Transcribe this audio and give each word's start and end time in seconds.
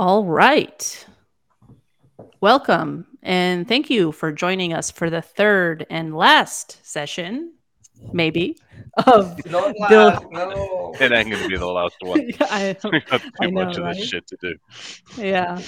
All 0.00 0.24
right. 0.24 1.06
Welcome 2.40 3.06
and 3.22 3.68
thank 3.68 3.90
you 3.90 4.12
for 4.12 4.32
joining 4.32 4.72
us 4.72 4.90
for 4.90 5.10
the 5.10 5.20
third 5.20 5.84
and 5.90 6.16
last 6.16 6.78
session, 6.82 7.52
maybe, 8.10 8.56
of 9.06 9.36
Not 9.44 9.74
Build- 9.90 10.14
last, 10.14 10.24
no. 10.32 10.94
It 10.98 11.12
ain't 11.12 11.30
gonna 11.30 11.46
be 11.46 11.58
the 11.58 11.66
last 11.66 11.96
one. 12.00 12.18
Yeah, 12.26 12.46
I- 12.48 12.76
we 12.90 13.00
got 13.00 13.20
too 13.20 13.30
I 13.42 13.46
know, 13.50 13.64
much 13.66 13.76
of 13.76 13.84
right? 13.84 13.94
this 13.94 14.08
shit 14.08 14.26
to 14.28 14.38
do. 14.40 14.54
yeah. 15.18 15.60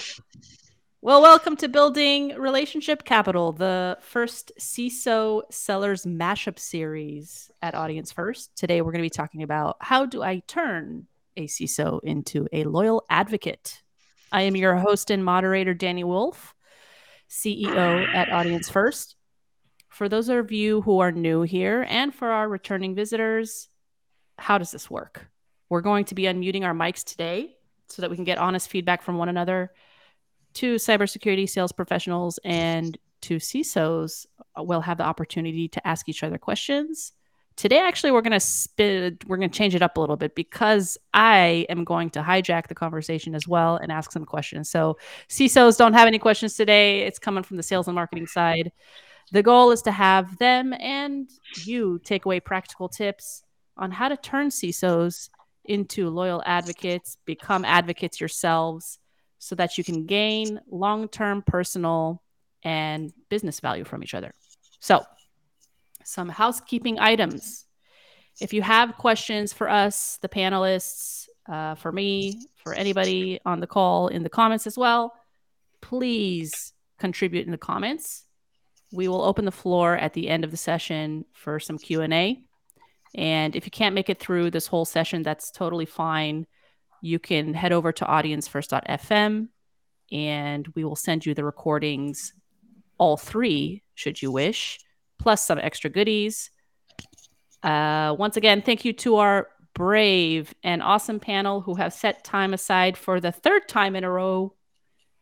Well, 1.03 1.21
welcome 1.21 1.55
to 1.57 1.69
Building 1.69 2.35
Relationship 2.39 3.05
Capital, 3.05 3.53
the 3.53 3.99
first 4.01 4.51
CISO 4.59 5.43
Sellers 5.51 6.07
Mashup 6.07 6.59
series 6.59 7.51
at 7.61 7.75
Audience 7.75 8.11
First. 8.13 8.57
Today, 8.57 8.81
we're 8.81 8.93
going 8.93 9.03
to 9.03 9.07
be 9.07 9.11
talking 9.11 9.43
about 9.43 9.77
how 9.83 10.07
do 10.07 10.23
I 10.23 10.39
turn 10.47 11.07
a 11.37 11.49
CISO 11.49 12.01
into 12.03 12.49
a 12.51 12.65
loyal 12.65 13.05
advocate. 13.11 13.82
I 14.33 14.43
am 14.43 14.57
your 14.57 14.77
host 14.77 15.11
and 15.11 15.23
moderator, 15.23 15.75
Dani 15.75 16.05
Woolf, 16.05 16.55
CEO 17.29 18.07
at 18.15 18.33
Audience 18.33 18.71
First. 18.71 19.17
For 19.91 20.09
those 20.09 20.31
of 20.31 20.51
you 20.51 20.81
who 20.81 21.01
are 21.01 21.13
new 21.13 21.43
here 21.43 21.87
and 21.87 22.15
for 22.15 22.29
our 22.29 22.49
returning 22.49 22.95
visitors, 22.95 23.69
how 24.39 24.57
does 24.57 24.71
this 24.71 24.89
work? 24.89 25.27
We're 25.69 25.83
going 25.83 26.07
to 26.07 26.15
be 26.15 26.23
unmuting 26.23 26.65
our 26.65 26.73
mics 26.73 27.05
today 27.05 27.57
so 27.89 28.01
that 28.01 28.09
we 28.11 28.17
can 28.17 28.25
get 28.25 28.39
honest 28.39 28.71
feedback 28.71 29.03
from 29.03 29.19
one 29.19 29.29
another. 29.29 29.71
Two 30.55 30.77
cybersecurity 30.77 31.49
sales 31.49 31.73
professionals 31.73 32.39
and 32.43 32.97
two 33.21 33.37
CISOs 33.37 34.25
will 34.57 34.81
have 34.81 34.97
the 34.97 35.05
opportunity 35.05 35.69
to 35.69 35.87
ask 35.87 36.09
each 36.09 36.23
other 36.23 36.39
questions. 36.39 37.13
Today, 37.57 37.79
actually, 37.79 38.13
we're 38.13 38.23
going 38.23 38.33
to 38.33 38.41
spit, 38.41 39.27
we're 39.29 39.37
to 39.37 39.49
change 39.49 39.75
it 39.75 39.83
up 39.83 39.97
a 39.97 40.01
little 40.01 40.17
bit 40.17 40.35
because 40.35 40.97
I 41.13 41.67
am 41.69 41.85
going 41.85 42.11
to 42.11 42.23
hijack 42.23 42.69
the 42.69 42.75
conversation 42.75 43.35
as 43.35 43.47
well 43.47 43.77
and 43.77 43.93
ask 43.93 44.13
some 44.13 44.25
questions. 44.25 44.71
So, 44.71 44.97
CISOs 45.29 45.77
don't 45.77 45.93
have 45.93 46.07
any 46.07 46.19
questions 46.19 46.57
today. 46.57 47.03
It's 47.03 47.19
coming 47.19 47.43
from 47.43 47.57
the 47.57 47.63
sales 47.63 47.89
and 47.89 47.95
marketing 47.95 48.27
side. 48.27 48.73
The 49.33 49.43
goal 49.43 49.71
is 49.71 49.83
to 49.83 49.93
have 49.93 50.39
them 50.39 50.75
and 50.75 51.31
you 51.65 52.01
take 52.05 52.25
away 52.25 52.41
practical 52.41 52.89
tips 52.89 53.43
on 53.77 53.91
how 53.91 54.09
to 54.09 54.17
turn 54.17 54.49
CISOs 54.49 55.31
into 55.65 56.11
loyal 56.11 56.43
advocates, 56.45 57.17
become 57.25 57.65
advocates 57.65 58.21
yourselves 58.21 58.99
so 59.39 59.55
that 59.55 59.79
you 59.79 59.85
can 59.85 60.07
gain 60.07 60.61
long 60.71 61.09
term 61.09 61.43
personal 61.47 62.23
and 62.63 63.13
business 63.29 63.61
value 63.61 63.85
from 63.85 64.03
each 64.03 64.15
other. 64.15 64.33
So, 64.81 65.05
some 66.05 66.29
housekeeping 66.29 66.99
items. 66.99 67.67
If 68.41 68.53
you 68.53 68.63
have 68.63 68.97
questions 68.97 69.53
for 69.53 69.69
us, 69.69 70.19
the 70.23 70.29
panelists, 70.29 71.27
uh, 71.49 71.75
for 71.75 71.93
me, 71.93 72.41
for 72.57 72.75
anybody 72.75 73.41
on 73.45 73.61
the 73.61 73.67
call 73.67 74.09
in 74.09 74.23
the 74.23 74.31
comments 74.31 74.67
as 74.67 74.79
well, 74.79 75.15
please 75.81 76.73
contribute 76.99 77.47
in 77.47 77.53
the 77.53 77.59
comments. 77.59 78.25
We 78.93 79.09
will 79.09 79.23
open 79.23 79.45
the 79.45 79.51
floor 79.51 79.97
at 79.97 80.13
the 80.13 80.29
end 80.29 80.45
of 80.45 80.51
the 80.51 80.57
session 80.57 81.25
for 81.33 81.59
some 81.59 81.79
Q&A. 81.79 82.41
And 83.15 83.57
if 83.57 83.67
you 83.67 83.71
can't 83.71 83.95
make 83.95 84.09
it 84.09 84.21
through 84.21 84.51
this 84.51 84.67
whole 84.67 84.85
session, 84.85 85.23
that's 85.23 85.51
totally 85.51 85.87
fine. 85.87 86.47
You 87.01 87.19
can 87.19 87.53
head 87.55 87.73
over 87.73 87.93
to 87.93 88.05
audience1st.fm 88.05 89.49
and 90.13 90.69
we 90.75 90.85
will 90.85 90.97
send 90.97 91.27
you 91.27 91.35
the 91.35 91.45
recordings, 91.45 92.35
all 92.99 93.17
three, 93.17 93.83
should 93.95 94.21
you 94.21 94.31
wish, 94.31 94.79
plus 95.23 95.47
some 95.47 95.59
extra 95.59 95.89
goodies. 95.89 96.51
Uh, 97.63 98.15
once 98.19 98.37
again, 98.37 98.61
thank 98.61 98.85
you 98.85 98.93
to 98.93 99.17
our 99.17 99.49
brave 99.73 100.53
and 100.65 100.83
awesome 100.83 101.21
panel 101.21 101.61
who 101.61 101.77
have 101.77 101.93
set 101.93 102.25
time 102.25 102.53
aside 102.53 102.97
for 102.97 103.21
the 103.21 103.31
third 103.31 103.69
time 103.69 103.95
in 103.95 104.03
a 104.05 104.11
row 104.11 104.53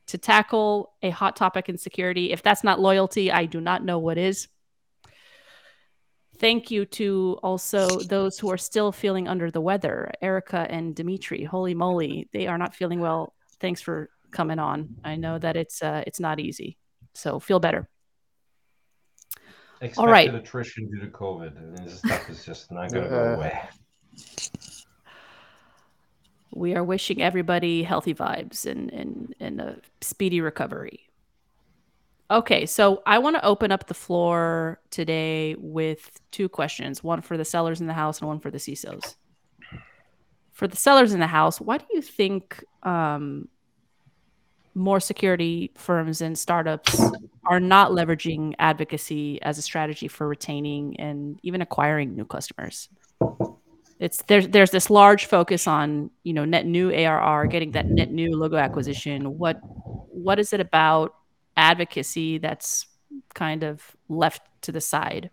to 0.07 0.19
tackle 0.19 0.95
a 1.03 1.11
hot 1.11 1.37
topic 1.37 1.69
in 1.69 1.77
security. 1.77 2.33
If 2.33 2.43
that's 2.43 2.65
not 2.65 2.81
loyalty, 2.81 3.31
I 3.31 3.45
do 3.45 3.61
not 3.61 3.85
know 3.85 3.99
what 3.99 4.17
is. 4.17 4.49
Thank 6.39 6.71
you 6.71 6.87
to 6.87 7.39
also 7.43 7.87
those 8.01 8.39
who 8.39 8.51
are 8.51 8.57
still 8.57 8.93
feeling 8.93 9.29
under 9.29 9.51
the 9.51 9.61
weather, 9.61 10.11
Erica 10.23 10.67
and 10.71 10.97
Dimitri. 10.97 11.45
Holy 11.45 11.75
moly, 11.75 12.31
they 12.33 12.47
are 12.47 12.57
not 12.57 12.75
feeling 12.75 13.01
well. 13.01 13.35
Thanks 13.61 13.83
for 13.83 14.09
coming 14.31 14.59
on. 14.59 14.97
I 15.05 15.17
know 15.17 15.39
that 15.39 15.57
it's 15.57 15.83
uh, 15.83 16.03
it's 16.07 16.19
not 16.19 16.41
easy, 16.41 16.79
so 17.15 17.39
feel 17.39 17.61
better. 17.61 17.87
Expected 19.81 20.11
right. 20.11 20.35
attrition 20.35 20.91
due 20.91 21.01
to 21.01 21.07
COVID. 21.07 21.57
And 21.57 21.79
this 21.79 21.99
stuff 21.99 22.29
is 22.29 22.45
just 22.45 22.71
not 22.71 22.93
going 22.93 23.05
to 23.05 23.11
go 23.11 23.33
Uh. 23.33 23.37
away. 23.37 23.61
We 26.53 26.75
are 26.75 26.83
wishing 26.85 27.23
everybody 27.23 27.83
healthy 27.83 28.13
vibes 28.15 28.67
and 28.67 28.93
and, 28.93 29.35
and 29.41 29.61
a 29.61 29.77
speedy 30.01 30.41
recovery. 30.41 31.07
Okay, 32.31 32.67
so 32.67 33.03
I 33.07 33.19
want 33.19 33.37
to 33.37 33.45
open 33.45 33.73
up 33.73 33.87
the 33.87 33.95
floor 33.95 34.81
today 34.91 35.57
with 35.59 36.21
two 36.31 36.49
questions 36.49 37.03
one 37.03 37.23
for 37.23 37.37
the 37.37 37.45
sellers 37.45 37.81
in 37.81 37.87
the 37.87 37.93
house 37.93 38.21
and 38.21 38.29
one 38.29 38.39
for 38.41 38.51
the 38.51 38.59
CISOs. 38.59 39.17
For 40.53 40.69
the 40.69 40.77
sellers 40.77 41.13
in 41.13 41.21
the 41.21 41.27
house, 41.27 41.61
why 41.61 41.79
do 41.79 41.87
you 41.93 42.03
think 42.03 42.63
um, 42.83 43.49
more 44.81 44.99
security 44.99 45.71
firms 45.77 46.21
and 46.21 46.39
startups 46.39 47.01
are 47.45 47.61
not 47.61 47.93
leveraging 47.93 48.55
advocacy 48.59 49.41
as 49.43 49.59
a 49.59 49.63
strategy 49.63 50.09
for 50.09 50.27
retaining 50.27 50.99
and 50.99 51.39
even 51.43 51.61
acquiring 51.61 52.17
new 52.17 52.25
customers? 52.25 52.89
It's 53.99 54.23
there's 54.23 54.49
there's 54.49 54.71
this 54.71 54.89
large 54.89 55.27
focus 55.27 55.67
on 55.67 56.11
you 56.23 56.33
know 56.33 56.47
net 56.47 56.65
new 56.65 56.91
ARR, 56.91 57.47
getting 57.47 57.73
that 57.73 57.87
net 57.87 58.11
new 58.11 58.35
logo 58.35 58.57
acquisition. 58.57 59.39
What 59.39 59.61
what 59.63 60.39
is 60.39 60.53
it 60.55 60.61
about 60.61 61.15
advocacy 61.57 62.39
that's 62.39 62.87
kind 63.35 63.63
of 63.63 63.83
left 64.09 64.43
to 64.63 64.73
the 64.73 64.81
side? 64.81 65.31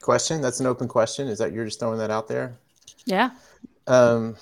Question? 0.00 0.40
That's 0.40 0.58
an 0.58 0.66
open 0.66 0.88
question. 0.88 1.28
Is 1.28 1.38
that 1.38 1.52
you're 1.52 1.64
just 1.64 1.78
throwing 1.78 1.98
that 1.98 2.10
out 2.10 2.26
there? 2.26 2.56
Yeah. 3.04 3.30
Um, 3.86 4.36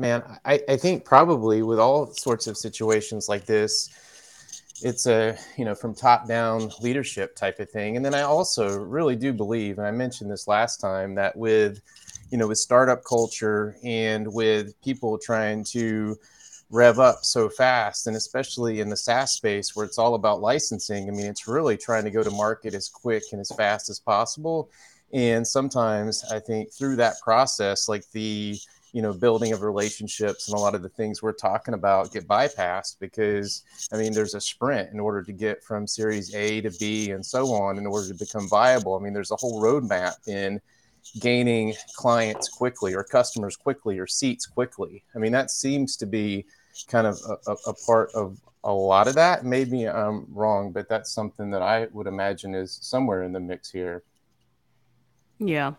man, 0.00 0.22
I, 0.44 0.60
I 0.68 0.76
think 0.76 1.04
probably 1.04 1.62
with 1.62 1.78
all 1.78 2.12
sorts 2.12 2.46
of 2.46 2.56
situations 2.56 3.28
like 3.28 3.44
this, 3.44 3.90
it's 4.82 5.06
a 5.06 5.36
you 5.58 5.64
know 5.66 5.74
from 5.74 5.94
top 5.94 6.26
down 6.26 6.70
leadership 6.80 7.36
type 7.36 7.60
of 7.60 7.70
thing. 7.70 7.96
And 7.96 8.04
then 8.04 8.14
I 8.14 8.22
also 8.22 8.78
really 8.78 9.14
do 9.14 9.32
believe, 9.32 9.78
and 9.78 9.86
I 9.86 9.90
mentioned 9.90 10.30
this 10.30 10.48
last 10.48 10.78
time, 10.78 11.14
that 11.16 11.36
with 11.36 11.80
you 12.30 12.38
know 12.38 12.48
with 12.48 12.58
startup 12.58 13.04
culture 13.04 13.76
and 13.84 14.32
with 14.32 14.80
people 14.82 15.18
trying 15.18 15.64
to 15.64 16.18
rev 16.70 17.00
up 17.00 17.24
so 17.24 17.48
fast 17.48 18.06
and 18.06 18.16
especially 18.16 18.78
in 18.78 18.88
the 18.88 18.96
SaaS 18.96 19.32
space 19.32 19.74
where 19.74 19.84
it's 19.84 19.98
all 19.98 20.14
about 20.14 20.40
licensing. 20.40 21.08
I 21.08 21.10
mean, 21.10 21.26
it's 21.26 21.48
really 21.48 21.76
trying 21.76 22.04
to 22.04 22.10
go 22.10 22.22
to 22.22 22.30
market 22.30 22.74
as 22.74 22.88
quick 22.88 23.24
and 23.32 23.40
as 23.40 23.50
fast 23.56 23.90
as 23.90 23.98
possible. 23.98 24.70
And 25.12 25.46
sometimes 25.46 26.24
I 26.30 26.38
think 26.38 26.72
through 26.72 26.96
that 26.96 27.16
process, 27.22 27.88
like 27.88 28.08
the 28.12 28.56
you 28.92 29.02
know 29.02 29.12
building 29.12 29.52
of 29.52 29.62
relationships 29.62 30.48
and 30.48 30.56
a 30.56 30.60
lot 30.60 30.74
of 30.74 30.82
the 30.82 30.88
things 30.88 31.22
we're 31.22 31.32
talking 31.32 31.74
about 31.74 32.12
get 32.12 32.26
bypassed 32.26 32.96
because 32.98 33.62
I 33.92 33.96
mean 33.96 34.12
there's 34.12 34.34
a 34.34 34.40
sprint 34.40 34.92
in 34.92 35.00
order 35.00 35.22
to 35.22 35.32
get 35.32 35.62
from 35.62 35.86
series 35.86 36.34
A 36.34 36.60
to 36.62 36.70
B 36.78 37.10
and 37.10 37.24
so 37.24 37.52
on 37.52 37.78
in 37.78 37.86
order 37.86 38.08
to 38.08 38.14
become 38.14 38.48
viable. 38.48 38.96
I 38.96 39.00
mean 39.00 39.12
there's 39.12 39.30
a 39.30 39.36
whole 39.36 39.62
roadmap 39.62 40.28
in 40.28 40.60
gaining 41.20 41.74
clients 41.96 42.48
quickly 42.48 42.94
or 42.94 43.02
customers 43.02 43.56
quickly 43.56 43.98
or 43.98 44.06
seats 44.06 44.46
quickly. 44.46 45.04
I 45.14 45.18
mean 45.18 45.32
that 45.32 45.50
seems 45.50 45.96
to 45.98 46.06
be 46.06 46.46
kind 46.88 47.06
of 47.06 47.18
a, 47.28 47.50
a, 47.50 47.56
a 47.68 47.74
part 47.86 48.10
of 48.14 48.38
a 48.64 48.72
lot 48.72 49.08
of 49.08 49.14
that. 49.14 49.44
Maybe 49.44 49.88
I'm 49.88 50.26
wrong, 50.32 50.72
but 50.72 50.88
that's 50.88 51.10
something 51.10 51.50
that 51.50 51.62
I 51.62 51.88
would 51.92 52.06
imagine 52.06 52.54
is 52.54 52.78
somewhere 52.82 53.22
in 53.22 53.32
the 53.32 53.40
mix 53.40 53.70
here. 53.70 54.02
Yeah. 55.38 55.72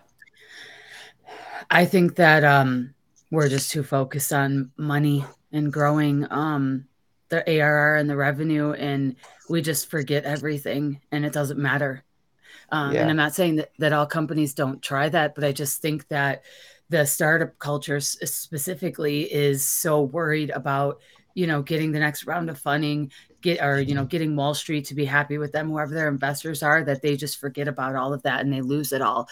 I 1.69 1.85
think 1.85 2.15
that 2.15 2.43
um, 2.43 2.93
we're 3.31 3.49
just 3.49 3.71
too 3.71 3.81
focused 3.81 4.33
on 4.33 4.71
money 4.77 5.25
and 5.51 5.71
growing 5.71 6.27
um, 6.31 6.85
the 7.29 7.49
ARR 7.49 7.95
and 7.95 8.09
the 8.09 8.15
revenue, 8.15 8.73
and 8.73 9.15
we 9.49 9.61
just 9.61 9.89
forget 9.89 10.25
everything, 10.25 10.99
and 11.11 11.25
it 11.25 11.33
doesn't 11.33 11.59
matter. 11.59 12.03
Um, 12.71 12.93
Yeah. 12.93 13.01
And 13.01 13.09
I'm 13.09 13.15
not 13.15 13.33
saying 13.33 13.55
that, 13.55 13.71
that 13.79 13.93
all 13.93 14.05
companies 14.05 14.53
don't 14.53 14.81
try 14.81 15.09
that, 15.09 15.33
but 15.33 15.45
I 15.45 15.53
just 15.53 15.81
think 15.81 16.07
that 16.09 16.43
the 16.89 17.05
startup 17.05 17.57
culture 17.57 18.01
specifically 18.01 19.21
is 19.31 19.65
so 19.65 20.01
worried 20.01 20.49
about 20.49 20.99
you 21.33 21.47
know 21.47 21.61
getting 21.61 21.93
the 21.93 21.99
next 21.99 22.25
round 22.25 22.49
of 22.49 22.59
funding 22.59 23.09
get 23.39 23.63
or 23.63 23.79
you 23.79 23.95
know 23.95 24.03
getting 24.03 24.35
wall 24.35 24.53
street 24.53 24.83
to 24.83 24.93
be 24.93 25.05
happy 25.05 25.37
with 25.37 25.53
them 25.53 25.69
whoever 25.69 25.95
their 25.95 26.09
investors 26.09 26.61
are 26.61 26.83
that 26.83 27.01
they 27.01 27.15
just 27.15 27.39
forget 27.39 27.69
about 27.69 27.95
all 27.95 28.13
of 28.13 28.21
that 28.23 28.41
and 28.41 28.51
they 28.51 28.59
lose 28.59 28.91
it 28.91 29.01
all 29.01 29.29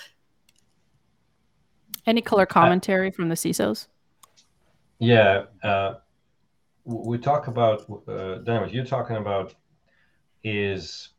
Any 2.05 2.21
color 2.21 2.45
commentary 2.45 3.11
from 3.11 3.29
the 3.29 3.35
CISOs? 3.35 3.87
Yeah. 4.99 5.45
Uh, 5.63 5.95
we 6.85 7.17
talk 7.17 7.47
about, 7.47 7.81
uh, 8.07 8.39
what 8.45 8.73
you're 8.73 8.85
talking 8.85 9.17
about 9.17 9.55
is 10.43 11.09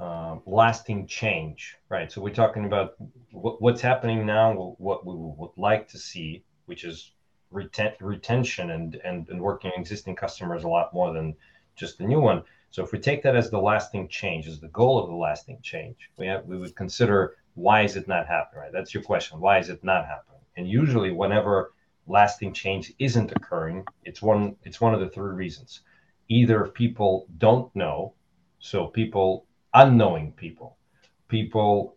um, 0.00 0.42
lasting 0.46 1.06
change, 1.06 1.76
right? 1.88 2.10
So 2.10 2.20
we're 2.20 2.34
talking 2.34 2.66
about 2.66 2.94
what, 3.32 3.62
what's 3.62 3.80
happening 3.80 4.26
now, 4.26 4.76
what 4.78 5.06
we 5.06 5.14
would 5.14 5.50
like 5.56 5.88
to 5.88 5.98
see, 5.98 6.44
which 6.66 6.84
is 6.84 7.12
reten- 7.52 7.96
retention 8.00 8.70
and, 8.70 8.96
and 9.04 9.28
and 9.28 9.40
working 9.40 9.72
existing 9.76 10.16
customers 10.16 10.64
a 10.64 10.68
lot 10.68 10.92
more 10.94 11.12
than 11.12 11.34
just 11.76 11.98
the 11.98 12.04
new 12.04 12.20
one. 12.20 12.42
So 12.70 12.82
if 12.84 12.92
we 12.92 12.98
take 12.98 13.22
that 13.22 13.36
as 13.36 13.50
the 13.50 13.58
lasting 13.60 14.08
change, 14.08 14.46
as 14.48 14.60
the 14.60 14.68
goal 14.68 14.98
of 15.02 15.08
the 15.08 15.14
lasting 15.16 15.60
change, 15.62 15.96
we 16.18 16.26
have 16.26 16.44
we 16.46 16.58
would 16.58 16.76
consider 16.76 17.36
why 17.54 17.82
is 17.82 17.96
it 17.96 18.08
not 18.08 18.26
happening, 18.26 18.62
right? 18.62 18.72
That's 18.72 18.94
your 18.94 19.02
question. 19.02 19.40
Why 19.40 19.58
is 19.58 19.70
it 19.70 19.82
not 19.84 20.06
happening? 20.06 20.42
And 20.56 20.68
usually, 20.68 21.12
whenever 21.12 21.72
lasting 22.06 22.52
change 22.52 22.92
isn't 22.98 23.32
occurring, 23.32 23.84
it's 24.04 24.22
one 24.22 24.56
it's 24.62 24.80
one 24.80 24.94
of 24.94 25.00
the 25.00 25.08
three 25.08 25.34
reasons. 25.34 25.80
Either 26.28 26.68
people 26.68 27.26
don't 27.38 27.74
know, 27.76 28.14
so 28.58 28.86
people 28.86 29.46
unknowing 29.74 30.32
people, 30.32 30.76
people 31.28 31.96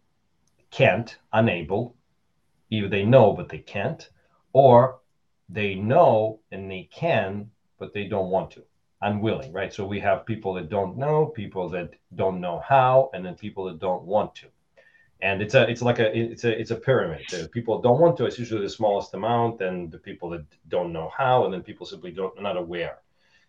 can't, 0.72 1.18
unable, 1.34 1.96
either 2.70 2.88
they 2.88 3.04
know 3.04 3.34
but 3.34 3.50
they 3.50 3.60
can't, 3.60 4.10
or 4.54 5.00
they 5.50 5.76
know 5.76 6.40
and 6.52 6.70
they 6.70 6.88
can, 6.92 7.50
but 7.80 7.94
they 7.94 8.06
don't 8.06 8.30
want 8.30 8.52
to, 8.52 8.64
unwilling, 9.02 9.52
right? 9.52 9.74
So 9.74 9.86
we 9.86 10.00
have 10.02 10.26
people 10.26 10.54
that 10.56 10.70
don't 10.70 10.98
know, 10.98 11.26
people 11.26 11.70
that 11.70 11.94
don't 12.16 12.40
know 12.40 12.62
how, 12.68 13.10
and 13.14 13.26
then 13.26 13.36
people 13.36 13.66
that 13.66 13.80
don't 13.80 14.04
want 14.04 14.36
to. 14.36 14.48
And 15.22 15.42
it's 15.42 15.54
a 15.54 15.70
it's 15.70 15.82
like 15.82 16.00
a 16.00 16.18
it's 16.18 16.46
a 16.46 16.60
it's 16.60 16.72
a 16.72 16.76
pyramid. 16.76 17.26
The 17.30 17.50
people 17.50 17.82
don't 17.82 18.00
want 18.00 18.16
to, 18.18 18.26
it's 18.26 18.40
usually 18.40 18.62
the 18.62 18.70
smallest 18.70 19.14
amount, 19.14 19.62
and 19.62 19.92
the 19.92 19.98
people 19.98 20.30
that 20.30 20.46
don't 20.70 20.94
know 20.94 21.12
how, 21.16 21.44
and 21.44 21.54
then 21.54 21.62
people 21.62 21.86
simply 21.86 22.12
don't 22.12 22.42
not 22.42 22.56
aware. 22.56 23.00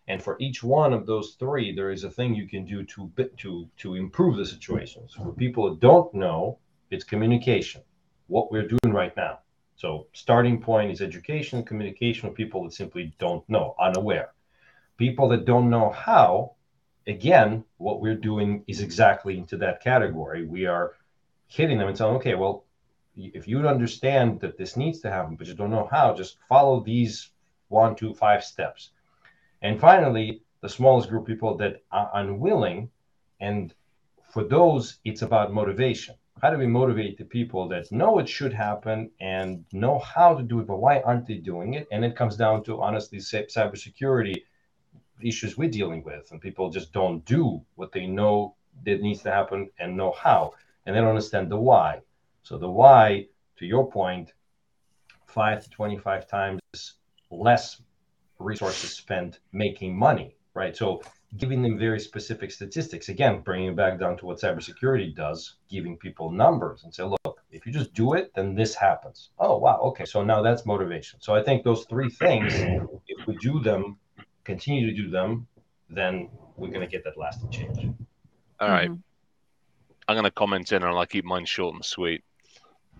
And 0.07 0.21
for 0.21 0.35
each 0.39 0.63
one 0.63 0.91
of 0.91 1.05
those 1.05 1.35
three, 1.39 1.73
there 1.73 1.91
is 1.91 2.03
a 2.03 2.09
thing 2.09 2.35
you 2.35 2.47
can 2.47 2.65
do 2.65 2.83
to 2.83 3.05
bit 3.15 3.37
to 3.37 3.69
to 3.77 3.95
improve 3.95 4.35
the 4.35 4.45
situation. 4.45 5.07
So 5.07 5.23
for 5.23 5.31
people 5.31 5.69
that 5.69 5.79
don't 5.79 6.13
know, 6.13 6.57
it's 6.89 7.05
communication. 7.05 7.81
What 8.27 8.51
we're 8.51 8.67
doing 8.67 8.93
right 8.93 9.15
now. 9.15 9.39
So 9.75 10.07
starting 10.13 10.61
point 10.61 10.91
is 10.91 11.01
education, 11.01 11.63
communication 11.63 12.27
with 12.27 12.37
people 12.37 12.63
that 12.63 12.73
simply 12.73 13.15
don't 13.17 13.47
know, 13.49 13.75
unaware. 13.79 14.33
People 14.97 15.29
that 15.29 15.45
don't 15.45 15.69
know 15.69 15.89
how, 15.89 16.55
again, 17.07 17.63
what 17.77 18.01
we're 18.01 18.15
doing 18.15 18.63
is 18.67 18.81
exactly 18.81 19.37
into 19.37 19.57
that 19.57 19.81
category. 19.81 20.45
We 20.45 20.65
are 20.65 20.95
hitting 21.51 21.77
them 21.77 21.89
and 21.89 21.97
saying, 21.97 22.15
okay, 22.15 22.35
well, 22.35 22.63
if 23.17 23.47
you 23.47 23.67
understand 23.67 24.39
that 24.39 24.57
this 24.57 24.77
needs 24.77 25.01
to 25.01 25.11
happen, 25.11 25.35
but 25.35 25.47
you 25.47 25.53
don't 25.53 25.69
know 25.69 25.87
how, 25.91 26.13
just 26.13 26.37
follow 26.47 26.81
these 26.81 27.29
one, 27.67 27.95
two, 27.95 28.13
five 28.13 28.43
steps. 28.43 28.91
And 29.61 29.79
finally, 29.79 30.43
the 30.61 30.69
smallest 30.69 31.09
group 31.09 31.23
of 31.23 31.27
people 31.27 31.57
that 31.57 31.83
are 31.91 32.09
unwilling. 32.13 32.89
And 33.41 33.73
for 34.31 34.43
those, 34.43 34.99
it's 35.03 35.23
about 35.23 35.53
motivation. 35.53 36.15
How 36.41 36.51
do 36.51 36.57
we 36.57 36.67
motivate 36.67 37.17
the 37.17 37.25
people 37.25 37.67
that 37.69 37.91
know 37.91 38.19
it 38.19 38.29
should 38.29 38.53
happen 38.53 39.11
and 39.19 39.65
know 39.73 39.99
how 39.99 40.33
to 40.35 40.43
do 40.43 40.61
it, 40.61 40.67
but 40.67 40.77
why 40.79 41.01
aren't 41.01 41.27
they 41.27 41.35
doing 41.35 41.73
it? 41.73 41.87
And 41.91 42.05
it 42.05 42.15
comes 42.15 42.37
down 42.37 42.63
to 42.63 42.81
honestly 42.81 43.19
cybersecurity 43.19 44.43
issues 45.21 45.57
we're 45.57 45.69
dealing 45.69 46.01
with, 46.03 46.31
and 46.31 46.41
people 46.41 46.69
just 46.69 46.93
don't 46.93 47.23
do 47.25 47.61
what 47.75 47.91
they 47.91 48.07
know 48.07 48.55
that 48.85 49.01
needs 49.01 49.21
to 49.23 49.31
happen 49.31 49.69
and 49.79 49.97
know 49.97 50.13
how 50.17 50.53
and 50.85 50.95
they 50.95 50.99
don't 50.99 51.09
understand 51.09 51.51
the 51.51 51.57
why. 51.57 51.99
So 52.43 52.57
the 52.57 52.69
why, 52.69 53.27
to 53.57 53.65
your 53.65 53.89
point, 53.89 54.33
five 55.27 55.63
to 55.63 55.69
25 55.69 56.27
times 56.27 56.61
less 57.29 57.81
resources 58.39 58.91
spent 58.91 59.39
making 59.51 59.97
money, 59.97 60.35
right? 60.53 60.75
So 60.75 61.01
giving 61.37 61.61
them 61.61 61.77
very 61.77 61.99
specific 61.99 62.51
statistics, 62.51 63.09
again, 63.09 63.41
bringing 63.41 63.69
it 63.69 63.75
back 63.75 63.99
down 63.99 64.17
to 64.17 64.25
what 64.25 64.39
cybersecurity 64.39 65.15
does, 65.15 65.55
giving 65.69 65.97
people 65.97 66.31
numbers 66.31 66.83
and 66.83 66.93
say, 66.93 67.03
look, 67.03 67.39
if 67.51 67.65
you 67.65 67.71
just 67.71 67.93
do 67.93 68.13
it, 68.13 68.31
then 68.35 68.55
this 68.55 68.75
happens. 68.75 69.29
Oh, 69.39 69.57
wow. 69.57 69.79
Okay. 69.79 70.05
So 70.05 70.23
now 70.23 70.41
that's 70.41 70.65
motivation. 70.65 71.21
So 71.21 71.33
I 71.33 71.43
think 71.43 71.63
those 71.63 71.85
three 71.85 72.09
things, 72.09 72.53
if 73.07 73.27
we 73.27 73.35
do 73.37 73.59
them, 73.59 73.97
continue 74.43 74.89
to 74.89 74.95
do 74.95 75.09
them, 75.09 75.47
then 75.89 76.29
we're 76.57 76.69
going 76.69 76.81
to 76.81 76.87
get 76.87 77.03
that 77.03 77.17
lasting 77.17 77.49
change. 77.49 77.93
All 78.59 78.69
right. 78.69 78.89
mm-hmm. 78.89 79.10
I'm 80.07 80.15
going 80.15 80.25
to 80.25 80.31
comment 80.31 80.71
in 80.71 80.83
and 80.83 80.97
I'll 80.97 81.05
keep 81.05 81.25
mine 81.25 81.45
short 81.45 81.75
and 81.75 81.85
sweet. 81.85 82.23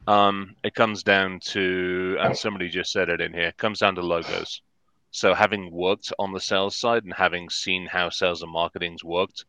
Um, 0.08 0.56
it 0.64 0.74
comes 0.74 1.04
down 1.04 1.40
to, 1.52 2.18
and 2.20 2.38
somebody 2.38 2.70
just 2.70 2.92
said 2.92 3.10
it 3.10 3.22
in 3.22 3.34
here, 3.34 3.52
comes 3.54 3.80
down 3.80 3.96
to 3.96 4.02
logos. 4.02 4.62
So 5.12 5.34
having 5.34 5.72
worked 5.72 6.14
on 6.18 6.32
the 6.32 6.40
sales 6.40 6.78
side 6.78 7.04
and 7.04 7.14
having 7.14 7.50
seen 7.50 7.86
how 7.86 8.10
sales 8.10 8.42
and 8.42 8.52
marketing's 8.52 9.04
worked 9.04 9.46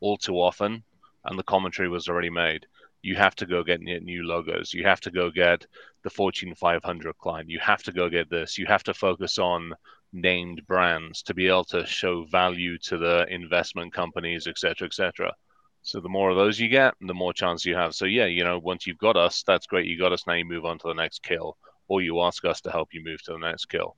all 0.00 0.16
too 0.16 0.36
often, 0.36 0.84
and 1.24 1.38
the 1.38 1.42
commentary 1.42 1.88
was 1.88 2.08
already 2.08 2.30
made, 2.30 2.66
you 3.02 3.16
have 3.16 3.34
to 3.36 3.46
go 3.46 3.62
get 3.62 3.80
new 3.80 4.22
logos. 4.22 4.72
You 4.72 4.84
have 4.84 5.00
to 5.00 5.10
go 5.10 5.30
get 5.30 5.66
the 6.02 6.10
Fortune 6.10 6.54
500 6.54 7.18
client. 7.18 7.48
You 7.48 7.58
have 7.60 7.82
to 7.84 7.92
go 7.92 8.08
get 8.08 8.30
this. 8.30 8.58
You 8.58 8.66
have 8.66 8.84
to 8.84 8.94
focus 8.94 9.38
on 9.38 9.74
named 10.12 10.66
brands 10.66 11.22
to 11.22 11.34
be 11.34 11.48
able 11.48 11.64
to 11.64 11.86
show 11.86 12.24
value 12.24 12.78
to 12.78 12.98
the 12.98 13.26
investment 13.28 13.92
companies, 13.92 14.46
et 14.46 14.58
cetera, 14.58 14.86
et 14.86 14.94
cetera. 14.94 15.34
So 15.82 16.00
the 16.00 16.08
more 16.08 16.30
of 16.30 16.36
those 16.36 16.60
you 16.60 16.68
get, 16.68 16.94
the 17.00 17.14
more 17.14 17.32
chance 17.32 17.64
you 17.64 17.74
have. 17.74 17.94
So 17.94 18.04
yeah, 18.04 18.26
you 18.26 18.44
know, 18.44 18.58
once 18.58 18.86
you've 18.86 18.98
got 18.98 19.16
us, 19.16 19.42
that's 19.46 19.66
great. 19.66 19.86
You 19.86 19.98
got 19.98 20.12
us. 20.12 20.26
Now 20.26 20.34
you 20.34 20.44
move 20.44 20.64
on 20.64 20.78
to 20.78 20.88
the 20.88 20.94
next 20.94 21.22
kill, 21.22 21.56
or 21.88 22.02
you 22.02 22.20
ask 22.20 22.44
us 22.44 22.60
to 22.62 22.70
help 22.70 22.90
you 22.92 23.02
move 23.04 23.22
to 23.24 23.32
the 23.32 23.38
next 23.38 23.66
kill. 23.66 23.96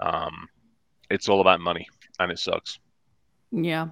Um, 0.00 0.48
it's 1.10 1.28
all 1.28 1.40
about 1.40 1.60
money, 1.60 1.86
and 2.18 2.30
it 2.30 2.38
sucks. 2.38 2.78
Yeah. 3.50 3.88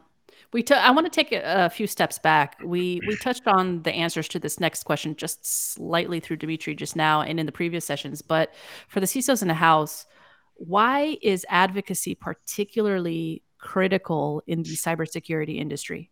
We 0.53 0.63
t- 0.63 0.75
I 0.75 0.91
want 0.91 1.07
to 1.07 1.11
take 1.11 1.33
a, 1.33 1.67
a, 1.67 1.71
few 1.71 1.87
steps 1.87 2.19
back. 2.19 2.57
We 2.65 3.01
we 3.07 3.17
touched 3.23 3.47
on 3.47 3.83
the 3.83 3.93
answers 3.93 4.29
to 4.29 4.39
this 4.39 4.61
next 4.61 4.85
question 4.85 5.17
just 5.17 5.45
slightly 5.45 6.21
through 6.21 6.37
Dimitri 6.37 6.75
just 6.75 6.97
now 6.97 7.23
and 7.23 7.41
in 7.41 7.47
the 7.47 7.53
previous 7.53 7.85
sessions. 7.85 8.23
But 8.23 8.55
for 8.89 9.01
the 9.01 9.07
CISOs 9.07 9.43
in 9.43 9.49
the 9.49 9.55
house, 9.55 10.07
why 10.55 11.19
is 11.23 11.45
advocacy 11.49 12.15
particularly 12.15 13.43
critical 13.59 14.43
in 14.47 14.63
the 14.63 14.77
cybersecurity 14.77 15.59
industry? 15.59 16.11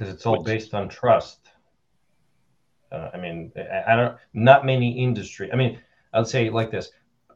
Because 0.00 0.14
it's 0.14 0.24
all 0.24 0.38
Which, 0.38 0.46
based 0.46 0.72
on 0.72 0.88
trust. 0.88 1.50
Uh, 2.90 3.10
I 3.12 3.18
mean, 3.18 3.52
I, 3.54 3.92
I 3.92 3.96
don't. 3.96 4.16
Not 4.32 4.64
many 4.64 4.98
industry. 5.04 5.52
I 5.52 5.56
mean, 5.56 5.78
I'd 6.14 6.26
say 6.26 6.48
like 6.48 6.70
this: 6.70 6.90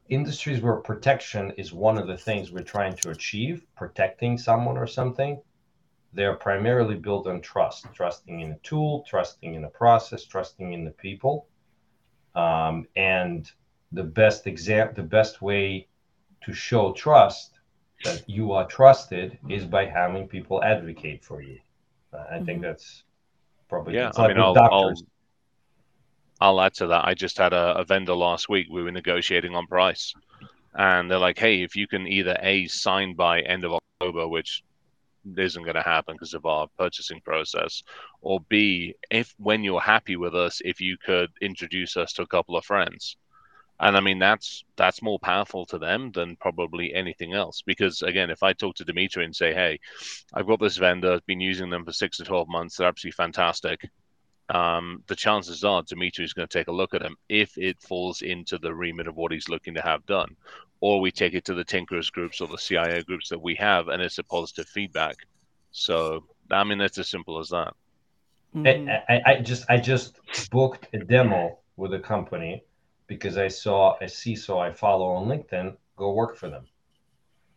industries 0.08 0.62
where 0.62 0.76
protection 0.76 1.52
is 1.58 1.74
one 1.74 1.98
of 1.98 2.06
the 2.06 2.16
things 2.16 2.50
we're 2.50 2.62
trying 2.62 2.96
to 2.96 3.10
achieve, 3.10 3.66
protecting 3.76 4.38
someone 4.38 4.78
or 4.78 4.86
something. 4.86 5.42
They're 6.14 6.36
primarily 6.36 6.94
built 6.94 7.26
on 7.26 7.42
trust, 7.42 7.86
trusting 7.92 8.40
in 8.40 8.52
a 8.52 8.58
tool, 8.62 9.04
trusting 9.06 9.54
in 9.54 9.64
a 9.64 9.68
process, 9.68 10.24
trusting 10.24 10.72
in 10.72 10.84
the 10.84 10.92
people. 10.92 11.46
Um, 12.34 12.86
and 12.96 13.50
the 13.92 14.04
best 14.04 14.46
example, 14.46 14.94
the 15.02 15.08
best 15.08 15.42
way 15.42 15.88
to 16.44 16.54
show 16.54 16.92
trust 16.92 17.58
that 18.04 18.22
you 18.26 18.52
are 18.52 18.66
trusted 18.66 19.38
is 19.50 19.66
by 19.66 19.84
having 19.84 20.28
people 20.28 20.64
advocate 20.64 21.22
for 21.24 21.42
you. 21.42 21.58
I 22.30 22.38
think 22.38 22.48
mm-hmm. 22.48 22.62
that's 22.62 23.04
probably 23.68 23.94
yeah. 23.94 24.10
I 24.16 24.28
mean, 24.28 24.38
I'll, 24.38 24.58
I'll, 24.58 24.94
I'll 26.40 26.60
add 26.60 26.74
to 26.74 26.88
that. 26.88 27.06
I 27.06 27.14
just 27.14 27.38
had 27.38 27.52
a, 27.52 27.76
a 27.78 27.84
vendor 27.84 28.14
last 28.14 28.48
week. 28.48 28.66
We 28.70 28.82
were 28.82 28.90
negotiating 28.90 29.54
on 29.54 29.66
price, 29.66 30.14
and 30.74 31.10
they're 31.10 31.18
like, 31.18 31.38
"Hey, 31.38 31.62
if 31.62 31.76
you 31.76 31.86
can 31.86 32.06
either 32.06 32.36
a 32.40 32.66
sign 32.66 33.14
by 33.14 33.40
end 33.40 33.64
of 33.64 33.72
October, 33.72 34.28
which 34.28 34.62
isn't 35.36 35.62
going 35.62 35.74
to 35.74 35.82
happen 35.82 36.14
because 36.14 36.34
of 36.34 36.44
our 36.44 36.68
purchasing 36.78 37.20
process, 37.20 37.82
or 38.20 38.40
b 38.48 38.94
if 39.10 39.34
when 39.38 39.64
you're 39.64 39.80
happy 39.80 40.16
with 40.16 40.34
us, 40.34 40.60
if 40.64 40.80
you 40.80 40.96
could 40.98 41.30
introduce 41.40 41.96
us 41.96 42.12
to 42.14 42.22
a 42.22 42.26
couple 42.26 42.56
of 42.56 42.64
friends." 42.64 43.16
And 43.80 43.96
I 43.96 44.00
mean 44.00 44.18
that's 44.18 44.64
that's 44.76 45.02
more 45.02 45.18
powerful 45.18 45.66
to 45.66 45.78
them 45.78 46.12
than 46.12 46.36
probably 46.36 46.94
anything 46.94 47.32
else. 47.32 47.62
Because 47.62 48.02
again, 48.02 48.30
if 48.30 48.42
I 48.42 48.52
talk 48.52 48.76
to 48.76 48.84
Dimitri 48.84 49.24
and 49.24 49.34
say, 49.34 49.52
"Hey, 49.52 49.80
I've 50.32 50.46
got 50.46 50.60
this 50.60 50.76
vendor, 50.76 51.12
I've 51.12 51.26
been 51.26 51.40
using 51.40 51.70
them 51.70 51.84
for 51.84 51.92
six 51.92 52.18
to 52.18 52.24
twelve 52.24 52.48
months, 52.48 52.76
they're 52.76 52.88
absolutely 52.88 53.16
fantastic," 53.16 53.90
um, 54.48 55.02
the 55.06 55.16
chances 55.16 55.64
are 55.64 55.82
Dimitri 55.82 56.24
is 56.24 56.32
going 56.32 56.46
to 56.46 56.58
take 56.58 56.68
a 56.68 56.72
look 56.72 56.94
at 56.94 57.02
them 57.02 57.16
if 57.28 57.56
it 57.58 57.80
falls 57.80 58.22
into 58.22 58.58
the 58.58 58.74
remit 58.74 59.08
of 59.08 59.16
what 59.16 59.32
he's 59.32 59.48
looking 59.48 59.74
to 59.74 59.82
have 59.82 60.06
done, 60.06 60.36
or 60.80 61.00
we 61.00 61.10
take 61.10 61.34
it 61.34 61.44
to 61.46 61.54
the 61.54 61.64
tinkerers 61.64 62.12
groups 62.12 62.40
or 62.40 62.48
the 62.48 62.56
CIO 62.56 63.02
groups 63.02 63.28
that 63.28 63.40
we 63.40 63.54
have, 63.56 63.88
and 63.88 64.00
it's 64.00 64.18
a 64.18 64.24
positive 64.24 64.68
feedback. 64.68 65.16
So 65.72 66.24
I 66.50 66.62
mean, 66.62 66.80
it's 66.80 66.98
as 66.98 67.08
simple 67.08 67.40
as 67.40 67.48
that. 67.48 67.74
Mm-hmm. 68.54 68.88
I, 69.08 69.20
I 69.26 69.40
just 69.40 69.64
I 69.68 69.78
just 69.78 70.20
booked 70.50 70.86
a 70.94 70.98
demo 70.98 71.58
with 71.76 71.92
a 71.92 71.98
company 71.98 72.62
because 73.14 73.38
I 73.38 73.48
saw 73.48 73.96
a 74.00 74.04
CISO 74.04 74.60
I 74.60 74.72
follow 74.72 75.12
on 75.12 75.28
LinkedIn 75.28 75.76
go 75.96 76.12
work 76.12 76.36
for 76.36 76.48
them. 76.50 76.66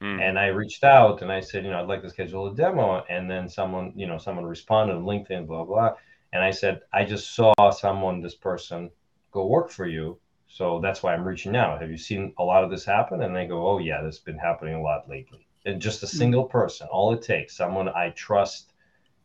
Mm. 0.01 0.21
And 0.21 0.39
I 0.39 0.47
reached 0.47 0.83
out 0.83 1.21
and 1.21 1.31
I 1.31 1.39
said, 1.39 1.63
you 1.63 1.71
know, 1.71 1.79
I'd 1.79 1.87
like 1.87 2.03
to 2.03 2.09
schedule 2.09 2.47
a 2.47 2.55
demo. 2.55 3.03
And 3.09 3.29
then 3.29 3.49
someone, 3.49 3.93
you 3.95 4.05
know, 4.05 4.17
someone 4.17 4.45
responded 4.45 4.95
on 4.95 5.03
LinkedIn, 5.03 5.47
blah, 5.47 5.63
blah. 5.63 5.93
And 6.33 6.43
I 6.43 6.51
said, 6.51 6.81
I 6.93 7.03
just 7.03 7.33
saw 7.35 7.53
someone, 7.71 8.21
this 8.21 8.35
person, 8.35 8.91
go 9.31 9.47
work 9.47 9.71
for 9.71 9.87
you. 9.87 10.19
So 10.47 10.79
that's 10.81 11.01
why 11.01 11.13
I'm 11.13 11.27
reaching 11.27 11.55
out. 11.55 11.81
Have 11.81 11.89
you 11.89 11.97
seen 11.97 12.33
a 12.37 12.43
lot 12.43 12.63
of 12.63 12.69
this 12.69 12.85
happen? 12.85 13.23
And 13.23 13.35
they 13.35 13.47
go, 13.47 13.67
oh, 13.67 13.79
yeah, 13.79 14.01
this 14.03 14.17
has 14.17 14.23
been 14.23 14.37
happening 14.37 14.75
a 14.75 14.81
lot 14.81 15.09
lately. 15.09 15.47
And 15.65 15.81
just 15.81 16.03
a 16.03 16.07
hmm. 16.07 16.17
single 16.17 16.45
person, 16.45 16.87
all 16.91 17.13
it 17.13 17.21
takes, 17.21 17.57
someone 17.57 17.89
I 17.89 18.11
trust 18.11 18.73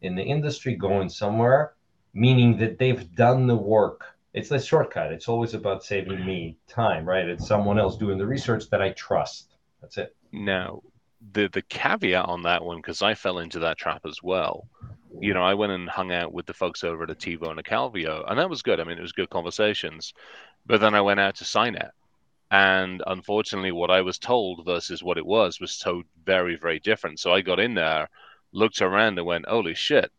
in 0.01 0.15
the 0.15 0.23
industry 0.23 0.75
going 0.75 1.09
somewhere, 1.09 1.75
meaning 2.15 2.57
that 2.59 2.79
they've 2.79 3.15
done 3.15 3.47
the 3.47 3.57
work 3.57 4.17
it's 4.35 4.51
a 4.51 4.61
shortcut. 4.61 5.13
It's 5.13 5.29
always 5.29 5.55
about 5.55 5.85
saving 5.85 6.25
me 6.25 6.57
time, 6.67 7.05
right? 7.07 7.27
It's 7.27 7.47
someone 7.47 7.79
else 7.79 7.97
doing 7.97 8.19
the 8.19 8.27
research 8.27 8.71
that 8.71 8.81
I 8.81 8.91
trust. 8.91 9.57
That's 9.81 9.99
it. 9.99 10.17
Now, 10.33 10.83
the 11.33 11.49
the 11.49 11.63
caveat 11.63 12.27
on 12.27 12.43
that 12.43 12.65
one, 12.65 12.79
because 12.79 13.03
I 13.03 13.15
fell 13.15 13.39
into 13.39 13.59
that 13.61 13.79
trap 13.79 14.03
as 14.07 14.23
well. 14.23 14.67
You 15.21 15.35
know, 15.35 15.43
I 15.43 15.55
went 15.55 15.73
and 15.73 15.89
hung 15.89 16.13
out 16.13 16.33
with 16.33 16.47
the 16.47 16.55
folks 16.55 16.83
over 16.83 17.05
at 17.05 17.11
Attivo 17.11 17.51
and 17.51 17.63
Calvio, 17.63 18.25
and 18.29 18.39
that 18.39 18.49
was 18.49 18.63
good. 18.63 18.81
I 18.81 18.85
mean, 18.85 18.99
it 18.99 19.03
was 19.03 19.13
good 19.13 19.31
conversations. 19.31 20.15
But 20.65 20.81
then 20.81 20.95
I 20.95 21.03
went 21.03 21.21
out 21.21 21.37
to 21.37 21.45
Signet, 21.45 21.91
and 22.51 23.03
unfortunately, 23.07 23.73
what 23.73 23.91
I 23.91 24.01
was 24.01 24.19
told 24.19 24.65
versus 24.65 25.03
what 25.03 25.19
it 25.19 25.27
was 25.27 25.61
was 25.61 25.73
so 25.73 26.03
very, 26.25 26.57
very 26.57 26.81
different. 26.81 27.21
So 27.21 27.33
I 27.33 27.43
got 27.43 27.61
in 27.61 27.75
there, 27.75 28.09
looked 28.53 28.81
around, 28.81 29.19
and 29.19 29.27
went, 29.27 29.47
"Holy 29.47 29.75
shit!" 29.75 30.11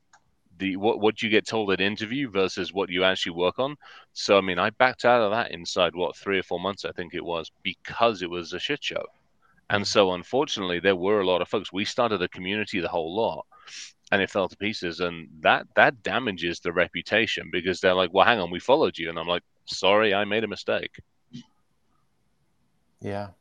The 0.64 0.78
what 0.78 1.02
what 1.02 1.22
you 1.22 1.30
get 1.30 1.46
told 1.46 1.72
at 1.74 1.82
interview 1.82 2.30
versus 2.30 2.72
what 2.72 2.90
you 2.90 3.04
actually 3.04 3.34
work 3.34 3.60
on. 3.60 3.76
So 4.14 4.38
I 4.38 4.42
mean, 4.42 4.60
I 4.60 4.70
backed 4.70 5.04
out 5.04 5.22
of 5.22 5.32
that 5.32 5.52
inside 5.52 5.94
what 5.94 6.16
three 6.16 6.40
or 6.40 6.44
four 6.44 6.58
months 6.58 6.86
I 6.86 6.94
think 6.94 7.14
it 7.14 7.26
was 7.26 7.52
because 7.64 8.22
it 8.22 8.30
was 8.30 8.54
a 8.54 8.60
shit 8.60 8.82
show. 8.82 9.04
And 9.70 9.84
mm. 9.84 9.88
so, 9.88 10.14
unfortunately, 10.14 10.80
there 10.80 10.96
were 10.96 11.20
a 11.20 11.26
lot 11.26 11.42
of 11.42 11.50
folks. 11.50 11.74
We 11.74 11.84
started 11.84 12.22
a 12.22 12.30
community, 12.30 12.80
the 12.80 12.88
whole 12.88 13.14
lot, 13.14 13.46
and 14.14 14.22
it 14.22 14.30
fell 14.30 14.48
to 14.48 14.56
pieces. 14.56 15.02
And 15.02 15.28
that 15.42 15.68
that 15.76 16.02
damages 16.02 16.62
the 16.62 16.72
reputation 16.72 17.50
because 17.52 17.82
they're 17.82 17.94
like, 18.02 18.14
"Well, 18.14 18.26
hang 18.26 18.40
on, 18.40 18.50
we 18.50 18.60
followed 18.60 18.98
you," 18.98 19.10
and 19.10 19.20
I'm 19.20 19.28
like, 19.28 19.44
"Sorry, 19.66 20.14
I 20.14 20.24
made 20.24 20.46
a 20.46 20.54
mistake." 20.56 20.96
Yeah. 23.02 23.32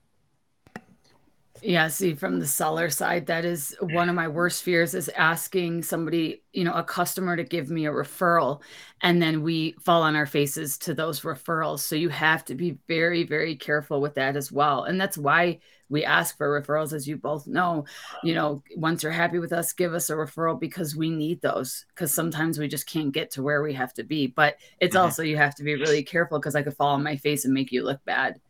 Yeah, 1.62 1.87
see, 1.87 2.14
from 2.14 2.40
the 2.40 2.47
seller 2.47 2.90
side, 2.90 3.26
that 3.26 3.45
is 3.45 3.76
one 3.81 4.09
of 4.09 4.16
my 4.16 4.26
worst 4.26 4.64
fears 4.64 4.95
is 4.95 5.09
asking 5.11 5.85
somebody, 5.85 6.42
you 6.52 6.64
know, 6.64 6.73
a 6.73 6.83
customer 6.83 7.37
to 7.37 7.45
give 7.45 7.71
me 7.71 7.87
a 7.87 7.92
referral, 7.92 8.62
and 9.00 9.23
then 9.23 9.42
we 9.42 9.76
fall 9.81 10.02
on 10.02 10.16
our 10.16 10.26
faces 10.26 10.76
to 10.78 10.92
those 10.92 11.21
referrals. 11.21 11.78
So 11.81 11.95
you 11.95 12.09
have 12.09 12.45
to 12.47 12.57
be 12.57 12.78
very, 12.88 13.23
very 13.23 13.54
careful 13.54 14.00
with 14.00 14.14
that 14.14 14.35
as 14.37 14.50
well. 14.50 14.85
And 14.85 15.00
that's 15.00 15.16
why 15.16 15.61
we 15.88 16.04
ask 16.04 16.37
for 16.37 16.61
referrals, 16.61 16.92
as 16.92 17.07
you 17.07 17.16
both 17.16 17.47
know. 17.47 17.85
You 18.25 18.35
know, 18.35 18.62
once 18.76 19.04
you're 19.04 19.12
happy 19.12 19.38
with 19.38 19.52
us, 19.52 19.73
give 19.73 19.95
us 19.95 20.11
a 20.11 20.14
referral 20.14 20.59
because 20.59 20.97
we 20.97 21.11
need 21.11 21.40
those. 21.42 21.85
Because 21.95 22.12
sometimes 22.12 22.59
we 22.59 22.66
just 22.66 22.87
can't 22.87 23.12
get 23.12 23.31
to 23.33 23.42
where 23.42 23.62
we 23.62 23.75
have 23.75 23.95
to 23.95 24.02
be. 24.02 24.26
But 24.26 24.57
it's 24.81 24.97
Mhm. 24.97 25.00
also 25.00 25.23
you 25.23 25.37
have 25.37 25.54
to 25.57 25.62
be 25.62 25.75
really 25.75 26.02
careful 26.02 26.40
because 26.40 26.57
I 26.57 26.62
could 26.62 26.75
fall 26.76 26.95
on 26.95 27.02
my 27.04 27.16
face 27.16 27.45
and 27.45 27.54
make 27.54 27.71
you 27.71 27.85
look 27.85 28.04
bad. 28.04 28.40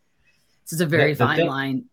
So 0.64 0.74
it's 0.74 0.80
a 0.80 0.86
very 0.86 1.12
the 1.12 1.24
fine 1.26 1.36
thing- 1.36 1.48
line. 1.48 1.84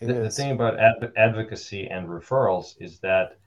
It 0.00 0.06
the, 0.06 0.12
the 0.14 0.30
thing 0.30 0.52
about 0.52 0.78
adv- 0.78 1.12
advocacy 1.16 1.88
and 1.88 2.08
referrals 2.08 2.74
is 2.80 2.98
that 3.00 3.38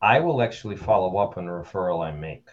I 0.00 0.20
will 0.20 0.42
actually 0.42 0.76
follow 0.76 1.16
up 1.18 1.36
on 1.38 1.48
a 1.48 1.50
referral 1.52 2.04
I 2.04 2.12
make 2.12 2.48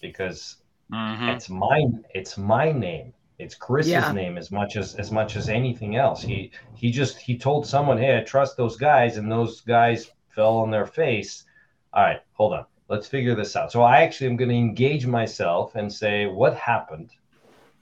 because 0.00 0.56
Mm-hmm. 0.92 1.28
it's 1.28 1.48
my 1.48 1.84
it's 2.16 2.36
my 2.36 2.72
name. 2.72 3.14
It's 3.38 3.54
Chris's 3.54 3.92
Yeah. 3.92 4.10
name 4.10 4.36
as 4.36 4.50
much 4.50 4.76
as 4.76 4.96
as 4.96 5.12
much 5.12 5.36
as 5.36 5.48
anything 5.48 5.94
else. 5.94 6.20
He 6.20 6.50
he 6.74 6.90
just 6.90 7.16
he 7.18 7.38
told 7.38 7.64
someone, 7.64 7.96
"Hey, 7.96 8.18
I 8.18 8.22
trust 8.24 8.56
those 8.56 8.76
guys," 8.76 9.16
and 9.16 9.30
those 9.30 9.60
guys 9.60 10.10
fell 10.34 10.56
on 10.58 10.70
their 10.72 10.86
face. 10.86 11.44
All 11.92 12.02
right, 12.02 12.20
hold 12.32 12.54
on. 12.54 12.66
Let's 12.88 13.06
figure 13.06 13.36
this 13.36 13.54
out. 13.54 13.70
So 13.70 13.82
I 13.82 14.02
actually 14.02 14.30
am 14.30 14.36
going 14.36 14.48
to 14.48 14.56
engage 14.56 15.06
myself 15.06 15.76
and 15.76 15.92
say, 15.92 16.26
"What 16.26 16.56
happened? 16.56 17.10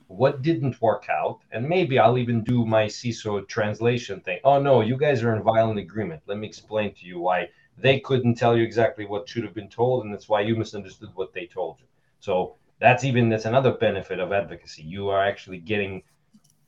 What 0.08 0.42
didn't 0.42 0.82
work 0.82 1.06
out?" 1.08 1.40
And 1.52 1.68
maybe 1.68 1.98
I'll 1.98 2.18
even 2.18 2.42
do 2.42 2.66
my 2.66 2.86
CISO 2.86 3.46
translation 3.46 4.20
thing. 4.20 4.40
Oh 4.42 4.60
no, 4.60 4.80
you 4.80 4.96
guys 4.96 5.22
are 5.22 5.36
in 5.36 5.42
violent 5.42 5.78
agreement. 5.78 6.22
Let 6.26 6.38
me 6.38 6.46
explain 6.46 6.92
to 6.94 7.06
you 7.06 7.20
why 7.20 7.48
they 7.76 8.00
couldn't 8.00 8.34
tell 8.34 8.56
you 8.56 8.64
exactly 8.64 9.06
what 9.06 9.28
should 9.28 9.44
have 9.44 9.54
been 9.54 9.68
told, 9.68 10.04
and 10.04 10.12
that's 10.12 10.28
why 10.28 10.40
you 10.40 10.56
misunderstood 10.56 11.10
what 11.14 11.32
they 11.32 11.46
told 11.46 11.78
you. 11.80 11.86
So 12.20 12.56
that's 12.80 13.04
even 13.04 13.28
that's 13.28 13.44
another 13.44 13.72
benefit 13.72 14.18
of 14.18 14.32
advocacy. 14.32 14.82
You 14.82 15.08
are 15.10 15.24
actually 15.24 15.58
getting 15.58 16.02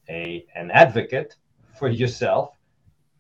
a 0.09 0.47
an 0.55 0.71
advocate 0.71 1.37
for 1.79 1.89
yourself 1.89 2.57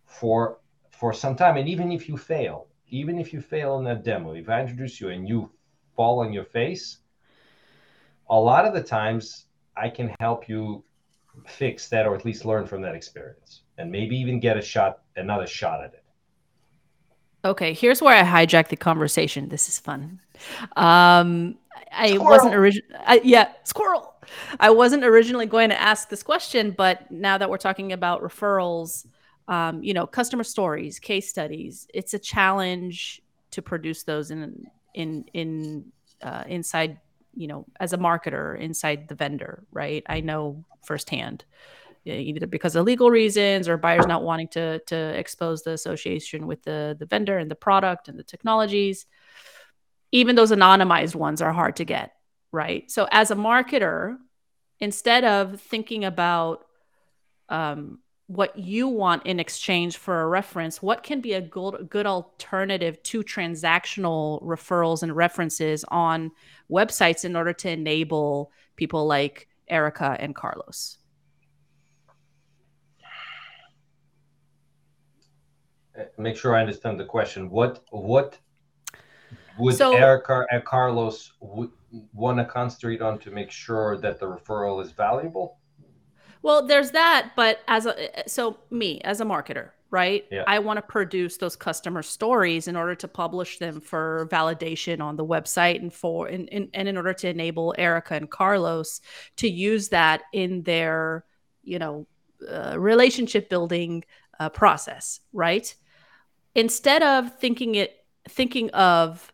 for 0.04 0.58
for 0.90 1.12
some 1.12 1.36
time. 1.36 1.56
And 1.56 1.68
even 1.68 1.92
if 1.92 2.08
you 2.08 2.16
fail, 2.16 2.66
even 2.88 3.18
if 3.18 3.32
you 3.32 3.40
fail 3.40 3.78
in 3.78 3.84
that 3.84 4.04
demo, 4.04 4.34
if 4.34 4.48
I 4.48 4.60
introduce 4.60 5.00
you 5.00 5.08
and 5.10 5.28
you 5.28 5.50
fall 5.96 6.20
on 6.20 6.32
your 6.32 6.44
face, 6.44 6.98
a 8.28 8.38
lot 8.38 8.66
of 8.66 8.74
the 8.74 8.82
times 8.82 9.46
I 9.76 9.88
can 9.88 10.14
help 10.20 10.48
you 10.48 10.84
fix 11.46 11.88
that 11.88 12.06
or 12.06 12.14
at 12.14 12.24
least 12.24 12.44
learn 12.44 12.66
from 12.66 12.82
that 12.82 12.94
experience 12.94 13.62
and 13.78 13.90
maybe 13.90 14.16
even 14.16 14.40
get 14.40 14.56
a 14.56 14.62
shot 14.62 15.00
another 15.16 15.46
shot 15.46 15.82
at 15.82 15.94
it. 15.94 16.04
Okay, 17.44 17.72
here's 17.72 18.02
where 18.02 18.14
I 18.14 18.22
hijack 18.22 18.68
the 18.68 18.76
conversation. 18.76 19.48
This 19.48 19.68
is 19.68 19.78
fun. 19.78 20.20
Um, 20.76 21.56
I 21.90 22.08
Squirrel. 22.08 22.24
wasn't 22.24 22.54
originally, 22.54 23.20
yeah, 23.24 23.52
squirrel. 23.64 24.14
I 24.58 24.70
wasn't 24.70 25.04
originally 25.04 25.46
going 25.46 25.70
to 25.70 25.80
ask 25.80 26.08
this 26.10 26.22
question, 26.22 26.72
but 26.72 27.10
now 27.10 27.38
that 27.38 27.48
we're 27.48 27.56
talking 27.56 27.92
about 27.92 28.22
referrals, 28.22 29.06
um, 29.48 29.82
you 29.82 29.94
know, 29.94 30.06
customer 30.06 30.44
stories, 30.44 30.98
case 30.98 31.28
studies, 31.28 31.88
it's 31.94 32.14
a 32.14 32.18
challenge 32.18 33.22
to 33.52 33.62
produce 33.62 34.04
those 34.04 34.30
in 34.30 34.66
in 34.94 35.24
in 35.32 35.84
uh, 36.22 36.44
inside, 36.46 36.98
you 37.34 37.46
know, 37.46 37.66
as 37.78 37.92
a 37.92 37.98
marketer 37.98 38.58
inside 38.58 39.08
the 39.08 39.14
vendor, 39.14 39.64
right? 39.72 40.02
I 40.08 40.20
know 40.20 40.64
firsthand 40.82 41.44
e- 42.06 42.12
either 42.12 42.46
because 42.46 42.76
of 42.76 42.84
legal 42.84 43.10
reasons 43.10 43.68
or 43.68 43.76
buyers 43.76 44.06
not 44.06 44.22
wanting 44.22 44.48
to 44.48 44.78
to 44.80 44.96
expose 44.96 45.62
the 45.62 45.72
association 45.72 46.46
with 46.46 46.62
the 46.62 46.96
the 46.98 47.06
vendor 47.06 47.38
and 47.38 47.50
the 47.50 47.54
product 47.54 48.08
and 48.08 48.18
the 48.18 48.24
technologies 48.24 49.06
even 50.12 50.34
those 50.34 50.50
anonymized 50.50 51.14
ones 51.14 51.40
are 51.42 51.52
hard 51.52 51.76
to 51.76 51.84
get 51.84 52.12
right 52.52 52.90
so 52.90 53.06
as 53.12 53.30
a 53.30 53.36
marketer 53.36 54.16
instead 54.80 55.24
of 55.24 55.60
thinking 55.60 56.04
about 56.04 56.64
um, 57.48 57.98
what 58.30 58.56
you 58.56 58.86
want 58.86 59.26
in 59.26 59.40
exchange 59.40 59.96
for 59.96 60.22
a 60.22 60.26
reference 60.28 60.80
what 60.80 61.02
can 61.02 61.20
be 61.20 61.32
a 61.32 61.40
good, 61.40 61.88
good 61.90 62.06
alternative 62.06 63.02
to 63.02 63.24
transactional 63.24 64.40
referrals 64.44 65.02
and 65.02 65.16
references 65.16 65.84
on 65.88 66.30
websites 66.70 67.24
in 67.24 67.34
order 67.34 67.52
to 67.52 67.68
enable 67.68 68.52
people 68.76 69.04
like 69.04 69.48
erica 69.68 70.16
and 70.20 70.36
carlos 70.36 70.98
Uh, 75.98 76.04
Make 76.18 76.36
sure 76.36 76.54
I 76.54 76.60
understand 76.60 77.00
the 77.00 77.04
question. 77.04 77.50
What 77.50 77.82
what 77.90 78.38
would 79.58 79.74
So- 79.74 79.92
Erica 79.92 80.46
and 80.52 80.64
Carlos 80.64 81.32
would 81.40 81.72
want 82.14 82.38
to 82.38 82.44
concentrate 82.44 83.02
on 83.02 83.18
to 83.18 83.30
make 83.32 83.50
sure 83.50 83.98
that 83.98 84.20
the 84.20 84.26
referral 84.26 84.80
is 84.80 84.92
valuable? 84.92 85.59
Well, 86.42 86.66
there's 86.66 86.92
that, 86.92 87.32
but 87.36 87.60
as 87.68 87.86
a 87.86 87.94
so 88.26 88.58
me 88.70 89.00
as 89.02 89.20
a 89.20 89.24
marketer, 89.24 89.70
right? 89.90 90.24
Yeah. 90.30 90.44
I 90.46 90.60
want 90.60 90.78
to 90.78 90.82
produce 90.82 91.36
those 91.36 91.56
customer 91.56 92.02
stories 92.02 92.66
in 92.66 92.76
order 92.76 92.94
to 92.94 93.08
publish 93.08 93.58
them 93.58 93.80
for 93.80 94.28
validation 94.30 95.00
on 95.00 95.16
the 95.16 95.24
website 95.24 95.80
and 95.80 95.92
for 95.92 96.28
and, 96.28 96.48
and, 96.50 96.68
and 96.72 96.88
in 96.88 96.96
order 96.96 97.12
to 97.12 97.28
enable 97.28 97.74
Erica 97.76 98.14
and 98.14 98.30
Carlos 98.30 99.00
to 99.36 99.50
use 99.50 99.88
that 99.90 100.22
in 100.32 100.62
their, 100.62 101.24
you 101.62 101.78
know, 101.78 102.06
uh, 102.48 102.78
relationship 102.78 103.50
building 103.50 104.04
uh, 104.38 104.48
process, 104.48 105.20
right? 105.32 105.74
Instead 106.54 107.02
of 107.02 107.38
thinking 107.38 107.74
it 107.74 107.96
thinking 108.28 108.70
of 108.70 109.32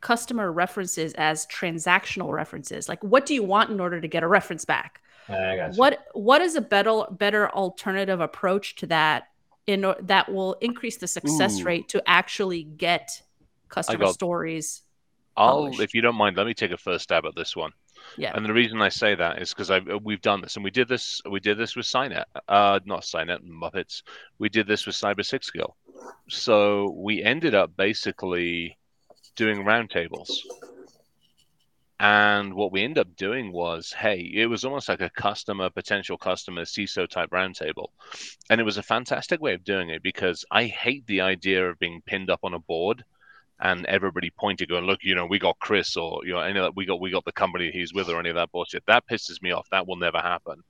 customer 0.00 0.50
references 0.50 1.12
as 1.14 1.46
transactional 1.46 2.32
references, 2.32 2.88
like 2.88 3.02
what 3.04 3.26
do 3.26 3.34
you 3.34 3.42
want 3.44 3.70
in 3.70 3.78
order 3.78 4.00
to 4.00 4.08
get 4.08 4.22
a 4.22 4.28
reference 4.28 4.64
back? 4.64 5.00
I 5.32 5.56
got 5.56 5.72
you. 5.74 5.78
what 5.78 6.06
what 6.12 6.40
is 6.42 6.54
a 6.56 6.60
better 6.60 7.04
better 7.10 7.50
alternative 7.50 8.20
approach 8.20 8.76
to 8.76 8.86
that 8.86 9.24
in 9.66 9.94
that 10.02 10.32
will 10.32 10.54
increase 10.60 10.96
the 10.96 11.06
success 11.06 11.60
Ooh. 11.60 11.64
rate 11.64 11.88
to 11.88 12.02
actually 12.06 12.64
get 12.64 13.22
customer 13.68 14.06
got- 14.06 14.14
stories 14.14 14.82
I'll, 15.36 15.62
Polished. 15.62 15.80
if 15.80 15.94
you 15.94 16.02
don't 16.02 16.16
mind, 16.16 16.36
let 16.36 16.44
me 16.46 16.54
take 16.54 16.72
a 16.72 16.76
first 16.76 17.04
stab 17.04 17.24
at 17.24 17.34
this 17.36 17.54
one. 17.56 17.70
yeah 18.18 18.32
And 18.34 18.44
the 18.44 18.52
reason 18.52 18.82
I 18.82 18.88
say 18.90 19.14
that 19.14 19.40
is 19.40 19.50
because 19.50 19.70
I 19.70 19.78
we've 19.78 20.20
done 20.20 20.40
this, 20.42 20.56
and 20.56 20.64
we 20.64 20.70
did 20.72 20.88
this. 20.88 21.22
We 21.30 21.38
did 21.40 21.56
this 21.56 21.76
with 21.76 21.86
Signet, 21.86 22.26
uh, 22.48 22.80
not 22.84 23.04
Signet, 23.04 23.46
Muppets. 23.46 24.02
We 24.38 24.48
did 24.48 24.66
this 24.66 24.86
with 24.86 24.96
Cybersixgill. 24.96 25.72
So 26.28 26.90
we 26.98 27.22
ended 27.22 27.54
up 27.54 27.74
basically 27.76 28.76
doing 29.36 29.58
roundtables. 29.64 30.30
And 32.00 32.54
what 32.54 32.72
we 32.72 32.82
ended 32.82 32.96
up 32.96 33.14
doing 33.14 33.52
was, 33.52 33.92
hey, 33.92 34.20
it 34.34 34.46
was 34.46 34.64
almost 34.64 34.88
like 34.88 35.02
a 35.02 35.10
customer, 35.10 35.68
potential 35.68 36.16
customer 36.16 36.62
CISO 36.62 37.06
type 37.06 37.28
roundtable. 37.28 37.88
And 38.48 38.58
it 38.58 38.64
was 38.64 38.78
a 38.78 38.82
fantastic 38.82 39.42
way 39.42 39.52
of 39.52 39.64
doing 39.64 39.90
it 39.90 40.02
because 40.02 40.42
I 40.50 40.64
hate 40.64 41.06
the 41.06 41.20
idea 41.20 41.68
of 41.68 41.78
being 41.78 42.00
pinned 42.06 42.30
up 42.30 42.40
on 42.42 42.54
a 42.54 42.58
board 42.58 43.04
and 43.60 43.84
everybody 43.84 44.30
pointing, 44.30 44.68
going, 44.68 44.86
"Look, 44.86 45.00
you 45.02 45.14
know, 45.14 45.26
we 45.26 45.38
got 45.38 45.58
Chris, 45.58 45.94
or 45.94 46.22
you 46.24 46.32
know, 46.32 46.40
any 46.40 46.58
of 46.58 46.64
that, 46.64 46.74
we 46.74 46.86
got 46.86 47.02
we 47.02 47.10
got 47.10 47.26
the 47.26 47.32
company 47.32 47.70
he's 47.70 47.92
with, 47.92 48.08
or 48.08 48.18
any 48.18 48.30
of 48.30 48.36
that 48.36 48.50
bullshit." 48.50 48.82
That 48.86 49.06
pisses 49.06 49.42
me 49.42 49.52
off. 49.52 49.68
That 49.70 49.86
will 49.86 49.96
never 49.96 50.20
happen. 50.20 50.62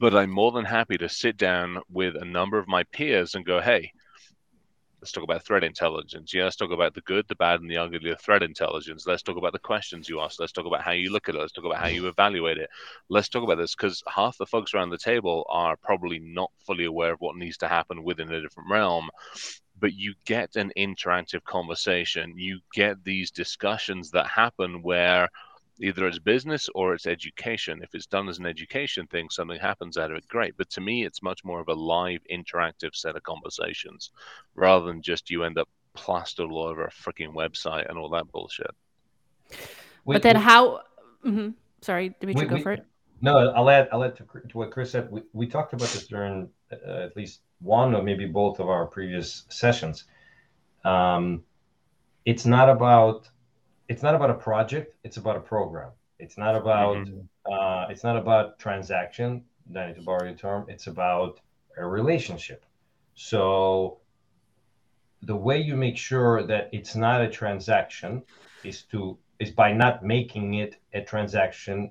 But 0.00 0.16
I'm 0.16 0.30
more 0.30 0.50
than 0.50 0.64
happy 0.64 0.98
to 0.98 1.08
sit 1.08 1.36
down 1.36 1.80
with 1.88 2.16
a 2.16 2.24
number 2.24 2.58
of 2.58 2.66
my 2.66 2.82
peers 2.82 3.36
and 3.36 3.46
go, 3.46 3.60
"Hey, 3.60 3.92
Let's 5.00 5.12
talk 5.12 5.24
about 5.24 5.42
threat 5.44 5.64
intelligence. 5.64 6.34
Yeah, 6.34 6.44
let's 6.44 6.56
talk 6.56 6.72
about 6.72 6.94
the 6.94 7.00
good, 7.00 7.26
the 7.26 7.34
bad, 7.34 7.60
and 7.60 7.70
the 7.70 7.78
ugly 7.78 8.10
of 8.10 8.20
threat 8.20 8.42
intelligence. 8.42 9.06
Let's 9.06 9.22
talk 9.22 9.38
about 9.38 9.52
the 9.52 9.58
questions 9.58 10.08
you 10.08 10.20
ask. 10.20 10.38
Let's 10.38 10.52
talk 10.52 10.66
about 10.66 10.82
how 10.82 10.90
you 10.92 11.10
look 11.10 11.28
at 11.28 11.34
it. 11.34 11.38
Let's 11.38 11.52
talk 11.52 11.64
about 11.64 11.78
how 11.78 11.88
you 11.88 12.06
evaluate 12.06 12.58
it. 12.58 12.68
Let's 13.08 13.30
talk 13.30 13.42
about 13.42 13.56
this 13.56 13.74
because 13.74 14.02
half 14.08 14.36
the 14.36 14.44
folks 14.44 14.74
around 14.74 14.90
the 14.90 14.98
table 14.98 15.46
are 15.48 15.76
probably 15.76 16.18
not 16.18 16.50
fully 16.66 16.84
aware 16.84 17.14
of 17.14 17.20
what 17.20 17.36
needs 17.36 17.56
to 17.58 17.68
happen 17.68 18.04
within 18.04 18.30
a 18.30 18.42
different 18.42 18.70
realm. 18.70 19.08
But 19.78 19.94
you 19.94 20.14
get 20.26 20.56
an 20.56 20.70
interactive 20.76 21.44
conversation. 21.44 22.34
You 22.36 22.60
get 22.74 23.02
these 23.02 23.30
discussions 23.30 24.10
that 24.10 24.26
happen 24.26 24.82
where 24.82 25.30
either 25.80 26.06
it's 26.06 26.18
business 26.18 26.68
or 26.74 26.94
it's 26.94 27.06
education. 27.06 27.80
If 27.82 27.94
it's 27.94 28.06
done 28.06 28.28
as 28.28 28.38
an 28.38 28.46
education 28.46 29.06
thing, 29.06 29.28
something 29.30 29.58
happens 29.58 29.96
out 29.96 30.10
of 30.10 30.18
it, 30.18 30.28
great. 30.28 30.56
But 30.56 30.70
to 30.70 30.80
me, 30.80 31.04
it's 31.04 31.22
much 31.22 31.44
more 31.44 31.60
of 31.60 31.68
a 31.68 31.74
live, 31.74 32.20
interactive 32.30 32.94
set 32.94 33.16
of 33.16 33.22
conversations 33.22 34.10
rather 34.54 34.86
than 34.86 35.02
just 35.02 35.30
you 35.30 35.44
end 35.44 35.58
up 35.58 35.68
plastered 35.94 36.50
all 36.50 36.64
over 36.64 36.84
a 36.84 36.90
freaking 36.90 37.34
website 37.34 37.88
and 37.88 37.98
all 37.98 38.10
that 38.10 38.30
bullshit. 38.30 38.70
We, 40.04 40.14
but 40.14 40.22
then 40.22 40.36
we, 40.36 40.42
how? 40.42 40.80
Mm-hmm. 41.24 41.50
Sorry, 41.80 42.14
Dimitri, 42.20 42.46
we, 42.46 42.48
go 42.48 42.62
for 42.62 42.72
it. 42.72 42.84
No, 43.20 43.50
I'll 43.50 43.68
add. 43.68 43.88
I'll 43.92 44.04
add 44.04 44.16
to, 44.16 44.24
to 44.48 44.58
what 44.58 44.70
Chris 44.70 44.90
said. 44.90 45.10
We, 45.10 45.22
we 45.32 45.46
talked 45.46 45.72
about 45.72 45.88
this 45.88 46.06
during 46.06 46.48
uh, 46.72 47.00
at 47.00 47.16
least 47.16 47.40
one 47.60 47.94
or 47.94 48.02
maybe 48.02 48.26
both 48.26 48.60
of 48.60 48.68
our 48.68 48.86
previous 48.86 49.44
sessions. 49.48 50.04
Um, 50.84 51.42
it's 52.24 52.46
not 52.46 52.68
about 52.68 53.28
it's 53.90 54.04
not 54.04 54.14
about 54.14 54.30
a 54.30 54.34
project 54.34 54.94
it's 55.02 55.18
about 55.18 55.36
a 55.36 55.40
program 55.40 55.90
it's 56.20 56.38
not 56.38 56.54
about 56.54 56.96
mm-hmm. 56.96 57.52
uh, 57.52 57.86
it's 57.90 58.04
not 58.04 58.16
about 58.16 58.58
transaction 58.58 59.44
then 59.66 59.94
to 59.94 60.00
borrow 60.02 60.24
your 60.24 60.34
term 60.34 60.64
it's 60.68 60.86
about 60.86 61.40
a 61.76 61.84
relationship 61.84 62.64
so 63.14 63.98
the 65.22 65.36
way 65.36 65.58
you 65.60 65.76
make 65.76 65.96
sure 65.96 66.46
that 66.46 66.70
it's 66.72 66.94
not 66.94 67.20
a 67.20 67.28
transaction 67.28 68.22
is 68.64 68.82
to 68.84 69.18
is 69.40 69.50
by 69.50 69.72
not 69.72 70.04
making 70.04 70.54
it 70.54 70.76
a 70.94 71.02
transaction 71.02 71.90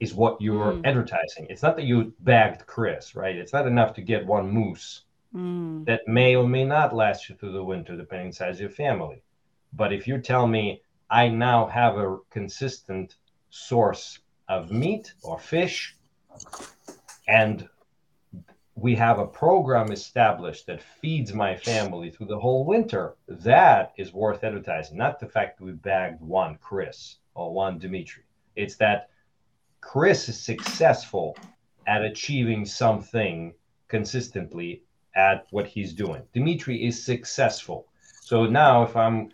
is 0.00 0.12
what 0.12 0.40
you're 0.40 0.74
mm. 0.74 0.86
advertising 0.86 1.46
it's 1.48 1.62
not 1.62 1.76
that 1.76 1.86
you 1.86 2.12
bagged 2.20 2.66
chris 2.66 3.14
right 3.14 3.36
it's 3.36 3.54
not 3.54 3.66
enough 3.66 3.94
to 3.94 4.02
get 4.02 4.26
one 4.26 4.50
moose 4.50 5.04
mm. 5.34 5.82
that 5.86 6.06
may 6.06 6.36
or 6.36 6.46
may 6.46 6.64
not 6.64 6.94
last 6.94 7.28
you 7.28 7.34
through 7.36 7.52
the 7.52 7.64
winter 7.64 7.96
depending 7.96 8.26
on 8.26 8.30
the 8.30 8.36
size 8.36 8.56
of 8.56 8.60
your 8.60 8.70
family 8.70 9.21
but 9.72 9.92
if 9.92 10.06
you 10.06 10.18
tell 10.18 10.46
me 10.46 10.82
I 11.10 11.28
now 11.28 11.66
have 11.66 11.98
a 11.98 12.18
consistent 12.30 13.16
source 13.50 14.18
of 14.48 14.70
meat 14.70 15.12
or 15.22 15.38
fish, 15.38 15.94
and 17.28 17.68
we 18.74 18.94
have 18.94 19.18
a 19.18 19.26
program 19.26 19.92
established 19.92 20.66
that 20.66 20.82
feeds 20.82 21.34
my 21.34 21.54
family 21.54 22.10
through 22.10 22.26
the 22.26 22.38
whole 22.38 22.64
winter, 22.64 23.14
that 23.28 23.92
is 23.98 24.12
worth 24.14 24.42
advertising. 24.42 24.96
Not 24.96 25.20
the 25.20 25.28
fact 25.28 25.58
that 25.58 25.64
we 25.64 25.72
bagged 25.72 26.22
one 26.22 26.56
Chris 26.62 27.18
or 27.34 27.52
one 27.52 27.78
Dimitri. 27.78 28.24
It's 28.56 28.76
that 28.76 29.10
Chris 29.82 30.28
is 30.30 30.40
successful 30.40 31.36
at 31.86 32.02
achieving 32.02 32.64
something 32.64 33.52
consistently 33.88 34.82
at 35.14 35.46
what 35.50 35.66
he's 35.66 35.92
doing. 35.92 36.22
Dimitri 36.32 36.86
is 36.86 37.04
successful. 37.04 37.86
So 38.22 38.46
now 38.46 38.82
if 38.84 38.96
I'm 38.96 39.30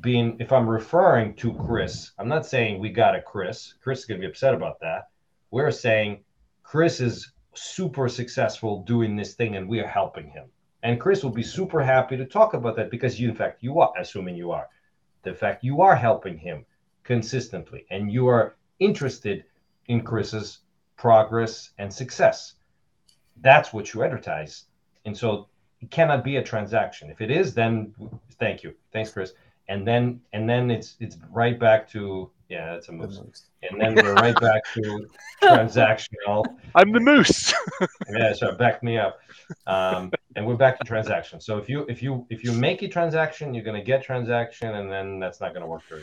being 0.00 0.36
if 0.40 0.52
I'm 0.52 0.68
referring 0.68 1.34
to 1.36 1.54
Chris, 1.54 2.12
I'm 2.18 2.28
not 2.28 2.46
saying 2.46 2.78
we 2.78 2.90
got 2.90 3.14
a 3.14 3.22
Chris. 3.22 3.74
Chris 3.82 4.00
is 4.00 4.04
going 4.04 4.20
to 4.20 4.26
be 4.26 4.30
upset 4.30 4.54
about 4.54 4.80
that. 4.80 5.08
We're 5.50 5.70
saying 5.70 6.24
Chris 6.62 7.00
is 7.00 7.32
super 7.54 8.08
successful 8.08 8.82
doing 8.82 9.16
this 9.16 9.34
thing 9.34 9.56
and 9.56 9.68
we 9.68 9.80
are 9.80 9.86
helping 9.86 10.28
him. 10.30 10.46
And 10.82 11.00
Chris 11.00 11.22
will 11.22 11.30
be 11.30 11.42
super 11.42 11.82
happy 11.82 12.16
to 12.16 12.26
talk 12.26 12.54
about 12.54 12.76
that 12.76 12.90
because 12.90 13.18
you 13.18 13.28
in 13.28 13.34
fact 13.34 13.62
you 13.62 13.80
are 13.80 13.92
assuming 13.98 14.36
you 14.36 14.52
are. 14.52 14.68
The 15.22 15.34
fact 15.34 15.64
you 15.64 15.80
are 15.80 15.96
helping 15.96 16.38
him 16.38 16.66
consistently 17.02 17.86
and 17.90 18.12
you 18.12 18.28
are 18.28 18.56
interested 18.78 19.44
in 19.86 20.02
Chris's 20.02 20.58
progress 20.96 21.70
and 21.78 21.92
success. 21.92 22.54
That's 23.40 23.72
what 23.72 23.92
you 23.94 24.02
advertise. 24.02 24.64
And 25.04 25.16
so 25.16 25.48
it 25.80 25.90
cannot 25.90 26.24
be 26.24 26.36
a 26.36 26.42
transaction. 26.42 27.10
If 27.10 27.20
it 27.20 27.30
is, 27.30 27.54
then 27.54 27.94
thank 28.38 28.62
you. 28.62 28.74
Thanks, 28.92 29.10
Chris 29.10 29.32
and 29.68 29.86
then 29.86 30.20
and 30.32 30.48
then 30.48 30.70
it's 30.70 30.96
it's 31.00 31.16
right 31.30 31.58
back 31.58 31.88
to 31.90 32.30
yeah, 32.48 32.74
that's 32.74 32.88
a 32.88 32.92
moose. 32.92 33.20
And 33.68 33.80
then 33.80 33.96
we're 33.96 34.14
right 34.14 34.38
back 34.40 34.62
to 34.74 35.08
transactional. 35.42 36.44
I'm 36.76 36.92
the 36.92 37.00
moose. 37.00 37.52
yeah, 38.10 38.32
so 38.34 38.52
back 38.52 38.84
me 38.84 38.98
up. 38.98 39.18
Um, 39.66 40.12
and 40.36 40.46
we're 40.46 40.54
back 40.54 40.78
to 40.78 40.84
transaction. 40.84 41.40
So 41.40 41.58
if 41.58 41.68
you 41.68 41.84
if 41.88 42.02
you 42.02 42.24
if 42.30 42.44
you 42.44 42.52
make 42.52 42.82
a 42.82 42.88
transaction, 42.88 43.52
you're 43.52 43.64
going 43.64 43.78
to 43.78 43.84
get 43.84 44.04
transaction, 44.04 44.76
and 44.76 44.92
then 44.92 45.18
that's 45.18 45.40
not 45.40 45.54
going 45.54 45.62
to 45.62 45.66
work 45.66 45.82
very, 45.88 46.02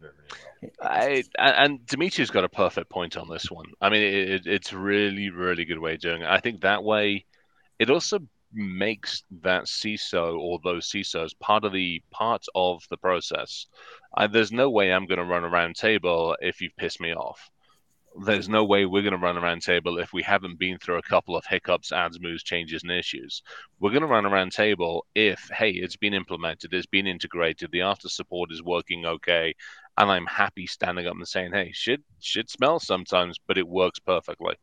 very, 0.00 0.12
very 0.60 0.70
well. 0.70 0.70
I 0.88 1.24
and 1.38 1.84
Dimitri's 1.86 2.30
got 2.30 2.44
a 2.44 2.48
perfect 2.48 2.88
point 2.88 3.16
on 3.16 3.28
this 3.28 3.50
one. 3.50 3.66
I 3.80 3.90
mean, 3.90 4.02
it, 4.02 4.46
it's 4.46 4.72
really 4.72 5.30
really 5.30 5.64
good 5.64 5.78
way 5.80 5.94
of 5.94 6.00
doing 6.00 6.22
it. 6.22 6.28
I 6.28 6.38
think 6.38 6.60
that 6.60 6.84
way, 6.84 7.24
it 7.80 7.90
also 7.90 8.20
makes 8.52 9.22
that 9.42 9.64
CISO 9.64 10.38
or 10.38 10.58
those 10.62 10.90
CISOs 10.90 11.38
part 11.38 11.64
of 11.64 11.72
the 11.72 12.02
part 12.10 12.44
of 12.54 12.82
the 12.90 12.96
process. 12.96 13.66
I, 14.16 14.26
there's 14.26 14.52
no 14.52 14.70
way 14.70 14.92
I'm 14.92 15.06
going 15.06 15.18
to 15.18 15.24
run 15.24 15.44
a 15.44 15.48
round 15.48 15.76
table 15.76 16.36
if 16.40 16.60
you've 16.60 16.76
pissed 16.76 17.00
me 17.00 17.14
off. 17.14 17.50
There's 18.24 18.48
no 18.48 18.64
way 18.64 18.86
we're 18.86 19.02
going 19.02 19.12
to 19.12 19.18
run 19.18 19.36
a 19.36 19.40
round 19.40 19.62
table 19.62 19.98
if 19.98 20.12
we 20.12 20.22
haven't 20.22 20.58
been 20.58 20.78
through 20.78 20.98
a 20.98 21.02
couple 21.02 21.36
of 21.36 21.46
hiccups, 21.46 21.92
ads, 21.92 22.18
moves, 22.20 22.42
changes, 22.42 22.82
and 22.82 22.90
issues. 22.90 23.42
We're 23.78 23.90
going 23.92 24.02
to 24.02 24.08
run 24.08 24.26
a 24.26 24.30
round 24.30 24.50
table 24.50 25.06
if, 25.14 25.48
hey, 25.54 25.70
it's 25.70 25.94
been 25.94 26.12
implemented, 26.12 26.74
it's 26.74 26.86
been 26.86 27.06
integrated, 27.06 27.70
the 27.70 27.82
after 27.82 28.08
support 28.08 28.50
is 28.50 28.64
working 28.64 29.06
okay, 29.06 29.54
and 29.96 30.10
I'm 30.10 30.26
happy 30.26 30.66
standing 30.66 31.06
up 31.06 31.14
and 31.14 31.28
saying, 31.28 31.52
hey, 31.52 31.70
shit, 31.72 32.00
shit 32.18 32.50
smells 32.50 32.84
sometimes, 32.84 33.38
but 33.46 33.58
it 33.58 33.68
works 33.68 34.00
perfectly. 34.00 34.56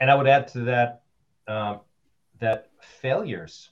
And 0.00 0.10
I 0.10 0.14
would 0.16 0.26
add 0.26 0.48
to 0.48 0.60
that, 0.62 1.02
um, 1.46 1.80
that 2.38 2.70
failures, 2.80 3.70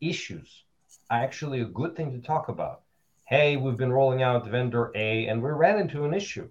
issues 0.00 0.64
are 1.10 1.22
actually 1.22 1.60
a 1.60 1.66
good 1.66 1.96
thing 1.96 2.12
to 2.12 2.26
talk 2.26 2.48
about. 2.48 2.82
Hey, 3.24 3.56
we've 3.56 3.76
been 3.76 3.92
rolling 3.92 4.22
out 4.22 4.46
vendor 4.46 4.92
A 4.94 5.26
and 5.26 5.42
we 5.42 5.50
ran 5.50 5.78
into 5.78 6.04
an 6.04 6.14
issue. 6.14 6.48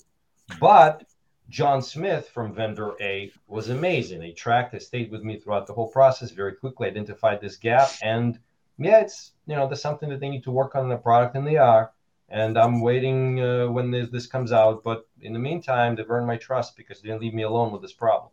But 0.59 1.03
John 1.49 1.81
Smith 1.81 2.29
from 2.29 2.53
vendor 2.53 2.93
A 3.01 3.31
was 3.47 3.69
amazing. 3.69 4.21
He 4.21 4.33
tracked, 4.33 4.73
he 4.73 4.79
stayed 4.79 5.11
with 5.11 5.23
me 5.23 5.39
throughout 5.39 5.67
the 5.67 5.73
whole 5.73 5.89
process, 5.89 6.31
very 6.31 6.53
quickly 6.53 6.87
identified 6.87 7.41
this 7.41 7.57
gap. 7.57 7.89
And 8.01 8.39
yeah, 8.77 9.01
it's, 9.01 9.31
you 9.45 9.55
know, 9.55 9.67
there's 9.67 9.81
something 9.81 10.09
that 10.09 10.19
they 10.19 10.29
need 10.29 10.43
to 10.43 10.51
work 10.51 10.75
on 10.75 10.83
in 10.83 10.89
the 10.89 10.97
product 10.97 11.35
and 11.35 11.45
they 11.45 11.57
are. 11.57 11.91
And 12.29 12.57
I'm 12.57 12.81
waiting 12.81 13.39
uh, 13.39 13.67
when 13.67 13.91
this, 13.91 14.09
this 14.09 14.25
comes 14.25 14.51
out. 14.51 14.83
But 14.83 15.07
in 15.21 15.33
the 15.33 15.39
meantime, 15.39 15.95
they've 15.95 16.09
earned 16.09 16.25
my 16.25 16.37
trust 16.37 16.75
because 16.75 16.99
they 16.99 17.09
didn't 17.09 17.21
leave 17.21 17.33
me 17.33 17.43
alone 17.43 17.71
with 17.71 17.81
this 17.83 17.93
problem. 17.93 18.31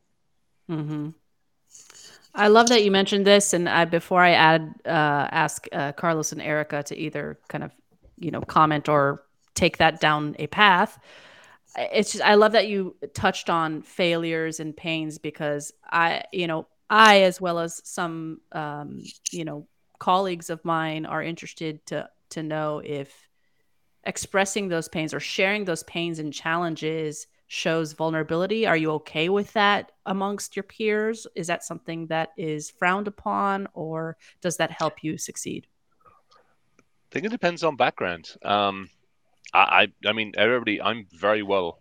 Mm-hmm. 0.70 1.10
I 2.34 2.48
love 2.48 2.68
that 2.68 2.84
you 2.84 2.90
mentioned 2.90 3.26
this, 3.26 3.52
and 3.52 3.68
I, 3.68 3.84
before 3.84 4.22
I 4.22 4.32
add 4.32 4.74
uh, 4.86 5.28
ask 5.30 5.66
uh, 5.72 5.92
Carlos 5.92 6.32
and 6.32 6.40
Erica 6.40 6.82
to 6.84 6.96
either 6.96 7.38
kind 7.48 7.64
of 7.64 7.72
you 8.18 8.30
know 8.30 8.40
comment 8.40 8.88
or 8.88 9.24
take 9.54 9.78
that 9.78 10.00
down 10.00 10.36
a 10.38 10.46
path. 10.46 10.98
It's 11.76 12.12
just 12.12 12.24
I 12.24 12.34
love 12.34 12.52
that 12.52 12.68
you 12.68 12.96
touched 13.14 13.50
on 13.50 13.82
failures 13.82 14.60
and 14.60 14.76
pains 14.76 15.18
because 15.18 15.72
I 15.90 16.24
you 16.32 16.46
know 16.46 16.66
I 16.88 17.22
as 17.22 17.40
well 17.40 17.58
as 17.58 17.80
some 17.84 18.40
um, 18.52 19.02
you 19.30 19.44
know 19.44 19.66
colleagues 19.98 20.50
of 20.50 20.64
mine 20.64 21.06
are 21.06 21.22
interested 21.22 21.84
to 21.86 22.08
to 22.30 22.42
know 22.42 22.80
if 22.84 23.28
expressing 24.04 24.68
those 24.68 24.88
pains 24.88 25.12
or 25.12 25.20
sharing 25.20 25.64
those 25.64 25.82
pains 25.82 26.18
and 26.18 26.32
challenges 26.32 27.26
shows 27.52 27.94
vulnerability. 27.94 28.64
Are 28.64 28.76
you 28.76 28.92
okay 28.92 29.28
with 29.28 29.52
that 29.54 29.90
amongst 30.06 30.54
your 30.54 30.62
peers? 30.62 31.26
Is 31.34 31.48
that 31.48 31.64
something 31.64 32.06
that 32.06 32.28
is 32.36 32.70
frowned 32.70 33.08
upon, 33.08 33.66
or 33.74 34.16
does 34.40 34.56
that 34.58 34.70
help 34.70 35.02
you 35.02 35.18
succeed? 35.18 35.66
I 36.78 37.10
think 37.10 37.26
it 37.26 37.32
depends 37.32 37.64
on 37.64 37.74
background. 37.74 38.30
Um, 38.44 38.88
I, 39.52 39.88
I 40.06 40.12
mean, 40.12 40.32
everybody. 40.36 40.80
I'm 40.80 41.08
very 41.12 41.42
well. 41.42 41.80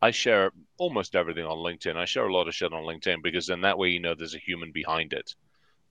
I 0.00 0.10
share 0.10 0.52
almost 0.78 1.14
everything 1.14 1.44
on 1.44 1.58
LinkedIn. 1.58 1.96
I 1.96 2.06
share 2.06 2.26
a 2.26 2.32
lot 2.32 2.48
of 2.48 2.54
shit 2.54 2.72
on 2.72 2.84
LinkedIn 2.84 3.22
because 3.22 3.46
then 3.46 3.60
that 3.60 3.76
way 3.76 3.90
you 3.90 4.00
know 4.00 4.14
there's 4.14 4.36
a 4.36 4.38
human 4.38 4.72
behind 4.72 5.12
it. 5.12 5.34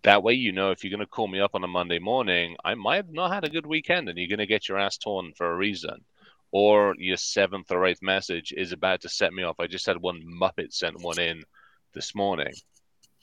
That 0.01 0.23
way 0.23 0.33
you 0.33 0.51
know 0.51 0.71
if 0.71 0.83
you're 0.83 0.89
going 0.89 1.01
to 1.01 1.05
call 1.05 1.27
me 1.27 1.39
up 1.39 1.53
on 1.53 1.63
a 1.63 1.67
Monday 1.67 1.99
morning, 1.99 2.55
I 2.65 2.73
might 2.73 2.95
have 2.95 3.11
not 3.11 3.31
had 3.31 3.43
a 3.43 3.49
good 3.49 3.67
weekend 3.67 4.09
and 4.09 4.17
you're 4.17 4.27
going 4.27 4.39
to 4.39 4.47
get 4.47 4.67
your 4.67 4.79
ass 4.79 4.97
torn 4.97 5.33
for 5.37 5.51
a 5.51 5.55
reason 5.55 6.03
or 6.59 6.95
your 6.97 7.17
seventh 7.17 7.71
or 7.71 7.85
eighth 7.85 8.01
message 8.01 8.51
is 8.57 8.71
about 8.71 8.99
to 9.01 9.09
set 9.09 9.31
me 9.31 9.43
off. 9.43 9.59
I 9.59 9.67
just 9.67 9.85
had 9.85 10.01
one 10.01 10.23
Muppet 10.41 10.73
sent 10.73 10.99
one 11.03 11.19
in 11.19 11.43
this 11.93 12.15
morning, 12.15 12.51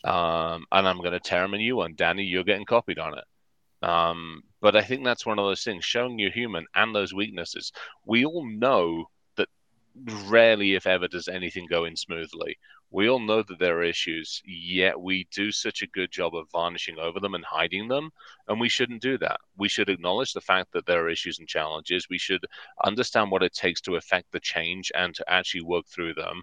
um, 0.05 0.65
and 0.71 0.87
I'm 0.87 0.99
going 0.99 1.15
to 1.15 1.19
tear 1.19 1.43
them 1.43 1.55
a 1.55 1.57
new 1.57 1.75
one. 1.75 1.97
Dani, 1.97 2.31
you're 2.31 2.45
getting 2.45 2.65
copied 2.65 3.01
on 3.01 3.19
it. 3.19 3.25
Um, 3.85 4.45
but 4.61 4.77
I 4.77 4.83
think 4.83 5.05
that's 5.05 5.27
one 5.27 5.41
of 5.41 5.47
those 5.47 5.65
things, 5.65 5.85
showing 5.85 6.17
you're 6.17 6.31
human 6.31 6.65
and 6.77 6.95
those 6.95 7.13
weaknesses. 7.13 7.73
We 8.07 8.25
all 8.25 8.47
know 8.49 9.07
rarely, 10.27 10.75
if 10.75 10.87
ever, 10.87 11.09
does 11.09 11.29
anything 11.29 11.67
go 11.69 11.85
in 11.85 11.97
smoothly. 11.97 12.59
We 12.91 13.09
all 13.09 13.19
know 13.19 13.43
that 13.43 13.59
there 13.59 13.79
are 13.79 13.83
issues, 13.83 14.41
yet 14.45 15.01
we 15.01 15.27
do 15.33 15.51
such 15.51 15.83
a 15.83 15.89
good 15.89 16.13
job 16.13 16.37
of 16.37 16.51
varnishing 16.53 16.97
over 17.01 17.19
them 17.19 17.35
and 17.35 17.45
hiding 17.45 17.89
them. 17.89 18.13
And 18.47 18.61
we 18.61 18.69
shouldn't 18.69 19.03
do 19.03 19.19
that. 19.19 19.41
We 19.57 19.69
should 19.69 19.89
acknowledge 19.89 20.33
the 20.33 20.41
fact 20.41 20.73
that 20.73 20.87
there 20.87 21.03
are 21.05 21.11
issues 21.11 21.41
and 21.41 21.49
challenges. 21.49 22.09
We 22.09 22.19
should 22.19 22.45
understand 22.85 23.33
what 23.33 23.43
it 23.43 23.53
takes 23.53 23.81
to 23.83 23.97
affect 23.97 24.31
the 24.31 24.39
change 24.39 24.93
and 24.95 25.13
to 25.17 25.25
actually 25.29 25.63
work 25.63 25.87
through 25.89 26.15
them. 26.15 26.43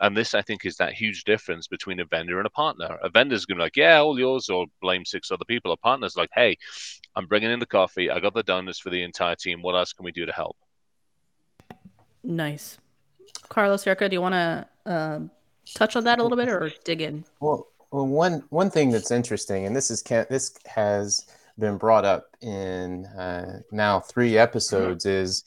And 0.00 0.16
this, 0.16 0.32
I 0.32 0.40
think, 0.40 0.64
is 0.64 0.76
that 0.76 0.94
huge 0.94 1.24
difference 1.24 1.68
between 1.68 2.00
a 2.00 2.06
vendor 2.06 2.38
and 2.38 2.46
a 2.46 2.50
partner. 2.50 2.98
A 3.02 3.10
vendor's 3.10 3.44
going 3.44 3.58
to 3.58 3.60
be 3.60 3.64
like, 3.64 3.76
yeah, 3.76 3.98
all 3.98 4.18
yours, 4.18 4.48
or 4.48 4.66
blame 4.80 5.04
six 5.04 5.30
other 5.30 5.44
people. 5.44 5.72
A 5.72 5.76
partner's 5.76 6.16
like, 6.16 6.30
hey, 6.34 6.56
I'm 7.14 7.26
bringing 7.26 7.50
in 7.50 7.60
the 7.60 7.66
coffee. 7.66 8.10
I 8.10 8.20
got 8.20 8.32
the 8.32 8.42
donuts 8.42 8.78
for 8.78 8.88
the 8.88 9.02
entire 9.02 9.36
team. 9.36 9.60
What 9.60 9.74
else 9.74 9.92
can 9.92 10.04
we 10.04 10.12
do 10.12 10.24
to 10.24 10.32
help? 10.32 10.56
Nice. 12.22 12.78
Carlos, 13.50 13.84
Erica, 13.86 14.08
do 14.08 14.14
you 14.14 14.22
want 14.22 14.34
to 14.34 14.66
uh, 14.86 15.18
touch 15.74 15.96
on 15.96 16.04
that 16.04 16.18
a 16.18 16.22
little 16.22 16.38
bit 16.38 16.48
or 16.48 16.70
dig 16.84 17.02
in? 17.02 17.24
Well, 17.40 17.66
well, 17.90 18.06
one 18.06 18.44
one 18.50 18.70
thing 18.70 18.90
that's 18.90 19.10
interesting, 19.10 19.66
and 19.66 19.74
this 19.74 19.90
is 19.90 20.02
this 20.02 20.54
has 20.66 21.26
been 21.58 21.76
brought 21.76 22.04
up 22.04 22.36
in 22.40 23.04
uh, 23.06 23.60
now 23.72 23.98
three 23.98 24.38
episodes, 24.38 25.04
is 25.04 25.42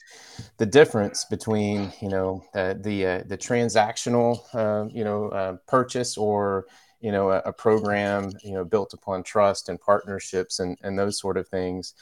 the 0.58 0.66
difference 0.66 1.24
between 1.24 1.90
you 2.02 2.10
know 2.10 2.44
uh, 2.54 2.74
the 2.78 3.06
uh, 3.06 3.22
the 3.26 3.38
transactional 3.38 4.40
uh, 4.52 4.86
you 4.92 5.04
know 5.04 5.30
uh, 5.30 5.56
purchase 5.66 6.18
or 6.18 6.66
you 7.00 7.10
know 7.10 7.30
a, 7.30 7.38
a, 7.46 7.52
program 7.54 8.30
you 8.42 8.52
know 8.52 8.64
built 8.64 8.92
upon 8.92 9.22
trust 9.22 9.70
and 9.70 9.80
partnerships 9.80 10.58
and 10.60 10.76
and 10.82 10.98
those 10.98 11.18
sort 11.18 11.38
of 11.38 11.48
things. 11.48 11.94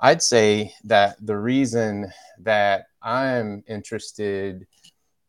I'd 0.00 0.22
say 0.22 0.74
that 0.82 1.16
the 1.24 1.38
reason 1.38 2.12
that 2.40 2.86
I'm 3.00 3.62
interested 3.68 4.66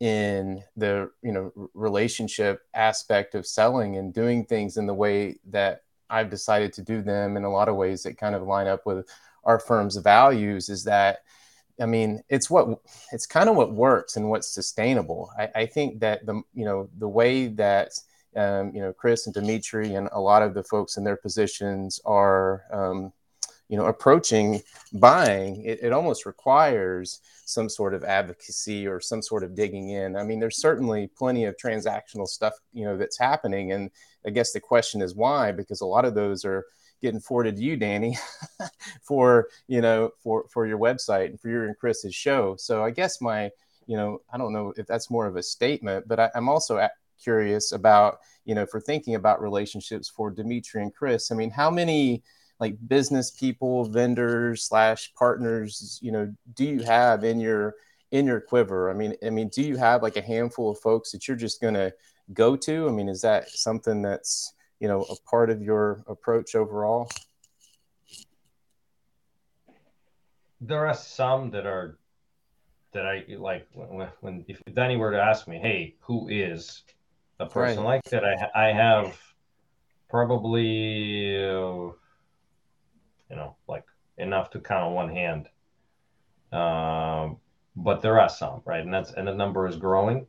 in 0.00 0.62
the 0.76 1.10
you 1.22 1.32
know 1.32 1.70
relationship 1.74 2.62
aspect 2.74 3.34
of 3.34 3.46
selling 3.46 3.96
and 3.96 4.12
doing 4.12 4.44
things 4.44 4.76
in 4.76 4.86
the 4.86 4.94
way 4.94 5.38
that 5.46 5.82
I've 6.10 6.30
decided 6.30 6.72
to 6.74 6.82
do 6.82 7.02
them 7.02 7.36
in 7.36 7.44
a 7.44 7.50
lot 7.50 7.68
of 7.68 7.76
ways 7.76 8.02
that 8.02 8.18
kind 8.18 8.34
of 8.34 8.42
line 8.42 8.66
up 8.66 8.84
with 8.84 9.08
our 9.44 9.58
firm's 9.58 9.96
values 9.96 10.68
is 10.68 10.84
that 10.84 11.20
I 11.80 11.86
mean 11.86 12.22
it's 12.28 12.50
what 12.50 12.80
it's 13.12 13.26
kind 13.26 13.48
of 13.48 13.56
what 13.56 13.72
works 13.72 14.16
and 14.16 14.28
what's 14.28 14.48
sustainable. 14.48 15.30
I, 15.38 15.48
I 15.54 15.66
think 15.66 16.00
that 16.00 16.26
the 16.26 16.42
you 16.54 16.64
know 16.64 16.88
the 16.98 17.08
way 17.08 17.48
that 17.48 17.92
um, 18.36 18.74
you 18.74 18.82
know 18.82 18.92
Chris 18.92 19.26
and 19.26 19.34
Dimitri 19.34 19.94
and 19.94 20.08
a 20.12 20.20
lot 20.20 20.42
of 20.42 20.52
the 20.52 20.64
folks 20.64 20.98
in 20.98 21.04
their 21.04 21.16
positions 21.16 22.00
are 22.04 22.64
um, 22.70 23.12
you 23.68 23.76
know 23.76 23.86
approaching 23.86 24.60
buying 24.92 25.64
it, 25.64 25.80
it 25.82 25.92
almost 25.92 26.26
requires 26.26 27.20
some 27.44 27.68
sort 27.68 27.94
of 27.94 28.04
advocacy 28.04 28.86
or 28.86 29.00
some 29.00 29.22
sort 29.22 29.44
of 29.44 29.54
digging 29.54 29.90
in. 29.90 30.16
I 30.16 30.22
mean 30.24 30.40
there's 30.40 30.60
certainly 30.60 31.08
plenty 31.16 31.44
of 31.44 31.56
transactional 31.56 32.26
stuff 32.26 32.54
you 32.72 32.84
know 32.84 32.96
that's 32.96 33.18
happening. 33.18 33.72
And 33.72 33.90
i 34.26 34.30
guess 34.30 34.52
the 34.52 34.60
question 34.60 35.02
is 35.02 35.14
why? 35.14 35.52
Because 35.52 35.80
a 35.80 35.86
lot 35.86 36.04
of 36.04 36.14
those 36.14 36.44
are 36.44 36.64
getting 37.02 37.20
forwarded 37.20 37.56
to 37.56 37.62
you 37.62 37.76
dani 37.76 38.16
for 39.02 39.48
you 39.68 39.80
know 39.80 40.10
for 40.22 40.46
for 40.48 40.66
your 40.66 40.78
website 40.78 41.26
and 41.26 41.40
for 41.40 41.48
your 41.48 41.66
and 41.66 41.76
chris's 41.78 42.14
show. 42.14 42.56
So 42.56 42.82
i 42.82 42.90
guess 42.90 43.20
my 43.20 43.50
you 43.86 43.96
know 43.96 44.20
i 44.32 44.38
don't 44.38 44.52
know 44.52 44.72
if 44.76 44.86
that's 44.86 45.10
more 45.10 45.26
of 45.26 45.36
a 45.36 45.42
statement 45.42 46.06
but 46.08 46.20
I, 46.20 46.30
i'm 46.34 46.48
also 46.48 46.86
curious 47.22 47.72
about 47.72 48.18
you 48.44 48.54
know 48.54 48.66
for 48.66 48.80
thinking 48.80 49.14
about 49.14 49.40
relationships 49.40 50.08
for 50.08 50.30
dimitri 50.30 50.82
and 50.82 50.94
chris 50.94 51.30
i 51.30 51.34
mean 51.34 51.50
how 51.50 51.70
many 51.70 52.22
like 52.58 52.76
business 52.88 53.30
people, 53.30 53.84
vendors 53.84 54.64
slash 54.64 55.12
partners, 55.14 55.98
you 56.02 56.12
know, 56.12 56.34
do 56.54 56.64
you 56.64 56.82
have 56.82 57.24
in 57.24 57.38
your 57.38 57.74
in 58.12 58.26
your 58.26 58.40
quiver? 58.40 58.90
I 58.90 58.94
mean, 58.94 59.14
I 59.24 59.30
mean, 59.30 59.48
do 59.48 59.62
you 59.62 59.76
have 59.76 60.02
like 60.02 60.16
a 60.16 60.22
handful 60.22 60.70
of 60.70 60.78
folks 60.78 61.12
that 61.12 61.28
you're 61.28 61.36
just 61.36 61.60
gonna 61.60 61.92
go 62.32 62.56
to? 62.56 62.88
I 62.88 62.92
mean, 62.92 63.08
is 63.08 63.20
that 63.22 63.50
something 63.50 64.02
that's 64.02 64.54
you 64.80 64.88
know 64.88 65.02
a 65.02 65.16
part 65.28 65.50
of 65.50 65.62
your 65.62 66.02
approach 66.06 66.54
overall? 66.54 67.10
There 70.60 70.86
are 70.86 70.94
some 70.94 71.50
that 71.50 71.66
are 71.66 71.98
that 72.92 73.06
I 73.06 73.24
like 73.36 73.68
when, 73.74 74.08
when 74.20 74.44
if 74.48 74.62
Danny 74.74 74.96
were 74.96 75.10
to 75.10 75.20
ask 75.20 75.46
me, 75.46 75.58
hey, 75.58 75.96
who 76.00 76.28
is 76.28 76.84
a 77.38 77.46
person 77.46 77.84
right. 77.84 77.96
like 77.96 78.04
that? 78.04 78.24
I 78.24 78.68
I 78.68 78.72
have 78.72 79.20
probably. 80.08 81.44
Uh, 81.44 81.92
you 83.30 83.36
know, 83.36 83.56
like 83.68 83.84
enough 84.18 84.50
to 84.50 84.60
count 84.60 84.84
on 84.84 84.94
one 84.94 85.08
hand. 85.08 85.48
Um, 86.52 87.38
but 87.76 88.00
there 88.00 88.20
are 88.20 88.28
some, 88.28 88.62
right? 88.64 88.80
And 88.80 88.92
that's 88.92 89.12
and 89.12 89.28
the 89.28 89.34
number 89.34 89.66
is 89.66 89.76
growing. 89.76 90.26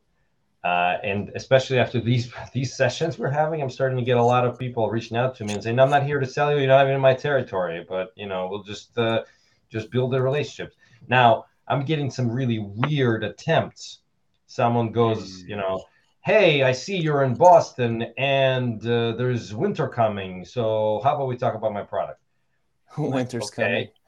Uh, 0.64 0.98
and 1.04 1.30
especially 1.36 1.78
after 1.78 2.00
these 2.00 2.32
these 2.52 2.76
sessions 2.76 3.18
we're 3.18 3.30
having, 3.30 3.62
I'm 3.62 3.70
starting 3.70 3.98
to 3.98 4.04
get 4.04 4.16
a 4.16 4.22
lot 4.22 4.46
of 4.46 4.58
people 4.58 4.90
reaching 4.90 5.16
out 5.16 5.34
to 5.36 5.44
me 5.44 5.54
and 5.54 5.62
saying, 5.62 5.78
"I'm 5.78 5.90
not 5.90 6.04
here 6.04 6.20
to 6.20 6.26
sell 6.26 6.52
you. 6.52 6.58
You're 6.58 6.68
not 6.68 6.82
even 6.82 6.94
in 6.94 7.00
my 7.00 7.14
territory, 7.14 7.86
but 7.88 8.12
you 8.16 8.26
know, 8.26 8.48
we'll 8.50 8.64
just 8.64 8.96
uh, 8.98 9.24
just 9.70 9.90
build 9.90 10.14
a 10.14 10.20
relationship." 10.20 10.74
Now, 11.08 11.46
I'm 11.68 11.84
getting 11.84 12.10
some 12.10 12.30
really 12.30 12.58
weird 12.58 13.24
attempts. 13.24 14.00
Someone 14.46 14.92
goes, 14.92 15.42
you 15.44 15.56
know, 15.56 15.84
"Hey, 16.22 16.62
I 16.62 16.72
see 16.72 16.96
you're 16.96 17.22
in 17.22 17.34
Boston, 17.34 18.02
and 18.18 18.84
uh, 18.84 19.12
there's 19.12 19.54
winter 19.54 19.88
coming. 19.88 20.44
So 20.44 21.00
how 21.04 21.14
about 21.14 21.28
we 21.28 21.36
talk 21.36 21.54
about 21.54 21.72
my 21.72 21.82
product?" 21.82 22.20
Winter's 22.98 23.46
okay. 23.46 23.62
coming. 23.62 23.88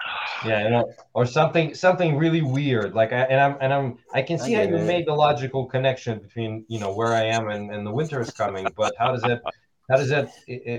Yeah, 0.47 0.65
you 0.65 0.71
know, 0.71 0.95
or 1.13 1.27
something 1.27 1.75
something 1.75 2.17
really 2.17 2.41
weird. 2.41 2.95
Like 2.95 3.13
I 3.13 3.23
and 3.25 3.39
I'm 3.39 3.57
and 3.61 3.75
I'm 3.75 3.99
I 4.15 4.23
can 4.23 4.39
see 4.39 4.55
I 4.55 4.65
how 4.65 4.71
you 4.71 4.77
it. 4.77 4.87
made 4.87 5.07
the 5.07 5.13
logical 5.13 5.67
connection 5.67 6.19
between 6.19 6.65
you 6.69 6.81
know 6.81 6.95
where 6.95 7.13
I 7.13 7.25
am 7.25 7.49
and, 7.51 7.71
and 7.71 7.87
the 7.87 7.91
winter 7.91 8.23
is 8.23 8.31
coming, 8.31 8.67
but 8.75 8.95
how 8.99 9.13
does 9.13 9.21
that 9.23 9.43
how 9.91 9.97
does 9.97 10.09
that 10.09 10.31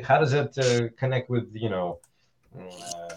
how 0.03 0.17
does 0.19 0.31
that 0.31 0.57
uh, 0.57 0.89
connect 0.97 1.29
with 1.29 1.51
you 1.53 1.69
know 1.69 1.99
uh, 2.57 3.15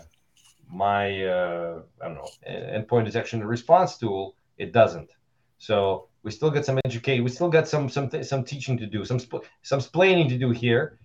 my 0.71 1.25
uh, 1.25 1.81
I 2.03 2.09
don't 2.09 2.15
know 2.15 2.33
endpoint 2.47 3.07
detection 3.07 3.41
and 3.41 3.49
response 3.49 3.97
tool? 3.97 4.35
It 4.59 4.73
doesn't. 4.73 5.11
So 5.59 6.09
we 6.25 6.31
still 6.31 6.51
get 6.51 6.67
some 6.67 6.79
educate. 6.85 7.21
We 7.21 7.31
still 7.31 7.49
got 7.49 7.67
some 7.69 7.89
some 7.89 8.11
some 8.23 8.45
teaching 8.45 8.77
to 8.79 8.87
do, 8.87 9.07
some 9.07 9.19
sp- 9.19 9.49
some 9.63 9.81
splaining 9.81 10.29
to 10.29 10.37
do 10.37 10.51
here 10.51 10.99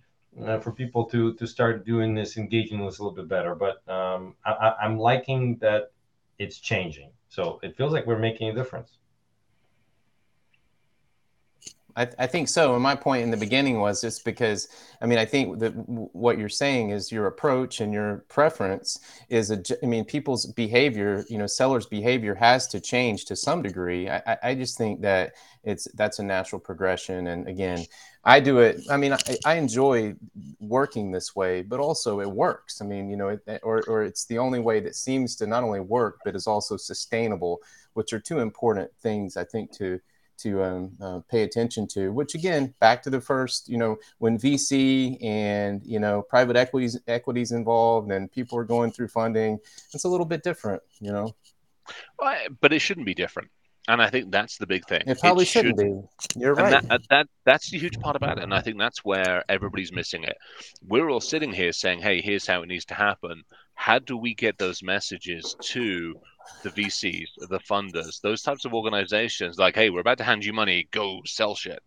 uh, 0.44 0.58
for 0.58 0.72
people 0.72 1.04
to 1.06 1.34
to 1.34 1.46
start 1.46 1.84
doing 1.84 2.14
this, 2.14 2.36
engaging 2.36 2.84
this 2.84 2.98
a 2.98 3.02
little 3.02 3.16
bit 3.16 3.28
better. 3.28 3.54
But 3.54 3.88
um, 3.88 4.34
I, 4.44 4.74
I'm 4.82 4.98
liking 4.98 5.56
that 5.58 5.92
it's 6.38 6.58
changing. 6.58 7.10
So 7.28 7.60
it 7.62 7.76
feels 7.76 7.92
like 7.92 8.06
we're 8.06 8.18
making 8.18 8.48
a 8.50 8.54
difference. 8.54 8.98
I, 11.96 12.08
I, 12.18 12.26
think 12.26 12.48
so. 12.48 12.74
And 12.74 12.82
my 12.82 12.94
point 12.94 13.22
in 13.22 13.30
the 13.30 13.36
beginning 13.36 13.80
was 13.80 14.00
just 14.00 14.24
because, 14.24 14.68
I 15.00 15.06
mean, 15.06 15.18
I 15.18 15.24
think 15.24 15.58
that 15.58 15.72
what 15.72 16.38
you're 16.38 16.48
saying 16.48 16.90
is 16.90 17.10
your 17.10 17.26
approach 17.26 17.80
and 17.80 17.92
your 17.92 18.24
preference 18.28 18.98
is 19.28 19.50
a, 19.50 19.62
I 19.82 19.86
mean, 19.86 20.04
people's 20.04 20.46
behavior, 20.46 21.24
you 21.28 21.38
know, 21.38 21.46
sellers' 21.46 21.86
behavior 21.86 22.34
has 22.34 22.66
to 22.68 22.80
change 22.80 23.24
to 23.26 23.36
some 23.36 23.62
degree. 23.62 24.08
I, 24.08 24.38
I 24.42 24.54
just 24.54 24.78
think 24.78 25.02
that 25.02 25.32
it's, 25.64 25.88
that's 25.94 26.18
a 26.18 26.24
natural 26.24 26.60
progression. 26.60 27.26
And 27.26 27.48
again, 27.48 27.84
I 28.22 28.40
do 28.40 28.58
it. 28.58 28.82
I 28.90 28.96
mean, 28.98 29.14
I, 29.14 29.18
I 29.46 29.54
enjoy 29.54 30.14
working 30.60 31.10
this 31.10 31.34
way, 31.34 31.62
but 31.62 31.80
also 31.80 32.20
it 32.20 32.30
works. 32.30 32.82
I 32.82 32.84
mean, 32.84 33.08
you 33.08 33.16
know, 33.16 33.28
it, 33.28 33.60
or, 33.62 33.82
or 33.88 34.02
it's 34.02 34.26
the 34.26 34.38
only 34.38 34.60
way 34.60 34.80
that 34.80 34.94
seems 34.94 35.36
to 35.36 35.46
not 35.46 35.64
only 35.64 35.80
work, 35.80 36.18
but 36.24 36.36
is 36.36 36.46
also 36.46 36.76
sustainable, 36.76 37.60
which 37.94 38.12
are 38.12 38.20
two 38.20 38.40
important 38.40 38.90
things, 39.00 39.38
I 39.38 39.44
think, 39.44 39.72
to, 39.78 40.00
to 40.40 40.62
um, 40.62 40.92
uh, 41.00 41.20
pay 41.30 41.42
attention 41.42 41.86
to 41.86 42.12
which 42.12 42.34
again 42.34 42.72
back 42.80 43.02
to 43.02 43.10
the 43.10 43.20
first 43.20 43.68
you 43.68 43.76
know 43.76 43.98
when 44.18 44.38
vc 44.38 45.22
and 45.22 45.82
you 45.84 45.98
know 45.98 46.22
private 46.22 46.56
equities 46.56 46.98
equities 47.06 47.52
involved 47.52 48.10
and 48.10 48.32
people 48.32 48.56
are 48.56 48.64
going 48.64 48.90
through 48.90 49.08
funding 49.08 49.58
it's 49.92 50.04
a 50.04 50.08
little 50.08 50.24
bit 50.24 50.42
different 50.42 50.82
you 51.00 51.12
know 51.12 51.34
well, 52.18 52.38
but 52.60 52.72
it 52.72 52.78
shouldn't 52.78 53.06
be 53.06 53.14
different 53.14 53.50
and 53.88 54.02
I 54.02 54.10
think 54.10 54.30
that's 54.30 54.58
the 54.58 54.66
big 54.66 54.86
thing. 54.86 55.02
It 55.06 55.20
probably 55.20 55.44
it 55.44 55.48
shouldn't 55.48 55.78
should, 55.78 56.02
be. 56.34 56.40
You're 56.40 56.54
right. 56.54 56.70
That, 56.70 56.88
that, 56.88 57.00
that, 57.10 57.26
that's 57.44 57.70
the 57.70 57.78
huge 57.78 57.98
part 57.98 58.16
about 58.16 58.38
it, 58.38 58.44
and 58.44 58.54
I 58.54 58.60
think 58.60 58.78
that's 58.78 59.04
where 59.04 59.44
everybody's 59.48 59.92
missing 59.92 60.24
it. 60.24 60.36
We're 60.86 61.08
all 61.08 61.20
sitting 61.20 61.52
here 61.52 61.72
saying, 61.72 62.00
"Hey, 62.00 62.20
here's 62.20 62.46
how 62.46 62.62
it 62.62 62.66
needs 62.68 62.84
to 62.86 62.94
happen." 62.94 63.42
How 63.74 63.98
do 63.98 64.16
we 64.16 64.34
get 64.34 64.58
those 64.58 64.82
messages 64.82 65.56
to 65.62 66.14
the 66.62 66.70
VCs, 66.70 67.28
the 67.48 67.60
funders, 67.60 68.20
those 68.20 68.42
types 68.42 68.66
of 68.66 68.74
organizations? 68.74 69.58
Like, 69.58 69.74
"Hey, 69.74 69.90
we're 69.90 70.00
about 70.00 70.18
to 70.18 70.24
hand 70.24 70.44
you 70.44 70.52
money. 70.52 70.88
Go 70.90 71.20
sell 71.24 71.54
shit." 71.54 71.82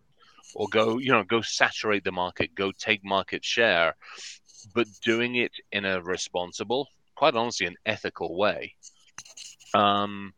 Or 0.56 0.68
go, 0.70 1.00
you 1.00 1.12
know, 1.12 1.24
go 1.24 1.42
saturate 1.42 2.04
the 2.04 2.12
market, 2.12 2.54
go 2.54 2.72
take 2.72 3.04
market 3.04 3.44
share, 3.44 3.96
but 4.76 4.88
doing 5.04 5.36
it 5.36 5.52
in 5.72 5.84
a 5.86 6.02
responsible, 6.02 6.90
quite 7.16 7.36
honestly, 7.36 7.66
an 7.66 7.76
ethical 7.86 8.38
way. 8.38 8.76
Um, 9.74 10.34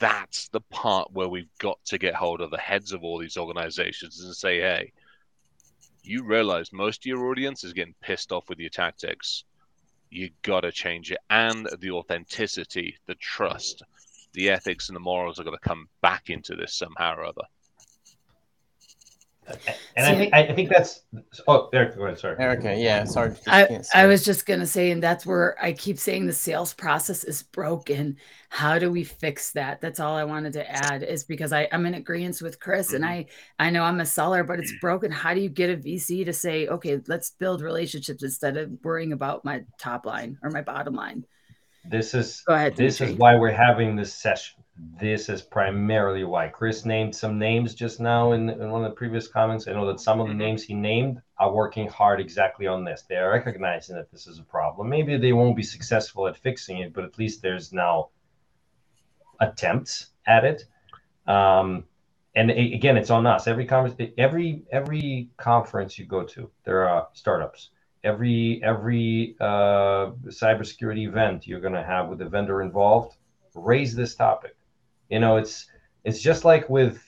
that's 0.00 0.48
the 0.48 0.62
part 0.62 1.12
where 1.12 1.28
we've 1.28 1.56
got 1.58 1.78
to 1.84 1.98
get 1.98 2.14
hold 2.14 2.40
of 2.40 2.50
the 2.50 2.58
heads 2.58 2.92
of 2.92 3.04
all 3.04 3.18
these 3.18 3.36
organizations 3.36 4.24
and 4.24 4.34
say, 4.34 4.58
hey, 4.60 4.92
you 6.02 6.24
realize 6.24 6.72
most 6.72 7.02
of 7.02 7.06
your 7.06 7.28
audience 7.30 7.62
is 7.62 7.74
getting 7.74 7.94
pissed 8.00 8.32
off 8.32 8.48
with 8.48 8.58
your 8.58 8.70
tactics. 8.70 9.44
You 10.10 10.30
got 10.42 10.62
to 10.62 10.72
change 10.72 11.12
it. 11.12 11.18
And 11.28 11.68
the 11.80 11.90
authenticity, 11.92 12.96
the 13.06 13.14
trust, 13.16 13.82
the 14.32 14.50
ethics 14.50 14.88
and 14.88 14.96
the 14.96 15.00
morals 15.00 15.38
are 15.38 15.44
going 15.44 15.56
to 15.56 15.68
come 15.68 15.86
back 16.00 16.30
into 16.30 16.56
this 16.56 16.74
somehow 16.74 17.16
or 17.16 17.24
other. 17.26 17.44
And 19.96 20.06
I 20.06 20.14
think 20.14 20.34
I 20.34 20.52
think 20.54 20.68
that's 20.68 21.02
oh 21.46 21.68
Eric, 21.72 21.96
go 21.96 22.04
ahead, 22.04 22.18
sorry. 22.18 22.36
Erica, 22.38 22.74
yeah, 22.76 23.04
sorry. 23.04 23.34
I, 23.46 23.80
I 23.94 24.06
was 24.06 24.24
just 24.24 24.46
gonna 24.46 24.66
say, 24.66 24.90
and 24.90 25.02
that's 25.02 25.26
where 25.26 25.56
I 25.62 25.72
keep 25.72 25.98
saying 25.98 26.26
the 26.26 26.32
sales 26.32 26.72
process 26.74 27.24
is 27.24 27.42
broken. 27.42 28.16
How 28.48 28.78
do 28.78 28.90
we 28.90 29.04
fix 29.04 29.52
that? 29.52 29.80
That's 29.80 30.00
all 30.00 30.16
I 30.16 30.24
wanted 30.24 30.52
to 30.54 30.70
add 30.70 31.02
is 31.02 31.24
because 31.24 31.52
I, 31.52 31.68
I'm 31.72 31.86
in 31.86 31.94
agreement 31.94 32.40
with 32.42 32.60
Chris 32.60 32.88
mm-hmm. 32.88 32.96
and 32.96 33.04
I 33.04 33.26
I 33.58 33.70
know 33.70 33.82
I'm 33.82 34.00
a 34.00 34.06
seller, 34.06 34.44
but 34.44 34.58
it's 34.58 34.72
broken. 34.80 35.10
How 35.10 35.34
do 35.34 35.40
you 35.40 35.48
get 35.48 35.70
a 35.70 35.76
VC 35.76 36.24
to 36.24 36.32
say, 36.32 36.68
okay, 36.68 37.00
let's 37.06 37.30
build 37.30 37.62
relationships 37.62 38.22
instead 38.22 38.56
of 38.56 38.70
worrying 38.82 39.12
about 39.12 39.44
my 39.44 39.64
top 39.78 40.06
line 40.06 40.38
or 40.42 40.50
my 40.50 40.62
bottom 40.62 40.94
line? 40.94 41.24
This 41.84 42.14
is 42.14 42.42
go 42.46 42.54
ahead, 42.54 42.76
this 42.76 42.98
Dimitri. 42.98 43.14
is 43.14 43.18
why 43.18 43.36
we're 43.36 43.52
having 43.52 43.96
this 43.96 44.12
session 44.12 44.59
this 44.98 45.28
is 45.28 45.42
primarily 45.42 46.24
why 46.24 46.48
Chris 46.48 46.84
named 46.84 47.14
some 47.14 47.38
names 47.38 47.74
just 47.74 48.00
now 48.00 48.32
in, 48.32 48.48
in, 48.48 48.70
one 48.70 48.84
of 48.84 48.90
the 48.90 48.96
previous 48.96 49.28
comments. 49.28 49.66
I 49.66 49.72
know 49.72 49.86
that 49.86 50.00
some 50.00 50.20
of 50.20 50.26
the 50.26 50.32
mm-hmm. 50.32 50.38
names 50.38 50.62
he 50.62 50.74
named 50.74 51.20
are 51.38 51.52
working 51.52 51.88
hard 51.88 52.20
exactly 52.20 52.66
on 52.66 52.84
this. 52.84 53.02
They 53.08 53.16
are 53.16 53.30
recognizing 53.30 53.96
that 53.96 54.10
this 54.10 54.26
is 54.26 54.38
a 54.38 54.42
problem. 54.42 54.88
Maybe 54.88 55.16
they 55.16 55.32
won't 55.32 55.56
be 55.56 55.62
successful 55.62 56.28
at 56.28 56.36
fixing 56.36 56.78
it, 56.78 56.92
but 56.94 57.04
at 57.04 57.18
least 57.18 57.42
there's 57.42 57.72
now 57.72 58.08
attempts 59.40 60.10
at 60.26 60.44
it. 60.44 60.64
Um, 61.26 61.84
and 62.34 62.50
again, 62.50 62.96
it's 62.96 63.10
on 63.10 63.26
us. 63.26 63.46
Every 63.46 63.66
conference, 63.66 64.12
every 64.16 64.62
every 64.70 65.30
conference 65.36 65.98
you 65.98 66.06
go 66.06 66.22
to, 66.22 66.50
there 66.64 66.88
are 66.88 67.08
startups. 67.12 67.70
Every 68.04 68.60
every 68.62 69.36
uh, 69.40 70.12
cybersecurity 70.26 71.08
event 71.08 71.46
you're 71.46 71.60
going 71.60 71.74
to 71.74 71.82
have 71.82 72.08
with 72.08 72.20
a 72.22 72.28
vendor 72.28 72.62
involved, 72.62 73.16
raise 73.54 73.94
this 73.94 74.14
topic 74.14 74.54
you 75.10 75.18
know 75.18 75.36
it's 75.36 75.66
it's 76.04 76.20
just 76.20 76.44
like 76.44 76.70
with 76.70 77.04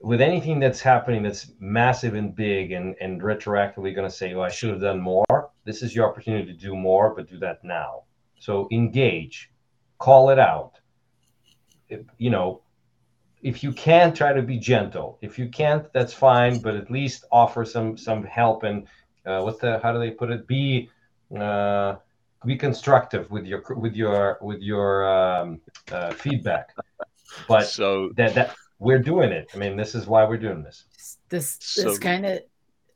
with 0.00 0.20
anything 0.20 0.60
that's 0.60 0.80
happening 0.80 1.22
that's 1.22 1.52
massive 1.60 2.14
and 2.14 2.34
big 2.34 2.72
and 2.72 2.94
and 3.00 3.20
retroactively 3.20 3.94
going 3.94 4.08
to 4.08 4.14
say 4.14 4.32
oh 4.34 4.42
i 4.42 4.48
should 4.48 4.70
have 4.70 4.80
done 4.80 5.00
more. 5.00 5.50
This 5.64 5.82
is 5.82 5.94
your 5.94 6.08
opportunity 6.08 6.46
to 6.52 6.58
do 6.58 6.74
more 6.76 7.14
but 7.14 7.28
do 7.28 7.38
that 7.38 7.64
now. 7.64 8.02
So 8.38 8.68
engage. 8.70 9.50
Call 9.98 10.28
it 10.28 10.38
out. 10.38 10.72
If, 11.88 12.00
you 12.18 12.30
know 12.30 12.62
if 13.42 13.62
you 13.62 13.72
can 13.72 14.14
try 14.14 14.32
to 14.32 14.42
be 14.42 14.58
gentle. 14.58 15.18
If 15.20 15.38
you 15.38 15.48
can't 15.48 15.92
that's 15.92 16.14
fine 16.14 16.60
but 16.60 16.76
at 16.76 16.90
least 16.90 17.24
offer 17.30 17.64
some 17.64 17.96
some 17.96 18.24
help 18.24 18.62
and 18.62 18.86
uh, 19.26 19.40
what's 19.40 19.58
the 19.58 19.80
how 19.82 19.92
do 19.92 19.98
they 19.98 20.10
put 20.10 20.30
it? 20.30 20.46
Be 20.46 20.90
uh, 21.38 21.96
be 22.44 22.56
constructive 22.56 23.30
with 23.30 23.46
your 23.46 23.62
with 23.76 23.94
your 23.94 24.38
with 24.40 24.60
your 24.60 25.08
um, 25.08 25.60
uh, 25.90 26.12
feedback. 26.12 26.70
But 27.48 27.66
so 27.66 28.10
that 28.16 28.34
that 28.34 28.54
we're 28.78 28.98
doing 28.98 29.30
it. 29.30 29.50
I 29.54 29.58
mean, 29.58 29.76
this 29.76 29.94
is 29.94 30.06
why 30.06 30.24
we're 30.24 30.36
doing 30.36 30.62
this. 30.62 30.84
This 31.28 31.56
so, 31.60 31.90
this 31.90 31.98
kind 31.98 32.26
of 32.26 32.40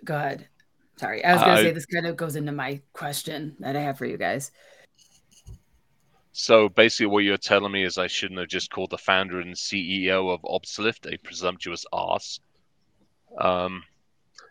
go 0.05 0.17
ahead. 0.17 0.49
Sorry, 0.97 1.25
I 1.25 1.35
was 1.35 1.43
going 1.43 1.57
to 1.57 1.63
say 1.63 1.73
this 1.73 1.87
kind 1.87 2.07
of 2.07 2.17
goes 2.17 2.35
into 2.35 2.51
my 2.51 2.81
question 2.93 3.57
that 3.61 3.77
I 3.77 3.81
have 3.81 3.99
for 3.99 4.05
you 4.05 4.17
guys. 4.17 4.51
So 6.33 6.69
basically, 6.69 7.07
what 7.07 7.25
you're 7.25 7.37
telling 7.37 7.73
me 7.73 7.85
is 7.85 7.99
I 7.99 8.07
shouldn't 8.07 8.39
have 8.39 8.49
just 8.49 8.71
called 8.71 8.91
the 8.91 8.99
founder 8.99 9.41
and 9.41 9.55
CEO 9.55 10.33
of 10.33 10.41
Obslift 10.43 11.13
a 11.13 11.17
presumptuous 11.19 11.85
ass. 11.93 12.41
Um, 13.39 13.83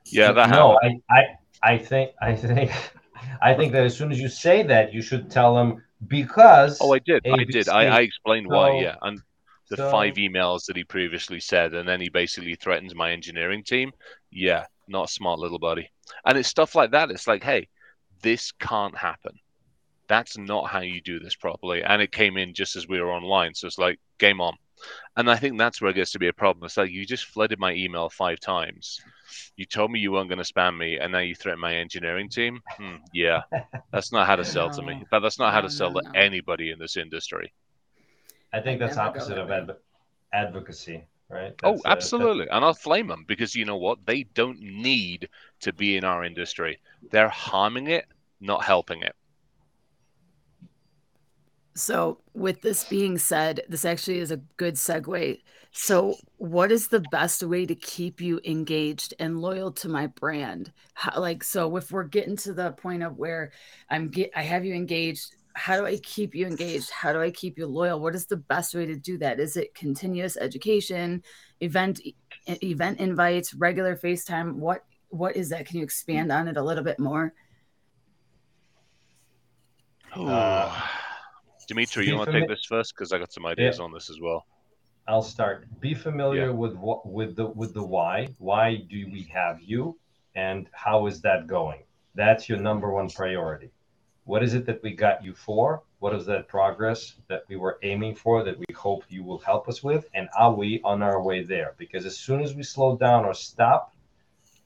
yeah, 0.06 0.32
that 0.32 0.50
no, 0.50 0.78
I, 0.82 1.00
I, 1.10 1.24
I 1.64 1.78
think, 1.78 2.12
I 2.22 2.36
think, 2.36 2.72
I 3.42 3.54
think 3.54 3.72
that 3.74 3.84
as 3.84 3.98
soon 3.98 4.12
as 4.12 4.20
you 4.20 4.30
say 4.30 4.64
that, 4.64 4.94
you 4.94 5.02
should 5.02 5.30
tell 5.30 5.56
them 5.56 5.84
because. 6.08 6.78
Oh, 6.82 6.94
I 6.94 7.00
did. 7.00 7.24
ABC. 7.24 7.40
I 7.40 7.44
did. 7.44 7.70
I, 7.70 7.86
I 7.86 8.00
explained 8.02 8.48
so, 8.50 8.56
why. 8.56 8.80
Yeah, 8.80 8.96
and 9.02 9.22
the 9.70 9.78
so, 9.78 9.92
five 9.92 10.16
emails 10.16 10.66
that 10.66 10.78
he 10.78 10.84
previously 10.84 11.40
said, 11.40 11.74
and 11.74 11.88
then 11.88 12.00
he 12.00 12.10
basically 12.10 12.56
threatens 12.56 12.96
my 12.96 13.12
engineering 13.12 13.64
team. 13.64 13.92
Yeah, 14.32 14.66
not 14.88 15.10
a 15.10 15.12
smart 15.12 15.40
little 15.40 15.60
buddy. 15.60 15.90
And 16.26 16.38
it's 16.38 16.50
stuff 16.50 16.76
like 16.76 16.92
that. 16.92 17.12
It's 17.12 17.28
like, 17.28 17.44
hey, 17.44 17.68
this 18.22 18.52
can't 18.54 18.98
happen. 18.98 19.40
That's 20.08 20.38
not 20.38 20.70
how 20.70 20.80
you 20.80 21.02
do 21.02 21.20
this 21.20 21.36
properly. 21.36 21.84
And 21.84 22.02
it 22.02 22.12
came 22.12 22.38
in 22.38 22.54
just 22.54 22.76
as 22.76 22.88
we 22.88 23.02
were 23.02 23.12
online. 23.12 23.54
So 23.54 23.68
it's 23.68 23.78
like, 23.78 24.00
game 24.20 24.40
on. 24.40 24.56
And 25.16 25.30
I 25.30 25.36
think 25.38 25.58
that's 25.58 25.82
where 25.82 25.92
it 25.92 25.96
gets 25.96 26.12
to 26.12 26.20
be 26.20 26.28
a 26.28 26.34
problem. 26.34 26.66
It's 26.66 26.78
like 26.78 26.92
you 26.92 27.06
just 27.06 27.26
flooded 27.26 27.60
my 27.60 27.74
email 27.74 28.10
five 28.10 28.40
times. 28.40 29.02
You 29.56 29.66
told 29.66 29.92
me 29.92 30.00
you 30.00 30.12
weren't 30.12 30.30
going 30.30 30.44
to 30.44 30.54
spam 30.54 30.78
me, 30.78 30.98
and 30.98 31.12
now 31.12 31.20
you 31.20 31.36
threaten 31.36 31.60
my 31.62 31.76
engineering 31.76 32.30
team. 32.30 32.62
Hmm, 32.78 32.98
yeah, 33.14 33.42
that's 33.92 34.12
not 34.12 34.28
how 34.28 34.36
to 34.36 34.46
sell 34.46 34.70
to 34.72 34.84
me. 34.84 35.04
But 35.12 35.20
that's 35.22 35.40
not 35.40 35.54
how 35.54 35.62
to 35.62 35.70
sell 35.70 35.92
to 35.94 36.02
anybody 36.16 36.72
in 36.72 36.80
this 36.80 36.98
industry. 36.98 37.54
I 38.54 38.60
think 38.62 38.80
that's 38.80 38.98
opposite 38.98 39.38
of 39.38 39.52
adv- 39.52 39.78
advocacy, 40.34 41.06
right? 41.30 41.56
Oh, 41.64 41.82
that's, 41.86 42.14
oh, 42.20 42.30
absolutely. 42.32 42.48
Uh, 42.50 42.56
and 42.56 42.66
I'll 42.66 42.74
flame 42.74 43.08
them 43.08 43.26
because 43.28 43.56
you 43.56 43.66
know 43.66 43.78
what? 43.78 44.06
They 44.06 44.24
don't 44.24 44.60
need 44.60 45.30
to 45.62 45.74
be 45.74 45.96
in 45.98 46.04
our 46.04 46.24
industry. 46.24 46.80
They're 47.12 47.30
harming 47.30 47.88
it, 47.88 48.06
not 48.40 48.64
helping 48.64 49.02
it. 49.02 49.16
So, 51.78 52.18
with 52.34 52.62
this 52.62 52.86
being 52.86 53.20
said, 53.20 53.62
this 53.70 53.86
actually 53.86 54.18
is 54.18 54.32
a 54.32 54.42
good 54.58 54.74
segue. 54.74 55.40
So, 55.72 56.16
what 56.38 56.72
is 56.72 56.88
the 56.88 57.04
best 57.12 57.44
way 57.44 57.68
to 57.68 57.76
keep 57.76 58.20
you 58.20 58.42
engaged 58.44 59.14
and 59.20 59.40
loyal 59.40 59.72
to 59.74 59.88
my 59.88 60.08
brand? 60.08 60.72
How, 60.96 61.22
like, 61.22 61.44
so 61.44 61.78
if 61.78 61.92
we're 61.92 62.04
getting 62.04 62.36
to 62.38 62.54
the 62.54 62.72
point 62.72 63.04
of 63.04 63.18
where 63.18 63.52
I'm 63.92 64.10
get, 64.10 64.32
I 64.36 64.42
have 64.42 64.66
you 64.66 64.74
engaged. 64.74 65.36
How 65.54 65.78
do 65.78 65.86
I 65.86 65.98
keep 65.98 66.34
you 66.34 66.48
engaged? 66.48 66.90
How 66.90 67.14
do 67.14 67.22
I 67.22 67.30
keep 67.30 67.60
you 67.60 67.68
loyal? 67.68 68.00
What 68.00 68.16
is 68.16 68.26
the 68.26 68.38
best 68.38 68.74
way 68.74 68.88
to 68.88 68.96
do 68.96 69.20
that? 69.20 69.40
Is 69.40 69.56
it 69.56 69.76
continuous 69.76 70.36
education, 70.36 71.22
event, 71.62 72.02
event 72.48 73.00
invites, 73.00 73.54
regular 73.54 73.96
FaceTime? 73.96 74.56
What, 74.56 74.84
what 75.10 75.36
is 75.36 75.50
that? 75.50 75.68
Can 75.68 75.78
you 75.78 75.84
expand 75.84 76.32
on 76.32 76.48
it 76.48 76.58
a 76.58 76.64
little 76.64 76.84
bit 76.84 76.98
more? 76.98 77.34
Uh, 80.16 80.76
Dimitri, 81.68 82.08
you 82.08 82.16
want 82.16 82.32
to 82.32 82.40
take 82.40 82.48
this 82.48 82.64
first 82.64 82.96
because 82.96 83.12
I 83.12 83.20
got 83.20 83.34
some 83.34 83.46
ideas 83.46 83.78
yeah. 83.78 83.84
on 83.84 83.92
this 83.92 84.10
as 84.10 84.20
well. 84.20 84.46
I'll 85.08 85.22
start. 85.22 85.68
Be 85.80 85.94
familiar 85.94 86.48
yeah. 86.48 86.52
with 86.52 86.76
what 86.76 87.06
with 87.06 87.36
the 87.36 87.46
with 87.46 87.74
the 87.74 87.84
why. 87.84 88.30
Why 88.40 88.76
do 88.76 89.08
we 89.12 89.24
have 89.34 89.62
you, 89.62 89.98
and 90.36 90.68
how 90.72 91.08
is 91.08 91.22
that 91.22 91.48
going? 91.48 91.84
That's 92.16 92.50
your 92.50 92.58
number 92.58 92.92
one 92.92 93.10
priority. 93.10 93.72
What 94.24 94.44
is 94.44 94.54
it 94.54 94.66
that 94.66 94.82
we 94.84 94.92
got 94.92 95.24
you 95.24 95.34
for? 95.34 95.84
What 96.00 96.14
is 96.14 96.26
that 96.26 96.48
progress 96.48 97.14
that 97.28 97.44
we 97.48 97.56
were 97.56 97.80
aiming 97.84 98.16
for 98.16 98.44
that 98.44 98.58
we 98.58 98.66
hope 98.76 99.04
you 99.08 99.24
will 99.24 99.40
help 99.40 99.70
us 99.70 99.82
with? 99.82 100.06
And 100.14 100.28
are 100.38 100.54
we 100.54 100.82
on 100.84 101.02
our 101.02 101.22
way 101.22 101.44
there? 101.44 101.74
Because 101.78 102.06
as 102.06 102.18
soon 102.18 102.42
as 102.42 102.54
we 102.54 102.64
slow 102.64 102.98
down 102.98 103.24
or 103.24 103.34
stop, 103.34 103.94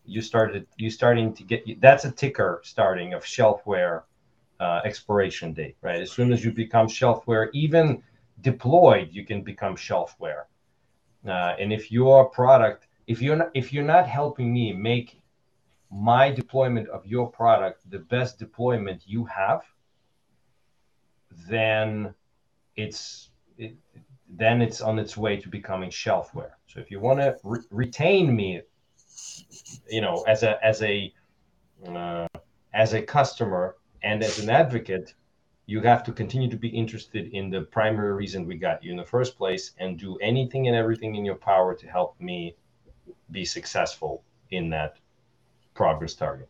you 0.06 0.22
started 0.22 0.68
you 0.78 0.90
starting 0.90 1.34
to 1.34 1.44
get 1.44 1.80
that's 1.82 2.06
a 2.06 2.12
ticker 2.12 2.62
starting 2.64 3.14
of 3.14 3.24
shelfware 3.24 4.04
uh, 4.62 4.80
expiration 4.86 5.54
date, 5.54 5.76
right? 5.82 6.00
As 6.00 6.12
soon 6.12 6.32
as 6.32 6.46
you 6.46 6.52
become 6.52 6.88
shelfware, 6.88 7.50
even 7.54 8.04
deployed, 8.42 9.10
you 9.12 9.26
can 9.26 9.42
become 9.42 9.76
shelfware. 9.76 10.44
Uh, 11.28 11.56
and 11.60 11.74
if 11.74 11.92
your 11.92 12.30
product, 12.30 12.88
if 13.08 13.22
you're 13.22 13.36
not, 13.36 13.50
if 13.56 13.74
you're 13.74 13.84
not 13.84 14.08
helping 14.08 14.54
me 14.54 14.72
make 14.72 15.22
my 15.92 16.32
deployment 16.32 16.88
of 16.90 17.06
your 17.06 17.30
product 17.30 17.90
the 17.90 18.00
best 18.00 18.38
deployment 18.38 19.02
you 19.06 19.26
have, 19.26 19.62
then 21.50 22.14
it's 22.76 23.32
it, 23.58 23.76
then 24.30 24.62
it's 24.62 24.80
on 24.82 25.00
its 25.00 25.18
way 25.18 25.38
to 25.38 25.50
becoming 25.50 25.90
shelfware. 25.90 26.54
So 26.68 26.80
if 26.80 26.92
you 26.92 27.00
want 27.00 27.20
to 27.20 27.36
re- 27.44 27.68
retain 27.72 28.36
me, 28.36 28.62
you 29.90 30.02
know, 30.02 30.24
as 30.28 30.44
a 30.44 30.64
as 30.64 30.82
a 30.84 31.12
uh, 31.88 32.28
as 32.74 32.94
a 32.94 33.02
customer, 33.02 33.76
and 34.04 34.24
as 34.24 34.40
an 34.40 34.50
advocate, 34.50 35.14
you 35.66 35.82
have 35.82 36.04
to 36.04 36.12
continue 36.12 36.50
to 36.50 36.58
be 36.58 36.68
interested 36.68 37.28
in 37.34 37.50
the 37.50 37.62
primary 37.62 38.14
reason 38.14 38.46
we 38.46 38.58
got 38.58 38.84
you 38.84 38.92
in 38.92 38.98
the 38.98 39.06
first 39.06 39.38
place 39.38 39.72
and 39.78 39.98
do 39.98 40.18
anything 40.18 40.68
and 40.68 40.76
everything 40.76 41.16
in 41.16 41.24
your 41.24 41.36
power 41.36 41.74
to 41.76 41.88
help 41.88 42.20
me 42.20 42.56
be 43.32 43.46
successful 43.46 44.24
in 44.50 44.70
that 44.70 44.98
progress 45.74 46.14
target. 46.14 46.50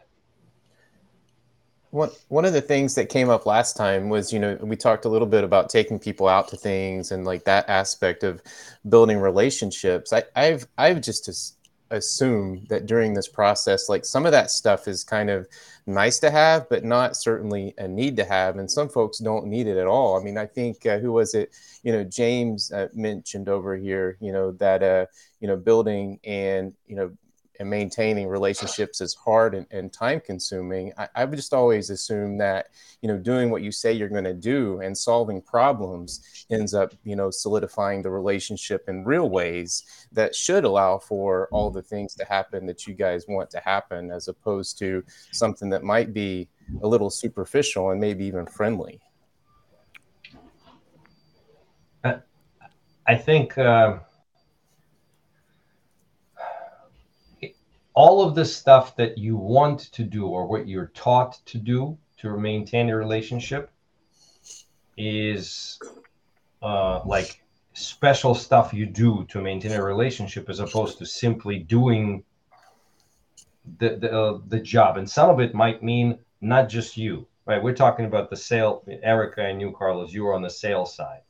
One, 1.92 2.10
one 2.30 2.46
of 2.46 2.54
the 2.54 2.62
things 2.62 2.96
that 2.96 3.10
came 3.10 3.30
up 3.30 3.46
last 3.46 3.76
time 3.76 4.08
was, 4.08 4.32
you 4.32 4.40
know, 4.40 4.58
we 4.62 4.78
talked 4.78 5.04
a 5.04 5.10
little 5.10 5.28
bit 5.28 5.44
about 5.44 5.70
taking 5.70 6.00
people 6.00 6.28
out 6.28 6.48
to 6.48 6.58
things 6.58 7.12
and 7.12 7.26
like 7.26 7.44
that 7.44 7.68
aspect 7.70 8.24
of 8.24 8.42
building 8.88 9.20
relationships. 9.20 10.14
I, 10.14 10.24
I've, 10.36 10.68
I've 10.78 11.02
just 11.02 11.58
assume 11.92 12.66
that 12.70 12.86
during 12.86 13.14
this 13.14 13.28
process, 13.28 13.90
like 13.90 14.06
some 14.06 14.26
of 14.26 14.32
that 14.32 14.50
stuff 14.52 14.88
is 14.88 15.04
kind 15.04 15.30
of 15.30 15.48
nice 15.86 16.20
to 16.20 16.32
have, 16.32 16.68
but 16.70 16.84
not 16.84 17.16
certainly 17.16 17.74
a 17.78 17.88
need 17.88 18.16
to 18.18 18.26
have. 18.26 18.58
And 18.58 18.70
some 18.70 18.90
folks 18.90 19.20
don't 19.20 19.48
need 19.48 19.68
it 19.68 19.78
at 19.78 19.88
all. 19.88 20.20
I 20.20 20.24
mean, 20.24 20.38
I 20.38 20.46
think 20.46 20.86
uh, 20.86 21.00
who 21.00 21.12
was 21.12 21.34
it? 21.34 21.52
You 21.84 21.92
know, 21.92 22.04
James 22.04 22.72
uh, 22.72 22.88
mentioned 22.94 23.50
over 23.50 23.76
here, 23.76 24.18
you 24.20 24.32
know, 24.32 24.52
that 24.54 24.84
uh, 24.84 25.06
you 25.40 25.48
know, 25.48 25.58
building 25.58 26.20
and 26.24 26.74
you 26.88 26.96
know, 26.96 27.12
and 27.62 27.70
maintaining 27.70 28.28
relationships 28.28 29.02
is 29.02 29.14
hard 29.14 29.54
and, 29.54 29.68
and 29.70 29.94
time 29.94 30.20
consuming, 30.20 30.92
I, 30.98 31.08
I 31.14 31.26
would 31.26 31.36
just 31.36 31.54
always 31.54 31.92
assumed 31.92 32.42
that, 32.42 32.70
you 33.04 33.08
know, 33.08 33.20
doing 33.20 33.52
what 33.52 33.62
you 33.62 33.72
say 33.72 33.94
you're 33.94 34.10
going 34.10 34.24
to 34.24 34.34
do 34.34 34.82
and 34.82 34.98
solving 34.98 35.44
problems 35.44 36.46
ends 36.50 36.74
up, 36.74 36.92
you 37.04 37.16
know, 37.16 37.30
solidifying 37.30 38.02
the 38.02 38.10
relationship 38.10 38.90
in 38.90 39.06
real 39.06 39.30
ways 39.30 39.84
that 40.12 40.34
should 40.34 40.66
allow 40.66 40.98
for 40.98 41.48
all 41.52 41.70
the 41.70 41.84
things 41.84 42.16
to 42.16 42.26
happen 42.26 42.66
that 42.66 42.88
you 42.88 42.96
guys 42.96 43.26
want 43.28 43.52
to 43.52 43.60
happen, 43.60 44.10
as 44.10 44.28
opposed 44.28 44.80
to 44.80 45.04
something 45.32 45.70
that 45.70 45.84
might 45.84 46.16
be 46.16 46.50
a 46.82 46.88
little 46.88 47.12
superficial 47.12 47.92
and 47.92 48.02
maybe 48.02 48.26
even 48.26 48.48
friendly. 48.48 49.00
I 53.08 53.16
think 53.16 53.56
uh, 53.58 54.00
all 57.94 58.24
of 58.24 58.36
the 58.36 58.46
stuff 58.46 58.96
that 58.96 59.18
you 59.18 59.36
want 59.36 59.80
to 59.92 60.04
do 60.04 60.28
or 60.28 60.46
what 60.46 60.68
you're 60.68 60.92
taught 60.94 61.40
to 61.46 61.58
do 61.58 61.98
to 62.18 62.38
maintain 62.38 62.90
a 62.90 62.96
relationship 62.96 63.72
is 64.98 65.80
uh, 66.62 67.02
like 67.06 67.42
special 67.74 68.36
stuff 68.36 68.74
you 68.74 68.86
do 68.86 69.26
to 69.30 69.42
maintain 69.42 69.72
a 69.72 69.84
relationship 69.84 70.50
as 70.50 70.60
opposed 70.60 70.98
to 70.98 71.06
simply 71.06 71.60
doing 71.60 72.24
the 73.80 73.98
the, 73.98 74.12
uh, 74.12 74.40
the 74.48 74.60
job. 74.60 74.98
And 74.98 75.10
some 75.10 75.30
of 75.30 75.40
it 75.40 75.54
might 75.54 75.84
mean 75.84 76.20
not 76.42 76.70
just 76.70 76.98
you 76.98 77.28
right? 77.46 77.62
We're 77.62 77.74
talking 77.74 78.06
about 78.06 78.30
the 78.30 78.36
sale 78.36 78.84
erica 79.04 79.42
and 79.42 79.60
you 79.60 79.74
carlos 79.78 80.14
you 80.14 80.24
were 80.24 80.34
on 80.34 80.42
the 80.42 80.50
sales 80.50 80.96
side 80.96 81.22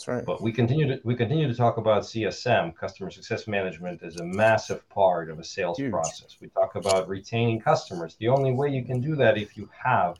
That's 0.00 0.08
right. 0.08 0.24
but 0.24 0.40
we 0.40 0.50
continue 0.50 0.86
to 0.86 1.00
we 1.04 1.14
continue 1.14 1.46
to 1.46 1.54
talk 1.54 1.76
about 1.76 2.04
CSM, 2.04 2.74
customer 2.74 3.10
success 3.10 3.46
management, 3.46 4.02
as 4.02 4.16
a 4.16 4.24
massive 4.24 4.88
part 4.88 5.28
of 5.28 5.38
a 5.38 5.44
sales 5.44 5.76
Huge. 5.76 5.90
process. 5.90 6.38
We 6.40 6.48
talk 6.48 6.74
about 6.74 7.06
retaining 7.06 7.60
customers. 7.60 8.16
The 8.18 8.28
only 8.28 8.52
way 8.52 8.70
you 8.70 8.82
can 8.82 9.02
do 9.02 9.14
that 9.16 9.36
if 9.36 9.58
you 9.58 9.68
have 9.84 10.16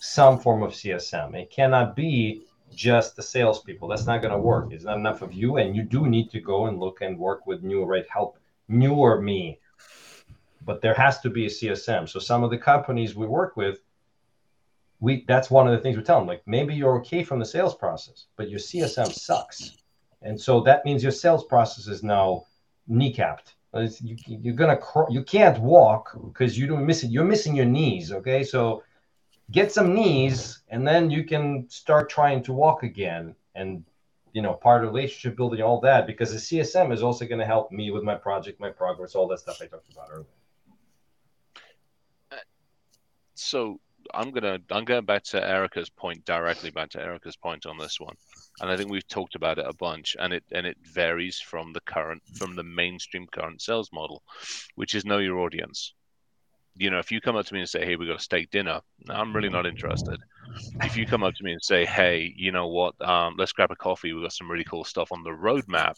some 0.00 0.40
form 0.40 0.64
of 0.64 0.72
CSM. 0.72 1.40
It 1.40 1.50
cannot 1.50 1.94
be 1.94 2.46
just 2.74 3.14
the 3.14 3.22
salespeople. 3.22 3.86
That's 3.86 4.06
not 4.06 4.22
going 4.22 4.32
to 4.32 4.40
work. 4.40 4.72
It's 4.72 4.84
not 4.84 4.98
enough 4.98 5.22
of 5.22 5.32
you, 5.32 5.58
and 5.58 5.76
you 5.76 5.84
do 5.84 6.08
need 6.08 6.32
to 6.32 6.40
go 6.40 6.66
and 6.66 6.80
look 6.80 7.00
and 7.00 7.16
work 7.16 7.46
with 7.46 7.62
new 7.62 7.84
right 7.84 8.06
help 8.08 8.40
newer 8.66 9.22
me. 9.22 9.60
But 10.64 10.80
there 10.80 10.94
has 10.94 11.20
to 11.20 11.30
be 11.30 11.46
a 11.46 11.48
CSM. 11.48 12.08
So 12.08 12.18
some 12.18 12.42
of 12.42 12.50
the 12.50 12.58
companies 12.58 13.14
we 13.14 13.28
work 13.28 13.56
with 13.56 13.78
we 15.00 15.24
that's 15.28 15.50
one 15.50 15.66
of 15.66 15.72
the 15.72 15.78
things 15.78 15.96
we 15.96 16.02
tell 16.02 16.18
them 16.18 16.26
like 16.26 16.42
maybe 16.46 16.74
you're 16.74 16.96
okay 16.98 17.22
from 17.22 17.38
the 17.38 17.44
sales 17.44 17.74
process 17.74 18.26
but 18.36 18.48
your 18.48 18.58
csm 18.58 19.12
sucks. 19.12 19.76
And 20.22 20.40
so 20.40 20.60
that 20.62 20.84
means 20.84 21.02
your 21.02 21.12
sales 21.12 21.44
process 21.44 21.86
is 21.86 22.02
now 22.02 22.46
kneecapped. 22.90 23.54
It's- 23.74 24.00
you, 24.00 24.16
you're 24.26 24.54
gonna 24.54 24.76
cr- 24.76 25.10
you 25.10 25.22
can't 25.22 25.58
walk 25.58 26.16
because 26.24 26.58
you 26.58 26.66
don't 26.66 26.86
miss 26.86 27.04
it. 27.04 27.10
You're 27.10 27.24
missing 27.24 27.54
your 27.54 27.66
knees 27.66 28.12
okay? 28.12 28.42
So 28.42 28.82
get 29.50 29.70
some 29.72 29.94
knees 29.94 30.62
and 30.70 30.86
then 30.86 31.10
you 31.10 31.24
can 31.24 31.68
start 31.68 32.08
trying 32.08 32.42
to 32.42 32.52
walk 32.52 32.82
again 32.82 33.34
and 33.54 33.84
you 34.32 34.42
know 34.42 34.54
part 34.54 34.84
of 34.84 34.92
relationship 34.92 35.36
building 35.36 35.62
all 35.62 35.80
that 35.80 36.06
because 36.06 36.30
the 36.32 36.36
csm 36.38 36.92
is 36.92 37.02
also 37.02 37.24
going 37.26 37.38
to 37.38 37.46
help 37.46 37.70
me 37.70 37.90
with 37.90 38.02
my 38.02 38.14
project 38.14 38.58
my 38.60 38.70
progress 38.70 39.14
all 39.14 39.28
that 39.28 39.38
stuff 39.38 39.58
i 39.62 39.66
talked 39.66 39.90
about 39.92 40.08
earlier. 40.10 40.26
Uh, 42.32 42.36
so 43.34 43.80
I'm 44.14 44.30
gonna 44.30 44.58
I'm 44.70 44.84
going 44.84 45.04
back 45.04 45.24
to 45.24 45.42
Erica's 45.42 45.90
point 45.90 46.24
directly 46.24 46.70
back 46.70 46.90
to 46.90 47.02
Erica's 47.02 47.36
point 47.36 47.66
on 47.66 47.78
this 47.78 47.98
one, 48.00 48.16
and 48.60 48.70
I 48.70 48.76
think 48.76 48.90
we've 48.90 49.06
talked 49.08 49.34
about 49.34 49.58
it 49.58 49.66
a 49.66 49.72
bunch, 49.72 50.16
and 50.18 50.32
it 50.32 50.44
and 50.52 50.66
it 50.66 50.76
varies 50.82 51.38
from 51.40 51.72
the 51.72 51.80
current 51.80 52.22
from 52.34 52.56
the 52.56 52.62
mainstream 52.62 53.26
current 53.26 53.62
sales 53.62 53.90
model, 53.92 54.22
which 54.74 54.94
is 54.94 55.04
know 55.04 55.18
your 55.18 55.38
audience. 55.40 55.94
You 56.76 56.90
know, 56.90 56.98
if 56.98 57.10
you 57.10 57.20
come 57.20 57.36
up 57.36 57.46
to 57.46 57.54
me 57.54 57.60
and 57.60 57.68
say, 57.68 57.84
"Hey, 57.84 57.96
we 57.96 58.06
got 58.06 58.20
a 58.20 58.22
steak 58.22 58.50
dinner," 58.50 58.80
I'm 59.08 59.34
really 59.34 59.50
not 59.50 59.66
interested. 59.66 60.20
If 60.82 60.96
you 60.96 61.06
come 61.06 61.22
up 61.22 61.34
to 61.34 61.44
me 61.44 61.52
and 61.52 61.62
say, 61.62 61.86
"Hey, 61.86 62.32
you 62.36 62.52
know 62.52 62.68
what? 62.68 63.00
Um, 63.00 63.36
let's 63.38 63.52
grab 63.52 63.70
a 63.70 63.76
coffee. 63.76 64.12
We've 64.12 64.24
got 64.24 64.32
some 64.32 64.50
really 64.50 64.64
cool 64.64 64.84
stuff 64.84 65.12
on 65.12 65.22
the 65.22 65.30
roadmap," 65.30 65.94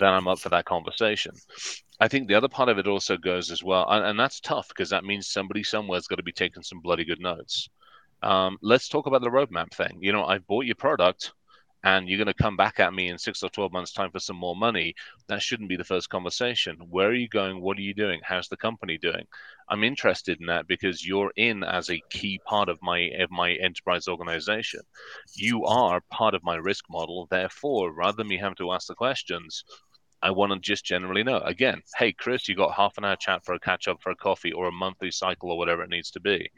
then 0.00 0.12
I'm 0.12 0.28
up 0.28 0.40
for 0.40 0.48
that 0.48 0.64
conversation. 0.64 1.32
I 2.00 2.08
think 2.08 2.26
the 2.26 2.34
other 2.34 2.48
part 2.48 2.68
of 2.68 2.78
it 2.78 2.86
also 2.86 3.16
goes 3.16 3.50
as 3.50 3.62
well, 3.62 3.86
and, 3.88 4.04
and 4.04 4.18
that's 4.18 4.40
tough 4.40 4.68
because 4.68 4.90
that 4.90 5.04
means 5.04 5.28
somebody 5.28 5.62
somewhere's 5.62 6.06
got 6.06 6.16
to 6.16 6.22
be 6.22 6.32
taking 6.32 6.62
some 6.62 6.80
bloody 6.80 7.04
good 7.04 7.20
notes. 7.20 7.68
Um, 8.22 8.58
let's 8.62 8.88
talk 8.88 9.06
about 9.06 9.22
the 9.22 9.30
roadmap 9.30 9.72
thing. 9.72 9.98
You 10.00 10.12
know, 10.12 10.24
I've 10.24 10.46
bought 10.46 10.66
your 10.66 10.74
product, 10.74 11.32
and 11.84 12.08
you're 12.08 12.18
going 12.18 12.26
to 12.26 12.42
come 12.42 12.56
back 12.56 12.80
at 12.80 12.92
me 12.92 13.08
in 13.08 13.16
six 13.16 13.42
or 13.42 13.48
twelve 13.48 13.72
months' 13.72 13.92
time 13.92 14.10
for 14.10 14.18
some 14.18 14.36
more 14.36 14.56
money. 14.56 14.94
That 15.28 15.40
shouldn't 15.40 15.68
be 15.70 15.76
the 15.76 15.84
first 15.84 16.10
conversation. 16.10 16.76
Where 16.90 17.08
are 17.08 17.14
you 17.14 17.28
going? 17.28 17.60
What 17.60 17.78
are 17.78 17.82
you 17.82 17.94
doing? 17.94 18.20
How's 18.22 18.48
the 18.48 18.56
company 18.56 18.98
doing? 18.98 19.26
I'm 19.68 19.84
interested 19.84 20.40
in 20.40 20.46
that 20.46 20.66
because 20.66 21.06
you're 21.06 21.32
in 21.36 21.64
as 21.64 21.88
a 21.88 22.02
key 22.10 22.40
part 22.44 22.68
of 22.68 22.78
my 22.82 23.10
of 23.20 23.30
my 23.30 23.52
enterprise 23.52 24.08
organization. 24.08 24.80
You 25.34 25.64
are 25.64 26.02
part 26.10 26.34
of 26.34 26.44
my 26.44 26.56
risk 26.56 26.84
model. 26.90 27.26
Therefore, 27.30 27.92
rather 27.92 28.16
than 28.16 28.28
me 28.28 28.36
having 28.36 28.56
to 28.56 28.72
ask 28.72 28.88
the 28.88 28.94
questions, 28.94 29.64
I 30.22 30.30
want 30.32 30.52
to 30.52 30.58
just 30.58 30.84
generally 30.84 31.22
know. 31.22 31.38
Again, 31.38 31.82
hey 31.96 32.12
Chris, 32.12 32.48
you 32.48 32.54
got 32.54 32.74
half 32.74 32.98
an 32.98 33.04
hour 33.04 33.16
chat 33.16 33.44
for 33.44 33.54
a 33.54 33.60
catch 33.60 33.88
up 33.88 34.02
for 34.02 34.10
a 34.10 34.16
coffee 34.16 34.52
or 34.52 34.68
a 34.68 34.72
monthly 34.72 35.10
cycle 35.10 35.50
or 35.50 35.58
whatever 35.58 35.82
it 35.82 35.90
needs 35.90 36.10
to 36.12 36.20
be. 36.20 36.50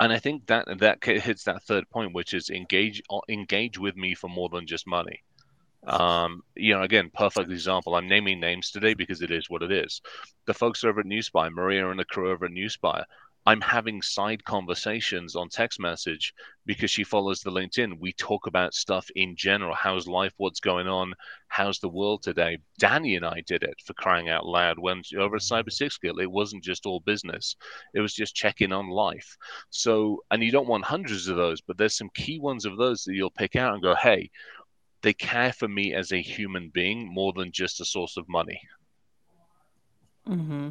And 0.00 0.12
I 0.12 0.18
think 0.18 0.46
that 0.46 0.66
that 0.78 1.04
hits 1.04 1.44
that 1.44 1.62
third 1.64 1.88
point, 1.90 2.14
which 2.14 2.32
is 2.32 2.48
engage 2.48 3.02
engage 3.28 3.78
with 3.78 3.96
me 3.96 4.14
for 4.14 4.28
more 4.28 4.48
than 4.48 4.66
just 4.66 4.86
money. 4.86 5.22
Um, 5.86 6.42
you 6.54 6.74
know, 6.74 6.82
again, 6.82 7.10
perfect 7.12 7.50
example. 7.50 7.94
I'm 7.94 8.08
naming 8.08 8.40
names 8.40 8.70
today 8.70 8.94
because 8.94 9.22
it 9.22 9.30
is 9.30 9.48
what 9.48 9.62
it 9.62 9.72
is. 9.72 10.00
The 10.46 10.54
folks 10.54 10.84
over 10.84 11.00
at 11.00 11.06
Nuspire, 11.06 11.52
Maria 11.52 11.90
and 11.90 11.98
the 11.98 12.04
crew 12.04 12.30
over 12.30 12.46
at 12.46 12.50
Nuspire, 12.50 13.04
I'm 13.46 13.60
having 13.62 14.02
side 14.02 14.44
conversations 14.44 15.34
on 15.34 15.48
text 15.48 15.80
message 15.80 16.34
because 16.66 16.90
she 16.90 17.04
follows 17.04 17.40
the 17.40 17.50
LinkedIn. 17.50 17.98
We 17.98 18.12
talk 18.12 18.46
about 18.46 18.74
stuff 18.74 19.08
in 19.16 19.34
general. 19.34 19.74
How's 19.74 20.06
life? 20.06 20.34
What's 20.36 20.60
going 20.60 20.86
on? 20.86 21.14
How's 21.48 21.78
the 21.78 21.88
world 21.88 22.22
today? 22.22 22.58
Dani 22.80 23.16
and 23.16 23.24
I 23.24 23.42
did 23.46 23.62
it 23.62 23.80
for 23.84 23.94
crying 23.94 24.28
out 24.28 24.46
loud. 24.46 24.78
When 24.78 25.02
over 25.18 25.36
at 25.36 25.42
Cybersixgill, 25.42 26.20
it 26.20 26.30
wasn't 26.30 26.62
just 26.62 26.84
all 26.84 27.00
business. 27.00 27.56
It 27.94 28.00
was 28.00 28.14
just 28.14 28.34
checking 28.34 28.72
on 28.72 28.90
life. 28.90 29.36
So, 29.70 30.22
and 30.30 30.42
you 30.42 30.52
don't 30.52 30.68
want 30.68 30.84
hundreds 30.84 31.26
of 31.26 31.36
those, 31.36 31.62
but 31.62 31.78
there's 31.78 31.96
some 31.96 32.10
key 32.14 32.38
ones 32.38 32.66
of 32.66 32.76
those 32.76 33.04
that 33.04 33.14
you'll 33.14 33.30
pick 33.30 33.56
out 33.56 33.72
and 33.72 33.82
go, 33.82 33.94
hey, 33.94 34.30
they 35.02 35.14
care 35.14 35.54
for 35.54 35.66
me 35.66 35.94
as 35.94 36.12
a 36.12 36.20
human 36.20 36.68
being 36.68 37.12
more 37.12 37.32
than 37.32 37.52
just 37.52 37.80
a 37.80 37.86
source 37.86 38.18
of 38.18 38.28
money. 38.28 38.60
Mm-hmm. 40.28 40.68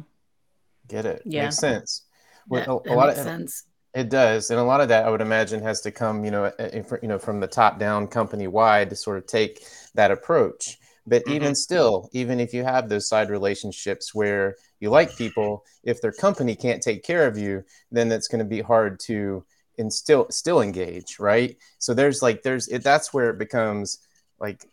Get 0.86 1.04
it? 1.04 1.22
Yeah. 1.24 1.44
Makes 1.44 1.58
sense. 1.58 2.02
Well, 2.50 2.82
That, 2.84 2.90
a- 2.90 2.92
a 2.92 2.96
lot 2.96 3.06
makes 3.08 3.20
of- 3.20 3.26
sense. 3.26 3.64
It 3.92 4.08
does, 4.08 4.50
and 4.50 4.60
a 4.60 4.62
lot 4.62 4.80
of 4.80 4.88
that 4.90 5.04
I 5.04 5.10
would 5.10 5.20
imagine 5.20 5.60
has 5.62 5.80
to 5.80 5.90
come, 5.90 6.24
you 6.24 6.30
know, 6.30 6.44
uh, 6.44 6.52
uh, 6.58 6.96
you 7.02 7.08
know, 7.08 7.18
from 7.18 7.40
the 7.40 7.48
top 7.48 7.80
down, 7.80 8.06
company 8.06 8.46
wide, 8.46 8.88
to 8.90 8.94
sort 8.96 9.18
of 9.18 9.26
take 9.26 9.64
that 9.94 10.12
approach. 10.12 10.78
But 11.08 11.26
even 11.26 11.56
still, 11.56 12.08
even 12.12 12.38
if 12.38 12.54
you 12.54 12.62
have 12.62 12.88
those 12.88 13.08
side 13.08 13.30
relationships 13.30 14.14
where 14.14 14.54
you 14.78 14.90
like 14.90 15.16
people, 15.16 15.64
if 15.82 16.00
their 16.00 16.12
company 16.12 16.54
can't 16.54 16.80
take 16.80 17.02
care 17.02 17.26
of 17.26 17.36
you, 17.36 17.64
then 17.90 18.08
that's 18.08 18.28
going 18.28 18.38
to 18.38 18.44
be 18.44 18.60
hard 18.60 19.00
to 19.00 19.44
and 19.76 19.92
still 19.92 20.28
still 20.30 20.60
engage, 20.60 21.18
right? 21.18 21.56
So 21.78 21.92
there's 21.92 22.22
like 22.22 22.44
there's 22.44 22.68
it, 22.68 22.84
that's 22.84 23.12
where 23.12 23.30
it 23.30 23.38
becomes 23.38 23.98
like, 24.38 24.64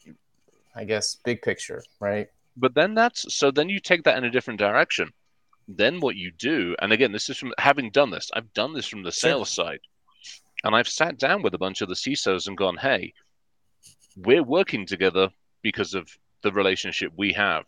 I 0.75 0.83
guess, 0.83 1.15
big 1.25 1.41
picture, 1.41 1.81
right? 1.99 2.27
but 2.55 2.73
then 2.75 2.93
that's 2.93 3.33
so 3.33 3.49
then 3.51 3.69
you 3.69 3.79
take 3.79 4.03
that 4.03 4.17
in 4.17 4.23
a 4.25 4.31
different 4.31 4.59
direction 4.59 5.09
then 5.67 5.99
what 5.99 6.15
you 6.15 6.31
do 6.31 6.75
and 6.79 6.93
again 6.93 7.11
this 7.11 7.29
is 7.29 7.37
from 7.37 7.53
having 7.57 7.89
done 7.91 8.09
this 8.09 8.29
i've 8.33 8.53
done 8.53 8.73
this 8.73 8.87
from 8.87 9.03
the 9.03 9.11
Sure. 9.11 9.31
sales 9.31 9.49
side 9.49 9.79
and 10.63 10.75
i've 10.75 10.87
sat 10.87 11.17
down 11.17 11.41
with 11.41 11.53
a 11.53 11.57
bunch 11.57 11.81
of 11.81 11.89
the 11.89 11.95
cisos 11.95 12.47
and 12.47 12.57
gone 12.57 12.77
hey 12.77 13.13
we're 14.15 14.43
working 14.43 14.85
together 14.85 15.29
because 15.61 15.93
of 15.93 16.09
the 16.43 16.51
relationship 16.51 17.11
we 17.17 17.33
have 17.33 17.65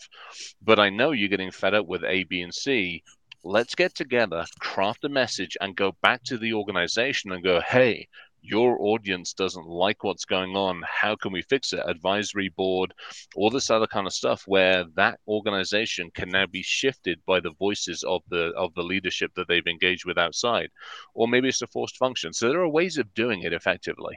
but 0.62 0.80
i 0.80 0.90
know 0.90 1.12
you're 1.12 1.28
getting 1.30 1.52
fed 1.52 1.74
up 1.74 1.88
with 1.88 2.04
a 2.04 2.24
b 2.26 2.42
and 2.42 2.54
c 2.54 3.04
let's 3.44 3.76
get 3.76 3.94
together 3.96 4.46
craft 4.60 5.04
a 5.04 5.10
message 5.10 5.58
and 5.60 5.76
go 5.76 5.96
back 6.02 6.24
to 6.24 6.38
the 6.38 6.54
organization 6.54 7.32
and 7.32 7.44
go 7.44 7.62
hey 7.62 8.08
your 8.42 8.78
audience 8.82 9.34
doesn't 9.34 9.68
like 9.68 10.04
what's 10.04 10.26
going 10.26 10.56
on 10.56 10.82
how 10.88 11.16
can 11.16 11.32
we 11.32 11.42
fix 11.44 11.74
it 11.74 11.82
advisory 11.86 12.50
board 12.50 12.94
all 13.36 13.50
this 13.50 13.70
other 13.70 13.88
kind 13.88 14.08
of 14.08 14.14
stuff 14.14 14.44
where 14.48 14.86
that 14.96 15.20
organization 15.28 16.10
can 16.14 16.30
now 16.30 16.46
be 16.46 16.64
shifted 16.64 17.20
by 17.26 17.40
the 17.40 17.52
voices 17.60 18.04
of 18.04 18.22
the 18.30 18.52
of 18.58 18.74
the 18.76 18.84
leadership 18.84 19.32
that 19.36 19.48
they've 19.48 19.68
engaged 19.68 20.06
with 20.06 20.18
outside 20.18 20.70
or 21.14 21.28
maybe 21.28 21.48
it's 21.50 21.62
a 21.62 21.68
forced 21.68 21.98
function 21.98 22.34
so 22.34 22.50
there 22.50 22.62
are 22.62 22.70
ways 22.70 22.98
of 22.98 23.14
doing 23.14 23.42
it 23.44 23.54
effectively 23.54 24.16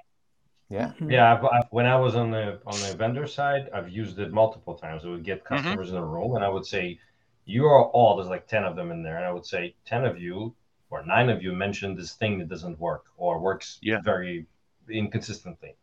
Yeah. 0.69 0.93
Mhm. 0.99 1.11
Yeah, 1.11 1.35
I've, 1.35 1.45
I've, 1.45 1.69
when 1.71 1.87
I 1.87 1.97
was 1.97 2.17
on 2.17 2.31
the 2.31 2.61
on 2.67 2.81
the 2.81 2.95
vendor 2.97 3.27
side, 3.27 3.69
I've 3.73 3.89
used 3.91 4.19
it 4.19 4.33
multiple 4.33 4.75
times. 4.75 5.05
I 5.05 5.09
would 5.09 5.25
get 5.25 5.45
customers 5.45 5.91
in 5.91 5.97
a 5.97 6.05
room, 6.05 6.35
and 6.35 6.45
I 6.45 6.49
would 6.49 6.67
say, 6.67 6.99
"You 7.45 7.67
are 7.67 7.85
all." 7.91 8.17
There's 8.17 8.29
like 8.29 8.47
ten 8.49 8.65
of 8.65 8.75
them 8.77 8.91
in 8.91 9.03
there, 9.03 9.17
and 9.17 9.25
I 9.27 9.33
would 9.33 9.47
say, 9.47 9.77
10 9.85 10.05
of 10.05 10.19
you 10.21 10.57
or 10.93 11.05
nine 11.05 11.29
of 11.31 11.43
you 11.43 11.53
mentioned 11.53 11.99
this 11.99 12.13
thing 12.13 12.39
that 12.39 12.49
doesn't 12.49 12.79
work 12.79 13.07
or 13.17 13.41
works 13.41 13.79
Yeah. 13.83 14.01
very 14.03 14.47
inconsistently." 14.89 15.75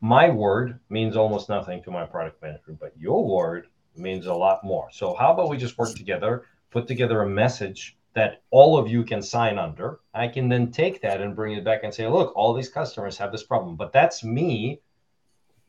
My 0.00 0.30
word 0.30 0.80
means 0.88 1.16
almost 1.16 1.48
nothing 1.48 1.82
to 1.84 1.90
my 1.90 2.04
product 2.04 2.42
manager, 2.42 2.72
but 2.78 2.92
your 2.96 3.24
word 3.24 3.68
means 3.96 4.26
a 4.26 4.34
lot 4.34 4.64
more. 4.64 4.88
So 4.90 5.14
how 5.14 5.32
about 5.32 5.48
we 5.48 5.56
just 5.56 5.78
work 5.78 5.94
together, 5.94 6.46
put 6.70 6.86
together 6.86 7.22
a 7.22 7.28
message 7.28 7.96
that 8.14 8.42
all 8.50 8.76
of 8.76 8.88
you 8.88 9.04
can 9.04 9.22
sign 9.22 9.58
under. 9.58 10.00
I 10.12 10.28
can 10.28 10.48
then 10.48 10.70
take 10.70 11.00
that 11.02 11.20
and 11.20 11.34
bring 11.34 11.54
it 11.54 11.64
back 11.64 11.80
and 11.82 11.94
say, 11.94 12.06
look, 12.08 12.36
all 12.36 12.52
these 12.52 12.68
customers 12.68 13.16
have 13.18 13.32
this 13.32 13.42
problem. 13.42 13.76
But 13.76 13.92
that's 13.92 14.22
me 14.22 14.80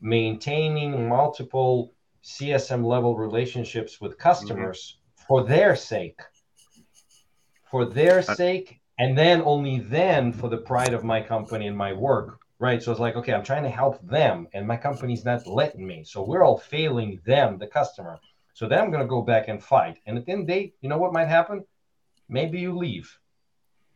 maintaining 0.00 1.08
multiple 1.08 1.94
CSM 2.22 2.84
level 2.84 3.16
relationships 3.16 4.00
with 4.00 4.18
customers 4.18 4.96
mm-hmm. 4.96 5.26
for 5.26 5.44
their 5.44 5.74
sake. 5.76 6.20
For 7.74 7.84
their 7.84 8.22
sake, 8.22 8.80
and 8.98 9.18
then 9.18 9.42
only 9.42 9.80
then 9.80 10.32
for 10.32 10.48
the 10.48 10.58
pride 10.58 10.94
of 10.94 11.02
my 11.02 11.20
company 11.20 11.66
and 11.66 11.76
my 11.76 11.92
work. 11.92 12.38
Right. 12.60 12.80
So 12.80 12.92
it's 12.92 13.00
like, 13.00 13.16
okay, 13.16 13.34
I'm 13.34 13.42
trying 13.42 13.64
to 13.64 13.68
help 13.68 14.00
them, 14.06 14.46
and 14.54 14.66
my 14.66 14.76
company's 14.76 15.24
not 15.24 15.46
letting 15.46 15.86
me. 15.86 16.04
So 16.04 16.22
we're 16.22 16.44
all 16.44 16.58
failing 16.58 17.20
them, 17.26 17.58
the 17.58 17.66
customer. 17.66 18.20
So 18.52 18.68
then 18.68 18.78
I'm 18.78 18.90
going 18.90 19.02
to 19.02 19.08
go 19.08 19.22
back 19.22 19.48
and 19.48 19.62
fight. 19.62 19.98
And 20.06 20.16
at 20.16 20.24
the 20.24 20.32
end 20.32 20.42
of 20.42 20.46
the 20.46 20.52
day, 20.52 20.72
you 20.80 20.88
know 20.88 20.98
what 20.98 21.12
might 21.12 21.26
happen? 21.26 21.64
maybe 22.28 22.58
you 22.58 22.76
leave 22.76 23.18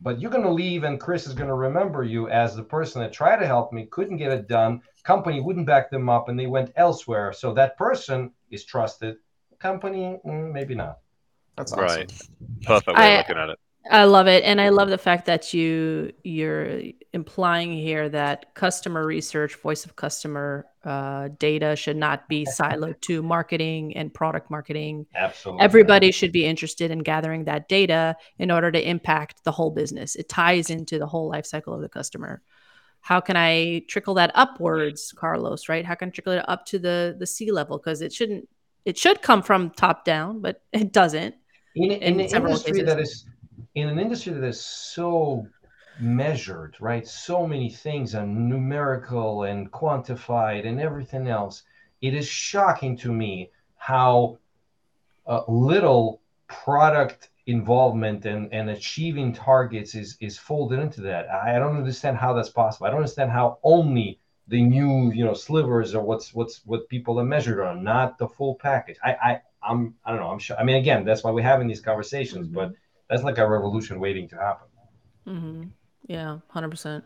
but 0.01 0.21
you're 0.21 0.31
going 0.31 0.43
to 0.43 0.51
leave 0.51 0.83
and 0.83 0.99
chris 0.99 1.27
is 1.27 1.33
going 1.33 1.47
to 1.47 1.55
remember 1.55 2.03
you 2.03 2.29
as 2.29 2.55
the 2.55 2.63
person 2.63 3.01
that 3.01 3.11
tried 3.11 3.37
to 3.37 3.47
help 3.47 3.73
me 3.73 3.85
couldn't 3.87 4.17
get 4.17 4.31
it 4.31 4.47
done 4.47 4.81
company 5.03 5.39
wouldn't 5.39 5.65
back 5.65 5.89
them 5.89 6.09
up 6.09 6.29
and 6.29 6.39
they 6.39 6.47
went 6.47 6.71
elsewhere 6.75 7.33
so 7.33 7.53
that 7.53 7.77
person 7.77 8.31
is 8.51 8.63
trusted 8.63 9.15
company 9.59 10.19
mm, 10.25 10.51
maybe 10.51 10.75
not 10.75 10.99
that's 11.57 11.73
awesome. 11.73 11.85
right 11.85 12.13
perfect 12.63 12.97
way 12.97 13.03
I, 13.03 13.07
of 13.07 13.17
looking 13.27 13.41
at 13.41 13.49
it 13.49 13.59
I 13.89 14.03
love 14.03 14.27
it, 14.27 14.43
and 14.43 14.61
I 14.61 14.69
love 14.69 14.89
the 14.89 14.97
fact 14.97 15.25
that 15.25 15.53
you 15.53 16.11
you're 16.23 16.81
implying 17.11 17.71
here 17.71 18.07
that 18.09 18.53
customer 18.53 19.05
research, 19.05 19.55
voice 19.55 19.83
of 19.83 19.95
customer 19.95 20.67
uh, 20.83 21.29
data 21.39 21.75
should 21.75 21.97
not 21.97 22.29
be 22.29 22.45
siloed 22.45 23.01
to 23.01 23.23
marketing 23.23 23.95
and 23.97 24.13
product 24.13 24.51
marketing. 24.51 25.07
Absolutely, 25.15 25.63
everybody 25.63 26.11
should 26.11 26.31
be 26.31 26.45
interested 26.45 26.91
in 26.91 26.99
gathering 26.99 27.45
that 27.45 27.67
data 27.67 28.15
in 28.37 28.51
order 28.51 28.71
to 28.71 28.89
impact 28.89 29.43
the 29.43 29.51
whole 29.51 29.71
business. 29.71 30.15
It 30.15 30.29
ties 30.29 30.69
into 30.69 30.99
the 30.99 31.07
whole 31.07 31.27
life 31.27 31.47
cycle 31.47 31.73
of 31.73 31.81
the 31.81 31.89
customer. 31.89 32.41
How 33.01 33.19
can 33.19 33.37
I 33.37 33.83
trickle 33.87 34.13
that 34.15 34.31
upwards, 34.35 35.13
Carlos? 35.17 35.67
Right? 35.67 35.85
How 35.85 35.95
can 35.95 36.09
I 36.09 36.11
trickle 36.11 36.33
it 36.33 36.45
up 36.47 36.65
to 36.67 36.79
the 36.79 37.15
the 37.17 37.25
C 37.25 37.51
level? 37.51 37.79
Because 37.79 38.01
it 38.01 38.13
shouldn't. 38.13 38.47
It 38.85 38.97
should 38.97 39.23
come 39.23 39.41
from 39.41 39.71
top 39.71 40.05
down, 40.05 40.41
but 40.41 40.61
it 40.71 40.93
doesn't. 40.93 41.35
In, 41.75 41.91
in, 41.91 42.19
in 42.19 42.35
an 42.35 42.45
industry 42.45 42.71
cases. 42.73 42.85
that 42.85 42.99
is 42.99 43.25
in 43.75 43.89
an 43.89 43.99
industry 43.99 44.33
that 44.33 44.43
is 44.43 44.59
so 44.59 45.47
measured, 45.99 46.75
right? 46.79 47.07
So 47.07 47.45
many 47.45 47.69
things 47.69 48.15
are 48.15 48.25
numerical 48.25 49.43
and 49.43 49.71
quantified 49.71 50.65
and 50.67 50.79
everything 50.79 51.27
else. 51.27 51.63
It 52.01 52.13
is 52.13 52.27
shocking 52.27 52.97
to 52.97 53.11
me 53.11 53.51
how 53.75 54.39
uh, 55.27 55.41
little 55.47 56.21
product 56.47 57.29
involvement 57.45 58.25
and, 58.25 58.51
and 58.53 58.69
achieving 58.69 59.33
targets 59.33 59.95
is, 59.95 60.17
is 60.21 60.37
folded 60.37 60.79
into 60.79 61.01
that. 61.01 61.27
I, 61.29 61.57
don't 61.59 61.77
understand 61.77 62.17
how 62.17 62.33
that's 62.33 62.49
possible. 62.49 62.87
I 62.87 62.89
don't 62.89 62.99
understand 62.99 63.31
how 63.31 63.59
only 63.63 64.19
the 64.47 64.61
new, 64.61 65.11
you 65.11 65.25
know, 65.25 65.33
slivers 65.33 65.93
are 65.93 66.01
what's 66.01 66.33
what's 66.33 66.61
what 66.65 66.89
people 66.89 67.19
are 67.19 67.25
measured 67.25 67.59
on, 67.59 67.83
not 67.83 68.17
the 68.17 68.27
full 68.27 68.55
package. 68.55 68.97
I, 69.03 69.13
I 69.13 69.41
I'm 69.61 69.95
I 70.03 70.11
don't 70.11 70.21
know. 70.21 70.29
I'm 70.29 70.39
sure. 70.39 70.57
I 70.57 70.63
mean, 70.63 70.77
again, 70.77 71.05
that's 71.05 71.23
why 71.23 71.31
we're 71.31 71.43
having 71.43 71.67
these 71.67 71.81
conversations, 71.81 72.47
mm-hmm. 72.47 72.55
but 72.55 72.73
that's 73.09 73.23
like 73.23 73.37
a 73.37 73.47
revolution 73.47 73.99
waiting 73.99 74.27
to 74.29 74.35
happen. 74.35 74.67
Mm-hmm. 75.27 75.63
Yeah, 76.07 76.39
hundred 76.49 76.69
percent. 76.69 77.03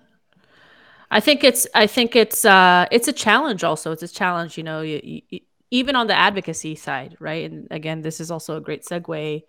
I 1.10 1.20
think 1.20 1.44
it's 1.44 1.68
I 1.76 1.88
think 1.88 2.16
it's 2.16 2.44
uh 2.46 2.88
it's 2.92 3.08
a 3.08 3.14
challenge. 3.14 3.64
Also, 3.64 3.92
it's 3.92 4.04
a 4.04 4.08
challenge. 4.08 4.58
You 4.58 4.64
know, 4.64 4.82
you, 4.82 5.22
you, 5.30 5.40
even 5.72 5.96
on 5.96 6.08
the 6.08 6.16
advocacy 6.16 6.76
side, 6.76 7.16
right? 7.20 7.50
And 7.50 7.68
again, 7.72 8.02
this 8.02 8.20
is 8.20 8.32
also 8.32 8.58
a 8.58 8.62
great 8.62 8.84
segue. 8.84 9.44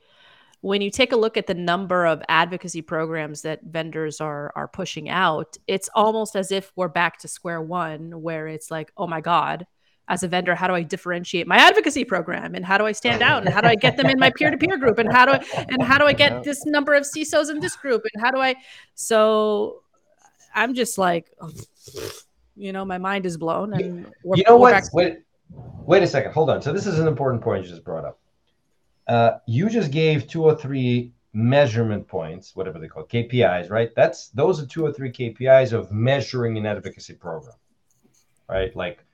When 0.61 0.81
you 0.81 0.91
take 0.91 1.13
a 1.13 1.17
look 1.17 1.37
at 1.37 1.47
the 1.47 1.55
number 1.55 2.07
of 2.07 2.23
advocacy 2.29 2.81
programs 2.83 3.43
that 3.43 3.63
vendors 3.63 4.21
are 4.21 4.53
are 4.57 4.69
pushing 4.69 5.09
out, 5.09 5.57
it's 5.67 5.91
almost 5.95 6.37
as 6.37 6.51
if 6.53 6.73
we're 6.77 6.89
back 6.89 7.19
to 7.19 7.29
square 7.29 7.61
one, 7.61 8.23
where 8.23 8.47
it's 8.47 8.71
like, 8.71 8.93
oh 8.97 9.07
my 9.07 9.21
god, 9.21 9.67
as 10.09 10.23
a 10.23 10.29
vendor 10.29 10.55
how 10.55 10.67
do 10.67 10.75
i 10.75 10.83
differentiate 10.83 11.47
my 11.47 11.57
advocacy 11.57 12.05
program? 12.05 12.55
And 12.55 12.65
how 12.65 12.79
do 12.79 12.87
i 12.87 12.93
stand 12.93 13.23
out? 13.23 13.45
And 13.45 13.53
how 13.53 13.61
do 13.61 13.69
i 13.69 13.75
get 13.75 13.97
them 13.97 14.07
in 14.07 14.19
my 14.19 14.31
peer-to-peer 14.31 14.77
group? 14.79 14.99
And 14.99 15.13
how 15.13 15.25
do 15.27 15.33
i 15.33 15.67
and 15.69 15.83
how 15.83 15.99
do 15.99 16.05
i 16.05 16.13
get 16.13 16.45
this 16.45 16.65
number 16.67 16.95
of 16.95 17.05
cisos 17.05 17.51
in 17.51 17.61
this 17.61 17.77
group? 17.77 18.03
And 18.13 18.23
how 18.23 18.31
do 18.31 18.39
i 18.41 18.55
so 18.95 19.83
i'm 20.55 20.75
just 20.75 20.99
like 20.99 21.31
you 22.57 22.73
know 22.73 22.85
my 22.85 22.99
mind 22.99 23.27
is 23.27 23.37
blown 23.37 23.73
and 23.73 24.07
you 24.25 24.45
know 24.47 24.57
what? 24.57 24.83
wait 24.93 25.19
wait 25.87 26.03
a 26.03 26.07
second. 26.07 26.33
Hold 26.33 26.51
on. 26.51 26.63
So 26.63 26.73
this 26.73 26.87
is 26.87 26.99
an 26.99 27.07
important 27.07 27.43
point 27.43 27.65
you 27.65 27.71
just 27.71 27.85
brought 27.85 28.05
up. 28.05 28.19
Uh, 29.07 29.39
you 29.47 29.69
just 29.69 29.91
gave 29.91 30.27
two 30.27 30.45
or 30.45 30.55
three 30.55 31.13
measurement 31.37 32.07
points 32.07 32.55
whatever 32.55 32.79
they 32.79 32.87
call 32.87 33.03
kpis 33.03 33.69
right? 33.69 33.91
That's 33.97 34.29
those 34.29 34.63
are 34.63 34.67
two 34.67 34.87
or 34.87 34.93
three 34.93 35.11
kpis 35.11 35.73
of 35.73 35.91
measuring 35.91 36.57
an 36.57 36.65
advocacy 36.65 37.15
program 37.15 37.57
right? 38.49 38.75
Like 38.77 39.05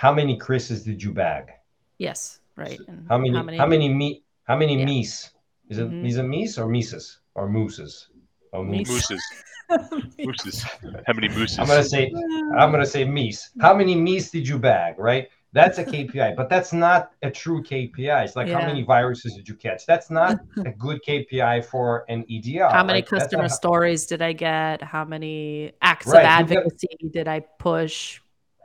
how 0.00 0.14
many 0.14 0.34
Chris's 0.34 0.82
did 0.82 1.02
you 1.02 1.12
bag? 1.12 1.50
Yes, 1.98 2.40
right. 2.56 2.80
And 2.88 3.06
how 3.06 3.18
many? 3.18 3.36
How 3.36 3.42
many? 3.42 3.58
How 3.58 3.66
many 3.66 3.88
me? 3.90 4.24
How 4.44 4.56
many 4.56 4.78
yeah. 4.80 4.86
meese? 4.86 5.28
Is 5.68 5.76
it 5.76 5.90
mm-hmm. 5.90 6.06
is 6.06 6.16
it 6.16 6.24
meese 6.24 6.56
or 6.56 6.66
mises 6.66 7.18
or 7.34 7.50
mooses? 7.50 8.08
Oh, 8.54 8.64
mooses. 8.64 9.22
mooses. 10.18 10.62
How 11.06 11.12
many 11.12 11.28
mooses? 11.28 11.58
I'm 11.58 11.66
gonna 11.66 11.84
say. 11.84 12.10
I'm 12.58 12.70
gonna 12.70 12.86
say 12.86 13.04
meese. 13.04 13.50
How 13.60 13.74
many 13.74 13.94
meese 13.94 14.30
did 14.30 14.48
you 14.48 14.58
bag? 14.58 14.94
Right. 14.98 15.28
That's 15.52 15.76
a 15.76 15.84
KPI, 15.84 16.34
but 16.34 16.48
that's 16.48 16.72
not 16.72 17.10
a 17.22 17.30
true 17.30 17.62
KPI. 17.62 18.24
It's 18.24 18.36
like 18.36 18.48
yeah. 18.48 18.58
how 18.58 18.66
many 18.66 18.82
viruses 18.82 19.34
did 19.34 19.48
you 19.48 19.54
catch? 19.54 19.84
That's 19.84 20.08
not 20.08 20.38
a 20.64 20.70
good 20.70 21.00
KPI 21.06 21.66
for 21.66 22.06
an 22.08 22.24
EDR. 22.30 22.70
How 22.70 22.84
many 22.84 23.00
right? 23.00 23.06
customer 23.06 23.50
stories 23.50 24.06
did 24.06 24.22
I 24.22 24.32
get? 24.32 24.80
How 24.80 25.04
many 25.04 25.72
acts 25.82 26.06
right. 26.06 26.20
of 26.20 26.24
advocacy 26.24 27.10
did 27.12 27.28
I 27.28 27.40
push? 27.58 28.20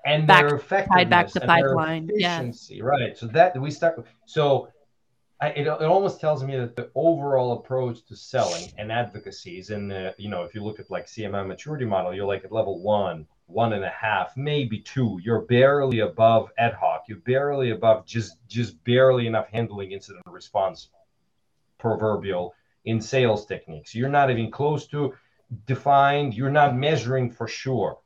And 0.06 0.28
back, 0.28 0.47
their 0.47 0.56
effectiveness 0.56 0.97
tied 0.97 1.10
back 1.10 1.28
to 1.30 1.39
pipeline. 1.41 2.10
efficiency, 2.14 2.76
yeah. 2.76 2.84
right? 2.84 3.18
So 3.18 3.28
that 3.28 3.60
we 3.60 3.72
start. 3.72 4.06
So 4.26 4.70
I, 5.41 5.49
it, 5.49 5.68
it 5.68 5.82
almost 5.82 6.22
tells 6.22 6.43
me 6.43 6.56
that 6.58 6.76
the 6.76 6.89
overall 6.95 7.53
approach 7.53 8.06
to 8.06 8.16
selling 8.16 8.72
and 8.78 8.91
advocacy 8.91 9.58
is 9.58 9.72
in 9.72 9.88
the 9.88 10.16
you 10.18 10.30
know 10.30 10.43
if 10.43 10.53
you 10.53 10.64
look 10.64 10.80
at 10.80 10.91
like 10.91 11.08
CMM 11.08 11.47
maturity 11.47 11.86
model, 11.86 12.14
you're 12.14 12.28
like 12.28 12.45
at 12.45 12.51
level 12.51 12.80
one, 12.82 13.26
one 13.47 13.74
and 13.74 13.84
a 13.84 13.89
half, 13.89 14.38
maybe 14.38 14.80
two. 14.80 15.20
You're 15.24 15.41
barely 15.41 15.99
above 15.99 16.51
ad 16.58 16.74
hoc. 16.74 17.06
You're 17.08 17.18
barely 17.20 17.72
above 17.72 18.06
just 18.06 18.38
just 18.47 18.82
barely 18.84 19.26
enough 19.26 19.47
handling 19.49 19.91
incident 19.91 20.24
response, 20.28 20.89
proverbial 21.80 22.53
in 22.86 23.01
sales 23.01 23.47
techniques. 23.47 23.95
You're 23.95 24.10
not 24.10 24.30
even 24.30 24.51
close 24.51 24.86
to 24.88 25.16
defined. 25.66 26.36
You're 26.36 26.51
not 26.51 26.78
measuring 26.78 27.32
for 27.32 27.47
sure 27.47 27.97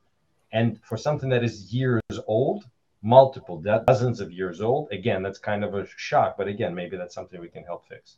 and 0.51 0.79
for 0.83 0.97
something 0.97 1.29
that 1.29 1.43
is 1.43 1.73
years 1.73 2.01
old, 2.27 2.65
multiple 3.01 3.61
dozens 3.61 4.19
of 4.19 4.31
years 4.31 4.61
old, 4.61 4.91
again, 4.91 5.23
that's 5.23 5.39
kind 5.39 5.63
of 5.63 5.73
a 5.73 5.87
shock. 5.95 6.35
But 6.37 6.47
again, 6.47 6.73
maybe 6.73 6.97
that's 6.97 7.15
something 7.15 7.39
we 7.39 7.49
can 7.49 7.63
help 7.63 7.87
fix. 7.87 8.17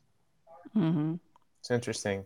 Mm-hmm. 0.75 1.15
It's 1.59 1.71
interesting. 1.71 2.25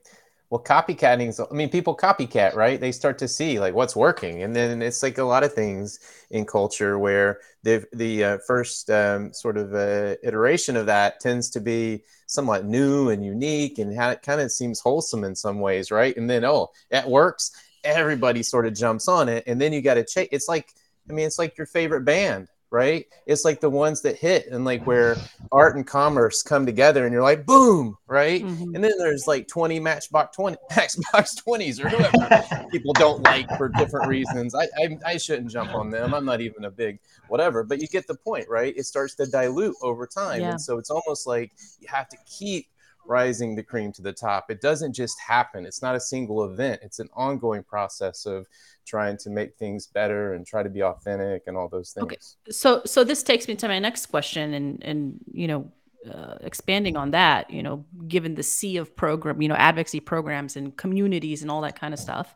Well, 0.52 0.64
copycatting 0.64 1.30
is, 1.30 1.40
I 1.40 1.52
mean, 1.52 1.70
people 1.70 1.98
copycat, 1.98 2.54
right? 2.54 2.80
They 2.80 2.92
start 2.92 3.18
to 3.18 3.28
see 3.28 3.60
like 3.60 3.74
what's 3.74 3.96
working. 3.96 4.44
And 4.44 4.56
then 4.56 4.82
it's 4.82 5.02
like 5.02 5.18
a 5.18 5.24
lot 5.24 5.44
of 5.44 5.54
things 5.54 6.00
in 6.30 6.46
culture 6.46 7.00
where 7.00 7.40
the, 7.64 7.86
the 7.94 8.24
uh, 8.24 8.38
first 8.46 8.92
um, 8.92 9.34
sort 9.34 9.58
of 9.58 9.74
uh, 9.74 10.16
iteration 10.24 10.78
of 10.78 10.86
that 10.86 11.20
tends 11.20 11.50
to 11.50 11.60
be 11.60 12.04
somewhat 12.28 12.64
new 12.64 13.10
and 13.10 13.26
unique 13.26 13.80
and 13.80 13.98
how 13.98 14.12
it 14.12 14.22
kind 14.22 14.40
of 14.40 14.52
seems 14.52 14.80
wholesome 14.80 15.24
in 15.24 15.36
some 15.36 15.60
ways, 15.60 15.90
right? 15.90 16.16
And 16.16 16.30
then, 16.30 16.46
oh, 16.46 16.70
it 16.92 17.08
works 17.08 17.52
everybody 17.86 18.44
sort 18.44 18.66
of 18.66 18.74
jumps 18.74 19.08
on 19.08 19.30
it 19.30 19.44
and 19.48 19.60
then 19.62 19.72
you 19.72 19.82
got 19.82 19.96
to 19.96 20.04
check 20.04 20.28
it's 20.32 20.48
like 20.48 20.74
i 21.10 21.14
mean 21.14 21.26
it's 21.26 21.40
like 21.40 21.58
your 21.58 21.68
favorite 21.68 22.04
band 22.04 22.48
right? 22.76 23.06
It's 23.26 23.46
like 23.46 23.62
the 23.62 23.70
ones 23.70 24.02
that 24.02 24.18
hit 24.18 24.48
and 24.48 24.66
like 24.66 24.86
where 24.86 25.16
art 25.50 25.78
and 25.78 25.88
commerce 25.88 26.44
come 26.44 26.66
together 26.66 27.06
and 27.06 27.14
you're 27.14 27.24
like 27.24 27.46
boom 27.46 27.98
right? 28.06 28.44
Mm-hmm. 28.44 28.76
and 28.76 28.84
then 28.84 28.92
there's 28.98 29.28
like 29.28 29.48
20 29.48 29.80
matchbox 29.80 30.36
20 30.36 30.58
matchbox 30.76 31.36
20s 31.42 31.84
or 31.84 31.88
whoever 31.88 32.68
people 32.72 32.92
don't 32.94 33.24
like 33.24 33.48
for 33.58 33.70
different 33.70 34.10
reasons. 34.10 34.54
I, 34.54 34.64
I 34.78 34.98
i 35.06 35.18
shouldn't 35.18 35.52
jump 35.52 35.74
on 35.74 35.90
them. 35.90 36.14
I'm 36.14 36.26
not 36.26 36.42
even 36.42 36.66
a 36.66 36.72
big 36.72 37.00
whatever 37.30 37.64
but 37.64 37.82
you 37.82 37.88
get 37.88 38.08
the 38.08 38.16
point 38.16 38.48
right? 38.50 38.74
It 38.76 38.86
starts 38.86 39.16
to 39.16 39.26
dilute 39.26 39.76
over 39.82 40.06
time 40.06 40.42
yeah. 40.42 40.52
and 40.52 40.62
so 40.62 40.78
it's 40.78 40.90
almost 40.90 41.26
like 41.26 41.54
you 41.80 41.88
have 41.90 42.10
to 42.10 42.18
keep 42.26 42.68
rising 43.08 43.56
the 43.56 43.64
cream 43.64 43.92
to 43.94 44.02
the 44.02 44.14
top. 44.14 44.50
It 44.50 44.62
doesn't 44.62 44.94
just 44.94 45.20
happen. 45.20 45.66
It's 45.66 45.82
not 45.82 45.96
a 45.96 46.00
single 46.00 46.46
event. 46.46 46.82
It's 46.84 47.00
an 47.00 47.10
ongoing 47.14 47.64
process 47.64 48.26
of 48.26 48.48
trying 48.86 49.18
to 49.18 49.30
make 49.30 49.56
things 49.56 49.88
better 49.88 50.34
and 50.34 50.46
try 50.46 50.64
to 50.64 50.70
be 50.70 50.84
authentic 50.84 51.44
and 51.48 51.58
all 51.58 51.68
those 51.68 51.92
things. 51.92 52.04
Okay. 52.04 52.18
So 52.52 52.82
so 52.86 53.04
this 53.04 53.24
takes 53.24 53.48
me 53.48 53.56
to 53.56 53.68
my 53.68 53.80
next 53.80 54.08
question 54.08 54.54
and 54.54 54.84
and 54.84 55.20
you 55.32 55.48
know 55.48 55.72
uh, 56.10 56.36
expanding 56.42 56.96
on 56.96 57.12
that, 57.12 57.50
you 57.50 57.64
know, 57.64 57.84
given 58.08 58.36
the 58.36 58.44
sea 58.44 58.78
of 58.78 58.96
program, 58.96 59.42
you 59.42 59.48
know, 59.48 59.56
advocacy 59.56 60.00
programs 60.00 60.56
and 60.56 60.76
communities 60.78 61.42
and 61.42 61.50
all 61.50 61.62
that 61.62 61.80
kind 61.80 61.94
of 61.94 62.00
stuff. 62.00 62.36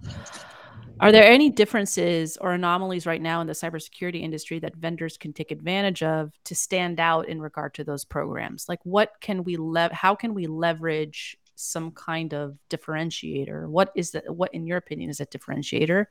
Are 0.99 1.11
there 1.11 1.23
any 1.23 1.49
differences 1.49 2.37
or 2.37 2.51
anomalies 2.51 3.05
right 3.05 3.21
now 3.21 3.41
in 3.41 3.47
the 3.47 3.53
cybersecurity 3.53 4.21
industry 4.21 4.59
that 4.59 4.75
vendors 4.75 5.17
can 5.17 5.31
take 5.31 5.51
advantage 5.51 6.03
of 6.03 6.31
to 6.45 6.55
stand 6.55 6.99
out 6.99 7.29
in 7.29 7.41
regard 7.41 7.73
to 7.75 7.83
those 7.83 8.03
programs? 8.03 8.67
Like, 8.67 8.79
what 8.83 9.13
can 9.21 9.43
we 9.43 9.55
lev? 9.55 9.91
How 9.91 10.15
can 10.15 10.33
we 10.33 10.47
leverage 10.47 11.37
some 11.55 11.91
kind 11.91 12.33
of 12.33 12.57
differentiator? 12.69 13.67
What 13.67 13.91
is 13.95 14.11
that? 14.11 14.33
What, 14.33 14.53
in 14.53 14.65
your 14.65 14.77
opinion, 14.77 15.09
is 15.09 15.21
a 15.21 15.25
differentiator 15.25 16.05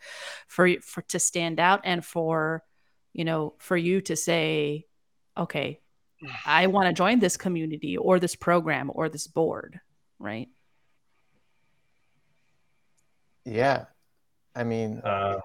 for 0.46 0.80
for 0.80 1.02
to 1.02 1.18
stand 1.18 1.60
out 1.60 1.80
and 1.84 2.04
for 2.04 2.62
you 3.12 3.24
know 3.24 3.54
for 3.58 3.76
you 3.76 4.00
to 4.02 4.16
say, 4.16 4.86
okay, 5.36 5.80
I 6.46 6.66
want 6.68 6.88
to 6.88 6.94
join 6.94 7.18
this 7.18 7.36
community 7.36 7.96
or 7.96 8.18
this 8.18 8.36
program 8.36 8.90
or 8.94 9.08
this 9.08 9.26
board, 9.26 9.80
right? 10.18 10.48
Yeah, 13.44 13.86
I 14.58 14.64
mean, 14.64 15.00
Uh, 15.04 15.40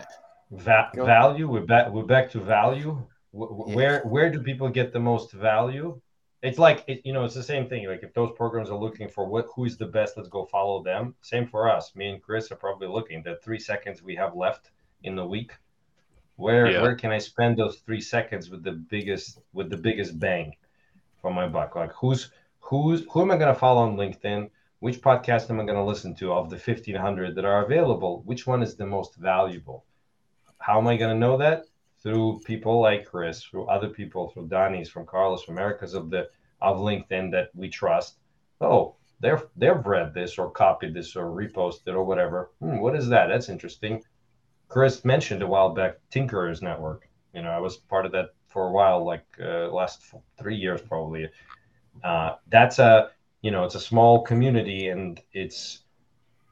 va- 0.52 0.92
value. 0.96 1.48
We're 1.50 1.62
back. 1.74 1.90
We're 1.92 2.04
back 2.16 2.30
to 2.32 2.40
value. 2.40 2.92
Wh- 3.32 3.54
wh- 3.56 3.70
Yeah. 3.70 3.76
Where 3.76 4.02
where 4.14 4.30
do 4.32 4.42
people 4.42 4.70
get 4.70 4.92
the 4.92 5.00
most 5.00 5.32
value? 5.32 6.02
It's 6.42 6.60
like 6.60 6.84
it, 6.88 7.02
you 7.06 7.14
know, 7.14 7.24
it's 7.24 7.36
the 7.36 7.44
same 7.54 7.66
thing. 7.70 7.88
Like 7.88 8.04
if 8.04 8.14
those 8.14 8.32
programs 8.42 8.70
are 8.70 8.78
looking 8.86 9.08
for 9.08 9.24
what 9.26 9.46
who 9.56 9.66
is 9.66 9.78
the 9.78 9.86
best, 9.98 10.18
let's 10.18 10.30
go 10.30 10.44
follow 10.46 10.84
them. 10.84 11.16
Same 11.22 11.48
for 11.48 11.70
us. 11.70 11.96
Me 11.96 12.10
and 12.10 12.22
Chris 12.22 12.52
are 12.52 12.58
probably 12.66 12.88
looking 12.88 13.24
the 13.24 13.36
three 13.44 13.60
seconds 13.60 14.04
we 14.04 14.16
have 14.16 14.36
left 14.36 14.72
in 15.04 15.16
the 15.16 15.26
week. 15.26 15.52
Where 16.36 16.66
Yeah. 16.72 16.82
where 16.82 16.96
can 16.96 17.12
I 17.12 17.20
spend 17.20 17.58
those 17.58 17.78
three 17.86 18.02
seconds 18.02 18.50
with 18.50 18.64
the 18.64 18.74
biggest 18.94 19.40
with 19.54 19.70
the 19.70 19.78
biggest 19.78 20.20
bang 20.20 20.56
for 21.22 21.32
my 21.32 21.48
buck? 21.48 21.76
Like 21.76 21.94
who's 21.94 22.32
who's 22.60 23.06
who 23.12 23.22
am 23.22 23.32
I 23.32 23.38
going 23.38 23.54
to 23.54 23.60
follow 23.60 23.84
on 23.84 23.96
LinkedIn? 23.96 24.50
Which 24.84 25.00
podcast 25.00 25.50
am 25.50 25.62
I 25.62 25.64
going 25.64 25.78
to 25.78 25.84
listen 25.86 26.14
to 26.16 26.34
of 26.34 26.50
the 26.50 26.58
fifteen 26.58 26.98
hundred 26.98 27.36
that 27.36 27.46
are 27.46 27.64
available? 27.64 28.22
Which 28.26 28.46
one 28.46 28.62
is 28.62 28.76
the 28.76 28.86
most 28.86 29.16
valuable? 29.16 29.86
How 30.58 30.78
am 30.78 30.88
I 30.88 30.98
going 30.98 31.16
to 31.16 31.26
know 31.26 31.38
that? 31.38 31.64
Through 32.02 32.42
people 32.44 32.82
like 32.82 33.06
Chris, 33.06 33.42
through 33.42 33.68
other 33.68 33.88
people, 33.88 34.28
through 34.28 34.50
Dani's, 34.50 34.90
from 34.90 35.06
Carlos, 35.06 35.42
from 35.42 35.58
Erica's 35.58 35.94
of 35.94 36.10
the 36.10 36.28
of 36.62 36.80
LinkedIn 36.80 37.32
that 37.32 37.52
we 37.56 37.70
trust. 37.70 38.18
Oh, 38.60 38.98
they're 39.22 39.44
they've 39.56 39.86
read 39.86 40.14
this 40.14 40.38
or 40.38 40.52
copied 40.52 40.94
this 40.94 41.16
or 41.16 41.28
reposted 41.28 41.94
or 41.94 42.04
whatever. 42.04 42.52
Hmm, 42.60 42.80
what 42.80 42.98
is 42.98 43.08
that? 43.08 43.28
That's 43.28 43.48
interesting. 43.48 44.04
Chris 44.68 45.06
mentioned 45.06 45.44
a 45.44 45.48
while 45.48 45.70
back 45.70 46.00
Tinkerers 46.12 46.62
Network. 46.62 47.08
You 47.34 47.42
know, 47.42 47.52
I 47.52 47.60
was 47.60 47.78
part 47.78 48.06
of 48.06 48.12
that 48.12 48.32
for 48.50 48.68
a 48.68 48.72
while, 48.74 49.06
like 49.06 49.26
uh, 49.42 49.72
last 49.72 50.14
three 50.38 50.58
years 50.58 50.82
probably. 50.82 51.30
Uh, 52.04 52.32
that's 52.50 52.80
a 52.80 53.12
you 53.44 53.52
know, 53.52 53.66
it's 53.66 53.76
a 53.76 53.80
small 53.80 54.24
community 54.24 54.88
and 54.88 55.22
it's, 55.34 55.82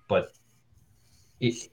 but 0.08 0.34
it, 1.40 1.70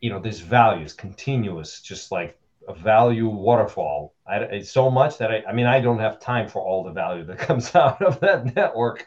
you 0.00 0.10
know, 0.10 0.18
this 0.18 0.40
value 0.40 0.84
is 0.84 0.94
continuous, 0.94 1.82
just 1.82 2.10
like 2.10 2.40
a 2.66 2.74
value 2.74 3.28
waterfall. 3.28 4.14
I, 4.26 4.38
it's 4.38 4.70
so 4.70 4.90
much 4.90 5.18
that 5.18 5.30
I, 5.30 5.42
I 5.48 5.52
mean, 5.52 5.66
I 5.66 5.80
don't 5.80 5.98
have 5.98 6.18
time 6.18 6.48
for 6.48 6.62
all 6.62 6.84
the 6.84 6.90
value 6.90 7.22
that 7.24 7.38
comes 7.48 7.74
out 7.74 8.02
of 8.02 8.18
that 8.20 8.56
network. 8.56 9.06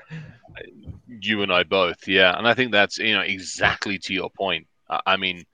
you 1.19 1.41
and 1.41 1.51
I 1.51 1.63
both, 1.63 2.07
yeah. 2.07 2.37
And 2.37 2.47
I 2.47 2.53
think 2.53 2.71
that's 2.71 2.99
you 2.99 3.15
know 3.15 3.21
exactly 3.21 3.97
to 3.99 4.13
your 4.13 4.29
point. 4.29 4.67
I, 4.87 5.01
I 5.07 5.17
mean, 5.17 5.45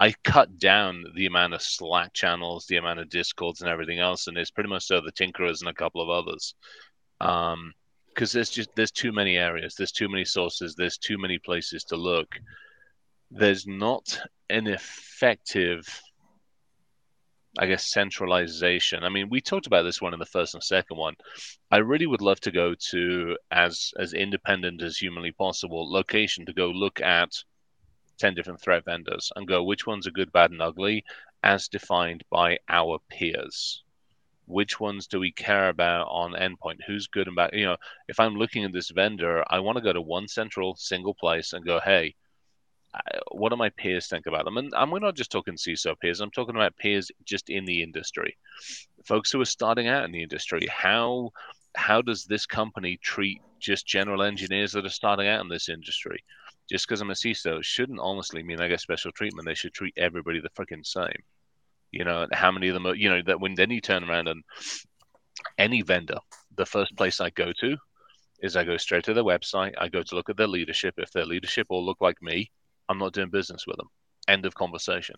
I 0.00 0.14
cut 0.24 0.58
down 0.58 1.04
the 1.14 1.26
amount 1.26 1.52
of 1.52 1.60
Slack 1.60 2.14
channels, 2.14 2.64
the 2.66 2.78
amount 2.78 3.00
of 3.00 3.10
Discords, 3.10 3.60
and 3.60 3.68
everything 3.68 3.98
else, 3.98 4.28
and 4.28 4.38
it's 4.38 4.50
pretty 4.50 4.70
much 4.70 4.84
so 4.84 5.02
the 5.02 5.12
Tinkerers 5.12 5.60
and 5.60 5.68
a 5.68 5.74
couple 5.74 6.00
of 6.00 6.08
others. 6.08 6.54
Um, 7.20 7.74
because 8.14 8.32
there's 8.32 8.50
just 8.50 8.70
there's 8.74 8.90
too 8.90 9.12
many 9.12 9.36
areas, 9.36 9.74
there's 9.74 9.92
too 9.92 10.08
many 10.08 10.24
sources, 10.24 10.74
there's 10.74 10.98
too 10.98 11.18
many 11.18 11.38
places 11.38 11.84
to 11.84 11.96
look. 11.96 12.38
There's 13.30 13.66
not 13.66 14.20
an 14.48 14.66
effective 14.66 16.02
I 17.58 17.66
guess 17.66 17.90
centralization. 17.90 19.02
I 19.02 19.08
mean, 19.08 19.28
we 19.28 19.40
talked 19.40 19.66
about 19.66 19.82
this 19.82 20.00
one 20.00 20.12
in 20.14 20.20
the 20.20 20.26
first 20.26 20.54
and 20.54 20.62
second 20.62 20.96
one. 20.96 21.14
I 21.70 21.78
really 21.78 22.06
would 22.06 22.22
love 22.22 22.40
to 22.40 22.52
go 22.52 22.74
to 22.90 23.36
as 23.50 23.92
as 23.98 24.12
independent 24.12 24.82
as 24.82 24.96
humanly 24.96 25.32
possible 25.32 25.90
location 25.90 26.46
to 26.46 26.52
go 26.52 26.70
look 26.70 27.00
at 27.00 27.42
ten 28.18 28.34
different 28.34 28.60
threat 28.60 28.84
vendors 28.84 29.32
and 29.34 29.48
go 29.48 29.64
which 29.64 29.86
ones 29.86 30.06
are 30.06 30.12
good, 30.12 30.30
bad, 30.30 30.52
and 30.52 30.62
ugly 30.62 31.04
as 31.42 31.66
defined 31.66 32.22
by 32.30 32.58
our 32.68 33.00
peers. 33.08 33.82
Which 34.50 34.80
ones 34.80 35.06
do 35.06 35.20
we 35.20 35.32
care 35.32 35.68
about 35.68 36.08
on 36.08 36.32
endpoint? 36.32 36.78
Who's 36.86 37.06
good 37.06 37.26
and 37.26 37.36
bad? 37.36 37.50
You 37.52 37.66
know, 37.66 37.76
if 38.08 38.18
I'm 38.18 38.34
looking 38.34 38.64
at 38.64 38.72
this 38.72 38.90
vendor, 38.90 39.44
I 39.48 39.60
want 39.60 39.76
to 39.76 39.84
go 39.84 39.92
to 39.92 40.00
one 40.00 40.28
central 40.28 40.76
single 40.76 41.14
place 41.14 41.52
and 41.52 41.64
go, 41.64 41.80
hey, 41.80 42.14
what 43.30 43.50
do 43.50 43.56
my 43.56 43.70
peers 43.70 44.08
think 44.08 44.26
about 44.26 44.44
them? 44.44 44.56
And, 44.56 44.72
we're 44.90 44.98
not 44.98 45.14
just 45.14 45.30
talking 45.30 45.54
CISO 45.54 45.98
peers. 46.00 46.20
I'm 46.20 46.30
talking 46.32 46.56
about 46.56 46.76
peers 46.76 47.10
just 47.24 47.48
in 47.48 47.64
the 47.64 47.82
industry, 47.82 48.36
folks 49.04 49.30
who 49.30 49.40
are 49.40 49.44
starting 49.44 49.86
out 49.86 50.04
in 50.04 50.12
the 50.12 50.22
industry. 50.22 50.66
How 50.68 51.30
how 51.76 52.02
does 52.02 52.24
this 52.24 52.46
company 52.46 52.98
treat 53.00 53.40
just 53.60 53.86
general 53.86 54.22
engineers 54.22 54.72
that 54.72 54.84
are 54.84 54.90
starting 54.90 55.28
out 55.28 55.40
in 55.40 55.48
this 55.48 55.68
industry? 55.68 56.24
Just 56.68 56.86
because 56.86 57.00
I'm 57.00 57.10
a 57.10 57.14
CISO 57.14 57.62
shouldn't 57.62 58.00
honestly 58.00 58.42
mean 58.42 58.60
I 58.60 58.68
get 58.68 58.80
special 58.80 59.12
treatment. 59.12 59.46
They 59.46 59.54
should 59.54 59.72
treat 59.74 59.94
everybody 59.96 60.40
the 60.40 60.50
freaking 60.50 60.84
same. 60.84 61.22
You 61.92 62.04
know, 62.04 62.26
how 62.32 62.50
many 62.50 62.68
of 62.68 62.74
them 62.74 62.86
are, 62.86 62.94
you 62.94 63.08
know, 63.10 63.22
that 63.26 63.40
when 63.40 63.54
then 63.54 63.70
you 63.70 63.80
turn 63.80 64.04
around 64.04 64.28
and 64.28 64.42
any 65.58 65.82
vendor, 65.82 66.18
the 66.56 66.66
first 66.66 66.96
place 66.96 67.20
I 67.20 67.30
go 67.30 67.52
to 67.60 67.76
is 68.40 68.56
I 68.56 68.64
go 68.64 68.76
straight 68.76 69.04
to 69.04 69.14
their 69.14 69.24
website. 69.24 69.74
I 69.78 69.88
go 69.88 70.02
to 70.02 70.14
look 70.14 70.30
at 70.30 70.36
their 70.36 70.46
leadership. 70.46 70.94
If 70.98 71.10
their 71.12 71.26
leadership 71.26 71.66
all 71.68 71.84
look 71.84 72.00
like 72.00 72.22
me, 72.22 72.50
I'm 72.88 72.98
not 72.98 73.12
doing 73.12 73.30
business 73.30 73.66
with 73.66 73.76
them. 73.76 73.88
End 74.28 74.46
of 74.46 74.54
conversation. 74.54 75.16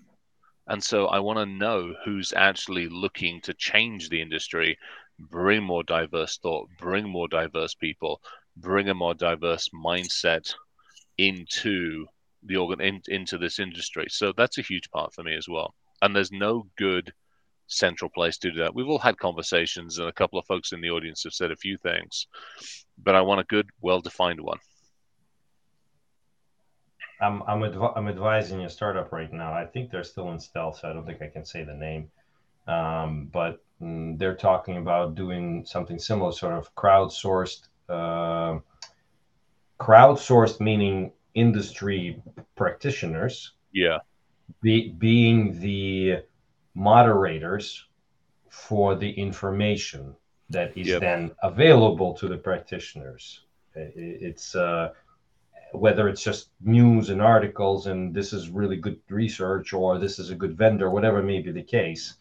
And 0.68 0.82
so 0.82 1.06
I 1.06 1.18
want 1.18 1.38
to 1.38 1.46
know 1.46 1.94
who's 2.04 2.32
actually 2.34 2.88
looking 2.88 3.40
to 3.42 3.54
change 3.54 4.08
the 4.08 4.22
industry, 4.22 4.78
bring 5.18 5.62
more 5.62 5.82
diverse 5.82 6.38
thought, 6.38 6.68
bring 6.78 7.08
more 7.08 7.28
diverse 7.28 7.74
people, 7.74 8.20
bring 8.56 8.88
a 8.88 8.94
more 8.94 9.14
diverse 9.14 9.68
mindset 9.74 10.54
into 11.18 12.06
the 12.44 12.56
organ 12.56 12.80
in, 12.80 13.02
into 13.08 13.38
this 13.38 13.58
industry. 13.58 14.06
So 14.08 14.32
that's 14.36 14.58
a 14.58 14.62
huge 14.62 14.90
part 14.90 15.12
for 15.14 15.22
me 15.22 15.36
as 15.36 15.48
well. 15.48 15.74
And 16.02 16.14
there's 16.14 16.32
no 16.32 16.66
good 16.76 17.14
central 17.68 18.10
place 18.10 18.36
to 18.38 18.50
do 18.50 18.58
that. 18.58 18.74
We've 18.74 18.88
all 18.88 18.98
had 18.98 19.18
conversations, 19.18 19.98
and 19.98 20.08
a 20.08 20.12
couple 20.12 20.38
of 20.38 20.46
folks 20.46 20.72
in 20.72 20.82
the 20.82 20.90
audience 20.90 21.22
have 21.24 21.32
said 21.32 21.50
a 21.50 21.56
few 21.56 21.78
things, 21.78 22.26
but 23.02 23.14
I 23.14 23.22
want 23.22 23.40
a 23.40 23.44
good, 23.44 23.70
well-defined 23.80 24.40
one. 24.40 24.58
I'm 27.20 27.42
I'm, 27.44 27.62
adv- 27.62 27.96
I'm 27.96 28.08
advising 28.08 28.64
a 28.64 28.68
startup 28.68 29.12
right 29.12 29.32
now. 29.32 29.52
I 29.52 29.64
think 29.64 29.90
they're 29.90 30.02
still 30.02 30.32
in 30.32 30.40
stealth, 30.40 30.80
so 30.80 30.90
I 30.90 30.92
don't 30.92 31.06
think 31.06 31.22
I 31.22 31.28
can 31.28 31.44
say 31.44 31.62
the 31.62 31.74
name. 31.74 32.10
Um, 32.66 33.30
but 33.32 33.64
mm, 33.80 34.18
they're 34.18 34.36
talking 34.36 34.76
about 34.78 35.14
doing 35.14 35.64
something 35.64 35.98
similar, 35.98 36.32
sort 36.32 36.54
of 36.54 36.74
crowdsourced. 36.74 37.68
Uh, 37.88 38.58
crowdsourced 39.78 40.60
meaning 40.60 41.12
industry 41.34 42.22
practitioners 42.56 43.52
Yeah, 43.72 43.98
be, 44.60 44.90
being 44.90 45.60
the 45.60 46.22
moderators 46.74 47.86
for 48.48 48.94
the 48.94 49.10
information 49.10 50.14
that 50.50 50.76
is 50.76 50.88
Yep. 50.88 51.00
then 51.00 51.30
available 51.42 52.12
to 52.14 52.28
the 52.28 52.36
practitioners. 52.36 53.44
It's 53.74 54.54
uh, 54.54 54.92
whether 55.72 56.08
it's 56.08 56.22
just 56.22 56.50
news 56.60 57.08
and 57.08 57.22
articles 57.22 57.86
and 57.86 58.14
this 58.14 58.32
is 58.32 58.50
really 58.50 58.76
good 58.76 59.00
research 59.08 59.72
or 59.72 59.98
this 59.98 60.18
is 60.18 60.30
a 60.30 60.34
good 60.34 60.56
vendor, 60.56 60.90
whatever 60.90 61.22
may 61.22 61.40
be 61.40 61.50
the 61.50 61.62
case. 61.62 62.14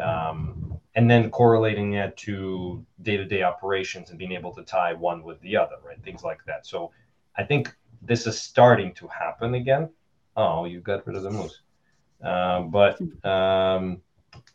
Um, 0.00 0.78
and 0.96 1.10
then 1.10 1.30
correlating 1.30 1.90
that 1.92 2.16
to 2.18 2.84
day-to-day 3.02 3.42
operations 3.42 4.10
and 4.10 4.18
being 4.18 4.32
able 4.32 4.52
to 4.54 4.62
tie 4.62 4.92
one 4.92 5.22
with 5.22 5.40
the 5.40 5.56
other, 5.56 5.76
right? 5.84 6.00
Things 6.02 6.22
like 6.22 6.44
that. 6.46 6.66
So 6.66 6.92
I 7.36 7.42
think 7.44 7.74
this 8.02 8.26
is 8.26 8.40
starting 8.40 8.94
to 8.94 9.08
happen 9.08 9.54
again. 9.54 9.90
Oh, 10.36 10.64
you 10.64 10.80
got 10.80 11.06
rid 11.06 11.16
of 11.16 11.22
the 11.22 11.30
moose. 11.30 11.60
Um, 12.22 12.70
but 12.70 13.00
um, 13.24 14.00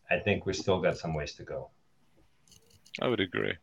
I 0.10 0.18
think 0.20 0.46
we 0.46 0.54
still 0.54 0.82
got 0.82 0.98
some 0.98 1.14
ways 1.14 1.34
to 1.36 1.44
go. 1.44 1.70
I 3.02 3.08
would 3.08 3.20
agree. 3.20 3.54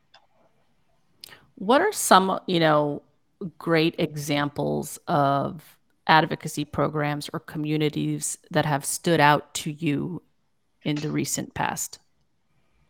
What 1.56 1.80
are 1.80 1.92
some, 1.92 2.38
you 2.46 2.60
know, 2.60 3.02
great 3.58 3.94
examples 3.98 4.98
of 5.08 5.76
advocacy 6.06 6.64
programs 6.64 7.28
or 7.32 7.40
communities 7.40 8.38
that 8.50 8.64
have 8.64 8.84
stood 8.84 9.20
out 9.20 9.52
to 9.54 9.72
you 9.72 10.22
in 10.84 10.96
the 10.96 11.10
recent 11.10 11.54
past? 11.54 11.98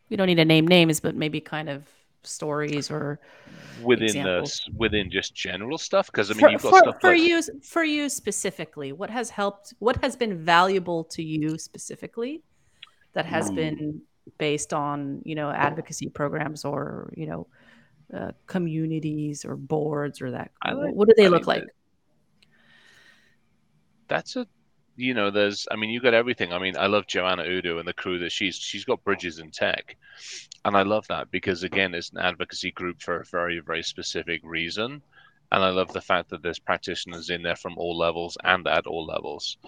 You 0.09 0.17
don't 0.17 0.27
need 0.27 0.37
to 0.37 0.45
name 0.45 0.69
names, 0.69 1.01
but 1.01 1.15
maybe 1.15 1.41
kind 1.41 1.69
of 1.69 1.89
stories 2.27 2.91
or 2.91 3.21
Within 3.83 4.07
Examples. 4.07 4.63
the 4.67 4.73
within 4.77 5.11
just 5.11 5.35
general 5.35 5.79
stuff, 5.79 6.07
because 6.07 6.31
I 6.31 6.35
mean, 6.35 6.41
for, 6.41 6.51
you've 6.51 6.63
got 6.63 6.71
for, 6.71 6.79
stuff 6.79 7.01
for 7.01 7.11
like 7.11 7.21
you 7.21 7.43
for 7.63 7.85
you 7.85 8.09
specifically. 8.09 8.93
What 8.93 9.11
has 9.11 9.29
helped? 9.31 9.75
What 9.81 10.03
has 10.03 10.17
been 10.17 10.39
valuable 10.39 11.05
to 11.05 11.23
you 11.23 11.59
specifically 11.59 12.43
that 13.13 13.27
has 13.27 13.51
Ooh. 13.51 13.55
been 13.55 14.01
based 14.39 14.73
on 14.73 15.21
you 15.25 15.35
know 15.35 15.51
advocacy 15.51 16.09
programs 16.09 16.65
or 16.65 17.13
you 17.17 17.27
know 17.27 17.47
uh, 18.15 18.33
communities 18.47 19.45
or 19.45 19.57
boards 19.57 20.23
or 20.23 20.31
that? 20.31 20.51
Like- 20.65 20.95
what 20.95 21.09
do 21.09 21.15
they 21.17 21.27
I 21.27 21.29
look 21.29 21.47
mean, 21.47 21.47
like? 21.47 21.65
that's 24.09 24.37
a 24.37 24.47
you 24.97 25.15
know, 25.15 25.31
there's, 25.31 25.67
I 25.71 25.77
mean, 25.77 25.91
you 25.91 26.01
got 26.01 26.15
everything. 26.15 26.53
I 26.53 26.59
mean, 26.59 26.77
I 26.77 26.87
love 26.87 27.07
Joanna 27.07 27.45
Udo 27.45 27.79
and 27.79 27.87
the 27.87 27.93
crew 27.93 28.19
that 28.21 28.33
she's 28.33 28.57
she's 28.57 28.85
got 28.85 29.05
bridges 29.05 29.39
in 29.39 29.51
tech, 29.51 29.97
and 30.65 30.77
I 30.77 30.83
love 30.83 31.07
that 31.09 31.31
because 31.31 31.63
again, 31.63 31.95
it's 31.95 32.11
an 32.11 32.19
advocacy 32.19 32.71
group 32.73 33.01
for 33.01 33.21
a 33.21 33.25
very 33.25 33.61
very 33.61 33.83
specific 33.83 34.41
reason, 34.45 35.03
and 35.53 35.65
I 35.65 35.71
love 35.71 35.93
the 35.93 36.01
fact 36.01 36.31
that 36.31 36.43
there's 36.43 36.59
practitioners 36.59 37.31
in 37.31 37.43
there 37.43 37.57
from 37.57 37.79
all 37.79 37.97
levels 37.97 38.37
and 38.43 38.67
at 38.67 38.87
all 38.87 39.07
levels 39.07 39.59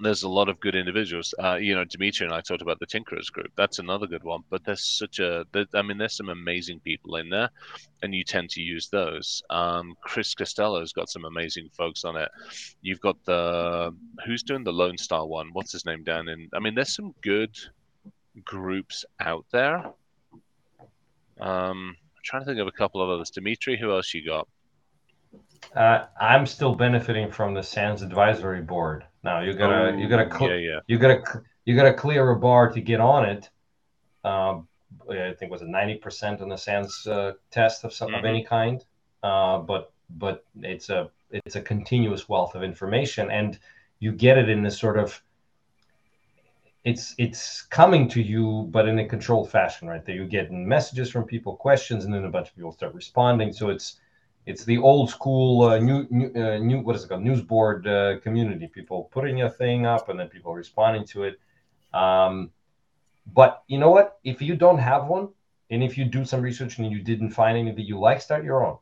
there's 0.00 0.22
a 0.22 0.28
lot 0.28 0.48
of 0.48 0.60
good 0.60 0.74
individuals. 0.74 1.34
Uh, 1.42 1.56
you 1.56 1.74
know, 1.74 1.84
Dimitri 1.84 2.26
and 2.26 2.34
I 2.34 2.40
talked 2.40 2.62
about 2.62 2.78
the 2.78 2.86
Tinkerers 2.86 3.30
group. 3.32 3.50
That's 3.56 3.78
another 3.78 4.06
good 4.06 4.24
one. 4.24 4.42
But 4.50 4.64
there's 4.64 4.84
such 4.84 5.18
a, 5.18 5.44
I 5.74 5.82
mean, 5.82 5.98
there's 5.98 6.16
some 6.16 6.28
amazing 6.28 6.80
people 6.80 7.16
in 7.16 7.28
there, 7.28 7.50
and 8.02 8.14
you 8.14 8.24
tend 8.24 8.50
to 8.50 8.60
use 8.60 8.88
those. 8.88 9.42
Um, 9.50 9.94
Chris 10.02 10.34
Costello's 10.34 10.92
got 10.92 11.08
some 11.08 11.24
amazing 11.24 11.70
folks 11.76 12.04
on 12.04 12.16
it. 12.16 12.30
You've 12.82 13.00
got 13.00 13.16
the 13.24 13.94
who's 14.24 14.42
doing 14.42 14.64
the 14.64 14.72
Lone 14.72 14.98
Star 14.98 15.26
one? 15.26 15.50
What's 15.52 15.72
his 15.72 15.86
name 15.86 16.04
down 16.04 16.28
in? 16.28 16.48
I 16.54 16.60
mean, 16.60 16.74
there's 16.74 16.94
some 16.94 17.14
good 17.22 17.56
groups 18.44 19.04
out 19.20 19.46
there. 19.52 19.78
Um, 21.40 21.96
I'm 21.96 22.22
trying 22.24 22.42
to 22.42 22.46
think 22.46 22.60
of 22.60 22.66
a 22.66 22.72
couple 22.72 23.02
of 23.02 23.08
others. 23.10 23.30
Dimitri, 23.30 23.78
who 23.78 23.92
else 23.92 24.12
you 24.14 24.26
got? 24.26 24.48
Uh, 25.74 26.06
I'm 26.20 26.46
still 26.46 26.74
benefiting 26.74 27.30
from 27.30 27.54
the 27.54 27.62
SANS 27.62 28.02
advisory 28.02 28.62
board. 28.62 29.04
Now 29.26 29.40
you 29.40 29.54
gotta 29.54 29.92
oh, 29.92 29.96
you 29.96 30.08
gotta 30.08 30.30
cl- 30.30 30.50
yeah, 30.52 30.56
yeah. 30.56 30.80
you 30.86 30.98
gotta 30.98 31.20
you 31.64 31.74
gotta 31.74 31.92
clear 31.92 32.30
a 32.30 32.36
bar 32.38 32.70
to 32.70 32.80
get 32.80 33.00
on 33.00 33.28
it. 33.28 33.50
Um, 34.22 34.68
I 35.10 35.34
think 35.34 35.50
it 35.50 35.50
was 35.50 35.62
a 35.62 35.66
ninety 35.66 35.96
percent 35.96 36.40
on 36.40 36.48
the 36.48 36.56
SANS 36.56 37.08
uh, 37.08 37.32
test 37.50 37.82
of 37.82 37.92
some 37.92 38.08
mm-hmm. 38.08 38.18
of 38.18 38.24
any 38.24 38.44
kind. 38.44 38.84
Uh, 39.24 39.58
but 39.58 39.92
but 40.10 40.44
it's 40.62 40.90
a 40.90 41.10
it's 41.30 41.56
a 41.56 41.60
continuous 41.60 42.28
wealth 42.28 42.54
of 42.54 42.62
information, 42.62 43.28
and 43.32 43.58
you 43.98 44.12
get 44.12 44.38
it 44.38 44.48
in 44.48 44.62
this 44.62 44.78
sort 44.78 44.96
of 44.96 45.20
it's 46.84 47.16
it's 47.18 47.62
coming 47.62 48.08
to 48.10 48.22
you, 48.22 48.68
but 48.70 48.86
in 48.86 48.96
a 49.00 49.08
controlled 49.08 49.50
fashion, 49.50 49.88
right? 49.88 50.04
That 50.04 50.14
you 50.14 50.24
get 50.24 50.52
messages 50.52 51.10
from 51.10 51.24
people, 51.24 51.56
questions, 51.56 52.04
and 52.04 52.14
then 52.14 52.24
a 52.24 52.30
bunch 52.30 52.50
of 52.50 52.54
people 52.54 52.70
start 52.70 52.94
responding. 52.94 53.52
So 53.52 53.70
it's 53.70 53.98
it's 54.46 54.64
the 54.64 54.78
old 54.78 55.10
school 55.10 55.62
uh, 55.64 55.78
new 55.78 56.06
new, 56.08 56.32
uh, 56.34 56.58
new 56.58 56.80
what 56.80 56.94
is 56.94 57.04
it 57.04 57.08
called? 57.08 57.22
News 57.22 57.42
board 57.42 57.86
uh, 57.86 58.20
community. 58.20 58.68
People 58.68 59.10
putting 59.12 59.42
a 59.42 59.50
thing 59.50 59.86
up 59.86 60.08
and 60.08 60.18
then 60.18 60.28
people 60.28 60.54
responding 60.54 61.04
to 61.08 61.24
it. 61.24 61.40
Um, 61.92 62.52
but 63.34 63.64
you 63.66 63.78
know 63.78 63.90
what? 63.90 64.18
If 64.22 64.40
you 64.40 64.54
don't 64.54 64.78
have 64.78 65.06
one 65.06 65.30
and 65.70 65.82
if 65.82 65.98
you 65.98 66.04
do 66.04 66.24
some 66.24 66.40
research 66.40 66.78
and 66.78 66.90
you 66.90 67.02
didn't 67.02 67.30
find 67.30 67.58
any 67.58 67.72
that 67.72 67.82
you 67.82 67.98
like 67.98 68.22
start 68.22 68.44
your 68.44 68.64
own. 68.64 68.78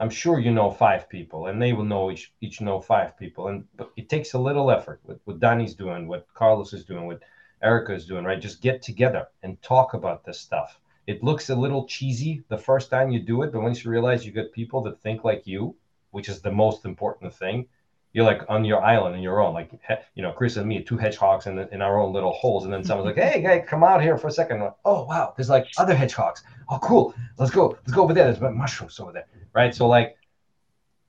I'm 0.00 0.10
sure 0.10 0.40
you 0.40 0.50
know 0.50 0.70
five 0.70 1.08
people 1.08 1.46
and 1.46 1.60
they 1.60 1.72
will 1.72 1.84
know 1.84 2.10
each 2.10 2.32
each 2.40 2.60
know 2.60 2.80
five 2.80 3.18
people. 3.18 3.48
And 3.48 3.64
but 3.76 3.92
it 3.96 4.08
takes 4.08 4.32
a 4.32 4.38
little 4.38 4.70
effort 4.70 5.00
what, 5.04 5.20
what 5.24 5.40
dani's 5.40 5.74
doing 5.74 6.08
what 6.08 6.26
carlos 6.34 6.72
is 6.72 6.84
doing 6.84 7.06
what 7.06 7.20
erica 7.62 7.94
is 7.94 8.06
doing 8.06 8.24
right? 8.24 8.40
Just 8.40 8.60
get 8.60 8.82
together 8.82 9.28
and 9.42 9.60
talk 9.62 9.94
about 9.94 10.24
this 10.24 10.40
stuff 10.40 10.80
it 11.06 11.22
looks 11.22 11.50
a 11.50 11.54
little 11.54 11.86
cheesy 11.86 12.44
the 12.48 12.58
first 12.58 12.90
time 12.90 13.10
you 13.10 13.20
do 13.20 13.42
it, 13.42 13.52
but 13.52 13.60
once 13.60 13.84
you 13.84 13.90
realize 13.90 14.24
you 14.24 14.32
get 14.32 14.52
people 14.52 14.82
that 14.82 15.00
think 15.00 15.24
like 15.24 15.46
you, 15.46 15.76
which 16.10 16.28
is 16.28 16.40
the 16.40 16.50
most 16.50 16.84
important 16.84 17.34
thing, 17.34 17.66
you're 18.14 18.24
like 18.24 18.42
on 18.48 18.64
your 18.64 18.80
island 18.80 19.16
on 19.16 19.20
your 19.20 19.40
own, 19.40 19.52
like 19.52 19.70
you 20.14 20.22
know, 20.22 20.32
Chris 20.32 20.56
and 20.56 20.66
me, 20.66 20.82
two 20.82 20.96
hedgehogs 20.96 21.46
in, 21.46 21.58
in 21.58 21.82
our 21.82 22.00
own 22.00 22.12
little 22.12 22.32
holes, 22.32 22.64
and 22.64 22.72
then 22.72 22.84
someone's 22.84 23.06
like, 23.06 23.16
"Hey, 23.16 23.42
guy, 23.42 23.58
come 23.58 23.82
out 23.82 24.00
here 24.00 24.16
for 24.16 24.28
a 24.28 24.32
second. 24.32 24.60
Like, 24.60 24.76
oh 24.84 25.04
wow, 25.04 25.34
there's 25.36 25.50
like 25.50 25.66
other 25.78 25.96
hedgehogs. 25.96 26.44
Oh 26.70 26.78
cool, 26.78 27.12
let's 27.38 27.50
go, 27.50 27.70
let's 27.70 27.92
go 27.92 28.04
over 28.04 28.14
there. 28.14 28.32
There's 28.32 28.40
mushrooms 28.40 29.00
over 29.00 29.12
there, 29.12 29.26
right? 29.52 29.74
So 29.74 29.88
like, 29.88 30.16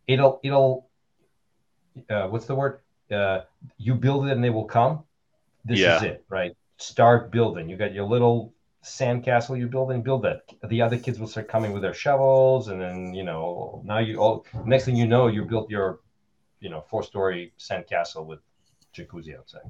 it'll 0.08 0.39
it'll, 0.43 0.89
uh, 2.10 2.28
what's 2.28 2.48
the 2.48 2.56
word? 2.56 2.80
Uh, 3.12 3.41
you 3.78 3.93
build 3.93 4.26
it 4.26 4.32
and 4.32 4.43
they 4.43 4.50
will 4.50 4.66
come. 4.66 5.04
This 5.64 5.80
yeah. 5.80 5.98
is 5.98 6.04
it, 6.04 6.26
right? 6.28 6.58
Start 6.78 7.32
building. 7.32 7.70
You 7.70 7.78
got 7.78 7.93
your 7.93 8.06
little 8.06 8.55
sandcastle 8.86 9.58
you 9.58 9.68
build 9.68 9.92
and 9.92 10.04
build 10.04 10.24
that. 10.24 10.44
The 10.70 10.82
other 10.82 10.98
kids 10.98 11.20
will 11.20 11.28
start 11.28 11.48
coming 11.48 11.74
with 11.74 11.82
their 11.82 11.94
shovels, 11.94 12.68
and 12.68 12.80
then 12.80 13.14
you 13.14 13.24
know 13.24 13.82
now 13.84 13.98
you 14.00 14.18
all 14.18 14.46
next 14.66 14.86
thing 14.86 14.96
you 14.96 15.08
know 15.08 15.28
you 15.28 15.44
built 15.44 15.70
your 15.70 16.00
you 16.60 16.70
know 16.70 16.82
four 16.82 17.04
story 17.04 17.54
sandcastle 17.58 18.26
with 18.26 18.40
jacuzzi 18.96 19.38
outside. 19.38 19.62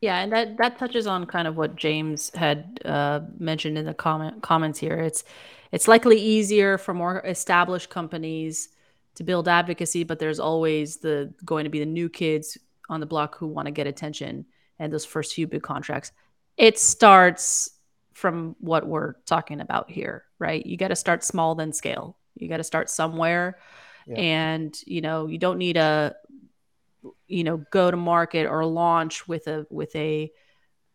Yeah, 0.00 0.18
and 0.20 0.30
that 0.32 0.58
that 0.58 0.78
touches 0.78 1.06
on 1.06 1.24
kind 1.24 1.48
of 1.48 1.56
what 1.56 1.76
James 1.76 2.30
had 2.34 2.80
uh, 2.84 3.20
mentioned 3.38 3.78
in 3.78 3.86
the 3.86 3.94
comment 3.94 4.42
comments 4.42 4.78
here. 4.78 4.98
It's 5.00 5.24
it's 5.72 5.88
likely 5.88 6.20
easier 6.20 6.76
for 6.76 6.92
more 6.92 7.20
established 7.24 7.88
companies 7.88 8.68
to 9.14 9.24
build 9.24 9.48
advocacy, 9.48 10.04
but 10.04 10.18
there's 10.18 10.40
always 10.40 10.98
the 10.98 11.32
going 11.44 11.64
to 11.64 11.70
be 11.70 11.78
the 11.78 11.86
new 11.86 12.08
kids 12.08 12.58
on 12.90 13.00
the 13.00 13.06
block 13.06 13.38
who 13.38 13.46
want 13.46 13.66
to 13.66 13.72
get 13.72 13.86
attention 13.86 14.44
and 14.78 14.92
those 14.92 15.06
first 15.06 15.34
few 15.34 15.46
big 15.46 15.62
contracts. 15.62 16.12
It 16.56 16.78
starts 16.78 17.70
from 18.14 18.56
what 18.60 18.86
we're 18.86 19.14
talking 19.26 19.60
about 19.60 19.90
here, 19.90 20.24
right? 20.38 20.64
You 20.64 20.76
got 20.76 20.88
to 20.88 20.96
start 20.96 21.22
small, 21.24 21.54
then 21.54 21.72
scale. 21.72 22.16
You 22.36 22.48
got 22.48 22.56
to 22.58 22.64
start 22.64 22.88
somewhere. 22.88 23.58
Yeah. 24.06 24.16
And, 24.16 24.76
you 24.86 25.00
know, 25.00 25.26
you 25.26 25.38
don't 25.38 25.58
need 25.58 25.76
a, 25.76 26.14
you 27.26 27.44
know, 27.44 27.64
go 27.70 27.90
to 27.90 27.96
market 27.96 28.46
or 28.46 28.64
launch 28.64 29.26
with 29.28 29.46
a, 29.48 29.66
with 29.70 29.94
a 29.96 30.30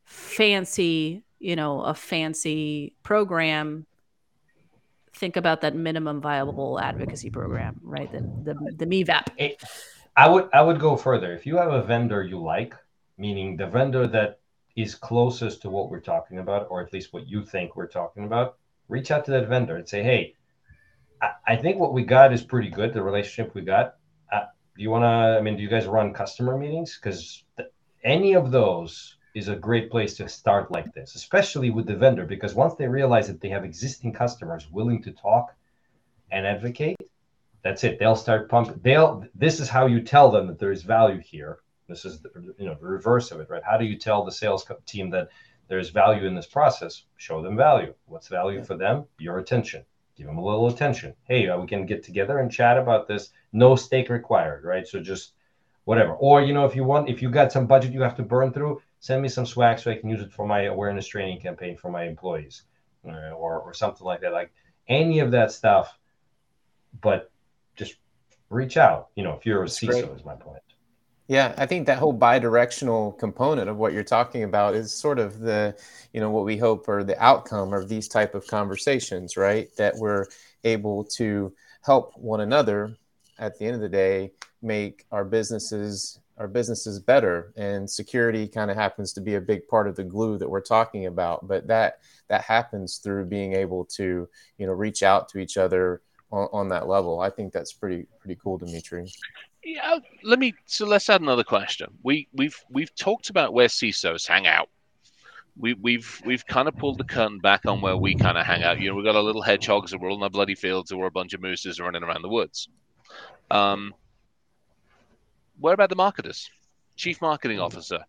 fancy, 0.06 1.24
you 1.40 1.56
know, 1.56 1.82
a 1.82 1.94
fancy 1.94 2.96
program. 3.04 3.86
Think 5.16 5.36
about 5.36 5.62
that 5.62 5.76
minimum 5.76 6.22
viable 6.22 6.80
advocacy 6.80 7.30
program, 7.30 7.82
right? 7.84 8.12
The, 8.12 8.20
the, 8.20 8.74
the 8.78 8.86
MEVAP. 8.86 9.58
I 10.16 10.30
would, 10.30 10.50
I 10.54 10.62
would 10.62 10.80
go 10.80 10.96
further. 10.96 11.34
If 11.34 11.46
you 11.46 11.58
have 11.58 11.72
a 11.72 11.84
vendor 11.84 12.24
you 12.24 12.42
like, 12.42 12.76
meaning 13.18 13.58
the 13.58 13.68
vendor 13.68 14.08
that 14.08 14.40
is 14.82 14.96
closest 14.96 15.62
to 15.62 15.70
what 15.70 15.90
we're 15.90 16.00
talking 16.00 16.40
about, 16.40 16.68
or 16.70 16.82
at 16.82 16.94
least 16.94 17.14
what 17.14 17.28
you 17.28 17.44
think 17.44 17.76
we're 17.76 17.88
talking 17.88 18.24
about, 18.24 18.58
reach 18.88 19.12
out 19.12 19.26
to 19.26 19.32
that 19.32 19.50
vendor 19.50 19.76
and 19.76 19.88
say, 19.88 20.02
hey, 20.04 20.36
I, 21.22 21.32
I 21.48 21.56
think 21.58 21.80
what 21.80 21.94
we 21.94 22.04
got 22.04 22.34
is 22.34 22.44
pretty 22.44 22.70
good. 22.70 22.94
The 22.94 23.04
relationship 23.04 23.54
we 23.54 23.62
got. 23.62 23.96
Uh, 24.32 24.46
do 24.78 24.84
you 24.84 24.90
want 24.90 25.04
to? 25.04 25.38
I 25.38 25.42
mean, 25.42 25.58
do 25.58 25.64
you 25.64 25.70
guys 25.70 25.86
run 25.86 26.14
customer 26.14 26.58
meetings? 26.58 26.98
Because 26.98 27.44
any 28.04 28.34
of 28.36 28.52
those 28.52 29.18
is 29.36 29.50
a 29.50 29.56
great 29.56 29.92
place 29.92 30.16
to 30.16 30.30
start 30.30 30.72
like 30.72 30.94
this, 30.94 31.16
especially 31.16 31.70
with 31.70 31.86
the 31.86 31.96
vendor, 31.96 32.26
because 32.26 32.56
once 32.56 32.76
they 32.76 32.88
realize 32.88 33.28
that 33.28 33.42
they 33.42 33.50
have 33.50 33.64
existing 33.64 34.14
customers 34.14 34.72
willing 34.72 35.04
to 35.04 35.12
talk 35.12 35.54
and 36.32 36.48
advocate, 36.48 36.98
that's 37.64 37.84
it. 37.84 38.00
They'll 38.00 38.16
start 38.16 38.50
pumping. 38.50 38.80
They'll. 38.82 39.26
This 39.36 39.60
is 39.60 39.68
how 39.68 39.88
you 39.88 40.02
tell 40.02 40.32
them 40.32 40.48
that 40.48 40.60
there 40.60 40.72
is 40.72 40.84
value 40.84 41.20
here 41.20 41.60
this 41.90 42.06
is 42.06 42.22
the, 42.22 42.54
you 42.58 42.66
know 42.66 42.76
the 42.80 42.88
reverse 42.88 43.32
of 43.32 43.40
it, 43.42 43.50
right? 43.50 43.64
How 43.64 43.78
do 43.78 43.86
you 43.86 43.98
tell 43.98 44.24
the 44.24 44.32
sales 44.32 44.66
team 44.86 45.10
that 45.10 45.30
there's 45.68 45.90
value 45.90 46.26
in 46.26 46.36
this 46.36 46.48
process? 46.48 47.04
Show 47.18 47.42
them 47.42 47.58
value. 47.58 47.94
What's 48.06 48.28
value 48.28 48.64
for 48.64 48.78
them? 48.78 49.06
Your 49.18 49.40
attention. 49.40 49.84
Give 50.16 50.28
them 50.28 50.38
a 50.38 50.44
little 50.44 50.68
attention. 50.68 51.16
Hey, 51.24 51.48
uh, 51.48 51.60
we 51.60 51.68
can 51.68 51.86
get 51.86 52.04
together 52.04 52.40
and 52.40 52.52
chat 52.52 52.78
about 52.78 53.08
this. 53.08 53.30
No 53.54 53.76
stake 53.76 54.10
required, 54.10 54.64
right? 54.64 54.88
So 54.88 55.00
just 55.00 55.34
whatever. 55.86 56.14
Or 56.14 56.42
you 56.42 56.54
know, 56.54 56.66
if 56.66 56.76
you 56.76 56.84
want, 56.84 57.10
if 57.10 57.22
you 57.22 57.30
got 57.30 57.52
some 57.52 57.68
budget 57.68 57.94
you 57.94 58.02
have 58.02 58.16
to 58.18 58.24
burn 58.24 58.54
through, 58.54 58.82
send 59.00 59.22
me 59.22 59.30
some 59.30 59.46
swag 59.46 59.80
so 59.80 59.92
I 59.92 59.96
can 59.96 60.10
use 60.10 60.22
it 60.22 60.32
for 60.32 60.46
my 60.46 60.64
awareness 60.64 61.08
training 61.08 61.42
campaign 61.42 61.78
for 61.78 61.90
my 61.90 62.04
employees, 62.04 62.64
uh, 63.08 63.32
or 63.32 63.60
or 63.60 63.74
something 63.74 64.06
like 64.06 64.22
that. 64.22 64.34
Like 64.34 64.52
any 64.88 65.20
of 65.20 65.32
that 65.32 65.52
stuff, 65.52 65.98
but 67.02 67.32
just 67.76 67.96
reach 68.50 68.78
out. 68.78 69.08
You 69.16 69.24
know, 69.24 69.34
if 69.34 69.46
you're 69.46 69.64
a 69.64 69.66
That's 69.66 69.80
CISO, 69.80 69.88
great. 69.88 70.18
is 70.18 70.26
my 70.26 70.36
point. 70.36 70.62
Yeah, 71.30 71.54
I 71.60 71.68
think 71.68 71.86
that 71.86 72.00
whole 72.00 72.12
bi-directional 72.12 73.12
component 73.12 73.70
of 73.70 73.78
what 73.78 73.94
you're 73.94 74.04
talking 74.04 74.42
about 74.42 74.74
is 74.74 74.92
sort 74.92 75.20
of 75.20 75.40
the, 75.40 75.78
you 76.12 76.20
know, 76.20 76.32
what 76.32 76.44
we 76.44 76.58
hope 76.58 76.90
or 76.90 77.04
the 77.04 77.24
outcome 77.24 77.72
of 77.72 77.88
these 77.88 78.08
type 78.08 78.34
of 78.34 78.48
conversations, 78.48 79.38
right? 79.38 79.70
That 79.78 79.96
we're 79.96 80.26
able 80.64 81.04
to 81.04 81.54
help 81.84 82.18
one 82.18 82.42
another 82.42 82.96
at 83.38 83.60
the 83.60 83.68
end 83.68 83.76
of 83.76 83.82
the 83.82 83.90
day 83.90 84.32
make 84.64 85.06
our 85.12 85.24
businesses 85.24 86.20
our 86.40 86.48
businesses 86.48 87.00
better. 87.00 87.54
And 87.56 87.88
security 87.88 88.48
kind 88.48 88.72
of 88.72 88.78
happens 88.78 89.14
to 89.14 89.22
be 89.22 89.36
a 89.36 89.42
big 89.42 89.68
part 89.68 89.88
of 89.88 89.96
the 89.96 90.06
glue 90.06 90.40
that 90.40 90.50
we're 90.50 90.62
talking 90.62 91.06
about. 91.06 91.48
But 91.48 91.68
that 91.68 92.00
that 92.30 92.42
happens 92.42 92.98
through 92.98 93.26
being 93.26 93.54
able 93.54 93.86
to 93.98 94.28
you 94.58 94.66
know 94.66 94.74
reach 94.74 95.04
out 95.04 95.30
to 95.30 95.38
each 95.38 95.58
other 95.58 96.02
on, 96.32 96.48
on 96.52 96.70
that 96.70 96.88
level. 96.88 97.20
I 97.20 97.30
think 97.30 97.54
that's 97.54 97.74
pretty 97.74 98.08
pretty 98.20 98.40
cool 98.42 98.58
dimitri 98.58 99.12
yeah, 99.64 99.98
let 100.24 100.40
me. 100.40 100.54
So 100.66 100.86
let's 100.86 101.10
add 101.10 101.22
another 101.22 101.44
question. 101.44 101.90
We 102.04 102.28
we've 102.34 102.58
we've 102.70 102.94
talked 102.96 103.30
about 103.30 103.54
where 103.54 103.68
CISOs 103.68 104.28
hang 104.28 104.48
out. 104.48 104.70
We, 105.58 105.74
we've 105.74 106.22
we've 106.26 106.46
kind 106.46 106.68
of 106.68 106.78
pulled 106.78 106.98
the 106.98 107.04
curtain 107.04 107.40
back 107.40 107.66
on 107.66 107.82
where 107.82 107.98
we 107.98 108.16
kind 108.16 108.38
of 108.38 108.46
hang 108.46 108.64
out. 108.64 108.80
You 108.80 108.90
know, 108.90 108.96
we've 108.96 109.06
got 109.06 109.16
our 109.16 109.24
little 109.24 109.42
hedgehogs 109.42 109.92
and 109.92 110.02
we're 110.02 110.10
all 110.10 110.18
in 110.18 110.24
our 110.24 110.30
bloody 110.30 110.56
fields, 110.56 110.92
and 110.92 111.00
we're 111.00 111.08
a 111.08 111.12
bunch 111.12 111.34
of 111.34 111.42
mooses 111.42 111.80
running 111.80 112.04
around 112.04 112.22
the 112.22 112.30
woods. 112.30 112.70
Um, 113.52 113.94
where 115.60 115.74
about 115.74 115.90
the 115.90 115.96
marketers? 115.96 116.50
Chief 116.96 117.22
marketing 117.22 117.60
officer, 117.60 118.00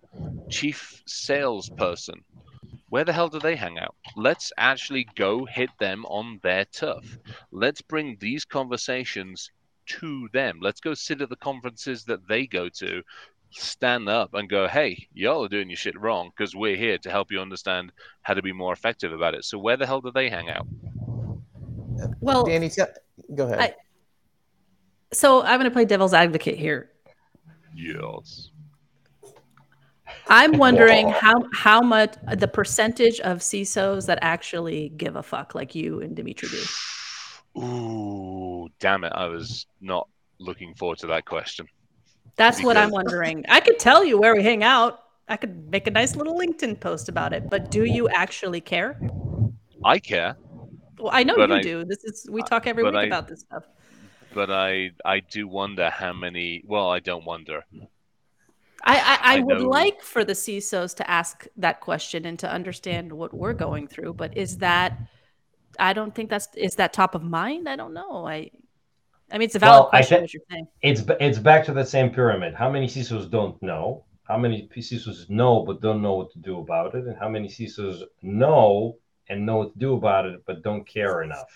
chief 0.48 1.02
salesperson. 1.06 2.22
Where 2.90 3.04
the 3.04 3.12
hell 3.12 3.28
do 3.28 3.38
they 3.38 3.54
hang 3.54 3.78
out? 3.78 3.94
Let's 4.16 4.52
actually 4.56 5.06
go 5.14 5.44
hit 5.44 5.70
them 5.78 6.04
on 6.06 6.40
their 6.42 6.64
turf. 6.64 7.18
Let's 7.52 7.82
bring 7.82 8.16
these 8.18 8.44
conversations 8.44 9.50
to 9.98 10.28
them. 10.32 10.58
Let's 10.60 10.80
go 10.80 10.94
sit 10.94 11.20
at 11.20 11.28
the 11.28 11.36
conferences 11.36 12.04
that 12.04 12.26
they 12.28 12.46
go 12.46 12.68
to 12.68 13.02
stand 13.50 14.08
up 14.08 14.34
and 14.34 14.48
go, 14.48 14.68
"Hey, 14.68 15.06
y'all 15.12 15.44
are 15.44 15.48
doing 15.48 15.68
your 15.68 15.76
shit 15.76 15.98
wrong," 15.98 16.30
because 16.30 16.54
we're 16.54 16.76
here 16.76 16.98
to 16.98 17.10
help 17.10 17.32
you 17.32 17.40
understand 17.40 17.92
how 18.22 18.34
to 18.34 18.42
be 18.42 18.52
more 18.52 18.72
effective 18.72 19.12
about 19.12 19.34
it. 19.34 19.44
So 19.44 19.58
where 19.58 19.76
the 19.76 19.86
hell 19.86 20.00
do 20.00 20.10
they 20.12 20.30
hang 20.30 20.50
out? 20.50 20.66
Well, 22.20 22.44
Dani, 22.44 22.72
tell- 22.72 22.88
go 23.34 23.46
ahead. 23.46 23.60
I- 23.60 23.74
so 25.12 25.42
I'm 25.42 25.58
going 25.58 25.64
to 25.64 25.74
play 25.74 25.84
devil's 25.84 26.14
advocate 26.14 26.56
here. 26.56 26.92
Yes. 27.74 28.50
I'm 30.28 30.58
wondering 30.58 31.08
how 31.08 31.44
how 31.52 31.80
much 31.80 32.14
the 32.36 32.48
percentage 32.48 33.20
of 33.20 33.38
CISOs 33.38 34.06
that 34.06 34.18
actually 34.22 34.90
give 34.90 35.16
a 35.16 35.22
fuck 35.22 35.54
like 35.54 35.74
you 35.74 36.00
and 36.00 36.14
Dimitri 36.14 36.48
do. 36.48 36.62
Ooh, 37.58 38.68
damn 38.78 39.04
it! 39.04 39.12
I 39.14 39.26
was 39.26 39.66
not 39.80 40.08
looking 40.38 40.74
forward 40.74 40.98
to 40.98 41.06
that 41.08 41.24
question. 41.24 41.66
That's 42.36 42.62
what 42.62 42.76
I'm 42.76 42.90
wondering. 43.00 43.44
I 43.48 43.60
could 43.60 43.78
tell 43.78 44.04
you 44.04 44.18
where 44.18 44.34
we 44.34 44.42
hang 44.42 44.62
out. 44.64 45.02
I 45.28 45.36
could 45.36 45.70
make 45.70 45.86
a 45.86 45.90
nice 45.90 46.16
little 46.16 46.38
LinkedIn 46.38 46.80
post 46.80 47.08
about 47.08 47.32
it, 47.32 47.48
but 47.50 47.70
do 47.70 47.84
you 47.84 48.08
actually 48.08 48.60
care? 48.60 49.00
I 49.84 49.98
care, 49.98 50.36
Well, 50.98 51.10
I 51.12 51.22
know 51.22 51.36
you 51.36 51.54
I- 51.54 51.62
do. 51.62 51.84
This 51.84 52.04
is 52.04 52.26
we 52.30 52.42
talk 52.42 52.66
every 52.66 52.84
week 52.84 52.94
I- 52.94 53.04
about 53.04 53.28
this 53.28 53.40
stuff. 53.40 53.64
but 54.34 54.50
I 54.50 54.90
I 55.04 55.20
do 55.20 55.46
wonder 55.48 55.90
how 55.90 56.12
many. 56.12 56.62
Well, 56.66 56.90
I 56.90 57.00
don't 57.00 57.24
wonder. 57.24 57.64
I, 58.82 58.96
I, 58.96 58.98
I, 59.34 59.36
I 59.36 59.40
would 59.40 59.58
know- 59.60 59.68
like 59.68 60.02
for 60.02 60.24
the 60.24 60.32
CISOs 60.32 60.94
to 60.96 61.10
ask 61.10 61.46
that 61.56 61.80
question 61.80 62.24
and 62.24 62.38
to 62.38 62.50
understand 62.50 63.12
what 63.12 63.34
we're 63.34 63.52
going 63.52 63.86
through, 63.88 64.14
but 64.14 64.36
is 64.36 64.58
that 64.58 64.96
I 65.78 65.92
don't 65.92 66.14
think 66.14 66.30
that's 66.30 66.48
is 66.56 66.74
that 66.76 66.92
top 66.92 67.14
of 67.14 67.22
mind? 67.22 67.68
I 67.68 67.76
don't 67.76 67.94
know. 67.94 68.26
I 68.26 68.50
I 69.30 69.38
mean 69.38 69.46
it's 69.46 69.54
a 69.56 69.58
valid 69.60 69.84
Well, 69.84 69.90
I 69.92 70.02
question 70.02 70.18
thi- 70.18 70.20
what 70.20 70.34
you're 70.34 70.42
saying. 70.50 70.68
It's 70.82 71.02
it's 71.20 71.38
back 71.38 71.64
to 71.66 71.72
the 71.72 71.84
same 71.84 72.10
pyramid. 72.10 72.54
How 72.54 72.70
many 72.70 72.86
CISOs 72.88 73.30
don't 73.30 73.60
know? 73.62 74.04
How 74.24 74.38
many 74.38 74.68
CISOs 74.76 75.28
know 75.30 75.64
but 75.64 75.80
don't 75.80 76.02
know 76.02 76.14
what 76.14 76.30
to 76.32 76.38
do 76.38 76.60
about 76.60 76.94
it? 76.94 77.04
And 77.06 77.16
how 77.18 77.28
many 77.28 77.48
CISOs 77.48 78.02
know 78.22 78.98
and 79.28 79.46
know 79.46 79.56
what 79.58 79.72
to 79.74 79.78
do 79.78 79.94
about 79.94 80.26
it 80.26 80.44
but 80.46 80.62
don't 80.62 80.86
care 80.86 81.22
enough? 81.22 81.50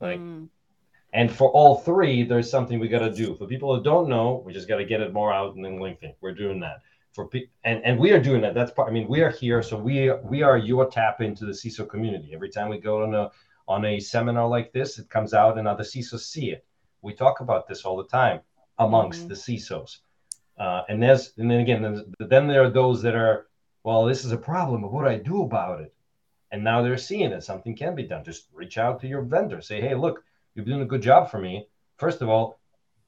Like, 0.00 0.20
Mm, 0.20 0.48
and 1.12 1.30
for 1.32 1.50
all 1.50 1.78
three, 1.78 2.24
there's 2.24 2.50
something 2.50 2.78
we 2.78 2.88
got 2.88 3.00
to 3.00 3.12
do. 3.12 3.34
For 3.36 3.46
people 3.46 3.74
who 3.76 3.82
don't 3.82 4.08
know, 4.08 4.42
we 4.44 4.52
just 4.52 4.68
got 4.68 4.78
to 4.78 4.84
get 4.84 5.00
it 5.00 5.12
more 5.12 5.32
out 5.32 5.56
in 5.56 5.62
LinkedIn. 5.62 6.14
We're 6.20 6.34
doing 6.34 6.60
that. 6.60 6.78
For 7.14 7.28
pe- 7.28 7.46
and 7.62 7.80
and 7.84 7.98
we 7.98 8.10
are 8.12 8.20
doing 8.20 8.40
that. 8.42 8.54
That's 8.54 8.72
part. 8.72 8.88
I 8.88 8.92
mean, 8.92 9.08
we 9.08 9.20
are 9.22 9.30
here, 9.30 9.62
so 9.62 9.78
we 9.78 10.12
we 10.24 10.42
are 10.42 10.58
your 10.58 10.90
tap 10.90 11.20
into 11.20 11.44
the 11.46 11.52
CISO 11.52 11.88
community. 11.88 12.32
Every 12.34 12.50
time 12.50 12.68
we 12.68 12.78
go 12.78 13.04
on 13.04 13.14
a 13.14 13.30
on 13.68 13.84
a 13.84 14.00
seminar 14.00 14.48
like 14.48 14.72
this, 14.72 14.98
it 14.98 15.08
comes 15.08 15.32
out 15.32 15.56
and 15.56 15.68
other 15.68 15.84
CISOs 15.84 16.20
see 16.20 16.50
it. 16.50 16.64
We 17.02 17.14
talk 17.14 17.40
about 17.40 17.68
this 17.68 17.84
all 17.84 17.96
the 17.96 18.04
time 18.08 18.40
amongst 18.78 19.24
Mhm. 19.24 19.28
the 19.28 19.34
CISOs. 19.34 20.00
Uh, 20.58 20.82
and 20.88 21.02
there's 21.02 21.32
and 21.38 21.50
then 21.50 21.60
again, 21.60 22.14
then 22.18 22.46
there 22.48 22.64
are 22.64 22.70
those 22.70 23.00
that 23.02 23.14
are, 23.14 23.46
well, 23.84 24.04
this 24.04 24.24
is 24.24 24.32
a 24.32 24.36
problem, 24.36 24.82
but 24.82 24.92
what 24.92 25.04
do 25.04 25.10
I 25.10 25.18
do 25.18 25.42
about 25.42 25.80
it? 25.80 25.94
And 26.50 26.62
now 26.64 26.82
they're 26.82 26.98
seeing 26.98 27.30
that 27.30 27.44
something 27.44 27.76
can 27.76 27.94
be 27.94 28.04
done. 28.04 28.24
Just 28.24 28.48
reach 28.52 28.76
out 28.76 29.00
to 29.00 29.08
your 29.08 29.22
vendor. 29.22 29.60
Say, 29.60 29.80
hey, 29.80 29.94
look, 29.94 30.24
you're 30.54 30.64
doing 30.64 30.82
a 30.82 30.86
good 30.86 31.02
job 31.02 31.30
for 31.30 31.38
me. 31.38 31.68
First 31.96 32.22
of 32.22 32.28
all, 32.28 32.58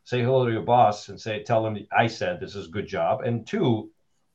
say 0.05 0.23
hello 0.23 0.47
to 0.47 0.53
your 0.53 0.63
boss 0.63 1.09
and 1.09 1.21
say, 1.21 1.43
tell 1.43 1.63
them 1.63 1.77
I 1.97 2.07
said 2.07 2.39
this 2.41 2.55
is 2.55 2.69
a 2.69 2.71
good 2.71 2.87
job. 2.87 3.23
And 3.23 3.47
two, 3.47 3.91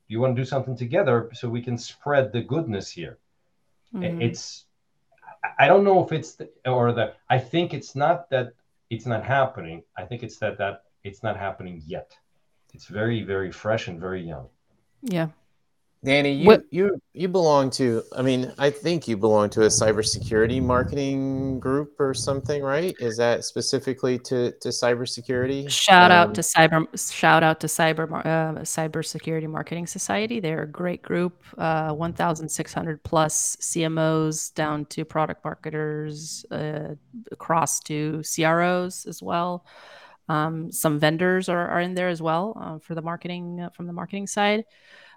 you 0.08 0.20
want 0.20 0.36
to 0.36 0.42
do 0.42 0.46
something 0.46 0.76
together 0.76 1.30
so 1.32 1.48
we 1.48 1.62
can 1.62 1.78
spread 1.78 2.32
the 2.32 2.42
goodness 2.42 2.90
here. 2.90 3.18
Mhm. 3.94 4.22
It's, 4.22 4.66
I- 5.44 5.64
I 5.64 5.68
don't 5.68 5.84
know 5.84 6.04
if 6.04 6.12
it's 6.12 6.34
the, 6.34 6.50
or 6.66 6.92
the. 6.92 7.14
I 7.28 7.38
think 7.38 7.72
it's 7.74 7.94
not 7.94 8.28
that 8.30 8.54
it's 8.90 9.06
not 9.06 9.24
happening. 9.24 9.82
I 9.96 10.04
think 10.04 10.22
it's 10.22 10.38
that 10.38 10.58
that 10.58 10.84
it's 11.04 11.22
not 11.22 11.36
happening 11.36 11.82
yet. 11.86 12.16
It's 12.74 12.86
very 12.86 13.22
very 13.22 13.50
fresh 13.52 13.88
and 13.88 13.98
very 14.00 14.22
young. 14.22 14.48
yeah. 15.02 15.28
Dani, 16.04 16.40
you, 16.40 16.46
What- 16.46 16.64
you 16.70 17.00
you 17.12 17.28
belong 17.28 17.70
to 17.70 18.02
I 18.16 18.22
mean, 18.22 18.52
I 18.58 18.70
think 18.70 19.06
you 19.06 19.16
belong 19.16 19.50
to 19.50 19.62
a 19.62 19.66
cybersecurity 19.68 20.60
marketing 20.60 21.60
group 21.60 22.00
or 22.00 22.12
something, 22.12 22.60
right? 22.60 22.92
Is 22.98 23.16
that 23.18 23.44
specifically 23.44 24.18
to 24.20 24.50
to 24.50 24.68
cybersecurity? 24.70 25.70
Shout 25.70 26.10
Um, 26.10 26.16
out 26.16 26.34
to 26.34 26.40
cyber 26.40 27.12
shout 27.12 27.44
out 27.44 27.60
to 27.60 27.68
cyber 27.68 28.10
uh, 28.26 28.60
cybersecurity 28.62 29.46
marketing 29.48 29.86
society. 29.86 30.40
They're 30.40 30.62
a 30.64 30.66
great 30.68 31.02
group. 31.02 31.44
Uh, 31.56 31.92
1,600 31.92 33.04
plus 33.04 33.56
CMOs 33.60 34.52
down 34.54 34.86
to 34.86 35.04
product 35.04 35.44
marketers, 35.44 36.44
uh, 36.50 36.94
across 37.30 37.78
to 37.80 38.22
CROs 38.24 39.06
as 39.06 39.22
well. 39.22 39.64
Um, 40.28 40.72
some 40.72 40.98
vendors 40.98 41.48
are, 41.48 41.68
are 41.68 41.80
in 41.80 41.94
there 41.94 42.08
as 42.08 42.20
well 42.20 42.56
uh, 42.60 42.78
for 42.80 42.96
the 42.96 43.02
marketing 43.02 43.60
uh, 43.60 43.70
from 43.70 43.86
the 43.86 43.92
marketing 43.92 44.26
side. 44.26 44.64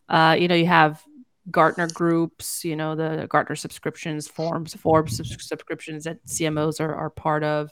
Uh, 0.08 0.36
you 0.39 0.47
know, 0.47 0.56
you 0.56 0.68
have 0.68 1.03
Gartner 1.51 1.88
groups, 1.93 2.66
you 2.66 2.76
know, 2.76 2.95
the 2.95 3.28
Gartner 3.30 3.56
subscriptions, 3.56 4.28
forms, 4.28 4.74
Forbes 4.74 5.18
subs- 5.18 5.47
subscriptions 5.47 6.03
that 6.06 6.26
CMOs 6.26 6.80
are, 6.80 6.93
are 6.93 7.10
part 7.10 7.43
of. 7.43 7.72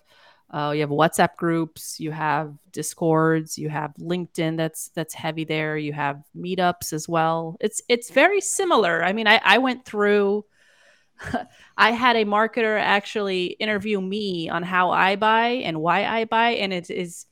Uh, 0.53 0.71
you 0.71 0.81
have 0.81 0.91
WhatsApp 0.91 1.35
groups, 1.35 1.99
you 1.99 2.11
have 2.11 2.53
Discords, 2.71 3.57
you 3.57 3.69
have 3.69 3.93
LinkedIn 3.99 4.55
that's 4.55 4.89
that's 4.89 5.15
heavy 5.15 5.45
there. 5.45 5.77
You 5.77 5.93
have 5.93 6.23
meetups 6.37 6.93
as 6.93 7.09
well. 7.09 7.57
It's 7.59 7.81
it's 7.89 8.11
very 8.11 8.39
similar. 8.39 9.03
I 9.03 9.13
mean, 9.13 9.27
I, 9.27 9.41
I 9.43 9.57
went 9.57 9.83
through. 9.83 10.45
I 11.77 11.91
had 11.91 12.17
a 12.17 12.25
marketer 12.25 12.79
actually 12.79 13.45
interview 13.45 13.99
me 13.99 14.47
on 14.49 14.61
how 14.61 14.91
I 14.91 15.15
buy 15.15 15.47
and 15.65 15.81
why 15.81 16.05
I 16.05 16.25
buy, 16.25 16.51
and 16.51 16.71
it 16.71 16.91
is 16.91 17.25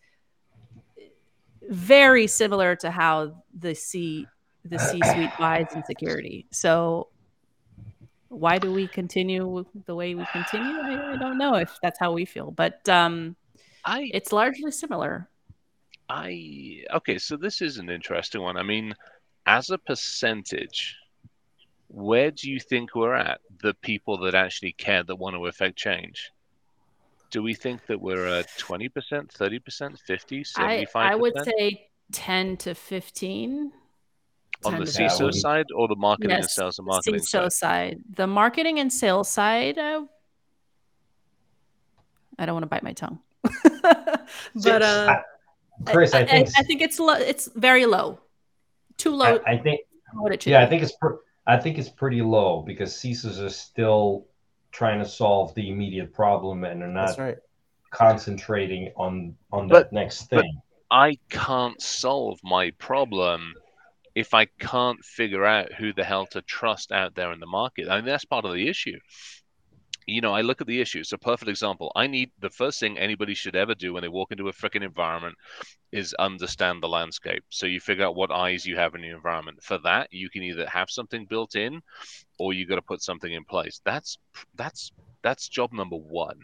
very 1.70 2.26
similar 2.26 2.76
to 2.78 2.90
how 2.90 3.44
the 3.56 3.76
C 3.76 4.26
the 4.66 4.78
C 4.78 5.00
suite 5.04 5.32
buys 5.40 5.68
in 5.76 5.84
security. 5.86 6.46
So 6.52 7.08
why 8.32 8.58
do 8.58 8.72
we 8.72 8.88
continue 8.88 9.66
the 9.86 9.96
way 9.96 10.16
we 10.16 10.26
continue? 10.32 10.78
I, 10.78 11.14
I 11.14 11.18
don't 11.18 11.38
know 11.38 11.56
if 11.56 11.78
that's 11.82 12.00
how 12.00 12.14
we 12.14 12.26
feel, 12.26 12.52
but 12.52 12.88
um, 12.88 13.36
I 13.84 14.10
it's 14.14 14.32
largely 14.32 14.72
similar. 14.72 15.28
I 16.08 16.84
okay, 16.94 17.18
so 17.18 17.36
this 17.36 17.62
is 17.62 17.78
an 17.78 17.90
interesting 17.90 18.42
one. 18.42 18.58
I 18.58 18.64
mean, 18.64 18.94
as 19.46 19.70
a 19.70 19.78
percentage, 19.78 20.96
where 21.88 22.32
do 22.32 22.50
you 22.50 22.60
think 22.60 22.96
we're 22.96 23.16
at? 23.16 23.42
The 23.62 23.74
people 23.76 24.18
that 24.20 24.34
actually 24.34 24.74
care 24.74 25.04
that 25.04 25.16
want 25.16 25.36
to 25.36 25.46
affect 25.48 25.78
change. 25.78 26.32
Do 27.32 27.42
we 27.42 27.54
think 27.54 27.86
that 27.88 28.02
we're 28.02 28.28
at 28.28 28.50
20%, 28.58 28.92
30%, 28.92 30.00
50, 30.00 30.44
75%? 30.44 30.88
I, 30.96 31.12
I 31.12 31.16
would 31.16 31.34
say 31.46 31.88
10 32.12 32.58
to 32.58 32.76
15. 32.76 33.72
On 34.66 34.80
the 34.80 34.86
to 34.86 35.02
Yeah, 35.04 35.10
CISO 35.10 35.26
15. 35.28 35.32
side 35.34 35.66
or 35.76 35.88
the 35.88 35.96
marketing 35.96 36.32
and 36.32 36.46
sales 36.50 36.80
and 36.80 36.86
marketing 36.88 37.20
CISO 37.20 37.52
side? 37.52 37.54
side. 37.54 38.00
The 38.16 38.28
marketing 38.28 38.80
and 38.80 38.92
sales 38.92 39.30
side, 39.30 39.78
uh, 39.78 40.06
I 42.38 42.46
don't 42.46 42.56
want 42.56 42.64
to 42.64 42.68
bite 42.68 42.84
my 42.84 42.94
tongue. 42.94 43.20
but 43.84 44.82
uh, 44.82 45.16
I- 45.18 45.92
Chris, 45.92 46.14
I, 46.14 46.26
think 46.26 46.50
I, 46.58 46.64
think 46.64 46.82
it's 46.82 47.00
low. 47.00 47.14
It's 47.16 47.50
very 47.56 47.88
low. 47.88 48.20
Too 48.98 49.16
low. 49.16 49.40
I, 49.48 49.54
I 49.54 49.58
think 49.58 49.82
what 50.14 50.32
it 50.32 50.44
should 50.44 50.52
yeah, 50.52 50.62
I 50.62 50.68
think 50.68 50.84
it's 50.84 50.92
pr- 50.92 51.16
I 51.48 51.58
think 51.58 51.80
it's 51.80 51.90
pretty 51.90 52.22
low 52.22 52.62
because 52.62 52.94
CISOs 52.94 53.44
are 53.44 53.50
still 53.50 54.28
trying 54.72 55.00
to 55.00 55.06
solve 55.06 55.56
the 55.56 55.72
immediate 55.72 56.14
problem 56.14 56.66
and 56.66 56.84
are 56.84 56.88
not 56.88 57.18
right. 57.18 57.38
concentrating 57.90 58.92
on 58.96 59.36
on 59.52 59.68
But- 59.68 59.90
that 59.90 59.94
next 59.94 60.30
but- 60.30 60.42
thing. 60.42 60.62
I 60.94 61.18
can't 61.30 61.82
solve 61.82 62.38
my 62.44 62.72
problem 62.72 63.54
if 64.16 64.34
I 64.34 64.46
can't 64.46 65.04
figure 65.04 65.46
out 65.46 65.74
who 65.74 65.94
the 65.94 66.04
hell 66.04 66.26
to 66.28 66.42
trust 66.42 66.92
out 66.92 67.16
there 67.16 67.32
in 67.32 67.40
the 67.40 67.46
market. 67.46 67.90
I 67.90 67.98
mean, 67.98 68.06
that's 68.06 68.26
part 68.26 68.46
of 68.46 68.54
the 68.54 68.68
issue. 68.68 69.00
You 70.08 70.20
know, 70.20 70.34
I 70.34 70.42
look 70.42 70.62
at 70.62 70.68
the 70.68 70.82
issue. 70.82 71.00
It's 71.00 71.14
a 71.14 71.18
perfect 71.18 71.50
example. 71.50 71.92
I 71.96 72.08
need 72.08 72.32
the 72.40 72.50
first 72.50 72.80
thing 72.80 72.98
anybody 72.98 73.34
should 73.34 73.56
ever 73.56 73.76
do 73.76 73.94
when 73.94 74.02
they 74.02 74.08
walk 74.08 74.32
into 74.32 74.50
a 74.50 74.54
freaking 74.54 74.84
environment 74.84 75.36
is 75.92 76.14
understand 76.16 76.82
the 76.82 76.90
landscape. 76.90 77.44
So 77.50 77.68
you 77.68 77.80
figure 77.80 78.06
out 78.06 78.16
what 78.16 78.32
eyes 78.32 78.66
you 78.66 78.76
have 78.78 78.96
in 78.96 79.02
the 79.02 79.10
environment. 79.10 79.64
For 79.64 79.78
that, 79.80 80.08
you 80.12 80.30
can 80.30 80.44
either 80.44 80.68
have 80.68 80.90
something 80.90 81.26
built 81.26 81.56
in 81.56 81.82
or 82.40 82.54
you 82.54 82.66
got 82.66 82.76
to 82.76 82.82
put 82.82 83.04
something 83.04 83.32
in 83.32 83.46
place. 83.46 83.80
That's 83.86 84.18
that's 84.56 84.92
that's 85.22 85.48
job 85.48 85.72
number 85.72 85.98
1. 85.98 86.40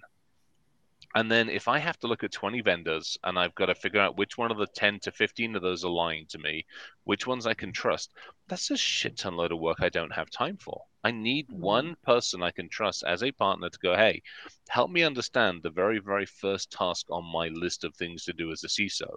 And 1.15 1.31
then 1.31 1.49
if 1.49 1.67
I 1.67 1.79
have 1.79 1.97
to 1.99 2.07
look 2.07 2.23
at 2.23 2.31
20 2.31 2.61
vendors 2.61 3.17
and 3.23 3.39
I've 3.39 3.55
got 3.55 3.67
to 3.67 3.75
figure 3.75 4.01
out 4.01 4.17
which 4.17 4.37
one 4.37 4.51
of 4.51 4.57
the 4.57 4.67
10 4.67 4.99
to 5.01 5.11
15 5.11 5.55
of 5.55 5.61
those 5.61 5.85
are 5.85 5.91
lying 5.91 6.25
to 6.27 6.37
me, 6.37 6.65
which 7.05 7.25
ones 7.25 7.47
I 7.47 7.53
can 7.53 7.71
trust, 7.71 8.11
that's 8.47 8.71
a 8.71 8.77
shit 8.77 9.17
ton 9.17 9.35
load 9.35 9.51
of 9.51 9.59
work 9.59 9.77
I 9.81 9.89
don't 9.89 10.13
have 10.13 10.29
time 10.29 10.57
for. 10.57 10.83
I 11.03 11.11
need 11.11 11.47
mm-hmm. 11.47 11.61
one 11.61 11.95
person 12.03 12.43
I 12.43 12.51
can 12.51 12.69
trust 12.69 13.03
as 13.07 13.23
a 13.23 13.31
partner 13.31 13.69
to 13.69 13.79
go, 13.79 13.95
hey, 13.95 14.21
help 14.67 14.91
me 14.91 15.03
understand 15.03 15.63
the 15.63 15.69
very, 15.69 15.99
very 15.99 16.25
first 16.25 16.71
task 16.71 17.07
on 17.09 17.23
my 17.23 17.47
list 17.47 17.83
of 17.83 17.95
things 17.95 18.25
to 18.25 18.33
do 18.33 18.51
as 18.51 18.63
a 18.63 18.67
CISO. 18.67 19.15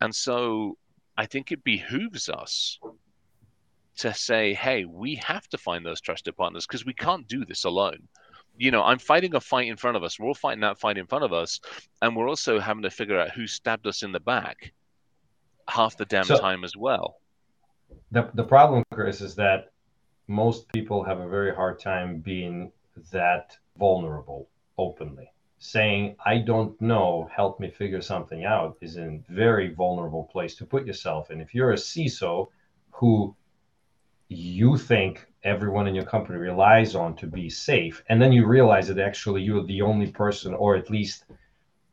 And 0.00 0.14
so 0.14 0.78
I 1.18 1.26
think 1.26 1.52
it 1.52 1.62
behooves 1.62 2.30
us 2.30 2.78
to 3.98 4.14
say, 4.14 4.54
hey, 4.54 4.86
we 4.86 5.16
have 5.16 5.46
to 5.48 5.58
find 5.58 5.84
those 5.84 6.00
trusted 6.00 6.36
partners 6.36 6.66
because 6.66 6.86
we 6.86 6.94
can't 6.94 7.28
do 7.28 7.44
this 7.44 7.64
alone 7.64 8.08
you 8.60 8.70
know, 8.70 8.82
I'm 8.82 8.98
fighting 8.98 9.34
a 9.34 9.40
fight 9.40 9.68
in 9.68 9.76
front 9.78 9.96
of 9.96 10.02
us. 10.04 10.18
We're 10.18 10.26
all 10.28 10.34
fighting 10.34 10.60
that 10.60 10.78
fight 10.78 10.98
in 10.98 11.06
front 11.06 11.24
of 11.24 11.32
us, 11.32 11.60
and 12.02 12.14
we're 12.14 12.28
also 12.28 12.60
having 12.60 12.82
to 12.82 12.90
figure 12.90 13.18
out 13.18 13.30
who 13.30 13.46
stabbed 13.46 13.86
us 13.86 14.02
in 14.02 14.12
the 14.12 14.20
back. 14.20 14.72
half 15.68 15.96
the 15.96 16.04
damn 16.04 16.24
So- 16.24 16.36
time 16.40 16.64
as 16.64 16.76
well. 16.76 17.20
the 18.10 18.28
the 18.34 18.42
problem, 18.42 18.82
Chris, 18.92 19.20
is 19.20 19.36
that 19.36 19.70
most 20.26 20.66
people 20.72 21.04
have 21.04 21.20
a 21.20 21.28
very 21.28 21.54
hard 21.54 21.78
time 21.78 22.18
being 22.20 22.72
that 23.12 23.56
vulnerable 23.78 24.48
openly. 24.78 25.32
Saying 25.58 26.16
I 26.24 26.38
don't 26.38 26.78
know, 26.80 27.30
help 27.32 27.60
me 27.60 27.70
figure 27.70 28.00
something 28.00 28.44
out 28.44 28.78
is 28.80 28.96
a 28.98 29.20
very 29.28 29.68
vulnerable 29.72 30.24
place 30.24 30.56
to 30.56 30.66
put 30.66 30.86
yourself 30.86 31.30
in. 31.30 31.40
If 31.40 31.54
you're 31.54 31.72
a 31.72 31.76
CISO 31.90 32.48
who 32.90 33.36
you 34.28 34.76
think 34.76 35.29
everyone 35.44 35.86
in 35.88 35.94
your 35.94 36.04
company 36.04 36.38
relies 36.38 36.94
on 36.94 37.16
to 37.16 37.26
be 37.26 37.50
safe, 37.50 38.02
and 38.08 38.20
then 38.20 38.32
you 38.32 38.46
realize 38.46 38.88
that 38.88 38.98
actually 38.98 39.42
you're 39.42 39.64
the 39.64 39.82
only 39.82 40.10
person, 40.10 40.54
or 40.54 40.76
at 40.76 40.90
least 40.90 41.24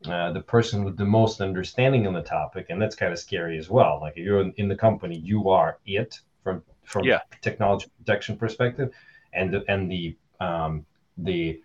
uh, 0.06 0.32
the 0.32 0.40
person 0.40 0.84
with 0.84 0.96
the 0.96 1.04
most 1.04 1.40
understanding 1.40 2.06
on 2.06 2.14
the 2.14 2.22
topic, 2.22 2.66
and 2.70 2.80
that's 2.80 2.94
kind 2.96 3.12
of 3.12 3.18
scary 3.18 3.58
as 3.58 3.68
well. 3.70 3.98
Like 4.00 4.14
if 4.16 4.24
you're 4.24 4.40
in, 4.40 4.52
in 4.56 4.68
the 4.68 4.76
company, 4.76 5.18
you 5.18 5.48
are 5.50 5.78
it 5.86 6.20
from 6.44 6.62
from 6.84 7.04
Yeah. 7.04 7.20
technology 7.42 7.86
protection 7.98 8.36
perspective, 8.36 8.92
and 9.32 9.52
the, 9.52 9.64
and 9.68 9.90
the 9.90 10.16
um, 10.40 10.86
the 11.18 11.60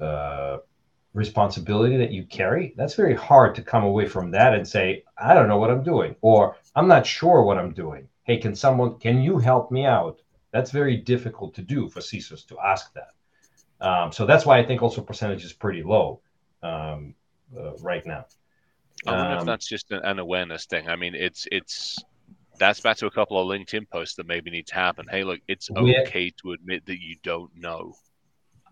uh, 0.00 0.58
responsibility 1.14 1.96
that 1.98 2.12
you 2.12 2.24
carry. 2.24 2.74
That's 2.76 2.94
very 2.94 3.14
hard 3.14 3.54
to 3.56 3.62
come 3.62 3.84
away 3.84 4.06
from 4.06 4.30
that 4.32 4.54
and 4.54 4.66
say, 4.66 5.04
I 5.18 5.34
don't 5.34 5.48
know 5.48 5.58
what 5.58 5.70
I'm 5.70 5.82
doing, 5.82 6.16
or 6.20 6.56
I'm 6.76 6.88
not 6.88 7.06
sure 7.06 7.42
what 7.42 7.58
I'm 7.58 7.72
doing. 7.72 8.08
Hey, 8.24 8.38
can 8.38 8.54
someone 8.54 8.98
can 8.98 9.22
you 9.22 9.38
help 9.38 9.70
me 9.70 9.86
out? 9.86 10.20
That's 10.52 10.70
very 10.70 10.96
difficult 10.96 11.54
to 11.54 11.62
do 11.62 11.88
for 11.88 12.00
CISOs 12.00 12.46
to 12.48 12.58
ask 12.58 12.92
that. 12.94 13.12
Um, 13.80 14.12
so 14.12 14.26
that's 14.26 14.44
why 14.44 14.58
I 14.58 14.64
think 14.64 14.82
also 14.82 15.00
percentage 15.00 15.44
is 15.44 15.52
pretty 15.52 15.82
low 15.82 16.20
um, 16.62 17.14
uh, 17.56 17.76
right 17.78 18.04
now. 18.04 18.26
I 19.06 19.12
wonder 19.12 19.34
if 19.34 19.40
Um, 19.40 19.46
that's 19.46 19.66
just 19.66 19.90
an, 19.90 20.18
awareness 20.18 20.66
thing. 20.66 20.88
I 20.88 20.96
mean, 20.96 21.14
it's 21.14 21.46
it's 21.50 22.04
that's 22.58 22.80
back 22.80 22.98
to 22.98 23.06
a 23.06 23.10
couple 23.10 23.40
of 23.40 23.46
LinkedIn 23.46 23.88
posts 23.88 24.16
that 24.16 24.26
maybe 24.26 24.50
need 24.50 24.66
to 24.66 24.74
happen. 24.74 25.06
Hey, 25.10 25.24
look, 25.24 25.40
it's 25.48 25.70
okay 25.70 26.30
to 26.42 26.52
admit 26.52 26.84
that 26.86 27.00
you 27.00 27.16
don't 27.22 27.50
know. 27.56 27.94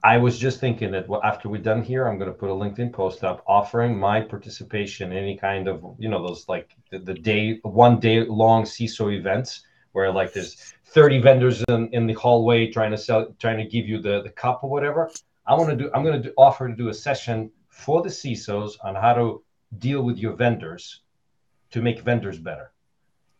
I 0.05 0.19
was 0.19 0.39
just 0.39 0.61
thinking 0.61 0.93
that 0.93 1.09
well, 1.09 1.23
after 1.25 1.49
we're 1.49 1.63
done 1.63 1.83
here, 1.83 2.07
I'm 2.07 2.19
going 2.19 2.31
to 2.31 2.37
put 2.37 2.51
a 2.51 2.53
LinkedIn 2.53 2.93
post 2.93 3.25
up 3.25 3.43
offering 3.49 3.99
my 3.99 4.21
participation 4.21 5.11
in 5.11 5.19
any 5.19 5.37
kind 5.37 5.67
of, 5.67 5.83
you 5.99 6.09
know, 6.09 6.25
those 6.25 6.49
like 6.49 6.77
the, 6.91 6.99
the 6.99 7.15
day, 7.15 7.59
one 7.63 7.99
day 7.99 8.21
long 8.25 8.65
CISO 8.65 9.13
events 9.13 9.63
where 9.93 10.13
like 10.13 10.33
there's 10.33 10.75
30 10.89 11.21
vendors 11.21 11.63
in, 11.69 11.89
in 11.93 12.07
the 12.07 12.15
hallway 12.15 12.71
trying 12.71 12.91
to 12.91 12.99
sell, 12.99 13.35
trying 13.39 13.59
to 13.59 13.65
give 13.65 13.87
you 13.87 14.01
the, 14.01 14.23
the 14.23 14.31
cup 14.31 14.61
or 14.63 14.71
whatever. 14.71 15.11
I 15.47 15.55
want 15.55 15.71
to 15.71 15.77
do, 15.77 15.91
I'm 15.95 16.03
going 16.03 16.23
to 16.23 16.33
offer 16.37 16.69
to 16.69 16.75
do 16.75 16.89
a 16.89 16.95
session 16.95 17.51
for 17.69 18.03
the 18.03 18.09
CISOs 18.09 18.73
on 18.83 18.95
how 18.95 19.15
to 19.15 19.43
deal 19.79 20.03
with 20.03 20.19
your 20.19 20.35
vendors 20.35 21.03
to 21.71 21.83
make 21.83 22.01
vendors 22.01 22.39
better. 22.39 22.73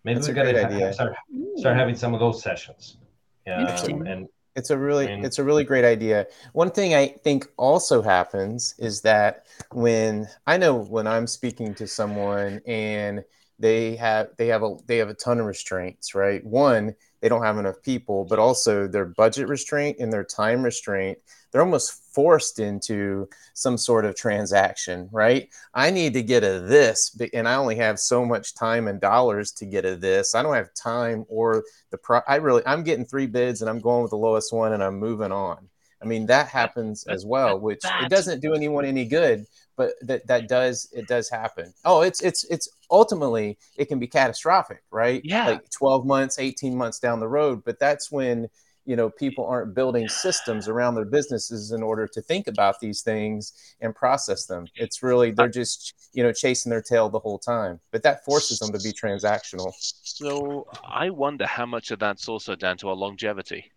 Maybe 0.05 0.17
That's 0.17 0.29
we 0.29 0.33
a 0.33 0.55
got 0.55 0.69
to 0.69 0.93
start, 0.93 1.17
start 1.57 1.77
having 1.77 1.97
some 1.97 2.15
of 2.15 2.21
those 2.21 2.43
sessions. 2.43 2.99
Um, 3.47 4.07
and 4.07 4.29
It's 4.57 4.71
a 4.71 4.79
really 4.79 5.09
I 5.09 5.17
mean- 5.17 5.25
it's 5.25 5.39
a 5.39 5.45
really 5.45 5.65
great 5.65 5.85
idea. 5.85 6.27
One 6.53 6.71
thing 6.71 6.95
I 6.95 7.09
think 7.09 7.47
also 7.57 8.03
happens 8.03 8.75
is 8.79 9.01
that 9.03 9.47
when 9.73 10.29
I 10.47 10.59
know 10.59 10.75
when 10.77 11.07
I'm 11.07 11.27
speaking 11.27 11.75
to 11.77 11.87
someone 11.87 12.61
and 12.67 13.25
they 13.59 13.97
have 13.97 14.31
they 14.37 14.49
have 14.49 14.63
a 14.63 14.77
they 14.87 14.99
have 14.99 15.09
a 15.09 15.15
ton 15.15 15.41
of 15.41 15.47
restraints, 15.47 16.15
right? 16.15 16.45
One, 16.45 16.95
they 17.21 17.29
don't 17.29 17.43
have 17.43 17.59
enough 17.59 17.83
people, 17.83 18.25
but 18.25 18.39
also 18.39 18.87
their 18.87 19.07
budget 19.07 19.49
restraint 19.49 19.99
and 19.99 20.13
their 20.13 20.25
time 20.25 20.63
restraint, 20.63 21.19
they're 21.51 21.63
almost 21.63 22.15
forced 22.15 22.59
into 22.59 23.29
some 23.55 23.79
sort 23.79 24.05
of 24.05 24.15
transaction, 24.15 25.09
right? 25.11 25.49
I 25.73 25.91
need 25.91 26.13
to 26.15 26.23
get 26.23 26.45
a 26.45 26.61
this, 26.61 27.19
and 27.33 27.49
I 27.49 27.55
only 27.55 27.77
have 27.77 27.99
so 27.99 28.25
much 28.25 28.55
time 28.55 28.87
and 28.89 29.01
dollars 29.01 29.53
to 29.53 29.67
get 29.67 29.85
a 29.85 29.97
this. 29.97 30.35
I 30.35 30.43
don't 30.43 30.55
have 30.55 30.75
time 30.75 31.25
or 31.29 31.65
the 31.91 31.99
pro. 31.99 32.21
I 32.29 32.37
really, 32.37 32.63
I'm 32.67 32.83
getting 32.83 33.07
three 33.07 33.27
bids 33.27 33.63
and 33.63 33.71
I'm 33.71 33.81
going 33.81 34.03
with 34.03 34.11
the 34.11 34.19
lowest 34.19 34.53
one 34.53 34.73
and 34.73 34.83
I'm 34.83 34.99
moving 34.99 35.33
on. 35.33 35.69
I 36.01 36.05
mean, 36.05 36.27
that 36.27 36.49
happens 36.49 37.05
as 37.09 37.27
well, 37.27 37.59
which 37.59 37.81
it 37.85 38.09
doesn't 38.09 38.41
do 38.41 38.55
anyone 38.55 38.85
any 38.85 39.05
good, 39.05 39.47
but 39.79 39.93
that 40.03 40.27
that 40.27 40.49
does 40.49 40.91
it 40.93 41.07
does 41.07 41.31
happen. 41.31 41.73
Oh, 41.85 42.03
it's 42.03 42.21
it's 42.21 42.45
it's 42.51 42.69
ultimately 42.91 43.57
it 43.77 43.87
can 43.87 43.99
be 43.99 44.09
catastrophic, 44.09 44.83
right? 44.91 45.23
Yeah. 45.25 45.47
like 45.47 45.71
12 45.71 46.05
months, 46.05 46.39
18 46.39 46.77
months 46.77 46.99
down 46.99 47.21
the 47.21 47.29
road. 47.29 47.63
But 47.65 47.79
that's 47.79 48.11
when 48.11 48.49
you 48.85 48.97
know 48.97 49.09
people 49.09 49.47
aren't 49.47 49.75
building 49.75 50.09
systems 50.09 50.67
around 50.67 50.97
their 50.97 51.05
businesses 51.05 51.71
in 51.71 51.83
order 51.83 52.09
to 52.09 52.21
think 52.21 52.49
about 52.49 52.81
these 52.81 53.03
things 53.03 53.53
and 53.81 53.95
process 53.95 54.47
them. 54.47 54.67
It's 54.75 55.03
really 55.03 55.31
they're 55.31 55.49
just 55.49 55.95
you 56.13 56.25
know 56.25 56.33
chasing 56.33 56.71
their 56.71 56.83
tail 56.83 57.09
the 57.09 57.21
whole 57.21 57.39
time. 57.39 57.79
But 57.93 58.03
that 58.03 58.25
forces 58.25 58.59
them 58.59 58.73
to 58.73 58.81
be 58.81 58.93
transactional. 58.93 59.73
So 59.79 60.67
I 60.85 61.11
wonder 61.11 61.47
how 61.47 61.67
much 61.67 61.93
of 61.93 62.01
that's 62.01 62.29
also 62.29 62.57
down 62.57 62.79
to 62.79 62.89
our 62.89 62.97
longevity. 62.97 63.71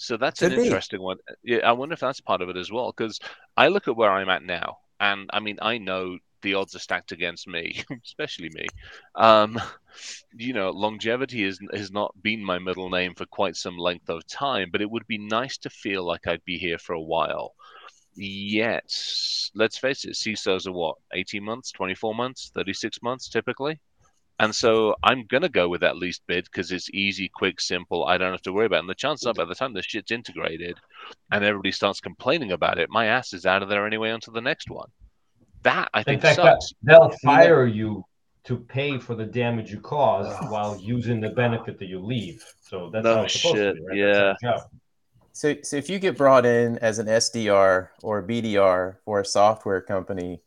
So 0.00 0.16
that's 0.16 0.40
Could 0.40 0.52
an 0.52 0.58
be. 0.58 0.64
interesting 0.64 1.02
one. 1.02 1.18
Yeah, 1.44 1.58
I 1.58 1.72
wonder 1.72 1.92
if 1.92 2.00
that's 2.00 2.22
part 2.22 2.40
of 2.40 2.48
it 2.48 2.56
as 2.56 2.72
well. 2.72 2.90
Because 2.90 3.20
I 3.54 3.68
look 3.68 3.86
at 3.86 3.96
where 3.96 4.10
I'm 4.10 4.30
at 4.30 4.42
now, 4.42 4.78
and 4.98 5.28
I 5.30 5.40
mean, 5.40 5.58
I 5.60 5.76
know 5.76 6.16
the 6.40 6.54
odds 6.54 6.74
are 6.74 6.78
stacked 6.78 7.12
against 7.12 7.46
me, 7.46 7.84
especially 8.06 8.48
me. 8.48 8.66
Um, 9.14 9.60
you 10.32 10.54
know, 10.54 10.70
longevity 10.70 11.44
is 11.44 11.60
has 11.74 11.90
not 11.92 12.14
been 12.22 12.42
my 12.42 12.58
middle 12.58 12.88
name 12.88 13.14
for 13.14 13.26
quite 13.26 13.56
some 13.56 13.76
length 13.76 14.08
of 14.08 14.26
time, 14.26 14.70
but 14.72 14.80
it 14.80 14.90
would 14.90 15.06
be 15.06 15.18
nice 15.18 15.58
to 15.58 15.70
feel 15.70 16.02
like 16.06 16.26
I'd 16.26 16.44
be 16.46 16.56
here 16.56 16.78
for 16.78 16.94
a 16.94 17.02
while. 17.02 17.54
Yet, 18.14 18.90
let's 19.54 19.76
face 19.76 20.06
it, 20.06 20.14
CISOs 20.16 20.66
are 20.66 20.72
what, 20.72 20.96
18 21.12 21.44
months, 21.44 21.72
24 21.72 22.14
months, 22.14 22.50
36 22.54 23.02
months 23.02 23.28
typically? 23.28 23.80
And 24.40 24.54
so 24.54 24.94
I'm 25.02 25.26
going 25.26 25.42
to 25.42 25.50
go 25.50 25.68
with 25.68 25.82
that 25.82 25.98
least 25.98 26.22
bid 26.26 26.46
because 26.46 26.72
it's 26.72 26.88
easy, 26.94 27.28
quick, 27.28 27.60
simple. 27.60 28.06
I 28.06 28.16
don't 28.16 28.32
have 28.32 28.40
to 28.42 28.54
worry 28.54 28.64
about 28.64 28.76
it. 28.76 28.80
And 28.80 28.88
the 28.88 28.94
chances 28.94 29.26
are 29.26 29.34
by 29.34 29.44
the 29.44 29.54
time 29.54 29.74
the 29.74 29.82
shit's 29.82 30.10
integrated 30.10 30.78
and 31.30 31.44
everybody 31.44 31.72
starts 31.72 32.00
complaining 32.00 32.50
about 32.50 32.78
it, 32.78 32.88
my 32.88 33.04
ass 33.04 33.34
is 33.34 33.44
out 33.44 33.62
of 33.62 33.68
there 33.68 33.86
anyway 33.86 34.10
onto 34.10 34.32
the 34.32 34.40
next 34.40 34.70
one. 34.70 34.88
That 35.62 35.90
I 35.92 35.98
In 35.98 36.04
think 36.04 36.22
fact, 36.22 36.36
sucks. 36.36 36.72
they'll 36.82 37.12
fire 37.22 37.66
you 37.66 38.02
to 38.44 38.56
pay 38.56 38.98
for 38.98 39.14
the 39.14 39.26
damage 39.26 39.70
you 39.70 39.78
caused 39.78 40.30
Ugh. 40.42 40.48
while 40.50 40.74
using 40.80 41.20
the 41.20 41.28
benefit 41.28 41.78
that 41.78 41.86
you 41.88 42.00
leave. 42.00 42.42
So 42.62 42.88
that's 42.90 43.04
No 43.04 43.16
how 43.16 43.22
it's 43.24 43.34
supposed 43.34 43.56
to 43.56 43.74
shit, 43.74 43.76
be, 43.92 44.02
right? 44.02 44.36
That's 44.40 44.44
our. 44.44 44.66
So, 45.32 45.54
so 45.62 45.76
if 45.76 45.90
you 45.90 45.98
get 45.98 46.16
brought 46.16 46.46
in 46.46 46.78
as 46.78 46.98
an 46.98 47.08
SDR 47.08 47.88
or 48.02 48.22
BDR 48.22 48.96
for 49.04 49.20
a 49.20 49.24
software 49.24 49.82
company, 49.82 50.40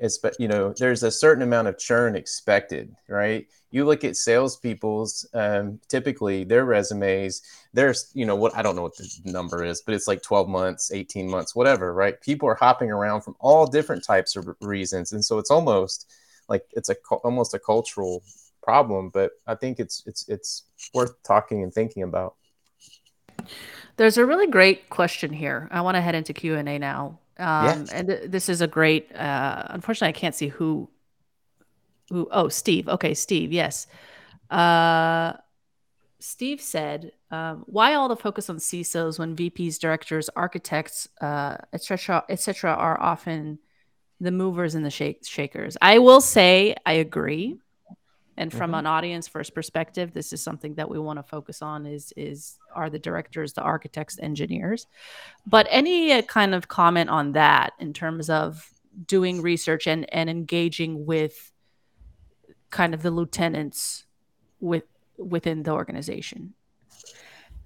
it's 0.00 0.18
but 0.18 0.34
you 0.38 0.48
know 0.48 0.72
there's 0.78 1.02
a 1.02 1.10
certain 1.10 1.42
amount 1.42 1.68
of 1.68 1.78
churn 1.78 2.16
expected, 2.16 2.94
right? 3.08 3.46
You 3.70 3.84
look 3.84 4.02
at 4.02 4.16
salespeople's 4.16 5.28
um, 5.34 5.78
typically 5.88 6.42
their 6.44 6.64
resumes. 6.64 7.42
There's 7.74 8.10
you 8.14 8.24
know 8.24 8.34
what 8.34 8.56
I 8.56 8.62
don't 8.62 8.76
know 8.76 8.82
what 8.82 8.96
the 8.96 9.08
number 9.26 9.62
is, 9.62 9.82
but 9.82 9.94
it's 9.94 10.08
like 10.08 10.22
12 10.22 10.48
months, 10.48 10.90
18 10.90 11.30
months, 11.30 11.54
whatever, 11.54 11.92
right? 11.92 12.20
People 12.20 12.48
are 12.48 12.54
hopping 12.54 12.90
around 12.90 13.20
from 13.20 13.36
all 13.38 13.66
different 13.66 14.02
types 14.02 14.36
of 14.36 14.48
reasons, 14.60 15.12
and 15.12 15.24
so 15.24 15.38
it's 15.38 15.50
almost 15.50 16.10
like 16.48 16.64
it's 16.72 16.88
a 16.88 16.96
almost 17.22 17.54
a 17.54 17.58
cultural 17.58 18.22
problem. 18.62 19.10
But 19.10 19.32
I 19.46 19.54
think 19.54 19.78
it's 19.78 20.02
it's 20.06 20.26
it's 20.28 20.64
worth 20.94 21.22
talking 21.22 21.62
and 21.62 21.72
thinking 21.72 22.02
about. 22.02 22.36
There's 23.96 24.18
a 24.18 24.24
really 24.24 24.46
great 24.46 24.88
question 24.90 25.32
here. 25.32 25.68
I 25.70 25.80
want 25.82 25.96
to 25.96 26.00
head 26.00 26.14
into 26.14 26.32
Q 26.32 26.56
and 26.56 26.68
A 26.68 26.78
now. 26.78 27.18
Um, 27.38 27.64
Yes. 27.64 27.92
And 27.92 28.08
th- 28.08 28.30
this 28.30 28.48
is 28.48 28.60
a 28.60 28.66
great. 28.66 29.14
Uh, 29.14 29.64
unfortunately, 29.70 30.08
I 30.08 30.20
can't 30.20 30.34
see 30.34 30.48
who. 30.48 30.88
Who? 32.10 32.28
Oh, 32.30 32.48
Steve. 32.48 32.88
Okay, 32.88 33.14
Steve. 33.14 33.52
Yes. 33.52 33.86
Uh, 34.50 35.34
Steve 36.18 36.60
said, 36.60 37.12
um, 37.30 37.64
"Why 37.66 37.94
all 37.94 38.08
the 38.08 38.16
focus 38.16 38.50
on 38.50 38.56
CISOs 38.58 39.18
when 39.18 39.36
VPs, 39.36 39.78
directors, 39.78 40.28
architects, 40.30 41.08
uh, 41.20 41.56
etc., 41.72 42.24
etc., 42.28 42.72
are 42.72 43.00
often 43.00 43.58
the 44.20 44.30
movers 44.32 44.74
and 44.74 44.84
the 44.84 44.90
shake- 44.90 45.24
shakers?" 45.24 45.76
I 45.80 45.98
will 45.98 46.20
say 46.20 46.74
I 46.84 46.94
agree. 46.94 47.58
And 48.40 48.50
from 48.52 48.72
Mhm. 48.72 48.78
an 48.80 48.86
audience 48.86 49.28
first 49.28 49.54
perspective, 49.54 50.12
this 50.12 50.32
is 50.32 50.42
something 50.42 50.74
that 50.76 50.88
we 50.88 50.98
want 50.98 51.18
to 51.18 51.22
focus 51.22 51.60
on: 51.62 51.86
is 51.86 52.12
is 52.16 52.58
are 52.74 52.88
the 52.90 52.98
directors, 52.98 53.52
the 53.52 53.62
architects, 53.62 54.18
engineers. 54.18 54.86
But 55.46 55.66
any 55.70 56.12
uh, 56.12 56.22
kind 56.22 56.54
of 56.54 56.66
comment 56.68 57.10
on 57.10 57.32
that 57.32 57.74
in 57.78 57.92
terms 57.92 58.30
of 58.30 58.72
doing 59.06 59.42
research 59.42 59.86
and 59.86 60.02
and 60.14 60.30
engaging 60.30 61.06
with 61.06 61.52
kind 62.70 62.94
of 62.94 63.02
the 63.02 63.10
lieutenants 63.10 64.06
with 64.60 64.84
within 65.18 65.62
the 65.62 65.72
organization. 65.72 66.54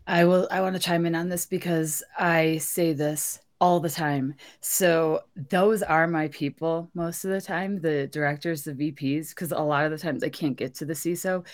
I 0.07 0.25
will 0.25 0.49
I 0.51 0.61
want 0.61 0.75
to 0.75 0.83
chime 0.83 1.07
in 1.07 1.15
on 1.15 1.29
this 1.29 1.47
because 1.47 2.03
I 2.19 2.59
say 2.59 2.93
this 2.93 3.41
all 3.61 3.81
the 3.81 3.91
time. 3.91 4.35
So 4.61 5.21
those 5.37 5.83
are 5.83 6.07
my 6.07 6.29
people 6.29 6.91
most 6.95 7.25
of 7.25 7.31
the 7.31 7.41
time, 7.41 7.81
the 7.81 8.07
directors, 8.09 8.65
the 8.65 8.73
VPs, 8.73 9.31
because 9.31 9.53
a 9.53 9.59
lot 9.59 9.85
of 9.85 9.91
the 9.91 9.99
times 9.99 10.23
I 10.25 10.29
can't 10.29 10.57
get 10.57 10.75
to 10.77 10.85
the 10.85 10.95
CISO. 10.95 11.47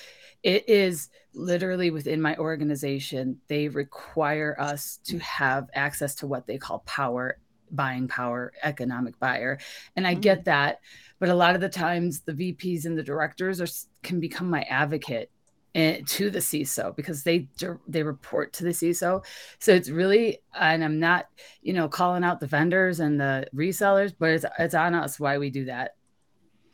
It 0.43 0.69
is 0.69 1.11
literally 1.35 1.91
within 1.91 2.21
my 2.21 2.37
organization. 2.37 3.39
They 3.49 3.69
require 3.69 4.57
us 4.59 4.99
to 5.05 5.19
have 5.19 5.69
access 5.75 6.15
to 6.17 6.27
what 6.27 6.47
they 6.47 6.59
call 6.59 6.81
power 6.81 7.39
buying 7.73 8.09
power 8.09 8.53
economic 8.65 9.17
buyer 9.21 9.57
and 9.95 10.05
i 10.05 10.13
mm-hmm. 10.13 10.23
get 10.23 10.45
that 10.45 10.81
but 11.21 11.29
a 11.29 11.35
lot 11.35 11.55
of 11.55 11.61
the 11.61 11.69
times 11.69 12.21
the 12.23 12.33
vps 12.33 12.85
and 12.85 12.99
the 12.99 13.03
directors 13.03 13.61
are 13.61 13.69
can 14.03 14.19
become 14.19 14.51
my 14.51 14.63
advocate 14.63 15.31
to 15.75 16.31
the 16.31 16.41
CISO 16.41 16.95
because 16.97 17.23
they 17.23 17.49
they 17.87 18.03
report 18.03 18.53
to 18.55 18.65
the 18.65 18.71
CISO. 18.71 19.25
So 19.59 19.73
it's 19.73 19.89
really, 19.89 20.39
and 20.59 20.83
I'm 20.83 20.99
not, 20.99 21.27
you 21.63 21.73
know, 21.73 21.89
calling 21.89 22.25
out 22.25 22.41
the 22.41 22.47
vendors 22.47 23.01
and 23.01 23.21
the 23.21 23.47
resellers, 23.55 24.13
but 24.19 24.31
it's 24.31 24.45
it's 24.59 24.75
on 24.75 24.95
us 24.95 25.21
why 25.21 25.39
we 25.39 25.51
do 25.51 25.67
that. 25.67 25.97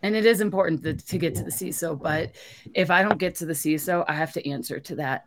And 0.02 0.14
it 0.14 0.24
is 0.24 0.40
important 0.40 0.82
to, 0.84 0.94
to 0.94 1.18
get 1.18 1.34
to 1.36 1.42
the 1.42 1.50
CISO, 1.50 2.00
but 2.00 2.32
if 2.74 2.90
I 2.90 3.02
don't 3.02 3.18
get 3.18 3.34
to 3.36 3.46
the 3.46 3.54
CISO, 3.54 4.04
I 4.08 4.12
have 4.12 4.32
to 4.34 4.48
answer 4.48 4.78
to 4.78 4.96
that. 4.96 5.26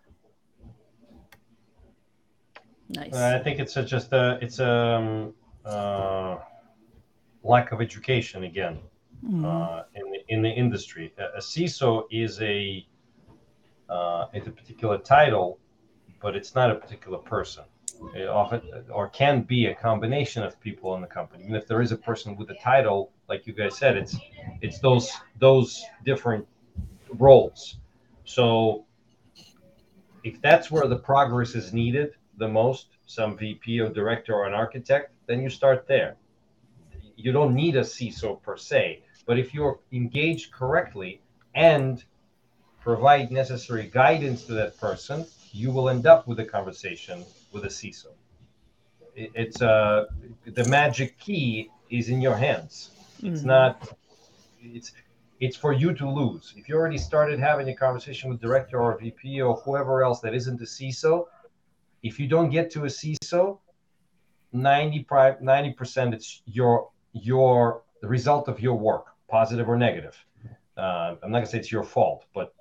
Nice. 2.89 3.13
Uh, 3.13 3.37
I 3.39 3.43
think 3.43 3.59
it's 3.59 3.77
a, 3.77 3.83
just 3.83 4.13
a 4.13 4.39
it's 4.41 4.59
a 4.59 4.71
um, 4.71 5.33
uh, 5.63 6.37
lack 7.43 7.71
of 7.71 7.81
education 7.81 8.45
again 8.45 8.79
mm-hmm. 9.23 9.45
uh, 9.45 9.83
in 9.93 10.11
the 10.11 10.19
in 10.29 10.41
the 10.41 10.49
industry. 10.49 11.13
A, 11.19 11.37
a 11.37 11.39
CISO 11.39 12.05
is 12.09 12.41
a 12.41 12.87
uh, 13.89 14.27
it's 14.33 14.47
a 14.47 14.51
particular 14.51 14.97
title, 14.97 15.59
but 16.21 16.35
it's 16.35 16.55
not 16.55 16.71
a 16.71 16.75
particular 16.75 17.17
person. 17.17 17.63
It 18.15 18.29
often 18.29 18.61
or 18.93 19.09
can 19.09 19.41
be 19.41 19.65
a 19.65 19.75
combination 19.75 20.43
of 20.43 20.59
people 20.61 20.95
in 20.95 21.01
the 21.01 21.07
company. 21.07 21.43
Even 21.43 21.55
if 21.55 21.67
there 21.67 21.81
is 21.81 21.91
a 21.91 21.97
person 21.97 22.37
with 22.37 22.49
a 22.49 22.55
title, 22.55 23.11
like 23.27 23.45
you 23.45 23.53
guys 23.53 23.77
said, 23.77 23.97
it's 23.97 24.15
it's 24.61 24.79
those 24.79 25.11
those 25.39 25.83
different 26.05 26.47
roles. 27.17 27.77
So 28.23 28.85
if 30.23 30.41
that's 30.41 30.71
where 30.71 30.87
the 30.87 30.97
progress 30.97 31.55
is 31.55 31.73
needed, 31.73 32.13
the 32.37 32.47
most, 32.47 32.87
some 33.05 33.37
VP 33.37 33.79
or 33.79 33.89
director 33.89 34.33
or 34.33 34.47
an 34.47 34.53
architect, 34.53 35.11
then 35.27 35.41
you 35.41 35.49
start 35.49 35.87
there. 35.87 36.15
You 37.15 37.31
don't 37.31 37.53
need 37.53 37.75
a 37.75 37.81
CISO 37.81 38.41
per 38.41 38.55
se, 38.55 39.03
but 39.25 39.37
if 39.37 39.53
you're 39.53 39.79
engaged 39.91 40.51
correctly 40.51 41.21
and 41.53 42.03
provide 42.93 43.29
necessary 43.31 43.87
guidance 44.01 44.39
to 44.45 44.53
that 44.53 44.71
person, 44.79 45.17
you 45.51 45.69
will 45.71 45.89
end 45.89 46.07
up 46.07 46.27
with 46.27 46.39
a 46.39 46.47
conversation 46.57 47.23
with 47.53 47.63
a 47.65 47.73
CISO. 47.79 48.11
It's 49.15 49.61
uh, 49.61 50.05
the 50.59 50.65
magic 50.65 51.19
key 51.19 51.69
is 51.91 52.09
in 52.09 52.19
your 52.19 52.35
hands. 52.35 52.89
It's 53.21 53.41
mm-hmm. 53.41 53.47
not. 53.47 53.73
It's 54.77 54.91
it's 55.39 55.57
for 55.63 55.71
you 55.81 55.89
to 56.01 56.05
lose. 56.09 56.45
If 56.57 56.63
you 56.67 56.75
already 56.75 56.97
started 56.97 57.37
having 57.39 57.67
a 57.69 57.75
conversation 57.85 58.25
with 58.29 58.41
director 58.41 58.77
or 58.85 58.97
VP 58.97 59.39
or 59.41 59.53
whoever 59.63 60.03
else 60.03 60.19
that 60.21 60.33
isn't 60.33 60.59
a 60.67 60.69
CISO, 60.75 61.25
if 62.01 62.19
you 62.19 62.27
don't 62.27 62.49
get 62.49 62.71
to 62.71 62.79
a 62.89 62.91
CISO, 62.99 63.59
90 64.51 65.73
percent 65.79 66.13
it's 66.15 66.41
your 66.45 66.89
your 67.13 67.83
the 68.01 68.07
result 68.07 68.47
of 68.47 68.59
your 68.59 68.77
work, 68.89 69.05
positive 69.27 69.67
or 69.69 69.77
negative. 69.77 70.17
Uh, 70.75 71.15
I'm 71.21 71.31
not 71.31 71.39
gonna 71.39 71.51
say 71.53 71.59
it's 71.59 71.71
your 71.71 71.83
fault, 71.83 72.25
but 72.33 72.53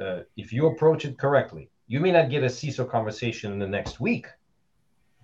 uh, 0.00 0.20
if 0.36 0.52
you 0.52 0.66
approach 0.66 1.04
it 1.04 1.18
correctly, 1.18 1.70
you 1.86 2.00
may 2.00 2.10
not 2.10 2.30
get 2.30 2.42
a 2.42 2.46
CISO 2.46 2.88
conversation 2.88 3.52
in 3.52 3.58
the 3.58 3.66
next 3.66 4.00
week, 4.00 4.26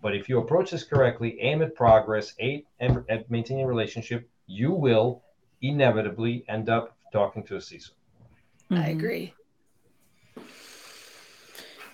but 0.03 0.15
if 0.15 0.29
you 0.29 0.39
approach 0.39 0.71
this 0.71 0.85
correctly, 0.85 1.39
aim 1.41 1.63
at 1.63 1.75
progress, 1.75 2.35
aim 2.39 2.65
at 2.81 3.31
maintaining 3.31 3.65
a 3.65 3.69
relationship, 3.69 4.29
you 4.47 4.73
will 4.73 5.23
inevitably 5.63 6.45
end 6.49 6.69
up 6.69 6.97
talking 7.13 7.43
to 7.45 7.57
a 7.57 7.59
CISO. 7.59 7.91
I 8.71 8.75
mm-hmm. 8.75 8.99
agree. 8.99 9.35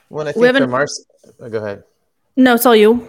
Well, 0.08 0.28
I 0.28 0.32
think 0.32 0.56
from 0.56 0.74
our 0.74 0.86
oh, 1.40 1.48
go 1.48 1.58
ahead. 1.58 1.84
No, 2.36 2.54
it's 2.54 2.66
all 2.66 2.76
you. 2.76 3.08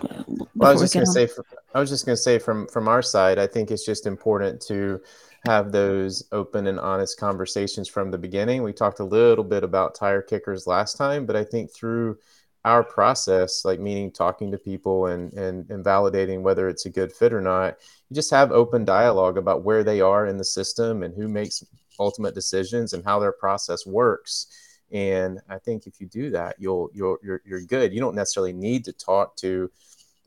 Well, 0.56 0.70
I 0.70 0.74
was 0.74 0.82
just 0.82 0.94
going 0.94 1.06
to 1.06 1.12
say. 1.12 1.28
I 1.76 1.80
was 1.80 1.90
just 1.90 2.06
going 2.06 2.16
to 2.16 2.22
say 2.22 2.40
from 2.40 2.68
from 2.68 2.88
our 2.88 3.02
side, 3.02 3.38
I 3.38 3.46
think 3.46 3.70
it's 3.70 3.86
just 3.86 4.08
important 4.08 4.62
to 4.64 5.02
have 5.46 5.72
those 5.72 6.24
open 6.32 6.68
and 6.68 6.80
honest 6.80 7.20
conversations 7.20 7.88
from 7.88 8.12
the 8.12 8.18
beginning. 8.18 8.64
We 8.64 8.74
talked 8.74 9.00
a 9.00 9.06
little 9.06 9.44
bit 9.44 9.64
about 9.64 9.96
tire 9.96 10.22
kickers 10.22 10.68
last 10.68 10.98
time, 10.98 11.26
but 11.26 11.36
I 11.36 11.44
think 11.44 11.74
through 11.74 12.18
our 12.66 12.84
process, 12.84 13.64
like 13.64 13.80
meaning 13.80 14.12
talking 14.12 14.52
to 14.52 14.58
people 14.58 15.06
and, 15.08 15.32
and 15.34 15.70
and 15.70 15.86
validating 15.86 16.42
whether 16.42 16.68
it's 16.68 16.86
a 16.86 16.90
good 16.90 17.14
fit 17.14 17.34
or 17.34 17.42
not, 17.42 17.78
you 18.10 18.16
just 18.16 18.32
have 18.32 18.52
open 18.52 18.84
dialogue 18.84 19.38
about 19.38 19.64
where 19.64 19.84
they 19.84 20.02
are 20.02 20.28
in 20.28 20.38
the 20.38 20.44
system 20.44 21.04
and 21.04 21.14
who 21.16 21.28
makes 21.28 21.64
ultimate 22.00 22.36
decisions 22.36 22.94
and 22.94 23.04
how 23.06 23.20
their 23.20 23.32
process 23.32 23.86
works 23.86 24.48
and 24.92 25.40
I 25.50 25.58
think 25.58 25.86
if 25.86 26.00
you 26.00 26.08
do 26.08 26.30
that, 26.32 26.56
you'll 26.60 26.90
you'll 26.94 27.18
you're, 27.22 27.42
you're 27.46 27.62
good. 27.62 27.94
You 27.94 28.00
don't 28.00 28.16
necessarily 28.16 28.54
need 28.54 28.86
to 28.86 28.94
talk 28.94 29.36
to 29.38 29.70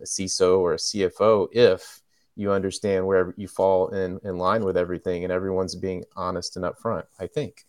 a 0.00 0.04
CISO 0.04 0.58
or 0.58 0.74
a 0.74 0.76
CFO 0.76 1.48
if 1.52 2.02
you 2.37 2.53
understand 2.53 3.07
where 3.07 3.35
you 3.37 3.49
fall 3.49 3.89
in 3.89 4.20
in 4.24 4.39
line 4.39 4.64
with 4.64 4.76
everything 4.76 5.24
and 5.24 5.33
everyone's 5.33 5.74
being 5.74 6.05
honest 6.16 6.57
and 6.57 6.64
upfront. 6.64 7.05
I 7.18 7.26
think 7.26 7.66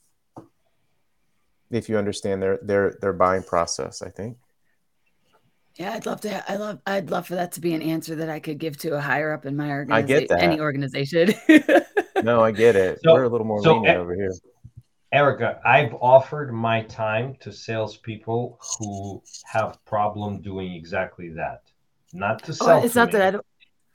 if 1.71 1.89
you 1.89 1.97
understand 1.97 2.41
their 2.41 2.59
their 2.61 2.97
their 3.01 3.13
buying 3.13 3.43
process, 3.43 4.01
I 4.01 4.09
think. 4.09 4.37
Yeah, 5.77 5.93
I'd 5.93 6.05
love 6.05 6.21
to. 6.21 6.51
I 6.51 6.57
love. 6.57 6.79
I'd 6.85 7.09
love 7.09 7.27
for 7.27 7.35
that 7.35 7.53
to 7.53 7.61
be 7.61 7.73
an 7.73 7.81
answer 7.81 8.15
that 8.15 8.29
I 8.29 8.39
could 8.39 8.59
give 8.59 8.77
to 8.79 8.95
a 8.95 9.01
higher 9.01 9.31
up 9.31 9.45
in 9.45 9.55
my 9.55 9.69
organization. 9.69 10.15
I 10.15 10.19
get 10.19 10.29
that. 10.29 10.43
Any 10.43 10.59
organization. 10.59 11.33
no, 12.23 12.43
I 12.43 12.51
get 12.51 12.75
it. 12.75 12.99
So, 13.03 13.13
We're 13.13 13.23
a 13.23 13.29
little 13.29 13.47
more 13.47 13.63
so 13.63 13.75
lenient 13.75 13.97
over 13.97 14.13
here. 14.13 14.31
Erica, 15.13 15.59
I've 15.65 15.93
offered 15.95 16.53
my 16.53 16.83
time 16.83 17.35
to 17.41 17.51
salespeople 17.51 18.59
who 18.79 19.21
have 19.45 19.83
problem 19.85 20.41
doing 20.41 20.73
exactly 20.73 21.29
that. 21.29 21.63
Not 22.13 22.43
to 22.43 22.53
sell. 22.53 22.79
Oh, 22.81 22.83
it's 22.83 22.95
not 22.95 23.11
that 23.11 23.21
I 23.21 23.31
don't. 23.31 23.45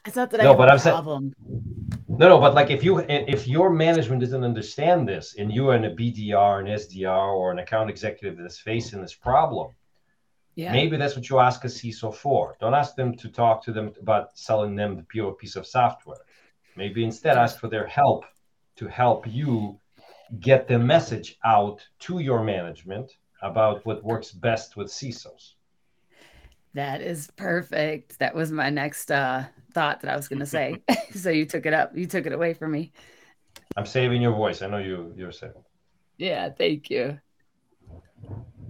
It's 0.06 0.16
not 0.16 0.30
that 0.30 0.38
no, 0.38 0.44
I 0.44 0.48
have 0.48 0.58
but 0.58 0.68
a 0.68 0.72
I'm 0.72 0.80
problem. 0.80 1.34
Saying, 1.38 2.06
no, 2.08 2.28
no, 2.28 2.38
but 2.38 2.54
like 2.54 2.70
if 2.70 2.82
you 2.84 3.04
if 3.08 3.46
your 3.46 3.70
management 3.70 4.20
doesn't 4.20 4.44
understand 4.44 5.08
this, 5.08 5.34
and 5.38 5.52
you 5.52 5.68
are 5.68 5.76
in 5.76 5.84
a 5.84 5.90
BDR, 5.90 6.60
an 6.60 6.66
SDR, 6.66 7.34
or 7.34 7.50
an 7.50 7.58
account 7.58 7.90
executive 7.90 8.38
that's 8.38 8.58
facing 8.58 9.02
this 9.02 9.14
problem, 9.14 9.72
yeah. 10.54 10.72
maybe 10.72 10.96
that's 10.96 11.16
what 11.16 11.28
you 11.28 11.38
ask 11.38 11.64
a 11.64 11.68
CISO 11.68 12.14
for. 12.14 12.56
Don't 12.60 12.74
ask 12.74 12.94
them 12.94 13.14
to 13.16 13.28
talk 13.28 13.62
to 13.64 13.72
them 13.72 13.92
about 14.00 14.36
selling 14.38 14.74
them 14.76 14.96
the 14.96 15.02
pure 15.02 15.32
piece 15.32 15.56
of 15.56 15.66
software. 15.66 16.18
Maybe 16.76 17.04
instead 17.04 17.36
ask 17.36 17.58
for 17.58 17.68
their 17.68 17.86
help 17.86 18.24
to 18.76 18.86
help 18.86 19.26
you 19.26 19.78
get 20.40 20.68
the 20.68 20.78
message 20.78 21.36
out 21.44 21.86
to 22.00 22.18
your 22.20 22.42
management 22.42 23.12
about 23.42 23.84
what 23.84 24.02
works 24.04 24.32
best 24.32 24.76
with 24.76 24.88
CISOs. 24.88 25.54
That 26.74 27.00
is 27.00 27.30
perfect. 27.36 28.18
That 28.18 28.34
was 28.34 28.52
my 28.52 28.70
next 28.70 29.10
uh, 29.10 29.44
thought 29.76 30.00
that 30.00 30.10
I 30.10 30.16
was 30.16 30.26
going 30.26 30.38
to 30.46 30.46
say. 30.46 30.82
so 31.14 31.30
you 31.30 31.44
took 31.44 31.66
it 31.66 31.74
up. 31.74 31.96
You 31.96 32.06
took 32.06 32.26
it 32.26 32.32
away 32.32 32.54
from 32.54 32.72
me. 32.72 32.92
I'm 33.76 33.86
saving 33.86 34.22
your 34.22 34.32
voice. 34.32 34.62
I 34.62 34.68
know 34.68 34.78
you. 34.78 35.12
You're 35.16 35.32
saving. 35.32 35.62
Yeah. 36.16 36.48
Thank 36.50 36.90
you. 36.90 37.20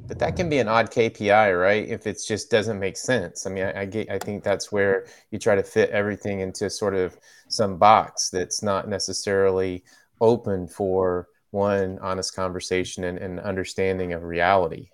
But 0.08 0.18
that 0.20 0.36
can 0.36 0.48
be 0.48 0.58
an 0.58 0.68
odd 0.68 0.90
KPI, 0.90 1.60
right? 1.60 1.88
If 1.88 2.06
it 2.06 2.20
just 2.26 2.50
doesn't 2.50 2.78
make 2.78 2.96
sense. 2.96 3.46
I 3.46 3.50
mean, 3.50 3.64
I, 3.64 3.82
I 3.82 3.84
get. 3.86 4.10
I 4.10 4.18
think 4.18 4.42
that's 4.44 4.70
where 4.70 5.06
you 5.30 5.38
try 5.38 5.54
to 5.54 5.62
fit 5.62 5.90
everything 5.90 6.40
into 6.40 6.68
sort 6.70 6.94
of 6.94 7.16
some 7.48 7.76
box 7.76 8.30
that's 8.30 8.62
not 8.62 8.88
necessarily 8.88 9.84
open 10.20 10.66
for 10.68 11.28
one 11.50 11.98
honest 12.00 12.34
conversation 12.34 13.04
and, 13.04 13.18
and 13.18 13.40
understanding 13.40 14.12
of 14.12 14.22
reality 14.24 14.90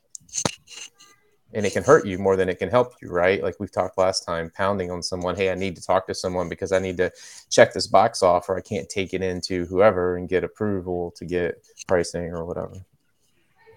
and 1.55 1.67
it 1.67 1.73
can 1.73 1.83
hurt 1.83 2.07
you 2.07 2.19
more 2.19 2.37
than 2.37 2.49
it 2.49 2.59
can 2.59 2.69
help 2.69 2.95
you 3.01 3.09
right? 3.09 3.43
Like 3.43 3.59
we've 3.61 3.73
talked 3.73 3.99
last 3.99 4.25
time 4.25 4.51
pounding 4.55 4.91
on 4.91 5.03
someone 5.03 5.37
hey 5.37 5.51
i 5.51 5.55
need 5.55 5.77
to 5.77 5.83
talk 5.83 6.07
to 6.07 6.15
someone 6.15 6.49
because 6.49 6.73
i 6.73 6.79
need 6.79 6.97
to 6.97 7.11
check 7.51 7.73
this 7.73 7.87
box 7.87 8.23
off 8.23 8.49
or 8.49 8.57
i 8.57 8.61
can't 8.61 8.89
take 8.89 9.15
it 9.15 9.23
into 9.23 9.65
whoever 9.67 10.17
and 10.17 10.29
get 10.29 10.45
approval 10.45 11.13
to 11.17 11.25
get 11.25 11.65
pricing 11.87 12.31
or 12.31 12.45
whatever. 12.45 12.75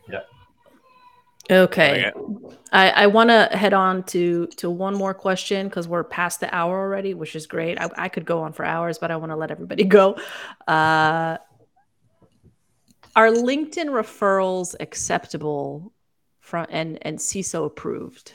Yeah. 0.09 0.21
Okay. 1.49 2.11
I 2.71 2.89
i 2.91 3.07
want 3.07 3.29
to 3.29 3.49
head 3.51 3.73
on 3.73 4.03
to 4.03 4.47
to 4.57 4.69
one 4.69 4.95
more 4.95 5.13
question 5.13 5.67
because 5.67 5.87
we're 5.87 6.03
past 6.03 6.39
the 6.39 6.53
hour 6.53 6.79
already 6.79 7.13
which 7.13 7.35
is 7.35 7.45
great. 7.45 7.79
I, 7.79 7.89
I 7.97 8.09
could 8.09 8.25
go 8.25 8.41
on 8.41 8.53
for 8.53 8.65
hours 8.65 8.97
but 8.97 9.11
i 9.11 9.15
want 9.15 9.31
to 9.31 9.35
let 9.35 9.51
everybody 9.51 9.83
go. 9.83 10.17
Uh 10.67 11.37
are 13.15 13.29
LinkedIn 13.29 13.87
referrals 13.87 14.75
acceptable 14.79 15.93
from 16.45 16.67
and 16.69 16.99
and 17.01 17.17
CISO 17.17 17.65
approved? 17.65 18.33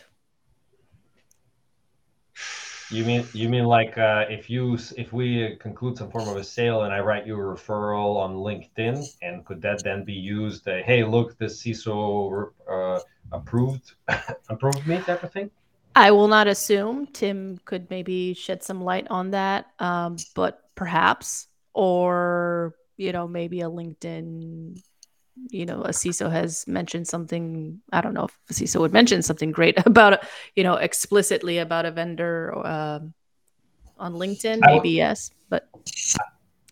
You 2.90 3.04
mean 3.04 3.24
you 3.32 3.48
mean 3.48 3.64
like 3.64 3.96
uh, 3.96 4.24
if 4.28 4.50
you 4.50 4.76
if 4.96 5.12
we 5.12 5.56
conclude 5.60 5.96
some 5.96 6.10
form 6.10 6.28
of 6.28 6.36
a 6.36 6.42
sale 6.42 6.82
and 6.82 6.92
I 6.92 7.00
write 7.00 7.24
you 7.24 7.36
a 7.36 7.38
referral 7.38 8.16
on 8.16 8.34
LinkedIn 8.34 9.06
and 9.22 9.44
could 9.44 9.62
that 9.62 9.84
then 9.84 10.04
be 10.04 10.12
used? 10.12 10.68
Uh, 10.68 10.82
hey, 10.84 11.04
look, 11.04 11.38
this 11.38 11.62
CISO 11.62 12.50
uh, 12.68 12.98
approved 13.30 13.92
approved 14.48 14.84
me 14.88 14.98
type 14.98 15.22
of 15.22 15.32
thing. 15.32 15.50
I 15.94 16.10
will 16.10 16.28
not 16.28 16.48
assume 16.48 17.06
Tim 17.06 17.58
could 17.64 17.90
maybe 17.90 18.34
shed 18.34 18.62
some 18.62 18.82
light 18.82 19.06
on 19.10 19.30
that, 19.32 19.66
um, 19.78 20.16
but 20.34 20.62
perhaps 20.74 21.46
or 21.74 22.74
you 23.00 23.12
know, 23.12 23.26
maybe 23.26 23.62
a 23.62 23.70
LinkedIn, 23.70 24.78
you 25.48 25.66
know, 25.66 25.82
a 25.82 25.90
CISO 25.90 26.30
has 26.30 26.66
mentioned 26.66 27.08
something. 27.08 27.80
I 27.92 28.00
don't 28.00 28.14
know 28.14 28.24
if 28.24 28.38
a 28.50 28.52
CISO 28.52 28.80
would 28.80 28.92
mention 28.92 29.22
something 29.22 29.52
great 29.52 29.78
about, 29.86 30.24
you 30.54 30.62
know, 30.62 30.74
explicitly 30.74 31.58
about 31.58 31.86
a 31.86 31.90
vendor 31.90 32.52
uh, 32.56 33.00
on 33.98 34.14
LinkedIn, 34.14 34.60
maybe 34.62 34.90
yes, 34.90 35.30
but 35.48 35.68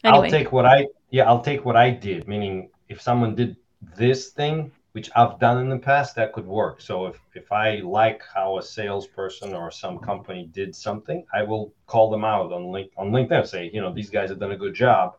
anyway. 0.04 0.26
I'll 0.26 0.30
take 0.30 0.52
what 0.52 0.66
I 0.66 0.86
yeah, 1.10 1.24
I'll 1.24 1.42
take 1.42 1.64
what 1.64 1.76
I 1.76 1.90
did. 1.90 2.28
Meaning, 2.28 2.70
if 2.88 3.00
someone 3.00 3.34
did 3.34 3.56
this 3.96 4.30
thing, 4.30 4.72
which 4.92 5.10
I've 5.14 5.38
done 5.38 5.58
in 5.58 5.68
the 5.68 5.78
past, 5.78 6.14
that 6.16 6.32
could 6.32 6.46
work. 6.46 6.80
So 6.80 7.06
if 7.06 7.20
if 7.34 7.52
I 7.52 7.76
like 7.84 8.22
how 8.34 8.58
a 8.58 8.62
salesperson 8.62 9.54
or 9.54 9.70
some 9.70 9.98
company 9.98 10.48
did 10.52 10.74
something, 10.74 11.24
I 11.34 11.42
will 11.42 11.72
call 11.86 12.10
them 12.10 12.24
out 12.24 12.52
on 12.52 12.72
link 12.72 12.90
on 12.96 13.10
LinkedIn. 13.10 13.46
Say, 13.46 13.70
you 13.72 13.80
know, 13.80 13.92
these 13.92 14.10
guys 14.10 14.30
have 14.30 14.40
done 14.40 14.52
a 14.52 14.56
good 14.56 14.74
job. 14.74 15.16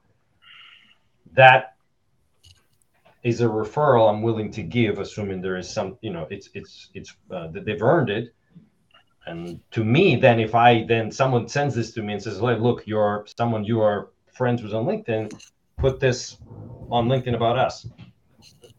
That 1.33 1.75
is 3.23 3.41
a 3.41 3.45
referral 3.45 4.09
I'm 4.09 4.21
willing 4.21 4.51
to 4.51 4.63
give, 4.63 4.99
assuming 4.99 5.41
there 5.41 5.57
is 5.57 5.69
some, 5.69 5.97
you 6.01 6.11
know, 6.11 6.27
it's 6.29 6.49
it's 6.53 6.89
it's 6.93 7.15
uh, 7.31 7.47
that 7.49 7.65
they've 7.65 7.81
earned 7.81 8.09
it. 8.09 8.33
And 9.25 9.59
to 9.71 9.83
me, 9.83 10.15
then 10.15 10.39
if 10.39 10.55
I 10.55 10.85
then 10.85 11.11
someone 11.11 11.47
sends 11.47 11.75
this 11.75 11.91
to 11.93 12.01
me 12.01 12.13
and 12.13 12.23
says, 12.23 12.41
"Look, 12.41 12.59
look, 12.59 12.87
you're 12.87 13.25
someone 13.37 13.63
you 13.63 13.81
are 13.81 14.11
friends 14.31 14.63
with 14.63 14.73
on 14.73 14.85
LinkedIn, 14.85 15.33
put 15.77 15.99
this 15.99 16.37
on 16.89 17.07
LinkedIn 17.07 17.35
about 17.35 17.57
us." 17.59 17.85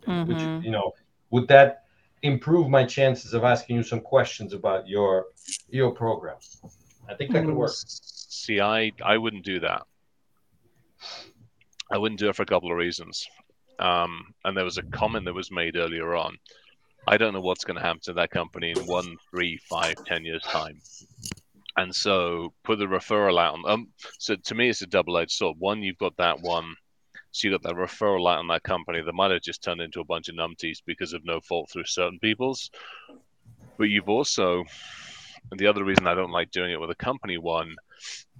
Which 0.07 0.39
Mhm. 0.39 0.65
you 0.65 0.71
know, 0.71 0.93
would 1.31 1.47
that 1.49 1.85
improve 2.23 2.69
my 2.69 2.85
chances 2.85 3.35
of 3.35 3.45
asking 3.45 3.77
you 3.77 3.83
some 3.83 4.01
questions 4.01 4.53
about 4.55 4.89
your 4.89 5.27
your 5.69 5.93
program? 5.93 6.39
I 7.09 7.15
think 7.15 7.33
that 7.33 7.45
could 7.45 7.55
work. 7.55 7.73
See, 7.75 8.61
I 8.61 8.93
I 9.05 9.19
wouldn't 9.19 9.45
do 9.45 9.61
that. 9.61 9.83
I 11.93 11.99
wouldn't 11.99 12.21
do 12.21 12.29
it 12.29 12.37
for 12.37 12.43
a 12.43 12.47
couple 12.47 12.71
of 12.71 12.77
reasons. 12.77 13.29
Um, 13.81 14.35
and 14.45 14.57
there 14.57 14.65
was 14.65 14.79
a 14.79 14.83
comment 14.83 15.25
that 15.25 15.35
was 15.35 15.51
made 15.51 15.77
earlier 15.77 16.15
on. 16.15 16.37
I 17.07 17.17
don't 17.17 17.33
know 17.33 17.41
what's 17.41 17.65
going 17.65 17.77
to 17.77 17.83
happen 17.83 18.01
to 18.05 18.13
that 18.15 18.31
company 18.31 18.73
in 18.73 18.87
one, 18.87 19.17
three, 19.31 19.59
five, 19.69 19.97
ten 20.07 20.25
years 20.25 20.43
time. 20.43 20.79
And 21.77 21.95
so 21.95 22.53
put 22.63 22.79
the 22.79 22.85
referral 22.85 23.41
out 23.41 23.55
on. 23.55 23.63
Um, 23.67 23.89
so 24.19 24.37
to 24.37 24.55
me, 24.55 24.69
it's 24.69 24.83
a 24.83 24.87
double-edged 24.87 25.31
sword. 25.31 25.57
One, 25.59 25.83
you've 25.83 25.99
got 25.99 26.17
that 26.19 26.41
one. 26.41 26.75
So 27.31 27.49
you 27.49 27.55
got 27.55 27.63
that 27.63 27.77
referral 27.77 28.31
out 28.31 28.41
on 28.41 28.49
that 28.49 28.65
company 28.65 29.01
that 29.01 29.15
might 29.15 29.31
have 29.31 29.41
just 29.41 29.63
turned 29.63 29.81
into 29.81 30.01
a 30.01 30.05
bunch 30.05 30.29
of 30.29 30.35
numpties 30.35 30.79
because 30.85 31.13
of 31.13 31.25
no 31.25 31.41
fault 31.41 31.71
through 31.71 31.85
certain 31.87 32.19
people's. 32.19 32.71
But 33.79 33.89
you've 33.89 34.09
also, 34.09 34.65
and 35.51 35.59
the 35.59 35.69
other 35.69 35.85
reason 35.85 36.07
I 36.07 36.15
don't 36.15 36.33
like 36.33 36.51
doing 36.51 36.73
it 36.73 36.81
with 36.81 36.91
a 36.91 36.97
company 36.97 37.39
one 37.39 37.77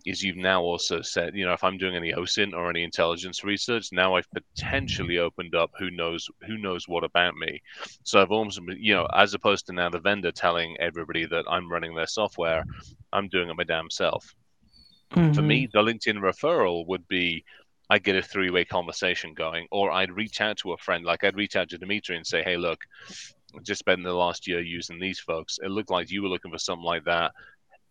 is 0.07 0.23
you've 0.23 0.37
now 0.37 0.63
also 0.63 1.03
said, 1.03 1.35
you 1.37 1.45
know, 1.47 1.53
if 1.53 1.65
I'm 1.65 1.79
doing 1.79 1.97
any 1.97 2.13
OSINT 2.13 2.55
or 2.55 2.71
any 2.71 2.83
intelligence 2.85 3.45
research, 3.45 3.89
now 3.93 4.15
I've 4.17 4.31
potentially 4.33 5.19
opened 5.19 5.55
up 5.55 5.71
who 5.79 5.91
knows 5.91 6.29
who 6.47 6.59
knows 6.59 6.89
what 6.89 7.05
about 7.05 7.35
me. 7.37 7.61
So 8.05 8.21
I've 8.21 8.31
almost, 8.33 8.61
you 8.79 8.95
know, 8.95 9.07
as 9.15 9.35
opposed 9.35 9.67
to 9.67 9.73
now 9.73 9.91
the 9.91 10.01
vendor 10.01 10.33
telling 10.33 10.77
everybody 10.81 11.27
that 11.27 11.45
I'm 11.49 11.71
running 11.71 11.95
their 11.95 12.07
software, 12.07 12.65
I'm 13.13 13.29
doing 13.29 13.51
it 13.51 13.57
my 13.57 13.65
damn 13.65 13.91
self. 13.91 14.35
For 15.33 15.43
Mhm. 15.43 15.43
me, 15.43 15.67
the 15.73 15.81
LinkedIn 15.83 16.19
referral 16.21 16.87
would 16.87 17.09
be 17.09 17.45
I 17.89 17.99
get 17.99 18.15
a 18.15 18.23
three 18.23 18.51
way 18.51 18.65
conversation 18.65 19.35
going, 19.35 19.67
or 19.73 19.91
I'd 19.91 20.13
reach 20.13 20.41
out 20.41 20.59
to 20.59 20.73
a 20.73 20.79
friend, 20.79 21.05
like 21.05 21.25
I'd 21.25 21.37
reach 21.37 21.57
out 21.57 21.69
to 21.71 21.79
Dimitri 21.79 22.17
and 22.17 22.27
say, 22.27 22.43
hey, 22.45 22.57
look, 22.57 22.79
just 23.63 23.81
spent 23.81 24.05
the 24.05 24.13
last 24.15 24.47
year 24.47 24.61
using 24.61 25.01
these 25.01 25.21
folks. 25.21 25.59
It 25.63 25.71
looked 25.71 25.91
like 25.91 26.11
you 26.11 26.23
were 26.23 26.29
looking 26.29 26.53
for 26.53 26.59
something 26.59 26.85
like 26.85 27.05
that. 27.05 27.33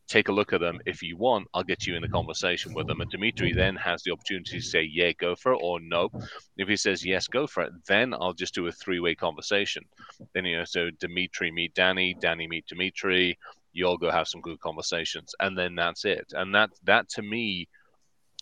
Take 0.09 0.27
a 0.27 0.33
look 0.33 0.51
at 0.53 0.59
them. 0.59 0.81
If 0.85 1.01
you 1.01 1.15
want, 1.15 1.47
I'll 1.53 1.63
get 1.63 1.87
you 1.87 1.95
in 1.95 2.03
a 2.03 2.09
conversation 2.09 2.73
with 2.73 2.87
them. 2.87 2.99
And 2.99 3.09
Dimitri 3.09 3.53
then 3.53 3.75
has 3.77 4.03
the 4.03 4.11
opportunity 4.11 4.59
to 4.59 4.65
say, 4.65 4.81
yeah, 4.81 5.11
go 5.13 5.35
for 5.35 5.53
it, 5.53 5.59
or 5.61 5.79
no. 5.79 6.09
If 6.57 6.67
he 6.67 6.75
says, 6.75 7.05
yes, 7.05 7.27
go 7.27 7.47
for 7.47 7.63
it, 7.63 7.71
then 7.85 8.13
I'll 8.13 8.33
just 8.33 8.55
do 8.55 8.67
a 8.67 8.71
three 8.71 8.99
way 8.99 9.15
conversation. 9.15 9.85
Then, 10.33 10.45
you 10.45 10.57
know, 10.57 10.65
so 10.65 10.89
Dimitri 10.99 11.51
meet 11.51 11.75
Dani, 11.75 12.19
Dani 12.19 12.49
meet 12.49 12.65
Dimitri, 12.67 13.37
you 13.71 13.85
all 13.85 13.97
go 13.97 14.09
have 14.09 14.27
some 14.27 14.41
good 14.41 14.59
conversations. 14.59 15.35
And 15.39 15.57
then 15.57 15.75
that's 15.75 16.03
it. 16.03 16.33
And 16.33 16.53
that, 16.55 16.71
that 16.83 17.07
to 17.09 17.21
me, 17.21 17.67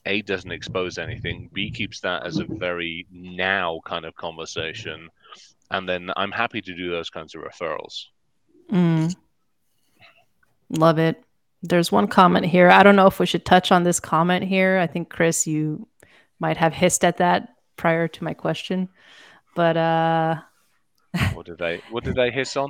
a 0.08 0.22
doesn't 0.22 0.52
expose 0.52 0.98
anything. 0.98 1.50
B 1.54 1.70
keeps 1.70 2.00
that 2.02 2.26
as 2.26 2.38
a 2.38 2.46
very 2.46 3.06
now 3.12 3.82
kind 3.86 4.06
of 4.06 4.16
conversation, 4.16 5.10
and 5.70 5.88
then 5.88 6.12
I'm 6.16 6.32
happy 6.32 6.62
to 6.62 6.74
do 6.74 6.90
those 6.90 7.10
kinds 7.10 7.36
of 7.36 7.42
referrals. 7.42 8.06
Mm. 8.72 9.16
Love 10.70 11.00
it. 11.00 11.22
There's 11.64 11.92
one 11.92 12.08
comment 12.08 12.46
here. 12.46 12.70
I 12.70 12.84
don't 12.84 12.96
know 12.96 13.08
if 13.08 13.20
we 13.20 13.26
should 13.26 13.46
touch 13.46 13.72
on 13.72 13.84
this 13.84 14.00
comment 14.00 14.46
here. 14.46 14.78
I 14.78 14.88
think 14.88 15.10
Chris, 15.10 15.48
you 15.48 15.88
might 16.40 16.58
have 16.58 16.74
hissed 16.74 17.04
at 17.04 17.18
that 17.18 17.50
prior 17.78 18.08
to 18.08 18.24
my 18.24 18.34
question, 18.34 18.90
but 19.56 19.76
uh, 19.78 20.36
What 21.34 21.46
did 21.48 21.62
I 21.62 21.82
what 21.90 22.04
did 22.04 22.20
I 22.20 22.30
hiss 22.30 22.56
on? 22.58 22.70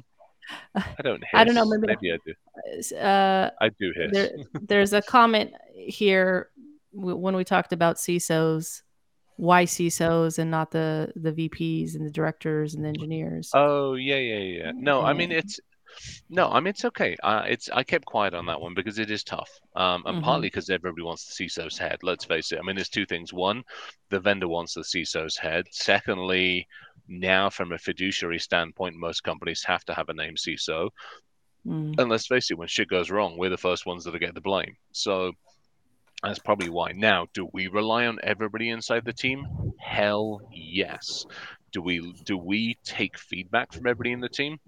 I 0.73 1.01
don't 1.03 1.19
hiss. 1.21 1.29
I 1.33 1.43
don't 1.43 1.55
know, 1.55 1.65
maybe- 1.65 1.87
maybe 1.87 2.13
I 2.13 2.17
do. 2.25 2.95
uh, 2.97 3.49
I 3.59 3.69
do 3.69 3.91
hiss. 3.95 4.11
there, 4.13 4.29
there's 4.61 4.93
a 4.93 5.01
comment 5.01 5.51
here 5.73 6.49
when 6.93 7.35
we 7.35 7.43
talked 7.43 7.73
about 7.73 7.97
CISOs, 7.97 8.81
why 9.35 9.65
CISOs 9.65 10.39
and 10.39 10.49
not 10.49 10.71
the 10.71 11.11
the 11.15 11.31
VPs 11.33 11.95
and 11.95 12.05
the 12.05 12.11
directors 12.11 12.73
and 12.73 12.83
the 12.85 12.89
engineers. 12.89 13.51
Oh 13.53 13.95
yeah, 13.95 14.15
yeah, 14.15 14.37
yeah. 14.39 14.71
No, 14.73 15.01
I 15.01 15.11
mean 15.13 15.31
it's 15.33 15.59
no, 16.29 16.49
I 16.49 16.59
mean 16.59 16.67
it's 16.67 16.85
okay. 16.85 17.15
Uh, 17.23 17.43
it's 17.47 17.69
I 17.69 17.83
kept 17.83 18.05
quiet 18.05 18.33
on 18.33 18.45
that 18.47 18.59
one 18.59 18.73
because 18.73 18.99
it 18.99 19.09
is 19.11 19.23
tough, 19.23 19.49
um, 19.75 20.03
and 20.05 20.17
Mhm. 20.17 20.23
partly 20.23 20.47
because 20.47 20.69
everybody 20.69 21.03
wants 21.03 21.25
the 21.25 21.45
CISO's 21.45 21.77
head. 21.77 21.99
Let's 22.03 22.25
face 22.25 22.51
it. 22.51 22.59
I 22.59 22.61
mean, 22.63 22.75
there's 22.75 22.89
two 22.89 23.05
things. 23.05 23.33
One, 23.33 23.63
the 24.09 24.19
vendor 24.19 24.47
wants 24.47 24.73
the 24.73 24.81
CISO's 24.81 25.37
head. 25.37 25.65
Secondly, 25.71 26.67
now 27.07 27.49
from 27.49 27.71
a 27.71 27.77
fiduciary 27.77 28.39
standpoint, 28.39 28.95
most 28.95 29.23
companies 29.23 29.63
have 29.63 29.85
to 29.85 29.93
have 29.93 30.09
a 30.09 30.13
name 30.13 30.35
CISO. 30.35 30.89
Mm. 31.65 31.99
And 31.99 32.09
let's 32.09 32.27
face 32.27 32.51
it, 32.51 32.57
when 32.57 32.67
shit 32.67 32.87
goes 32.87 33.09
wrong, 33.09 33.37
we're 33.37 33.49
the 33.49 33.57
first 33.57 33.85
ones 33.85 34.03
that 34.03 34.17
get 34.19 34.33
the 34.33 34.41
blame. 34.41 34.75
So 34.91 35.33
that's 36.23 36.39
probably 36.39 36.69
why. 36.69 36.93
Now, 36.93 37.27
do 37.33 37.49
we 37.53 37.67
rely 37.67 38.07
on 38.07 38.19
everybody 38.23 38.69
inside 38.69 39.05
the 39.05 39.13
team? 39.13 39.45
Hell 39.79 40.41
yes. 40.51 41.25
Do 41.71 41.81
we 41.81 42.13
do 42.23 42.37
we 42.37 42.77
take 42.83 43.17
feedback 43.17 43.71
from 43.73 43.85
everybody 43.87 44.13
in 44.13 44.21
the 44.21 44.29
team? 44.29 44.59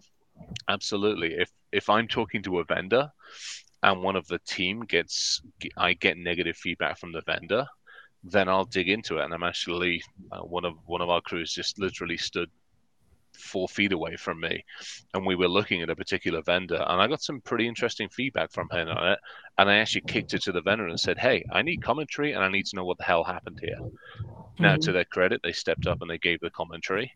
Absolutely. 0.67 1.35
If 1.35 1.51
if 1.71 1.89
I'm 1.89 2.07
talking 2.07 2.41
to 2.43 2.59
a 2.59 2.63
vendor 2.65 3.11
and 3.83 4.01
one 4.03 4.15
of 4.15 4.27
the 4.27 4.39
team 4.39 4.81
gets 4.81 5.41
I 5.77 5.93
get 5.93 6.17
negative 6.17 6.57
feedback 6.57 6.97
from 6.99 7.11
the 7.11 7.21
vendor, 7.21 7.65
then 8.23 8.49
I'll 8.49 8.65
dig 8.65 8.89
into 8.89 9.17
it. 9.19 9.25
And 9.25 9.33
I'm 9.33 9.43
actually 9.43 10.01
uh, 10.31 10.41
one 10.41 10.65
of 10.65 10.75
one 10.85 11.01
of 11.01 11.09
our 11.09 11.21
crews 11.21 11.53
just 11.53 11.79
literally 11.79 12.17
stood 12.17 12.49
four 13.39 13.67
feet 13.67 13.91
away 13.91 14.15
from 14.15 14.39
me, 14.39 14.63
and 15.13 15.25
we 15.25 15.35
were 15.35 15.47
looking 15.47 15.81
at 15.81 15.89
a 15.89 15.95
particular 15.95 16.41
vendor, 16.41 16.83
and 16.87 17.01
I 17.01 17.07
got 17.07 17.21
some 17.21 17.41
pretty 17.41 17.67
interesting 17.67 18.09
feedback 18.09 18.51
from 18.51 18.69
him 18.71 18.87
on 18.89 19.13
it. 19.13 19.19
And 19.57 19.69
I 19.69 19.77
actually 19.77 20.03
kicked 20.07 20.33
it 20.33 20.43
to 20.43 20.51
the 20.51 20.61
vendor 20.61 20.87
and 20.87 20.99
said, 20.99 21.17
"Hey, 21.17 21.43
I 21.51 21.61
need 21.61 21.81
commentary, 21.81 22.33
and 22.33 22.43
I 22.43 22.49
need 22.49 22.65
to 22.67 22.75
know 22.75 22.85
what 22.85 22.97
the 22.97 23.03
hell 23.03 23.23
happened 23.23 23.59
here." 23.61 23.77
Now, 24.59 24.75
Mhm. 24.75 24.81
to 24.81 24.91
their 24.91 25.05
credit, 25.05 25.41
they 25.41 25.53
stepped 25.53 25.87
up 25.87 26.01
and 26.01 26.09
they 26.09 26.17
gave 26.17 26.39
the 26.41 26.49
commentary, 26.49 27.13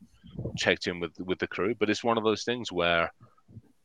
checked 0.57 0.88
in 0.88 0.99
with 0.99 1.17
with 1.19 1.39
the 1.39 1.47
crew. 1.47 1.76
But 1.76 1.89
it's 1.89 2.03
one 2.03 2.17
of 2.17 2.24
those 2.24 2.43
things 2.43 2.71
where 2.71 3.11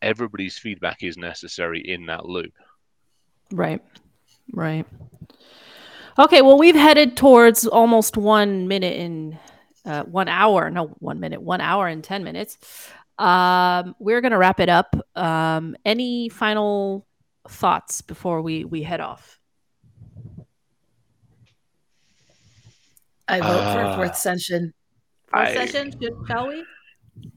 everybody's 0.01 0.59
feedback 0.59 1.03
is 1.03 1.17
necessary 1.17 1.81
in 1.81 2.07
that 2.07 2.25
loop. 2.25 2.55
Right. 3.51 3.83
Right. 4.53 4.87
Okay, 6.19 6.43
well, 6.43 6.59
we've 6.59 6.75
headed 6.75 7.17
towards 7.17 7.67
almost 7.67 8.17
one 8.17 8.67
minute 8.67 8.97
in 8.97 9.39
uh, 9.89 10.05
one 10.05 10.29
hour. 10.29 10.71
No, 10.71 10.87
one 10.99 11.19
minute, 11.21 11.41
one 11.43 11.61
hour 11.61 11.87
and 11.89 12.05
10 12.05 12.23
minutes. 12.23 12.59
Um, 13.19 13.97
we're 13.99 14.21
going 14.21 14.33
to 14.33 14.39
wrap 14.39 14.61
it 14.61 14.69
up. 14.69 14.95
Um, 15.17 15.77
any 15.85 16.29
final 16.29 17.07
thoughts 17.49 18.03
before 18.03 18.43
we, 18.43 18.65
we 18.65 18.83
head 18.83 19.01
off? 19.01 19.41
I 23.27 23.41
vote 23.41 23.73
for 23.73 23.81
a 23.83 23.89
Ah. 23.89 23.97
fourth 23.97 24.17
session. 24.17 24.73
Fourth 25.31 25.49
I- 25.49 25.55
session, 25.67 25.93
shall 26.27 26.49
we? 26.49 26.65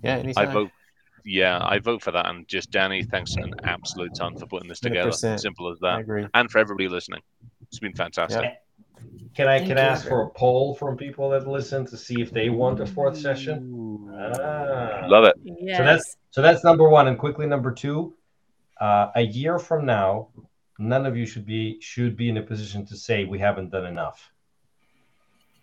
Yeah, 0.03 0.21
I 0.37 0.45
vote. 0.45 0.69
Yeah, 1.25 1.59
I 1.61 1.79
vote 1.79 2.01
for 2.01 2.11
that. 2.11 2.27
And 2.29 2.47
just 2.47 2.71
Dani, 2.71 3.07
thanks 3.09 3.35
an 3.35 3.53
absolute 3.63 4.13
ton 4.15 4.37
for 4.37 4.45
putting 4.47 4.69
this 4.69 4.79
together. 4.79 5.09
100%. 5.11 5.39
Simple 5.39 5.69
as 5.71 5.77
I 5.83 5.95
that. 5.95 5.99
agree. 6.01 6.27
And 6.33 6.49
for 6.49 6.59
everybody 6.59 6.87
listening, 6.87 7.21
it's 7.67 7.79
been 7.79 7.93
fantastic. 7.93 8.53
Can 9.33 9.47
I 9.47 9.59
Thank 9.59 9.69
can. 9.69 9.77
I 9.77 9.81
ask 9.81 10.07
for 10.07 10.23
a 10.23 10.29
poll 10.29 10.75
from 10.75 10.97
people 10.97 11.29
that 11.29 11.47
listen 11.47 11.85
to 11.87 11.97
see 11.97 12.21
if 12.21 12.31
they 12.31 12.49
want 12.49 12.79
a 12.81 12.85
fourth 12.85 13.17
session? 13.17 14.09
Ah. 14.13 15.05
Love 15.07 15.23
it. 15.23 15.35
Yes. 15.43 15.77
So 15.77 15.83
that's 15.83 16.17
so 16.31 16.41
that's 16.41 16.63
number 16.63 16.89
one. 16.89 17.07
And 17.07 17.17
quickly, 17.17 17.47
number 17.47 17.71
two, 17.71 18.13
uh, 18.79 19.11
a 19.15 19.21
year 19.21 19.57
from 19.57 19.85
now, 19.85 20.29
none 20.79 21.05
of 21.05 21.15
you 21.15 21.25
should 21.25 21.45
be 21.45 21.79
should 21.79 22.17
be 22.17 22.27
in 22.29 22.37
a 22.37 22.41
position 22.41 22.85
to 22.87 22.97
say 22.97 23.23
we 23.23 23.39
haven't 23.39 23.69
done 23.69 23.85
enough. 23.85 24.31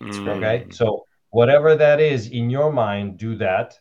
Mm. 0.00 0.28
Okay, 0.36 0.66
so 0.70 1.04
whatever 1.30 1.74
that 1.76 2.00
is 2.00 2.28
in 2.28 2.48
your 2.48 2.72
mind, 2.72 3.18
do 3.18 3.36
that. 3.36 3.78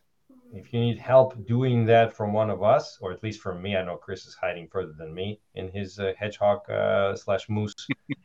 If 0.53 0.73
you 0.73 0.80
need 0.80 0.97
help 0.97 1.45
doing 1.45 1.85
that 1.85 2.14
from 2.14 2.34
one 2.34 2.49
of 2.49 2.64
us, 2.64 2.97
or 3.01 3.11
at 3.11 3.22
least 3.22 3.41
from 3.41 3.61
me, 3.61 3.76
I 3.76 3.84
know 3.84 3.97
Chris 3.97 4.26
is 4.26 4.35
hiding 4.35 4.68
further 4.69 4.93
than 4.97 5.14
me 5.14 5.39
in 5.55 5.69
his 5.69 5.99
uh, 5.99 6.14
hedgehog 6.18 6.69
uh, 6.69 7.15
slash 7.15 7.49
moose 7.49 7.76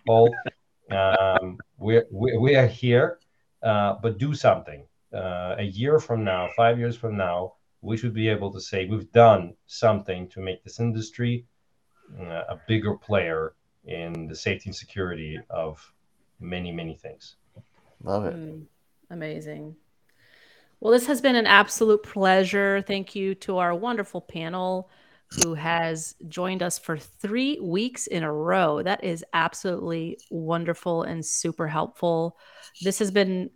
hole. 0.07 0.33
Um, 0.93 1.59
we're, 1.79 2.07
we 2.11 2.37
we 2.37 2.57
are 2.57 2.67
here, 2.67 3.19
uh, 3.63 3.95
but 4.03 4.19
do 4.19 4.35
something. 4.35 4.87
Uh, 5.13 5.57
a 5.59 5.65
year 5.65 5.99
from 5.99 6.25
now, 6.25 6.49
five 6.57 6.79
years 6.79 6.97
from 6.97 7.17
now, 7.17 7.55
we 7.83 7.97
should 7.97 8.15
be 8.15 8.29
able 8.29 8.53
to 8.53 8.61
say 8.61 8.87
we've 8.87 9.13
done 9.13 9.55
something 9.67 10.29
to 10.29 10.41
make 10.41 10.63
this 10.65 10.81
industry 10.81 11.45
uh, 12.21 12.45
a 12.49 12.61
bigger 12.67 12.95
player 12.95 13.55
in 13.85 14.27
the 14.29 14.35
safety 14.35 14.69
and 14.69 14.77
security 14.77 15.39
of 15.51 15.93
many, 16.41 16.73
many 16.73 16.95
things. 16.95 17.37
Love 18.03 18.27
it. 18.27 18.35
Mm, 18.35 18.65
amazing. 19.11 19.77
Well, 20.81 20.93
this 20.93 21.07
has 21.07 21.21
been 21.21 21.37
an 21.37 21.47
absolute 21.47 22.03
pleasure. 22.03 22.83
Thank 22.87 23.15
you 23.15 23.35
to 23.37 23.59
our 23.59 23.75
wonderful 23.75 24.21
panel 24.21 24.91
who 25.35 25.55
has 25.55 26.15
joined 26.29 26.63
us 26.63 26.79
for 26.79 26.99
three 26.99 27.59
weeks 27.61 28.07
in 28.07 28.23
a 28.23 28.33
row. 28.33 28.83
That 28.83 29.03
is 29.03 29.25
absolutely 29.33 30.19
wonderful 30.31 31.03
and 31.03 31.25
super 31.25 31.69
helpful. 31.69 32.37
This 32.83 32.99
has 32.99 33.11
been 33.11 33.51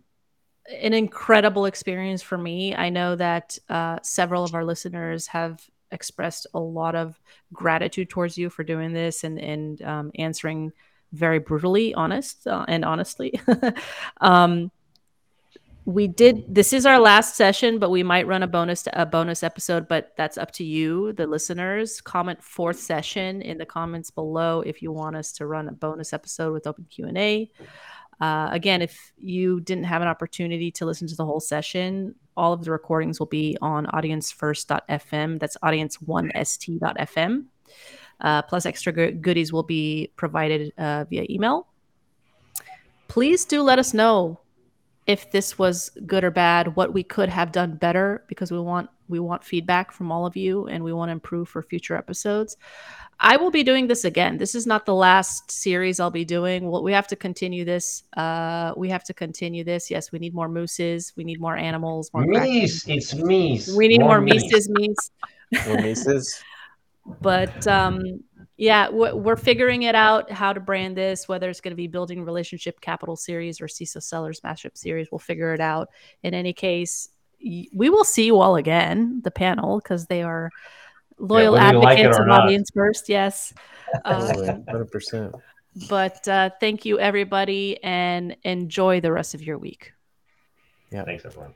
an 0.81 0.93
incredible 0.93 1.65
experience 1.65 2.21
for 2.21 2.37
me. 2.37 2.75
I 2.75 2.89
know 2.89 3.15
that 3.15 3.57
uh, 3.69 3.99
several 4.01 4.43
of 4.43 4.53
our 4.53 4.65
listeners 4.65 5.27
have 5.27 5.61
expressed 5.91 6.47
a 6.53 6.59
lot 6.59 6.95
of 6.95 7.19
gratitude 7.53 8.09
towards 8.09 8.37
you 8.37 8.49
for 8.49 8.63
doing 8.63 8.91
this 8.91 9.23
and 9.23 9.39
and 9.39 9.81
um, 9.83 10.11
answering 10.15 10.73
very 11.13 11.39
brutally 11.39 11.93
honest 11.93 12.45
uh, 12.47 12.65
and 12.67 12.83
honestly. 12.83 13.39
um, 14.21 14.71
we 15.87 16.05
did 16.05 16.43
this 16.53 16.73
is 16.73 16.85
our 16.85 16.99
last 16.99 17.37
session 17.37 17.79
but 17.79 17.89
we 17.89 18.03
might 18.03 18.27
run 18.27 18.43
a 18.43 18.47
bonus 18.47 18.89
a 18.91 19.05
bonus 19.05 19.41
episode 19.41 19.87
but 19.87 20.11
that's 20.17 20.37
up 20.37 20.51
to 20.51 20.65
you 20.65 21.13
the 21.13 21.25
listeners. 21.25 22.01
Comment 22.01 22.43
fourth 22.43 22.77
session 22.77 23.41
in 23.41 23.57
the 23.57 23.65
comments 23.65 24.11
below 24.11 24.59
if 24.65 24.81
you 24.81 24.91
want 24.91 25.15
us 25.15 25.31
to 25.31 25.47
run 25.47 25.69
a 25.69 25.71
bonus 25.71 26.11
episode 26.11 26.51
with 26.51 26.67
open 26.67 26.85
q&a 26.89 27.49
uh, 28.19 28.49
again 28.51 28.81
if 28.81 29.13
you 29.17 29.61
didn't 29.61 29.85
have 29.85 30.01
an 30.01 30.09
opportunity 30.09 30.69
to 30.71 30.85
listen 30.85 31.07
to 31.07 31.15
the 31.15 31.25
whole 31.25 31.39
session 31.39 32.13
all 32.35 32.51
of 32.51 32.65
the 32.65 32.71
recordings 32.71 33.17
will 33.17 33.27
be 33.27 33.57
on 33.61 33.85
audiencefirst.fm 33.85 35.39
that's 35.39 35.55
audience1st.fm 35.63 37.45
uh, 38.19 38.41
plus 38.41 38.65
extra 38.65 38.91
goodies 39.11 39.53
will 39.53 39.63
be 39.63 40.11
provided 40.15 40.73
uh, 40.79 41.05
via 41.05 41.23
email. 41.29 41.67
Please 43.07 43.45
do 43.45 43.61
let 43.61 43.77
us 43.77 43.93
know 43.93 44.39
if 45.07 45.31
this 45.31 45.57
was 45.57 45.89
good 46.05 46.25
or 46.25 46.31
bad, 46.31 46.75
what 46.75 46.93
we 46.93 47.01
could 47.01 47.29
have 47.29 47.53
done 47.53 47.75
better 47.75 48.23
because 48.27 48.51
we 48.51 48.59
want 48.59 48.89
we 49.09 49.19
want 49.19 49.41
feedback 49.41 49.93
from 49.93 50.11
all 50.11 50.25
of 50.25 50.35
you 50.35 50.67
and 50.67 50.83
we 50.83 50.91
want 50.91 51.07
to 51.07 51.13
improve 51.13 51.47
for 51.47 51.61
future 51.61 51.95
episodes. 51.95 52.57
I 53.19 53.37
will 53.37 53.49
be 53.49 53.63
doing 53.63 53.87
this 53.87 54.03
again. 54.03 54.37
This 54.37 54.53
is 54.53 54.67
not 54.67 54.85
the 54.85 54.93
last 54.93 55.49
series 55.49 56.01
I'll 56.01 56.11
be 56.11 56.25
doing. 56.25 56.69
Well, 56.69 56.83
we 56.83 56.91
have 56.91 57.07
to 57.07 57.15
continue 57.15 57.63
this. 57.63 58.03
Uh, 58.17 58.73
we 58.75 58.89
have 58.89 59.05
to 59.05 59.13
continue 59.13 59.63
this. 59.63 59.89
Yes, 59.89 60.11
we 60.11 60.19
need 60.19 60.35
more 60.35 60.49
mooses. 60.49 61.13
We 61.15 61.23
need 61.23 61.39
more 61.39 61.55
animals. 61.55 62.11
More 62.13 62.25
meese. 62.25 62.85
It's 62.87 63.13
meese. 63.13 63.75
We 63.75 63.87
need 63.87 64.01
more, 64.01 64.19
more 64.19 64.21
meeses. 64.21 64.69
Meese. 64.69 65.11
More 65.67 65.81
meeses. 65.81 66.43
but 67.21 67.65
um, 67.65 68.21
yeah, 68.57 68.89
we're 68.89 69.35
figuring 69.35 69.83
it 69.83 69.93
out 69.93 70.31
how 70.31 70.51
to 70.51 70.59
brand 70.59 70.97
this, 70.97 71.27
whether 71.27 71.47
it's 71.47 71.61
going 71.61 71.71
to 71.71 71.75
be 71.75 71.87
building 71.87 72.23
relationship 72.23 72.81
capital 72.81 73.15
series 73.15 73.61
or 73.61 73.67
CISO 73.67 74.01
sellers 74.01 74.41
mashup 74.41 74.75
series. 74.75 75.09
We'll 75.11 75.19
figure 75.19 75.53
it 75.53 75.61
out. 75.61 75.89
In 76.23 76.33
any 76.33 76.53
case, 76.53 77.09
we 77.39 77.89
will 77.89 78.03
see 78.03 78.25
you 78.25 78.39
all 78.39 78.55
again, 78.55 79.21
the 79.23 79.29
panel, 79.29 79.77
because 79.77 80.07
they 80.07 80.23
are 80.23 80.49
loyal 81.19 81.55
yeah, 81.55 81.67
advocates 81.67 82.17
like 82.17 82.27
of 82.27 82.29
audience 82.29 82.71
first. 82.73 83.09
Yes, 83.09 83.53
um, 84.05 84.63
hundred 84.67 84.91
percent. 84.91 85.35
But 85.87 86.27
uh, 86.27 86.49
thank 86.59 86.83
you, 86.83 86.97
everybody, 86.97 87.81
and 87.83 88.35
enjoy 88.43 89.01
the 89.01 89.11
rest 89.11 89.35
of 89.35 89.43
your 89.43 89.59
week. 89.59 89.93
Yeah, 90.91 91.03
thanks, 91.03 91.25
everyone. 91.25 91.53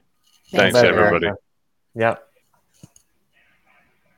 Thanks, 0.51 0.79
thanks 0.79 0.87
everybody. 0.87 1.31
Yeah. 1.95 2.15